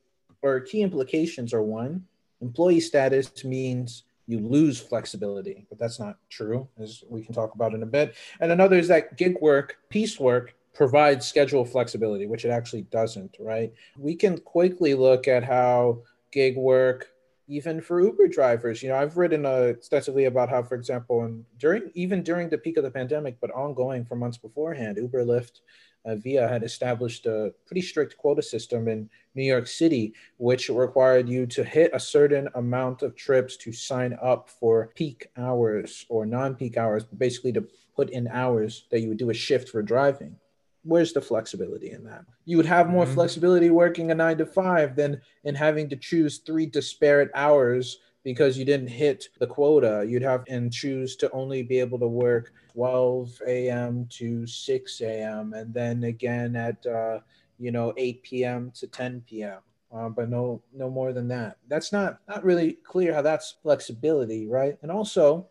or 0.42 0.60
key 0.60 0.82
implications 0.82 1.54
are 1.54 1.62
one, 1.62 2.04
employee 2.40 2.80
status 2.80 3.44
means 3.44 4.04
you 4.26 4.38
lose 4.38 4.78
flexibility, 4.78 5.66
but 5.68 5.78
that's 5.78 5.98
not 5.98 6.18
true, 6.28 6.68
as 6.78 7.02
we 7.08 7.22
can 7.22 7.34
talk 7.34 7.54
about 7.54 7.74
in 7.74 7.82
a 7.82 7.86
bit. 7.86 8.14
And 8.40 8.52
another 8.52 8.76
is 8.76 8.88
that 8.88 9.16
gig 9.16 9.36
work, 9.40 9.76
piecework 9.88 10.54
provides 10.74 11.26
schedule 11.26 11.64
flexibility, 11.64 12.26
which 12.26 12.44
it 12.44 12.50
actually 12.50 12.82
doesn't, 12.82 13.36
right? 13.38 13.72
We 13.96 14.16
can 14.16 14.38
quickly 14.38 14.94
look 14.94 15.28
at 15.28 15.44
how 15.44 16.02
gig 16.32 16.56
work, 16.56 17.08
even 17.46 17.80
for 17.80 18.00
Uber 18.00 18.28
drivers, 18.28 18.82
you 18.82 18.88
know, 18.88 18.96
I've 18.96 19.16
written 19.16 19.46
uh, 19.46 19.72
extensively 19.76 20.24
about 20.24 20.48
how, 20.48 20.62
for 20.62 20.74
example, 20.74 21.24
and 21.24 21.44
during 21.58 21.90
even 21.94 22.22
during 22.22 22.48
the 22.48 22.58
peak 22.58 22.76
of 22.76 22.84
the 22.84 22.90
pandemic, 22.90 23.36
but 23.40 23.50
ongoing 23.52 24.04
for 24.04 24.16
months 24.16 24.38
beforehand, 24.38 24.96
Uber, 24.96 25.24
Lyft, 25.24 25.60
uh, 26.06 26.16
Via 26.16 26.48
had 26.48 26.62
established 26.62 27.26
a 27.26 27.52
pretty 27.66 27.82
strict 27.82 28.16
quota 28.16 28.42
system 28.42 28.88
in 28.88 29.08
New 29.34 29.44
York 29.44 29.66
City, 29.66 30.14
which 30.38 30.68
required 30.70 31.28
you 31.28 31.46
to 31.46 31.62
hit 31.62 31.90
a 31.94 32.00
certain 32.00 32.48
amount 32.54 33.02
of 33.02 33.14
trips 33.14 33.56
to 33.58 33.72
sign 33.72 34.16
up 34.22 34.48
for 34.48 34.90
peak 34.94 35.28
hours 35.36 36.04
or 36.08 36.26
non-peak 36.26 36.76
hours, 36.76 37.04
basically 37.04 37.52
to 37.52 37.66
put 37.94 38.10
in 38.10 38.26
hours 38.28 38.86
that 38.90 39.00
you 39.00 39.08
would 39.08 39.18
do 39.18 39.30
a 39.30 39.34
shift 39.34 39.68
for 39.68 39.82
driving 39.82 40.36
where's 40.84 41.12
the 41.12 41.20
flexibility 41.20 41.90
in 41.90 42.04
that? 42.04 42.24
You 42.44 42.56
would 42.56 42.66
have 42.66 42.88
more 42.88 43.04
mm-hmm. 43.04 43.14
flexibility 43.14 43.70
working 43.70 44.10
a 44.10 44.14
nine 44.14 44.38
to 44.38 44.46
five 44.46 44.94
than 44.94 45.20
in 45.44 45.54
having 45.54 45.88
to 45.90 45.96
choose 45.96 46.38
three 46.38 46.66
disparate 46.66 47.30
hours 47.34 47.98
because 48.22 48.56
you 48.56 48.64
didn't 48.64 48.88
hit 48.88 49.28
the 49.38 49.46
quota. 49.46 50.04
You'd 50.06 50.22
have 50.22 50.44
and 50.48 50.72
choose 50.72 51.16
to 51.16 51.30
only 51.32 51.62
be 51.62 51.78
able 51.78 51.98
to 51.98 52.08
work 52.08 52.52
12 52.72 53.40
a.m. 53.46 54.06
to 54.10 54.46
6 54.46 55.00
a.m. 55.02 55.52
and 55.52 55.72
then 55.72 56.04
again 56.04 56.56
at 56.56 56.84
uh, 56.86 57.20
you 57.58 57.70
know 57.70 57.92
8 57.96 58.22
p.m. 58.22 58.72
to 58.76 58.86
10 58.86 59.22
p.m. 59.28 59.58
Uh, 59.94 60.08
but 60.08 60.28
no 60.28 60.60
no 60.74 60.90
more 60.90 61.12
than 61.12 61.28
that. 61.28 61.58
That's 61.68 61.92
not 61.92 62.18
not 62.28 62.44
really 62.44 62.78
clear 62.84 63.14
how 63.14 63.22
that's 63.22 63.56
flexibility, 63.62 64.46
right? 64.48 64.76
And 64.82 64.90
also 64.90 65.46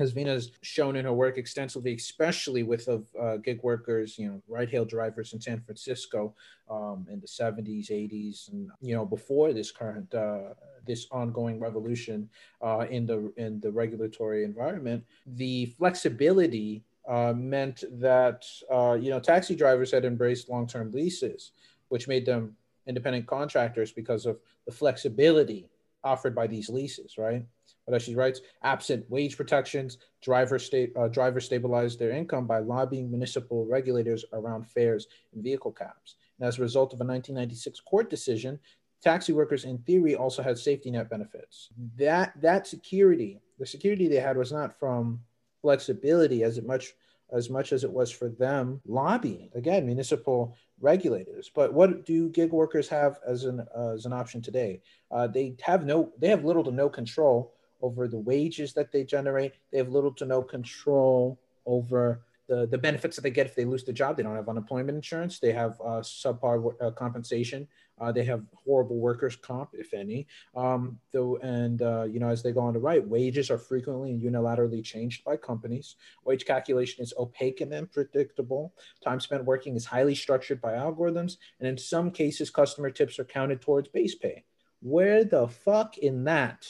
as 0.00 0.12
Veena's 0.12 0.52
shown 0.62 0.96
in 0.96 1.04
her 1.04 1.12
work 1.12 1.38
extensively, 1.38 1.94
especially 1.94 2.62
with 2.62 2.88
of 2.88 3.06
uh, 3.20 3.36
gig 3.36 3.60
workers, 3.62 4.18
you 4.18 4.28
know, 4.28 4.42
ride-hail 4.48 4.84
drivers 4.84 5.32
in 5.32 5.40
San 5.40 5.60
Francisco 5.60 6.34
um, 6.70 7.06
in 7.10 7.20
the 7.20 7.26
70s, 7.26 7.90
80s, 7.90 8.50
and 8.52 8.70
you 8.80 8.94
know, 8.94 9.04
before 9.04 9.52
this 9.52 9.70
current 9.70 10.12
uh, 10.14 10.54
this 10.86 11.06
ongoing 11.10 11.60
revolution 11.60 12.28
uh, 12.62 12.86
in 12.90 13.06
the 13.06 13.32
in 13.36 13.60
the 13.60 13.70
regulatory 13.70 14.44
environment, 14.44 15.04
the 15.26 15.66
flexibility 15.78 16.84
uh, 17.08 17.32
meant 17.36 17.84
that 17.92 18.46
uh, 18.70 18.96
you 19.00 19.10
know 19.10 19.20
taxi 19.20 19.56
drivers 19.56 19.90
had 19.90 20.04
embraced 20.04 20.48
long-term 20.48 20.92
leases, 20.92 21.52
which 21.88 22.08
made 22.08 22.26
them 22.26 22.56
independent 22.86 23.26
contractors 23.26 23.92
because 23.92 24.26
of 24.26 24.38
the 24.66 24.72
flexibility 24.72 25.68
offered 26.04 26.34
by 26.34 26.46
these 26.46 26.68
leases, 26.68 27.18
right? 27.18 27.44
But 27.88 27.94
as 27.94 28.02
she 28.02 28.14
writes, 28.14 28.42
absent 28.62 29.08
wage 29.08 29.38
protections, 29.38 29.96
drivers, 30.20 30.66
sta- 30.66 30.92
uh, 30.94 31.08
drivers 31.08 31.46
stabilized 31.46 31.98
their 31.98 32.10
income 32.10 32.46
by 32.46 32.58
lobbying 32.58 33.10
municipal 33.10 33.64
regulators 33.64 34.26
around 34.34 34.68
fares 34.68 35.06
and 35.32 35.42
vehicle 35.42 35.72
caps. 35.72 36.16
And 36.38 36.46
as 36.46 36.58
a 36.58 36.62
result 36.62 36.92
of 36.92 37.00
a 37.00 37.04
1996 37.04 37.80
court 37.80 38.10
decision, 38.10 38.58
taxi 39.02 39.32
workers 39.32 39.64
in 39.64 39.78
theory 39.78 40.14
also 40.14 40.42
had 40.42 40.58
safety 40.58 40.90
net 40.90 41.08
benefits. 41.08 41.70
That 41.96 42.34
that 42.42 42.66
security, 42.66 43.40
the 43.58 43.64
security 43.64 44.06
they 44.06 44.20
had 44.20 44.36
was 44.36 44.52
not 44.52 44.78
from 44.78 45.20
flexibility 45.62 46.42
as 46.42 46.60
much 46.60 46.94
as 47.32 47.48
much 47.48 47.72
as 47.72 47.84
it 47.84 47.92
was 47.92 48.10
for 48.10 48.28
them 48.28 48.80
lobbying 48.86 49.50
again 49.54 49.86
municipal 49.86 50.56
regulators. 50.80 51.50
But 51.54 51.72
what 51.72 52.04
do 52.04 52.28
gig 52.28 52.52
workers 52.52 52.88
have 52.88 53.18
as 53.26 53.44
an 53.44 53.66
uh, 53.74 53.94
as 53.94 54.04
an 54.04 54.12
option 54.12 54.42
today? 54.42 54.82
Uh, 55.10 55.26
they 55.26 55.56
have 55.62 55.86
no 55.86 56.12
they 56.18 56.28
have 56.28 56.44
little 56.44 56.64
to 56.64 56.70
no 56.70 56.90
control 56.90 57.54
over 57.80 58.08
the 58.08 58.18
wages 58.18 58.72
that 58.74 58.92
they 58.92 59.04
generate. 59.04 59.54
They 59.70 59.78
have 59.78 59.88
little 59.88 60.12
to 60.14 60.26
no 60.26 60.42
control 60.42 61.38
over 61.66 62.22
the, 62.48 62.66
the 62.66 62.78
benefits 62.78 63.16
that 63.16 63.22
they 63.22 63.30
get 63.30 63.46
if 63.46 63.54
they 63.54 63.64
lose 63.64 63.84
the 63.84 63.92
job. 63.92 64.16
They 64.16 64.22
don't 64.22 64.34
have 64.34 64.48
unemployment 64.48 64.96
insurance. 64.96 65.38
They 65.38 65.52
have 65.52 65.78
uh, 65.80 66.00
subpar 66.00 66.74
uh, 66.80 66.90
compensation. 66.92 67.68
Uh, 68.00 68.10
they 68.10 68.24
have 68.24 68.44
horrible 68.54 68.96
workers' 68.96 69.36
comp, 69.36 69.70
if 69.74 69.92
any. 69.92 70.26
Um, 70.56 70.98
though, 71.12 71.36
and 71.38 71.82
uh, 71.82 72.04
you 72.04 72.20
know, 72.20 72.28
as 72.28 72.42
they 72.42 72.52
go 72.52 72.60
on 72.60 72.72
to 72.72 72.78
write, 72.78 73.06
wages 73.06 73.50
are 73.50 73.58
frequently 73.58 74.12
and 74.12 74.22
unilaterally 74.22 74.82
changed 74.82 75.24
by 75.24 75.36
companies. 75.36 75.96
Wage 76.24 76.46
calculation 76.46 77.02
is 77.02 77.12
opaque 77.18 77.60
and 77.60 77.72
unpredictable. 77.74 78.72
Time 79.04 79.20
spent 79.20 79.44
working 79.44 79.76
is 79.76 79.84
highly 79.84 80.14
structured 80.14 80.60
by 80.60 80.72
algorithms, 80.72 81.36
and 81.60 81.68
in 81.68 81.76
some 81.76 82.10
cases, 82.10 82.50
customer 82.50 82.90
tips 82.90 83.18
are 83.18 83.24
counted 83.24 83.60
towards 83.60 83.88
base 83.88 84.14
pay. 84.14 84.44
Where 84.80 85.24
the 85.24 85.48
fuck 85.48 85.98
in 85.98 86.24
that 86.24 86.66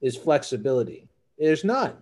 is 0.00 0.16
flexibility? 0.16 1.08
There's 1.38 1.64
none. 1.64 1.96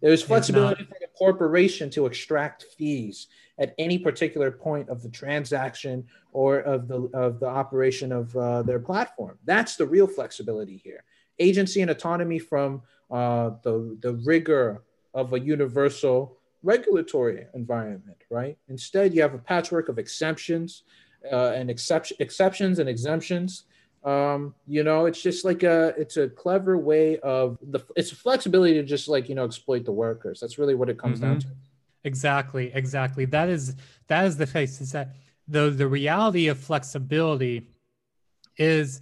There's 0.00 0.22
flexibility 0.22 0.84
for 0.84 0.96
the 1.00 1.08
corporation 1.16 1.88
to 1.90 2.04
extract 2.04 2.64
fees 2.76 3.28
at 3.58 3.74
any 3.78 3.98
particular 3.98 4.50
point 4.50 4.88
of 4.90 5.02
the 5.02 5.08
transaction 5.08 6.04
or 6.32 6.58
of 6.58 6.88
the 6.88 7.08
of 7.14 7.40
the 7.40 7.46
operation 7.46 8.12
of 8.12 8.36
uh, 8.36 8.62
their 8.62 8.80
platform. 8.80 9.38
That's 9.44 9.76
the 9.76 9.86
real 9.86 10.06
flexibility 10.06 10.76
here. 10.84 11.04
Agency 11.38 11.80
and 11.80 11.90
autonomy 11.90 12.38
from 12.38 12.82
uh, 13.10 13.52
the 13.62 13.96
the 14.02 14.14
rigor 14.24 14.82
of 15.14 15.32
a 15.32 15.40
universal 15.40 16.36
regulatory 16.62 17.46
environment, 17.54 18.18
right? 18.30 18.58
Instead, 18.68 19.14
you 19.14 19.22
have 19.22 19.34
a 19.34 19.38
patchwork 19.38 19.88
of 19.88 19.98
exemptions 19.98 20.82
uh, 21.32 21.52
and 21.54 21.70
exception 21.70 22.16
exceptions 22.20 22.78
and 22.78 22.88
exemptions 22.88 23.64
um, 24.04 24.54
you 24.66 24.84
know, 24.84 25.06
it's 25.06 25.22
just 25.22 25.44
like 25.44 25.62
a 25.62 25.94
it's 25.96 26.18
a 26.18 26.28
clever 26.28 26.76
way 26.76 27.18
of 27.20 27.58
the 27.62 27.80
it's 27.96 28.10
flexibility 28.10 28.74
to 28.74 28.82
just 28.82 29.08
like 29.08 29.28
you 29.28 29.34
know 29.34 29.44
exploit 29.44 29.84
the 29.84 29.92
workers. 29.92 30.40
That's 30.40 30.58
really 30.58 30.74
what 30.74 30.90
it 30.90 30.98
comes 30.98 31.20
mm-hmm. 31.20 31.32
down 31.32 31.40
to. 31.40 31.48
Exactly, 32.04 32.70
exactly. 32.74 33.24
That 33.24 33.48
is 33.48 33.76
that 34.08 34.26
is 34.26 34.36
the 34.36 34.46
face. 34.46 34.80
Is 34.82 34.92
that 34.92 35.14
the 35.48 35.70
the 35.70 35.86
reality 35.86 36.48
of 36.48 36.58
flexibility 36.58 37.66
is 38.58 39.00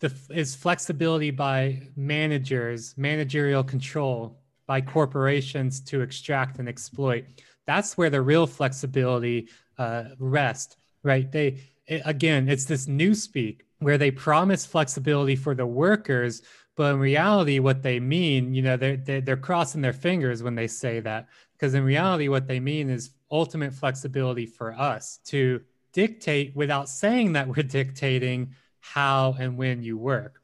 the 0.00 0.12
is 0.30 0.56
flexibility 0.56 1.30
by 1.30 1.80
managers, 1.94 2.94
managerial 2.96 3.62
control 3.62 4.40
by 4.66 4.80
corporations 4.80 5.80
to 5.82 6.00
extract 6.00 6.58
and 6.58 6.68
exploit. 6.68 7.24
That's 7.64 7.96
where 7.96 8.10
the 8.10 8.20
real 8.20 8.48
flexibility 8.48 9.48
uh, 9.78 10.04
rests, 10.18 10.76
right? 11.04 11.30
They 11.30 11.60
it, 11.86 12.02
again, 12.04 12.48
it's 12.48 12.64
this 12.64 12.88
new 12.88 13.14
speak 13.14 13.66
where 13.82 13.98
they 13.98 14.10
promise 14.10 14.64
flexibility 14.64 15.36
for 15.36 15.54
the 15.54 15.66
workers, 15.66 16.42
but 16.76 16.94
in 16.94 17.00
reality, 17.00 17.58
what 17.58 17.82
they 17.82 18.00
mean, 18.00 18.54
you 18.54 18.62
know, 18.62 18.76
they're, 18.76 18.96
they're, 18.96 19.36
crossing 19.36 19.82
their 19.82 19.92
fingers 19.92 20.42
when 20.42 20.54
they 20.54 20.66
say 20.66 21.00
that, 21.00 21.28
because 21.52 21.74
in 21.74 21.84
reality, 21.84 22.28
what 22.28 22.46
they 22.46 22.60
mean 22.60 22.88
is 22.88 23.10
ultimate 23.30 23.74
flexibility 23.74 24.46
for 24.46 24.72
us 24.72 25.18
to 25.26 25.60
dictate 25.92 26.56
without 26.56 26.88
saying 26.88 27.34
that 27.34 27.46
we're 27.46 27.62
dictating 27.62 28.54
how 28.80 29.36
and 29.38 29.56
when 29.56 29.82
you 29.82 29.98
work. 29.98 30.40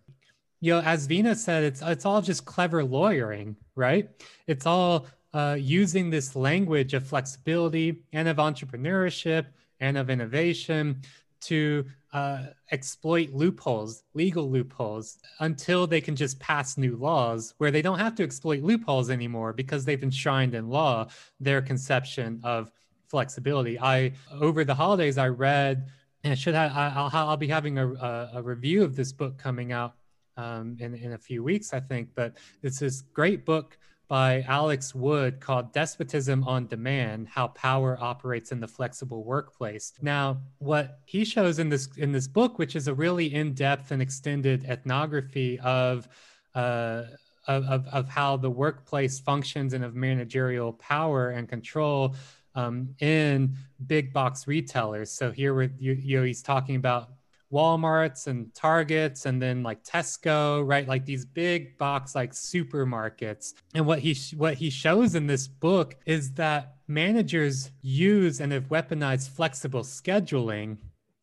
You 0.60 0.74
know, 0.74 0.80
as 0.80 1.06
Veena 1.06 1.36
said, 1.36 1.62
it's 1.62 1.82
it's 1.82 2.04
all 2.04 2.20
just 2.20 2.44
clever 2.44 2.84
lawyering, 2.84 3.56
right? 3.76 4.08
It's 4.48 4.66
all 4.66 5.06
uh, 5.32 5.56
using 5.58 6.10
this 6.10 6.34
language 6.34 6.94
of 6.94 7.06
flexibility 7.06 8.02
and 8.12 8.26
of 8.26 8.38
entrepreneurship 8.38 9.46
and 9.80 9.96
of 9.96 10.10
innovation 10.10 11.00
to 11.40 11.84
uh, 12.12 12.46
exploit 12.70 13.30
loopholes, 13.32 14.02
legal 14.14 14.50
loopholes, 14.50 15.18
until 15.40 15.86
they 15.86 16.00
can 16.00 16.16
just 16.16 16.38
pass 16.40 16.78
new 16.78 16.96
laws 16.96 17.54
where 17.58 17.70
they 17.70 17.82
don't 17.82 17.98
have 17.98 18.14
to 18.16 18.22
exploit 18.22 18.62
loopholes 18.62 19.10
anymore 19.10 19.52
because 19.52 19.84
they've 19.84 20.02
enshrined 20.02 20.54
in 20.54 20.68
law 20.68 21.06
their 21.40 21.60
conception 21.60 22.40
of 22.42 22.72
flexibility. 23.08 23.78
I 23.78 24.12
over 24.30 24.64
the 24.64 24.74
holidays 24.74 25.18
I 25.18 25.28
read, 25.28 25.90
and 26.24 26.32
I 26.32 26.36
should 26.36 26.54
have 26.54 26.72
I'll, 26.74 27.10
I'll 27.12 27.36
be 27.36 27.48
having 27.48 27.78
a, 27.78 27.92
a, 27.92 28.30
a 28.34 28.42
review 28.42 28.84
of 28.84 28.96
this 28.96 29.12
book 29.12 29.38
coming 29.38 29.72
out 29.72 29.94
um, 30.36 30.76
in 30.80 30.94
in 30.94 31.12
a 31.12 31.18
few 31.18 31.42
weeks, 31.42 31.72
I 31.72 31.80
think. 31.80 32.10
But 32.14 32.36
it's 32.62 32.78
this 32.78 33.02
great 33.02 33.44
book 33.44 33.78
by 34.08 34.42
Alex 34.48 34.94
Wood 34.94 35.38
called 35.38 35.72
Despotism 35.72 36.42
on 36.44 36.66
Demand: 36.66 37.28
How 37.28 37.48
Power 37.48 37.98
Operates 38.00 38.52
in 38.52 38.60
the 38.60 38.68
Flexible 38.68 39.22
Workplace. 39.22 39.92
Now, 40.00 40.40
what 40.58 41.00
he 41.04 41.24
shows 41.24 41.58
in 41.58 41.68
this 41.68 41.88
in 41.96 42.12
this 42.12 42.26
book, 42.26 42.58
which 42.58 42.74
is 42.74 42.88
a 42.88 42.94
really 42.94 43.32
in-depth 43.34 43.90
and 43.90 44.00
extended 44.02 44.64
ethnography 44.64 45.58
of 45.60 46.08
uh, 46.54 47.04
of, 47.46 47.86
of 47.86 48.08
how 48.08 48.36
the 48.36 48.50
workplace 48.50 49.18
functions 49.18 49.72
and 49.72 49.82
of 49.82 49.94
managerial 49.94 50.72
power 50.74 51.30
and 51.30 51.48
control 51.48 52.14
um, 52.54 52.94
in 53.00 53.54
big 53.86 54.12
box 54.12 54.46
retailers. 54.46 55.10
So 55.10 55.30
here, 55.30 55.54
with 55.54 55.72
you, 55.78 55.92
you 55.92 56.18
know, 56.18 56.24
he's 56.24 56.42
talking 56.42 56.76
about 56.76 57.10
Walmarts 57.52 58.26
and 58.26 58.54
Targets 58.54 59.26
and 59.26 59.40
then 59.40 59.62
like 59.62 59.82
Tesco, 59.82 60.66
right? 60.66 60.86
Like 60.86 61.04
these 61.04 61.24
big 61.24 61.78
box 61.78 62.14
like 62.14 62.32
supermarkets. 62.32 63.54
And 63.74 63.86
what 63.86 64.00
he 64.00 64.16
what 64.36 64.54
he 64.54 64.70
shows 64.70 65.14
in 65.14 65.26
this 65.26 65.48
book 65.48 65.96
is 66.06 66.32
that 66.34 66.76
managers 66.86 67.70
use 67.82 68.40
and 68.40 68.52
have 68.52 68.68
weaponized 68.68 69.30
flexible 69.30 69.82
scheduling 69.82 70.78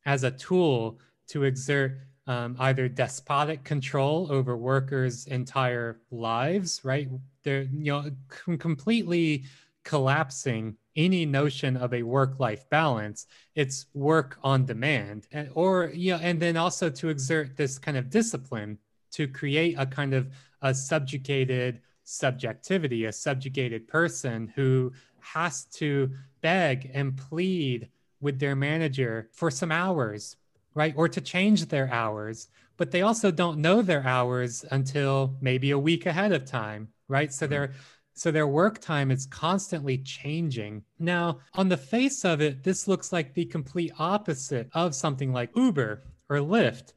as 0.06 0.23
a 0.23 0.31
tool 0.31 0.99
to 1.27 1.43
exert 1.43 1.99
um, 2.27 2.56
either 2.60 2.88
despotic 2.88 3.64
control 3.64 4.27
over 4.31 4.57
workers' 4.57 5.27
entire 5.27 6.02
lives, 6.10 6.81
right? 6.84 7.07
They're 7.43 7.64
you 7.64 7.91
know 7.91 8.10
com- 8.30 8.57
completely 8.57 9.45
collapsing 9.86 10.76
any 10.98 11.26
notion 11.26 11.78
of 11.78 11.94
a 11.94 12.03
work-life 12.03 12.70
balance. 12.70 13.28
It's 13.53 13.86
work 13.94 14.38
on 14.44 14.66
demand 14.66 15.28
and, 15.32 15.49
or 15.53 15.91
you 15.94 16.14
know 16.14 16.20
and 16.22 16.41
then 16.41 16.57
also 16.57 16.90
to 16.90 17.10
exert 17.10 17.56
this 17.56 17.78
kind 17.78 17.95
of 17.95 18.10
discipline 18.10 18.80
to 19.12 19.28
create 19.28 19.76
a 19.78 19.86
kind 19.86 20.14
of 20.14 20.28
a 20.62 20.74
subjugated 20.74 21.82
subjectivity 22.03 23.06
a 23.06 23.12
subjugated 23.12 23.88
person 23.88 24.52
who 24.56 24.91
has 25.20 25.66
to 25.66 26.12
beg 26.41 26.91
and 26.94 27.18
plead 27.18 27.90
with 28.22 28.40
their 28.40 28.56
manager 28.56 29.30
for 29.32 29.49
some 29.49 29.72
hours 29.72 30.36
right 30.74 30.94
or 30.98 31.07
to 31.07 31.22
change 31.22 31.68
their 31.68 31.90
hours. 31.91 32.49
But 32.78 32.91
they 32.91 33.03
also 33.03 33.32
don't 33.32 33.60
know 33.60 33.82
their 33.82 34.06
hours 34.06 34.66
until 34.70 35.38
maybe 35.40 35.72
a 35.72 35.80
week 35.80 36.06
ahead 36.06 36.34
of 36.34 36.44
time 36.44 36.90
right? 37.07 37.32
So 37.32 37.45
mm-hmm. 37.45 37.52
they're 37.52 37.72
so 38.15 38.31
their 38.31 38.47
work 38.47 38.79
time 38.79 39.11
is 39.11 39.25
constantly 39.25 39.97
changing. 39.97 40.81
Now, 40.99 41.39
on 41.53 41.67
the 41.67 41.77
face 41.77 42.23
of 42.23 42.41
it, 42.41 42.63
this 42.63 42.87
looks 42.87 43.11
like 43.11 43.33
the 43.33 43.45
complete 43.45 43.91
opposite 43.99 44.69
of 44.73 44.95
something 44.95 45.33
like 45.33 45.55
Uber 45.55 46.01
or 46.29 46.37
Lyft, 46.37 46.93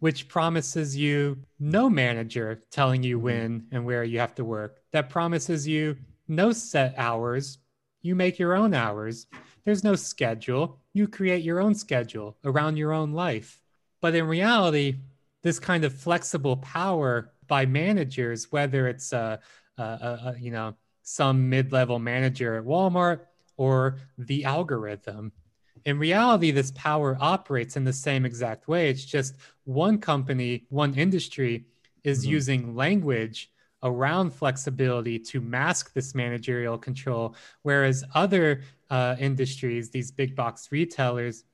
which 0.00 0.26
promises 0.26 0.96
you 0.96 1.38
no 1.60 1.88
manager 1.88 2.64
telling 2.70 3.04
you 3.04 3.18
when 3.18 3.66
and 3.70 3.86
where 3.86 4.02
you 4.02 4.18
have 4.18 4.34
to 4.34 4.44
work, 4.44 4.82
that 4.90 5.08
promises 5.08 5.68
you 5.68 5.96
no 6.26 6.50
set 6.50 6.94
hours. 6.98 7.58
You 8.02 8.16
make 8.16 8.38
your 8.38 8.54
own 8.54 8.74
hours. 8.74 9.28
There's 9.64 9.84
no 9.84 9.94
schedule. 9.94 10.80
You 10.92 11.06
create 11.06 11.44
your 11.44 11.60
own 11.60 11.76
schedule 11.76 12.36
around 12.44 12.76
your 12.76 12.92
own 12.92 13.12
life. 13.12 13.60
But 14.00 14.16
in 14.16 14.26
reality, 14.26 14.96
this 15.42 15.60
kind 15.60 15.84
of 15.84 15.94
flexible 15.94 16.56
power 16.56 17.32
by 17.46 17.66
managers, 17.66 18.50
whether 18.50 18.88
it's 18.88 19.12
a, 19.12 19.38
uh, 19.78 19.82
uh, 19.82 20.18
uh, 20.26 20.34
you 20.38 20.50
know, 20.50 20.74
some 21.02 21.48
mid-level 21.48 21.98
manager 21.98 22.56
at 22.56 22.64
Walmart 22.64 23.20
or 23.56 23.98
the 24.18 24.44
algorithm. 24.44 25.32
In 25.84 25.98
reality, 25.98 26.50
this 26.50 26.72
power 26.72 27.16
operates 27.20 27.76
in 27.76 27.84
the 27.84 27.92
same 27.92 28.24
exact 28.24 28.66
way. 28.66 28.90
It's 28.90 29.04
just 29.04 29.34
one 29.64 29.98
company, 29.98 30.66
one 30.68 30.94
industry 30.94 31.66
is 32.02 32.22
mm-hmm. 32.22 32.32
using 32.32 32.74
language 32.74 33.50
around 33.82 34.32
flexibility 34.32 35.18
to 35.18 35.40
mask 35.40 35.92
this 35.92 36.14
managerial 36.14 36.78
control, 36.78 37.36
whereas 37.62 38.02
other 38.14 38.62
uh, 38.90 39.14
industries, 39.18 39.90
these 39.90 40.10
big 40.10 40.34
box 40.34 40.72
retailers, 40.72 41.44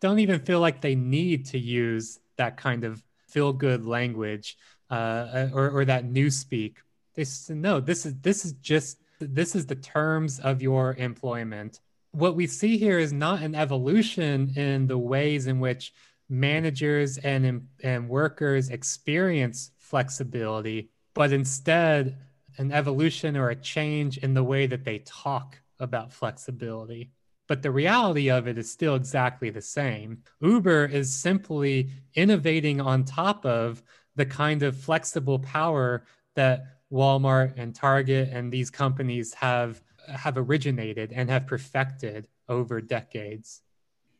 don't 0.00 0.18
even 0.18 0.38
feel 0.40 0.60
like 0.60 0.80
they 0.80 0.94
need 0.94 1.46
to 1.46 1.58
use 1.58 2.20
that 2.36 2.56
kind 2.56 2.84
of 2.84 3.02
feel 3.28 3.52
good 3.52 3.84
language 3.86 4.56
uh, 4.90 5.48
or, 5.52 5.70
or 5.70 5.84
that 5.84 6.04
newspeak 6.06 6.76
they 7.14 7.24
said, 7.24 7.56
no, 7.56 7.80
this 7.80 8.06
is 8.06 8.14
this 8.20 8.44
is 8.44 8.52
just 8.54 8.98
this 9.18 9.54
is 9.54 9.66
the 9.66 9.74
terms 9.76 10.40
of 10.40 10.62
your 10.62 10.94
employment. 10.94 11.80
What 12.12 12.36
we 12.36 12.46
see 12.46 12.78
here 12.78 12.98
is 12.98 13.12
not 13.12 13.42
an 13.42 13.54
evolution 13.54 14.52
in 14.56 14.86
the 14.86 14.98
ways 14.98 15.46
in 15.46 15.60
which 15.60 15.92
managers 16.28 17.18
and 17.18 17.68
and 17.82 18.08
workers 18.08 18.70
experience 18.70 19.72
flexibility, 19.78 20.90
but 21.14 21.32
instead 21.32 22.18
an 22.58 22.72
evolution 22.72 23.36
or 23.36 23.50
a 23.50 23.56
change 23.56 24.18
in 24.18 24.34
the 24.34 24.44
way 24.44 24.66
that 24.66 24.84
they 24.84 25.00
talk 25.00 25.60
about 25.78 26.12
flexibility. 26.12 27.10
But 27.48 27.62
the 27.62 27.70
reality 27.70 28.30
of 28.30 28.46
it 28.46 28.58
is 28.58 28.70
still 28.70 28.94
exactly 28.94 29.50
the 29.50 29.62
same. 29.62 30.22
Uber 30.40 30.84
is 30.86 31.12
simply 31.12 31.90
innovating 32.14 32.80
on 32.80 33.04
top 33.04 33.44
of 33.44 33.82
the 34.14 34.26
kind 34.26 34.62
of 34.62 34.76
flexible 34.76 35.38
power 35.38 36.04
that 36.36 36.79
Walmart 36.92 37.54
and 37.56 37.74
Target 37.74 38.30
and 38.32 38.52
these 38.52 38.70
companies 38.70 39.34
have 39.34 39.82
have 40.08 40.36
originated 40.36 41.12
and 41.12 41.30
have 41.30 41.46
perfected 41.46 42.26
over 42.48 42.80
decades. 42.80 43.62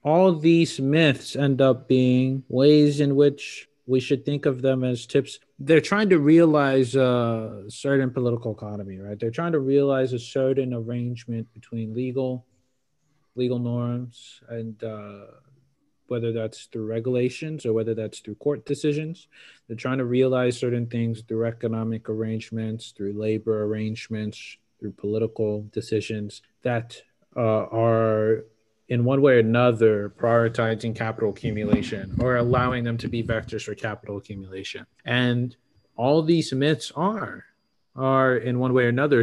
All 0.02 0.32
these 0.34 0.80
myths 0.80 1.36
end 1.36 1.60
up 1.60 1.88
being 1.88 2.44
ways 2.48 3.00
in 3.00 3.16
which 3.16 3.68
we 3.86 3.98
should 3.98 4.24
think 4.24 4.46
of 4.46 4.62
them 4.62 4.84
as 4.84 5.04
tips. 5.04 5.40
They're 5.58 5.80
trying 5.80 6.08
to 6.10 6.18
realize 6.18 6.94
a 6.94 7.64
certain 7.68 8.10
political 8.10 8.52
economy, 8.52 8.98
right? 8.98 9.18
They're 9.18 9.30
trying 9.30 9.52
to 9.52 9.58
realize 9.58 10.12
a 10.12 10.18
certain 10.18 10.72
arrangement 10.72 11.52
between 11.52 11.92
legal, 11.92 12.46
legal 13.34 13.58
norms, 13.58 14.40
and 14.48 14.82
uh, 14.84 15.26
whether 16.10 16.32
that's 16.32 16.64
through 16.66 16.86
regulations 16.86 17.64
or 17.64 17.72
whether 17.72 17.94
that's 17.94 18.18
through 18.18 18.34
court 18.34 18.66
decisions. 18.66 19.28
They're 19.66 19.76
trying 19.76 19.98
to 19.98 20.04
realize 20.04 20.58
certain 20.58 20.86
things 20.86 21.22
through 21.22 21.46
economic 21.46 22.08
arrangements, 22.08 22.92
through 22.96 23.12
labor 23.12 23.62
arrangements, 23.64 24.56
through 24.80 24.92
political 24.92 25.62
decisions 25.72 26.42
that 26.62 27.00
uh, 27.36 27.40
are 27.40 28.44
in 28.88 29.04
one 29.04 29.22
way 29.22 29.34
or 29.34 29.38
another 29.38 30.12
prioritizing 30.18 30.96
capital 30.96 31.30
accumulation 31.30 32.16
or 32.20 32.36
allowing 32.36 32.82
them 32.82 32.98
to 32.98 33.08
be 33.08 33.22
vectors 33.22 33.62
for 33.62 33.74
capital 33.76 34.16
accumulation. 34.16 34.84
And 35.04 35.56
all 35.96 36.22
these 36.22 36.52
myths 36.52 36.90
are 36.96 37.44
are 37.94 38.36
in 38.36 38.58
one 38.58 38.72
way 38.72 38.84
or 38.84 38.88
another 38.88 39.22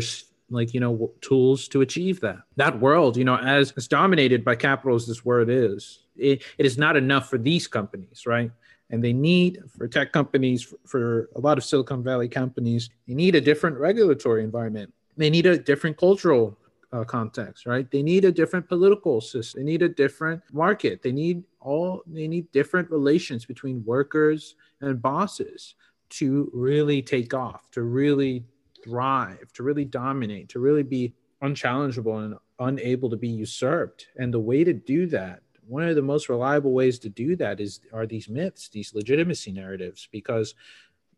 like 0.49 0.73
you 0.73 0.79
know 0.79 1.11
tools 1.21 1.67
to 1.67 1.81
achieve 1.81 2.19
that 2.21 2.37
that 2.55 2.79
world 2.79 3.17
you 3.17 3.23
know 3.23 3.37
as, 3.37 3.71
as 3.77 3.87
dominated 3.87 4.43
by 4.45 4.55
capital 4.55 4.95
as 4.95 5.05
this 5.05 5.25
world 5.25 5.49
is 5.49 5.99
it, 6.15 6.41
it 6.57 6.65
is 6.65 6.77
not 6.77 6.95
enough 6.95 7.29
for 7.29 7.37
these 7.37 7.67
companies 7.67 8.25
right 8.25 8.51
and 8.89 9.03
they 9.03 9.13
need 9.13 9.61
for 9.77 9.87
tech 9.87 10.13
companies 10.13 10.63
for, 10.63 10.77
for 10.85 11.29
a 11.35 11.39
lot 11.39 11.57
of 11.57 11.63
silicon 11.63 12.03
valley 12.03 12.29
companies 12.29 12.89
they 13.07 13.13
need 13.13 13.35
a 13.35 13.41
different 13.41 13.77
regulatory 13.77 14.43
environment 14.43 14.93
they 15.17 15.29
need 15.29 15.45
a 15.45 15.57
different 15.57 15.97
cultural 15.97 16.57
uh, 16.93 17.03
context, 17.03 17.65
right? 17.65 17.89
They 17.91 18.01
need 18.01 18.25
a 18.25 18.31
different 18.31 18.67
political 18.67 19.19
system. 19.21 19.61
They 19.61 19.71
need 19.71 19.81
a 19.81 19.89
different 19.89 20.41
market. 20.53 21.01
They 21.01 21.11
need 21.11 21.43
all. 21.59 22.01
They 22.07 22.27
need 22.27 22.51
different 22.51 22.89
relations 22.89 23.45
between 23.45 23.83
workers 23.85 24.55
and 24.81 25.01
bosses 25.01 25.75
to 26.09 26.49
really 26.53 27.01
take 27.01 27.33
off, 27.33 27.69
to 27.71 27.81
really 27.81 28.45
thrive, 28.87 29.51
to 29.53 29.63
really 29.63 29.85
dominate, 29.85 30.49
to 30.49 30.59
really 30.59 30.83
be 30.83 31.13
unchallengeable 31.41 32.23
and 32.23 32.35
unable 32.59 33.09
to 33.09 33.17
be 33.17 33.27
usurped. 33.27 34.07
And 34.15 34.33
the 34.33 34.39
way 34.39 34.63
to 34.63 34.73
do 34.73 35.07
that, 35.07 35.41
one 35.67 35.83
of 35.83 35.95
the 35.95 36.01
most 36.01 36.29
reliable 36.29 36.71
ways 36.71 36.97
to 36.99 37.09
do 37.09 37.35
that 37.35 37.59
is 37.59 37.81
are 37.93 38.05
these 38.05 38.29
myths, 38.29 38.69
these 38.69 38.93
legitimacy 38.93 39.51
narratives, 39.51 40.07
because 40.11 40.55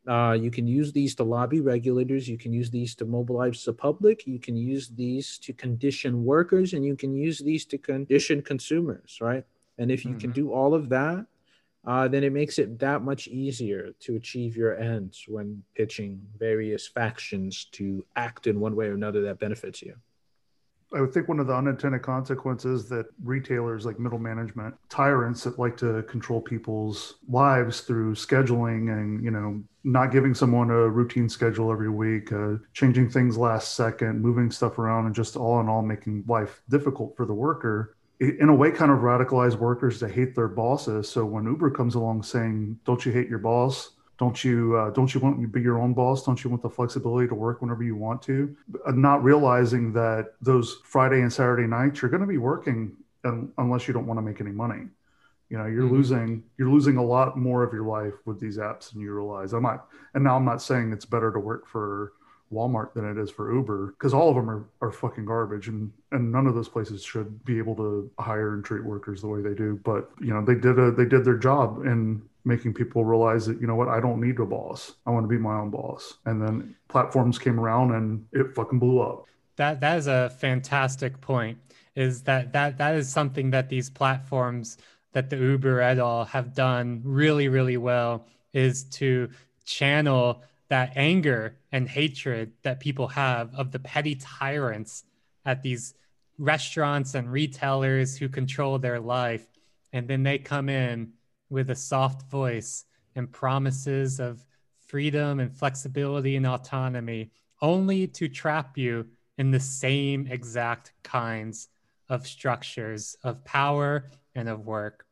uh, 0.07 0.35
you 0.39 0.49
can 0.49 0.65
use 0.65 0.91
these 0.91 1.13
to 1.15 1.23
lobby 1.23 1.61
regulators. 1.61 2.27
You 2.27 2.37
can 2.37 2.51
use 2.51 2.71
these 2.71 2.95
to 2.95 3.05
mobilize 3.05 3.63
the 3.63 3.73
public. 3.73 4.25
You 4.25 4.39
can 4.39 4.55
use 4.55 4.89
these 4.89 5.37
to 5.39 5.53
condition 5.53 6.25
workers, 6.25 6.73
and 6.73 6.83
you 6.83 6.95
can 6.95 7.13
use 7.13 7.39
these 7.39 7.65
to 7.65 7.77
condition 7.77 8.41
consumers, 8.41 9.19
right? 9.21 9.45
And 9.77 9.91
if 9.91 10.03
you 10.03 10.11
mm-hmm. 10.11 10.19
can 10.19 10.31
do 10.31 10.51
all 10.51 10.73
of 10.73 10.89
that, 10.89 11.25
uh, 11.89 12.07
then 12.07 12.23
it 12.23 12.31
makes 12.31 12.59
it 12.59 12.77
that 12.77 13.01
much 13.01 13.27
easier 13.27 13.89
to 13.99 14.15
achieve 14.15 14.55
your 14.55 14.77
ends 14.77 15.25
when 15.27 15.63
pitching 15.73 16.21
various 16.37 16.87
factions 16.87 17.65
to 17.71 18.05
act 18.15 18.45
in 18.45 18.59
one 18.59 18.75
way 18.75 18.85
or 18.85 18.93
another 18.93 19.23
that 19.23 19.39
benefits 19.39 19.81
you. 19.81 19.95
I 20.93 21.01
would 21.01 21.11
think 21.11 21.27
one 21.27 21.39
of 21.39 21.47
the 21.47 21.55
unintended 21.55 22.03
consequences 22.03 22.87
that 22.89 23.07
retailers 23.23 23.87
like 23.87 23.99
middle 23.99 24.19
management, 24.19 24.75
tyrants 24.87 25.43
that 25.45 25.57
like 25.57 25.77
to 25.77 26.03
control 26.03 26.39
people's 26.39 27.15
lives 27.27 27.81
through 27.81 28.13
scheduling 28.13 28.91
and, 28.91 29.23
you 29.23 29.31
know, 29.31 29.63
not 29.83 30.11
giving 30.11 30.35
someone 30.35 30.69
a 30.69 30.87
routine 30.87 31.27
schedule 31.27 31.71
every 31.71 31.89
week, 31.89 32.31
uh, 32.31 32.55
changing 32.73 33.09
things 33.09 33.35
last 33.35 33.73
second, 33.73 34.21
moving 34.21 34.51
stuff 34.51 34.77
around, 34.77 35.07
and 35.07 35.15
just 35.15 35.35
all 35.35 35.59
in 35.59 35.67
all 35.67 35.81
making 35.81 36.23
life 36.27 36.61
difficult 36.69 37.17
for 37.17 37.25
the 37.25 37.33
worker. 37.33 37.95
In 38.19 38.49
a 38.49 38.53
way, 38.53 38.71
kind 38.71 38.91
of 38.91 38.99
radicalize 38.99 39.55
workers 39.55 39.99
to 39.99 40.09
hate 40.09 40.35
their 40.35 40.49
bosses. 40.49 41.07
So 41.07 41.23
when 41.25 41.45
Uber 41.45 41.71
comes 41.71 41.95
along 41.95 42.23
saying, 42.23 42.77
Don't 42.83 43.05
you 43.05 43.11
hate 43.11 43.29
your 43.29 43.39
boss? 43.39 43.91
don't 44.19 44.43
you 44.43 44.75
uh, 44.75 44.89
don't 44.91 45.13
you 45.13 45.19
want 45.21 45.41
to 45.41 45.47
be 45.47 45.61
your 45.61 45.79
own 45.79 45.93
boss 45.93 46.25
don't 46.25 46.43
you 46.43 46.49
want 46.49 46.61
the 46.61 46.69
flexibility 46.69 47.27
to 47.27 47.33
work 47.33 47.61
whenever 47.61 47.83
you 47.83 47.95
want 47.95 48.21
to 48.21 48.55
uh, 48.85 48.91
not 48.91 49.23
realizing 49.23 49.91
that 49.93 50.33
those 50.41 50.81
friday 50.83 51.21
and 51.21 51.31
saturday 51.31 51.65
nights 51.65 52.01
you're 52.01 52.11
going 52.11 52.21
to 52.21 52.27
be 52.27 52.37
working 52.37 52.95
unless 53.57 53.87
you 53.87 53.93
don't 53.93 54.05
want 54.05 54.17
to 54.17 54.21
make 54.21 54.39
any 54.39 54.51
money 54.51 54.85
you 55.49 55.57
know 55.57 55.65
you're 55.65 55.83
mm-hmm. 55.83 55.95
losing 55.95 56.43
you're 56.57 56.69
losing 56.69 56.97
a 56.97 57.03
lot 57.03 57.37
more 57.37 57.63
of 57.63 57.73
your 57.73 57.85
life 57.85 58.13
with 58.25 58.39
these 58.39 58.57
apps 58.57 58.91
than 58.91 59.01
you 59.01 59.13
realize 59.13 59.53
i'm 59.53 59.63
not 59.63 59.87
and 60.13 60.23
now 60.23 60.35
i'm 60.35 60.45
not 60.45 60.61
saying 60.61 60.91
it's 60.91 61.05
better 61.05 61.31
to 61.31 61.39
work 61.39 61.65
for 61.65 62.13
walmart 62.51 62.93
than 62.93 63.05
it 63.05 63.21
is 63.21 63.29
for 63.29 63.53
uber 63.53 63.93
because 63.97 64.13
all 64.13 64.29
of 64.29 64.35
them 64.35 64.49
are, 64.49 64.65
are 64.81 64.91
fucking 64.91 65.25
garbage 65.25 65.67
and 65.67 65.91
and 66.11 66.31
none 66.31 66.47
of 66.47 66.55
those 66.55 66.69
places 66.69 67.03
should 67.03 67.43
be 67.45 67.57
able 67.59 67.75
to 67.75 68.09
hire 68.19 68.53
and 68.53 68.65
treat 68.65 68.83
workers 68.83 69.21
the 69.21 69.27
way 69.27 69.41
they 69.41 69.53
do 69.53 69.79
but 69.83 70.09
you 70.19 70.33
know 70.33 70.43
they 70.43 70.55
did 70.55 70.79
a 70.79 70.91
they 70.91 71.05
did 71.05 71.23
their 71.23 71.37
job 71.37 71.85
in 71.85 72.21
making 72.45 72.73
people 72.73 73.05
realize 73.05 73.45
that 73.45 73.59
you 73.61 73.67
know 73.67 73.75
what 73.75 73.87
I 73.87 73.99
don't 73.99 74.21
need 74.21 74.39
a 74.39 74.45
boss. 74.45 74.95
I 75.05 75.11
want 75.11 75.23
to 75.23 75.27
be 75.27 75.37
my 75.37 75.55
own 75.55 75.69
boss. 75.69 76.15
And 76.25 76.41
then 76.41 76.75
platforms 76.87 77.39
came 77.39 77.59
around 77.59 77.93
and 77.93 78.25
it 78.33 78.55
fucking 78.55 78.79
blew 78.79 78.99
up. 79.01 79.25
That 79.57 79.81
that 79.81 79.97
is 79.97 80.07
a 80.07 80.29
fantastic 80.29 81.19
point. 81.21 81.57
Is 81.95 82.23
that 82.23 82.53
that 82.53 82.77
that 82.77 82.95
is 82.95 83.09
something 83.09 83.51
that 83.51 83.69
these 83.69 83.89
platforms 83.89 84.77
that 85.13 85.29
the 85.29 85.37
Uber 85.37 85.81
et 85.81 85.99
al 85.99 86.25
have 86.25 86.53
done 86.53 87.01
really 87.03 87.47
really 87.47 87.77
well 87.77 88.25
is 88.53 88.83
to 88.83 89.29
channel 89.65 90.43
that 90.69 90.93
anger 90.95 91.55
and 91.71 91.87
hatred 91.87 92.51
that 92.63 92.79
people 92.79 93.07
have 93.07 93.53
of 93.55 93.71
the 93.71 93.79
petty 93.79 94.15
tyrants 94.15 95.03
at 95.45 95.61
these 95.61 95.93
restaurants 96.37 97.15
and 97.15 97.31
retailers 97.31 98.17
who 98.17 98.29
control 98.29 98.79
their 98.79 98.99
life 98.99 99.45
and 99.91 100.07
then 100.07 100.23
they 100.23 100.37
come 100.37 100.69
in 100.69 101.13
with 101.49 101.69
a 101.69 101.75
soft 101.75 102.29
voice 102.29 102.85
and 103.15 103.31
promises 103.31 104.19
of 104.19 104.45
freedom 104.87 105.39
and 105.39 105.55
flexibility 105.55 106.35
and 106.35 106.47
autonomy, 106.47 107.31
only 107.61 108.07
to 108.07 108.27
trap 108.27 108.77
you 108.77 109.07
in 109.37 109.51
the 109.51 109.59
same 109.59 110.27
exact 110.27 110.93
kinds 111.03 111.69
of 112.07 112.25
structures 112.25 113.15
of 113.23 113.43
power 113.45 114.09
and 114.35 114.49
of 114.49 114.65
work. 114.65 115.05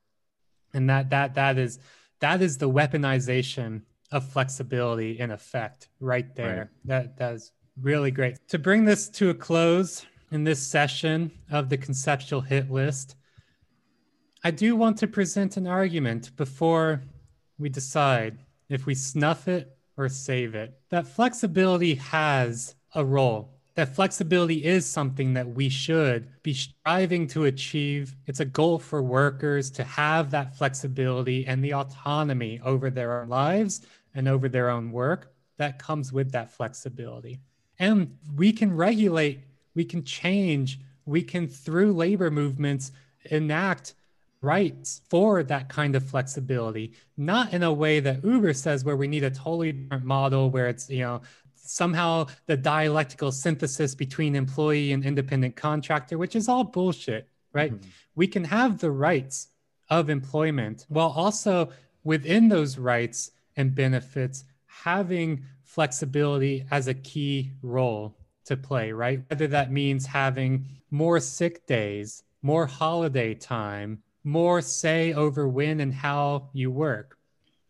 And 0.74 0.90
that 0.90 1.10
that 1.10 1.36
that 1.36 1.58
is 1.58 1.80
that 2.20 2.42
is 2.42 2.58
the 2.58 2.70
weaponization 2.70 3.82
of 4.12 4.30
flexibility 4.30 5.20
in 5.20 5.32
effect 5.32 5.90
right 6.00 6.36
there. 6.36 6.58
Right. 6.58 6.68
That 6.86 7.18
that's 7.18 7.52
really 7.82 8.12
great. 8.12 8.38
To 8.50 8.60
bring 8.60 8.86
this 8.86 9.10
to 9.10 9.30
a 9.30 9.34
close 9.34 10.06
in 10.32 10.44
this 10.44 10.62
session 10.62 11.32
of 11.52 11.70
the 11.70 11.78
conceptual 11.78 12.42
hit 12.42 12.72
list, 12.72 13.16
I 14.44 14.52
do 14.52 14.76
want 14.76 14.98
to 15.00 15.08
present 15.08 15.58
an 15.58 15.68
argument 15.68 16.36
before 16.36 17.02
we 17.58 17.70
decide 17.70 18.38
if 18.70 18.86
we 18.86 18.96
snuff 18.96 19.48
it 19.48 19.76
or 19.98 20.10
save 20.10 20.56
it. 20.56 20.80
That 20.90 21.08
flexibility 21.08 21.96
has 21.96 22.76
a 22.96 23.04
role. 23.04 23.54
That 23.76 23.94
flexibility 23.94 24.66
is 24.66 24.88
something 24.88 25.34
that 25.34 25.48
we 25.48 25.70
should 25.70 26.30
be 26.42 26.54
striving 26.54 27.28
to 27.28 27.46
achieve. 27.46 28.16
It's 28.26 28.40
a 28.40 28.46
goal 28.46 28.80
for 28.80 29.04
workers 29.04 29.70
to 29.72 29.84
have 29.84 30.32
that 30.32 30.58
flexibility 30.58 31.46
and 31.46 31.64
the 31.64 31.76
autonomy 31.76 32.60
over 32.64 32.90
their 32.90 33.22
own 33.22 33.30
lives 33.30 33.86
and 34.18 34.28
over 34.28 34.50
their 34.50 34.70
own 34.70 34.92
work 34.92 35.32
that 35.58 35.80
comes 35.80 36.12
with 36.12 36.32
that 36.32 36.52
flexibility. 36.52 37.40
And 37.80 38.18
we 38.36 38.52
can 38.52 38.76
regulate, 38.76 39.42
we 39.76 39.86
can 39.86 40.04
change, 40.04 40.80
we 41.06 41.22
can, 41.22 41.48
through 41.48 41.94
labor 41.94 42.32
movements, 42.32 42.92
enact 43.26 43.94
rights 44.42 45.02
for 45.10 45.44
that 45.44 45.70
kind 45.70 45.96
of 45.96 46.04
flexibility, 46.04 46.94
not 47.16 47.54
in 47.54 47.64
a 47.64 47.72
way 47.72 48.00
that 48.00 48.24
Uber 48.24 48.54
says 48.54 48.84
where 48.84 48.98
we 48.98 49.08
need 49.08 49.24
a 49.24 49.32
totally 49.32 49.72
different 49.72 50.06
model 50.06 50.50
where 50.50 50.68
it's, 50.68 50.90
you 50.90 51.02
know, 51.02 51.22
somehow 51.56 52.26
the 52.46 52.58
dialectical 52.58 53.32
synthesis 53.32 53.94
between 53.94 54.36
employee 54.36 54.94
and 54.94 55.06
independent 55.06 55.56
contractor, 55.56 56.18
which 56.18 56.36
is 56.36 56.48
all 56.48 56.64
bullshit, 56.64 57.28
right? 57.54 57.74
Mm-hmm. 57.74 57.90
We 58.16 58.28
can 58.28 58.44
have 58.46 58.80
the 58.80 58.92
rights 58.92 59.50
of 59.90 60.10
employment 60.10 60.86
while 60.90 61.14
also 61.16 61.70
within 62.04 62.48
those 62.48 62.78
rights 62.78 63.32
and 63.58 63.76
benefits 63.76 64.46
having 64.66 65.44
flexibility 65.64 66.66
as 66.72 66.88
a 66.88 66.94
key 66.94 67.52
role 67.62 68.16
to 68.46 68.56
play, 68.56 68.92
right? 68.92 69.22
Whether 69.30 69.48
that 69.48 69.72
means 69.72 70.06
having 70.06 70.66
more 70.92 71.20
sick 71.20 71.66
days, 71.66 72.24
more 72.42 72.66
holiday 72.66 73.34
time, 73.34 74.02
more 74.24 74.62
say 74.62 75.14
over 75.14 75.48
when 75.48 75.80
and 75.80 75.94
how 75.94 76.50
you 76.54 76.72
work, 76.72 77.18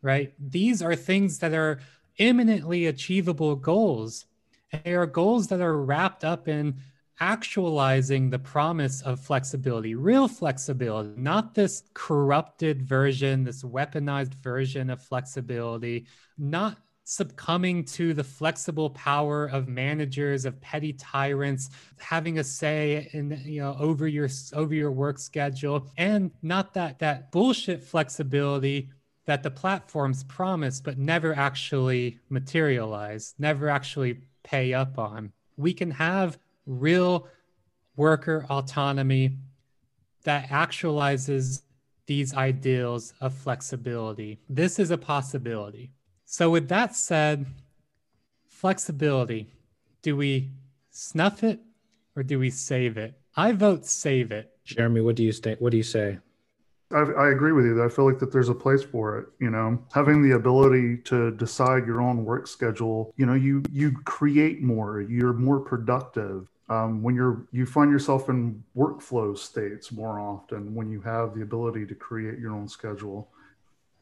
right? 0.01 0.33
These 0.39 0.81
are 0.81 0.95
things 0.95 1.39
that 1.39 1.53
are 1.53 1.79
imminently 2.17 2.85
achievable 2.85 3.55
goals. 3.55 4.25
And 4.71 4.83
they 4.83 4.93
are 4.93 5.05
goals 5.05 5.47
that 5.47 5.61
are 5.61 5.81
wrapped 5.81 6.23
up 6.23 6.47
in 6.47 6.75
actualizing 7.19 8.29
the 8.29 8.39
promise 8.39 9.01
of 9.01 9.19
flexibility, 9.19 9.95
real 9.95 10.27
flexibility, 10.27 11.13
not 11.19 11.53
this 11.53 11.83
corrupted 11.93 12.81
version, 12.81 13.43
this 13.43 13.63
weaponized 13.63 14.33
version 14.35 14.89
of 14.89 15.01
flexibility, 15.01 16.05
not 16.37 16.77
succumbing 17.03 17.85
to 17.85 18.13
the 18.13 18.23
flexible 18.23 18.89
power 18.89 19.45
of 19.45 19.69
managers 19.69 20.43
of 20.43 20.59
petty 20.59 20.91
tyrants 20.91 21.69
having 21.97 22.37
a 22.37 22.43
say 22.43 23.09
in 23.13 23.41
you 23.45 23.61
know 23.61 23.77
over 23.79 24.09
your 24.09 24.27
over 24.51 24.73
your 24.73 24.91
work 24.91 25.17
schedule 25.17 25.89
and 25.95 26.29
not 26.41 26.73
that 26.73 26.99
that 26.99 27.31
bullshit 27.31 27.81
flexibility 27.81 28.89
that 29.23 29.41
the 29.41 29.49
platforms 29.49 30.25
promise 30.25 30.81
but 30.81 30.97
never 30.97 31.33
actually 31.33 32.19
materialize 32.29 33.33
never 33.39 33.69
actually 33.69 34.19
pay 34.47 34.73
up 34.73 34.97
on. 34.97 35.31
We 35.57 35.73
can 35.73 35.91
have 35.91 36.37
real 36.67 37.27
worker 37.95 38.45
autonomy 38.49 39.37
that 40.23 40.49
actualizes 40.49 41.63
these 42.05 42.33
ideals 42.33 43.13
of 43.19 43.33
flexibility. 43.33 44.39
This 44.47 44.77
is 44.77 44.91
a 44.91 44.97
possibility. 44.97 45.91
So, 46.25 46.49
with 46.49 46.69
that 46.69 46.95
said, 46.95 47.45
flexibility 48.49 49.47
do 50.01 50.15
we 50.15 50.49
snuff 50.89 51.43
it 51.43 51.59
or 52.15 52.23
do 52.23 52.39
we 52.39 52.49
save 52.49 52.97
it? 52.97 53.19
I 53.35 53.51
vote 53.51 53.85
save 53.85 54.31
it. 54.31 54.51
Jeremy, 54.63 55.01
what 55.01 55.15
do 55.15 55.23
you 55.23 55.31
say? 55.31 55.55
What 55.59 55.71
do 55.71 55.77
you 55.77 55.83
say? 55.83 56.19
I, 56.91 56.99
I, 56.99 57.29
agree 57.31 57.51
with 57.51 57.65
you. 57.65 57.83
I 57.83 57.89
feel 57.89 58.05
like 58.05 58.19
that 58.19 58.31
there's 58.31 58.47
a 58.47 58.55
place 58.55 58.83
for 58.83 59.19
it. 59.19 59.27
You 59.39 59.49
know, 59.49 59.77
having 59.93 60.21
the 60.21 60.35
ability 60.35 60.97
to 61.05 61.31
decide 61.31 61.85
your 61.85 62.01
own 62.01 62.23
work 62.23 62.47
schedule. 62.47 63.13
You 63.17 63.25
know, 63.25 63.33
you 63.33 63.63
you 63.71 63.91
create 64.05 64.61
more. 64.61 65.01
You're 65.01 65.33
more 65.33 65.59
productive 65.59 66.47
um, 66.69 67.01
when 67.01 67.15
you're 67.15 67.47
you 67.51 67.65
find 67.65 67.91
yourself 67.91 68.29
in 68.29 68.63
workflow 68.75 69.37
states 69.37 69.91
more 69.91 70.19
often 70.19 70.73
when 70.75 70.89
you 70.89 71.01
have 71.01 71.33
the 71.33 71.41
ability 71.41 71.85
to 71.85 71.95
create 71.95 72.39
your 72.39 72.53
own 72.53 72.67
schedule. 72.67 73.29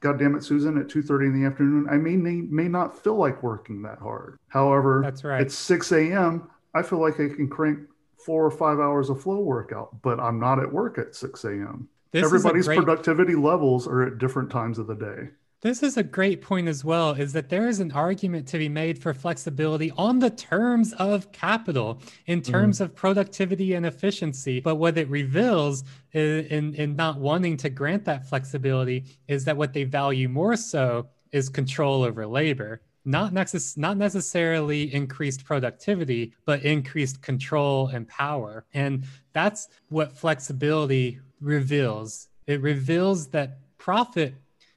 God 0.01 0.19
damn 0.19 0.35
it 0.35 0.43
susan 0.43 0.77
at 0.77 0.87
2.30 0.87 1.27
in 1.27 1.41
the 1.41 1.47
afternoon 1.47 1.87
i 1.89 1.95
may 1.95 2.15
may 2.15 2.67
not 2.67 3.01
feel 3.01 3.15
like 3.15 3.41
working 3.41 3.81
that 3.83 3.97
hard. 3.97 4.37
However 4.49 5.01
that's 5.03 5.23
right. 5.23 5.41
it's 5.41 5.55
6 5.55 5.91
a.m 5.93 6.47
i 6.75 6.83
feel 6.83 6.99
like 6.99 7.15
i 7.15 7.27
can 7.27 7.47
crank 7.49 7.79
four 8.23 8.45
or 8.45 8.51
five 8.51 8.79
hours 8.79 9.09
of 9.09 9.21
flow 9.21 9.39
workout 9.39 10.01
but 10.03 10.19
i'm 10.19 10.39
not 10.39 10.59
at 10.59 10.71
work 10.71 10.99
at 10.99 11.15
6 11.15 11.43
a.m 11.45 11.87
everybody's 12.13 12.67
great... 12.67 12.77
productivity 12.77 13.35
levels 13.35 13.87
are 13.87 14.03
at 14.03 14.17
different 14.19 14.51
times 14.51 14.77
of 14.77 14.85
the 14.85 14.95
day 14.95 15.29
this 15.61 15.81
is 15.81 15.97
a 15.97 16.03
great 16.03 16.41
point 16.41 16.67
as 16.67 16.83
well 16.83 17.11
is 17.11 17.33
that 17.33 17.49
there 17.49 17.67
is 17.67 17.79
an 17.79 17.91
argument 17.91 18.47
to 18.47 18.57
be 18.57 18.69
made 18.69 19.01
for 19.01 19.13
flexibility 19.13 19.91
on 19.97 20.19
the 20.19 20.29
terms 20.29 20.93
of 20.93 21.31
capital 21.31 22.01
in 22.27 22.41
mm-hmm. 22.41 22.51
terms 22.51 22.79
mm. 22.79 22.81
of 22.81 22.95
productivity 22.95 23.73
and 23.73 23.85
efficiency 23.85 24.59
but 24.59 24.75
what 24.75 24.97
it 24.97 25.09
reveals 25.09 25.83
in, 26.13 26.73
in 26.75 26.95
not 26.95 27.19
wanting 27.19 27.57
to 27.57 27.69
grant 27.69 28.05
that 28.05 28.27
flexibility 28.27 29.05
is 29.27 29.45
that 29.45 29.57
what 29.57 29.73
they 29.73 29.83
value 29.83 30.29
more 30.29 30.55
so 30.55 31.07
is 31.31 31.49
control 31.49 32.03
over 32.03 32.25
labor 32.25 32.81
not, 33.05 33.33
necess- 33.33 33.77
not 33.77 33.97
necessarily 33.97 34.93
increased 34.93 35.45
productivity, 35.45 36.33
but 36.45 36.63
increased 36.63 37.21
control 37.21 37.87
and 37.89 38.07
power. 38.07 38.65
And 38.73 39.05
that's 39.31 39.69
what 39.89 40.11
flexibility 40.11 41.19
reveals. 41.39 42.29
It 42.47 42.61
reveals 42.61 43.27
that 43.27 43.59
profit 43.77 44.33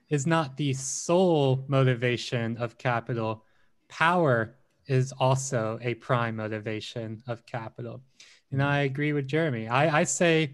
is 0.08 0.26
not 0.26 0.56
the 0.56 0.72
sole 0.72 1.64
motivation 1.68 2.56
of 2.56 2.78
capital. 2.78 3.44
Power 3.88 4.54
is 4.86 5.12
also 5.18 5.78
a 5.82 5.94
prime 5.94 6.36
motivation 6.36 7.22
of 7.26 7.44
capital. 7.46 8.00
And 8.50 8.62
I 8.62 8.80
agree 8.80 9.12
with 9.12 9.26
Jeremy. 9.26 9.68
I, 9.68 10.00
I 10.00 10.04
say 10.04 10.52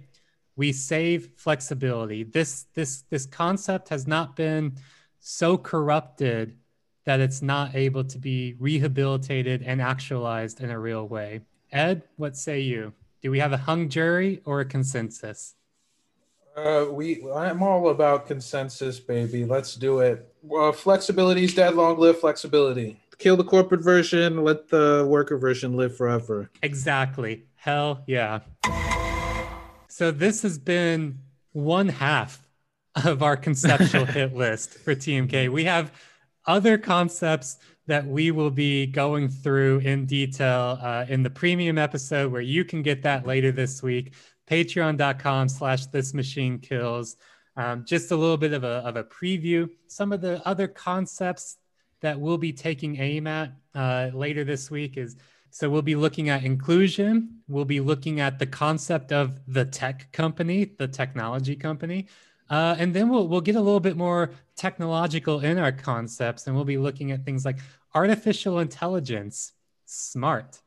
we 0.56 0.72
save 0.72 1.31
flexibility. 1.36 2.24
This 2.24 2.66
this 2.74 3.02
this 3.10 3.26
concept 3.26 3.89
has 3.89 4.06
not 4.06 4.36
been 4.36 4.74
so 5.20 5.56
corrupted 5.56 6.56
that 7.05 7.20
it's 7.20 7.43
not 7.43 7.74
able 7.74 8.05
to 8.05 8.18
be 8.18 8.55
rehabilitated 8.59 9.62
and 9.62 9.81
actualized 9.81 10.60
in 10.60 10.70
a 10.70 10.78
real 10.78 11.06
way. 11.06 11.40
Ed, 11.70 12.02
what 12.16 12.36
say 12.36 12.60
you? 12.60 12.93
Do 13.22 13.31
we 13.31 13.39
have 13.39 13.52
a 13.52 13.59
hung 13.59 13.89
jury 13.89 14.40
or 14.44 14.60
a 14.60 14.64
consensus? 14.64 15.55
Uh, 16.56 16.86
we 16.90 17.20
I'm 17.32 17.62
all 17.62 17.89
about 17.89 18.26
consensus, 18.26 19.01
baby. 19.01 19.44
Let's 19.44 19.74
do 19.74 20.01
it. 20.01 20.32
Uh, 20.56 20.70
flexibility 20.72 21.44
is 21.44 21.55
dead. 21.55 21.74
Long 21.74 21.98
live 21.98 22.20
flexibility. 22.20 23.01
Kill 23.18 23.36
the 23.36 23.44
corporate 23.44 23.82
version. 23.82 24.44
Let 24.44 24.68
the 24.68 25.06
worker 25.09 25.36
version 25.36 25.76
live 25.76 25.97
forever. 25.97 26.51
Exactly. 26.62 27.44
Hell 27.56 28.05
yeah. 28.06 28.40
So 29.89 30.10
this 30.10 30.43
has 30.43 30.59
been 30.59 31.18
one 31.52 31.89
half 31.89 32.44
of 33.05 33.22
our 33.22 33.36
conceptual 33.36 34.05
hit 34.05 34.35
list 34.35 34.74
for 34.74 34.94
TMK. 34.94 35.48
We 35.51 35.64
have 35.64 35.93
other 36.47 36.78
concepts 36.78 37.59
that 37.86 38.06
we 38.06 38.31
will 38.31 38.51
be 38.51 38.86
going 38.86 39.28
through 39.28 39.78
in 39.78 40.06
detail 40.06 40.78
uh, 40.81 41.05
in 41.09 41.22
the 41.22 41.31
premium 41.31 41.78
episode 41.78 42.32
where 42.32 42.40
you 42.40 42.64
can 42.64 42.82
get 42.82 43.02
that 43.02 43.26
later 43.26 43.52
this 43.52 43.82
week 43.82 44.14
patreon.com 44.48 45.48
slash 45.48 45.86
this 45.86 46.14
machine 46.14 46.58
kills. 46.58 47.16
Um, 47.56 47.84
just 47.84 48.10
a 48.10 48.16
little 48.16 48.36
bit 48.36 48.52
of 48.52 48.64
a, 48.64 48.82
of 48.84 48.96
a 48.96 49.04
preview. 49.04 49.68
Some 49.86 50.12
of 50.12 50.20
the 50.20 50.46
other 50.46 50.66
concepts 50.66 51.56
that 52.00 52.18
we'll 52.18 52.38
be 52.38 52.52
taking 52.52 53.00
aim 53.00 53.26
at 53.26 53.52
uh, 53.74 54.10
later 54.12 54.44
this 54.44 54.70
week 54.70 54.96
is 54.96 55.16
so 55.54 55.70
we'll 55.70 55.82
be 55.82 55.94
looking 55.94 56.30
at 56.30 56.42
inclusion. 56.42 57.38
We'll 57.46 57.64
be 57.64 57.78
looking 57.78 58.18
at 58.18 58.40
the 58.40 58.46
concept 58.46 59.12
of 59.12 59.38
the 59.46 59.64
tech 59.64 60.10
company, 60.10 60.64
the 60.64 60.88
technology 60.88 61.54
company. 61.54 62.08
Uh, 62.50 62.74
and 62.76 62.92
then 62.92 63.08
we'll, 63.08 63.28
we'll 63.28 63.40
get 63.40 63.54
a 63.54 63.60
little 63.60 63.78
bit 63.78 63.96
more 63.96 64.32
technological 64.56 65.40
in 65.40 65.58
our 65.58 65.70
concepts 65.70 66.48
and 66.48 66.56
we'll 66.56 66.64
be 66.64 66.76
looking 66.76 67.12
at 67.12 67.24
things 67.24 67.44
like 67.44 67.58
artificial 67.94 68.58
intelligence, 68.58 69.52
smart, 69.84 70.60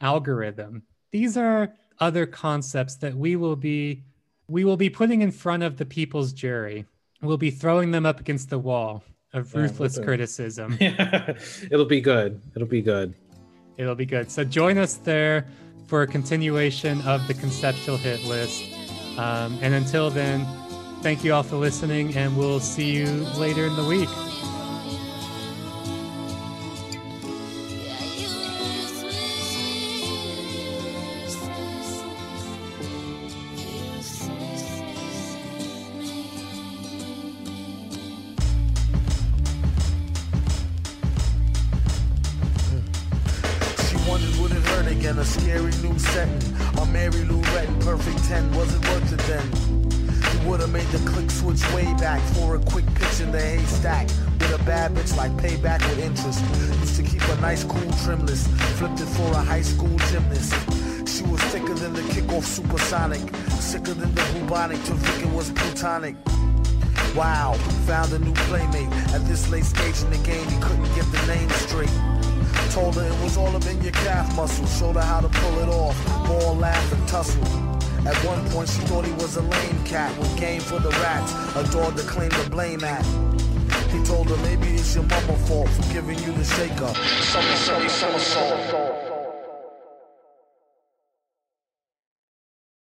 algorithm. 0.00 0.82
These 1.12 1.36
are 1.36 1.72
other 2.00 2.26
concepts 2.26 2.96
that 2.96 3.14
we 3.14 3.36
will 3.36 3.56
be 3.56 4.02
we 4.48 4.64
will 4.64 4.76
be 4.76 4.90
putting 4.90 5.22
in 5.22 5.30
front 5.30 5.62
of 5.62 5.78
the 5.78 5.86
people's 5.86 6.32
jury. 6.32 6.84
We'll 7.22 7.38
be 7.38 7.50
throwing 7.50 7.90
them 7.90 8.04
up 8.04 8.20
against 8.20 8.50
the 8.50 8.58
wall 8.58 9.02
of 9.32 9.54
ruthless 9.54 9.96
yeah, 9.96 10.04
criticism. 10.04 10.76
Yeah, 10.80 11.34
it'll 11.70 11.86
be 11.86 12.00
good. 12.00 12.40
It'll 12.54 12.68
be 12.68 12.82
good. 12.82 13.14
It'll 13.78 13.94
be 13.94 14.06
good. 14.06 14.30
So 14.30 14.44
join 14.44 14.76
us 14.78 14.94
there 14.94 15.46
for 15.86 16.02
a 16.02 16.06
continuation 16.06 17.00
of 17.02 17.26
the 17.28 17.34
conceptual 17.34 17.96
hit 17.96 18.22
list. 18.24 18.62
Um, 19.18 19.58
and 19.62 19.74
until 19.74 20.10
then, 20.10 20.46
thank 21.02 21.24
you 21.24 21.32
all 21.34 21.42
for 21.42 21.56
listening, 21.56 22.16
and 22.16 22.36
we'll 22.36 22.60
see 22.60 22.90
you 22.92 23.06
later 23.38 23.66
in 23.66 23.76
the 23.76 23.84
week. 23.84 24.08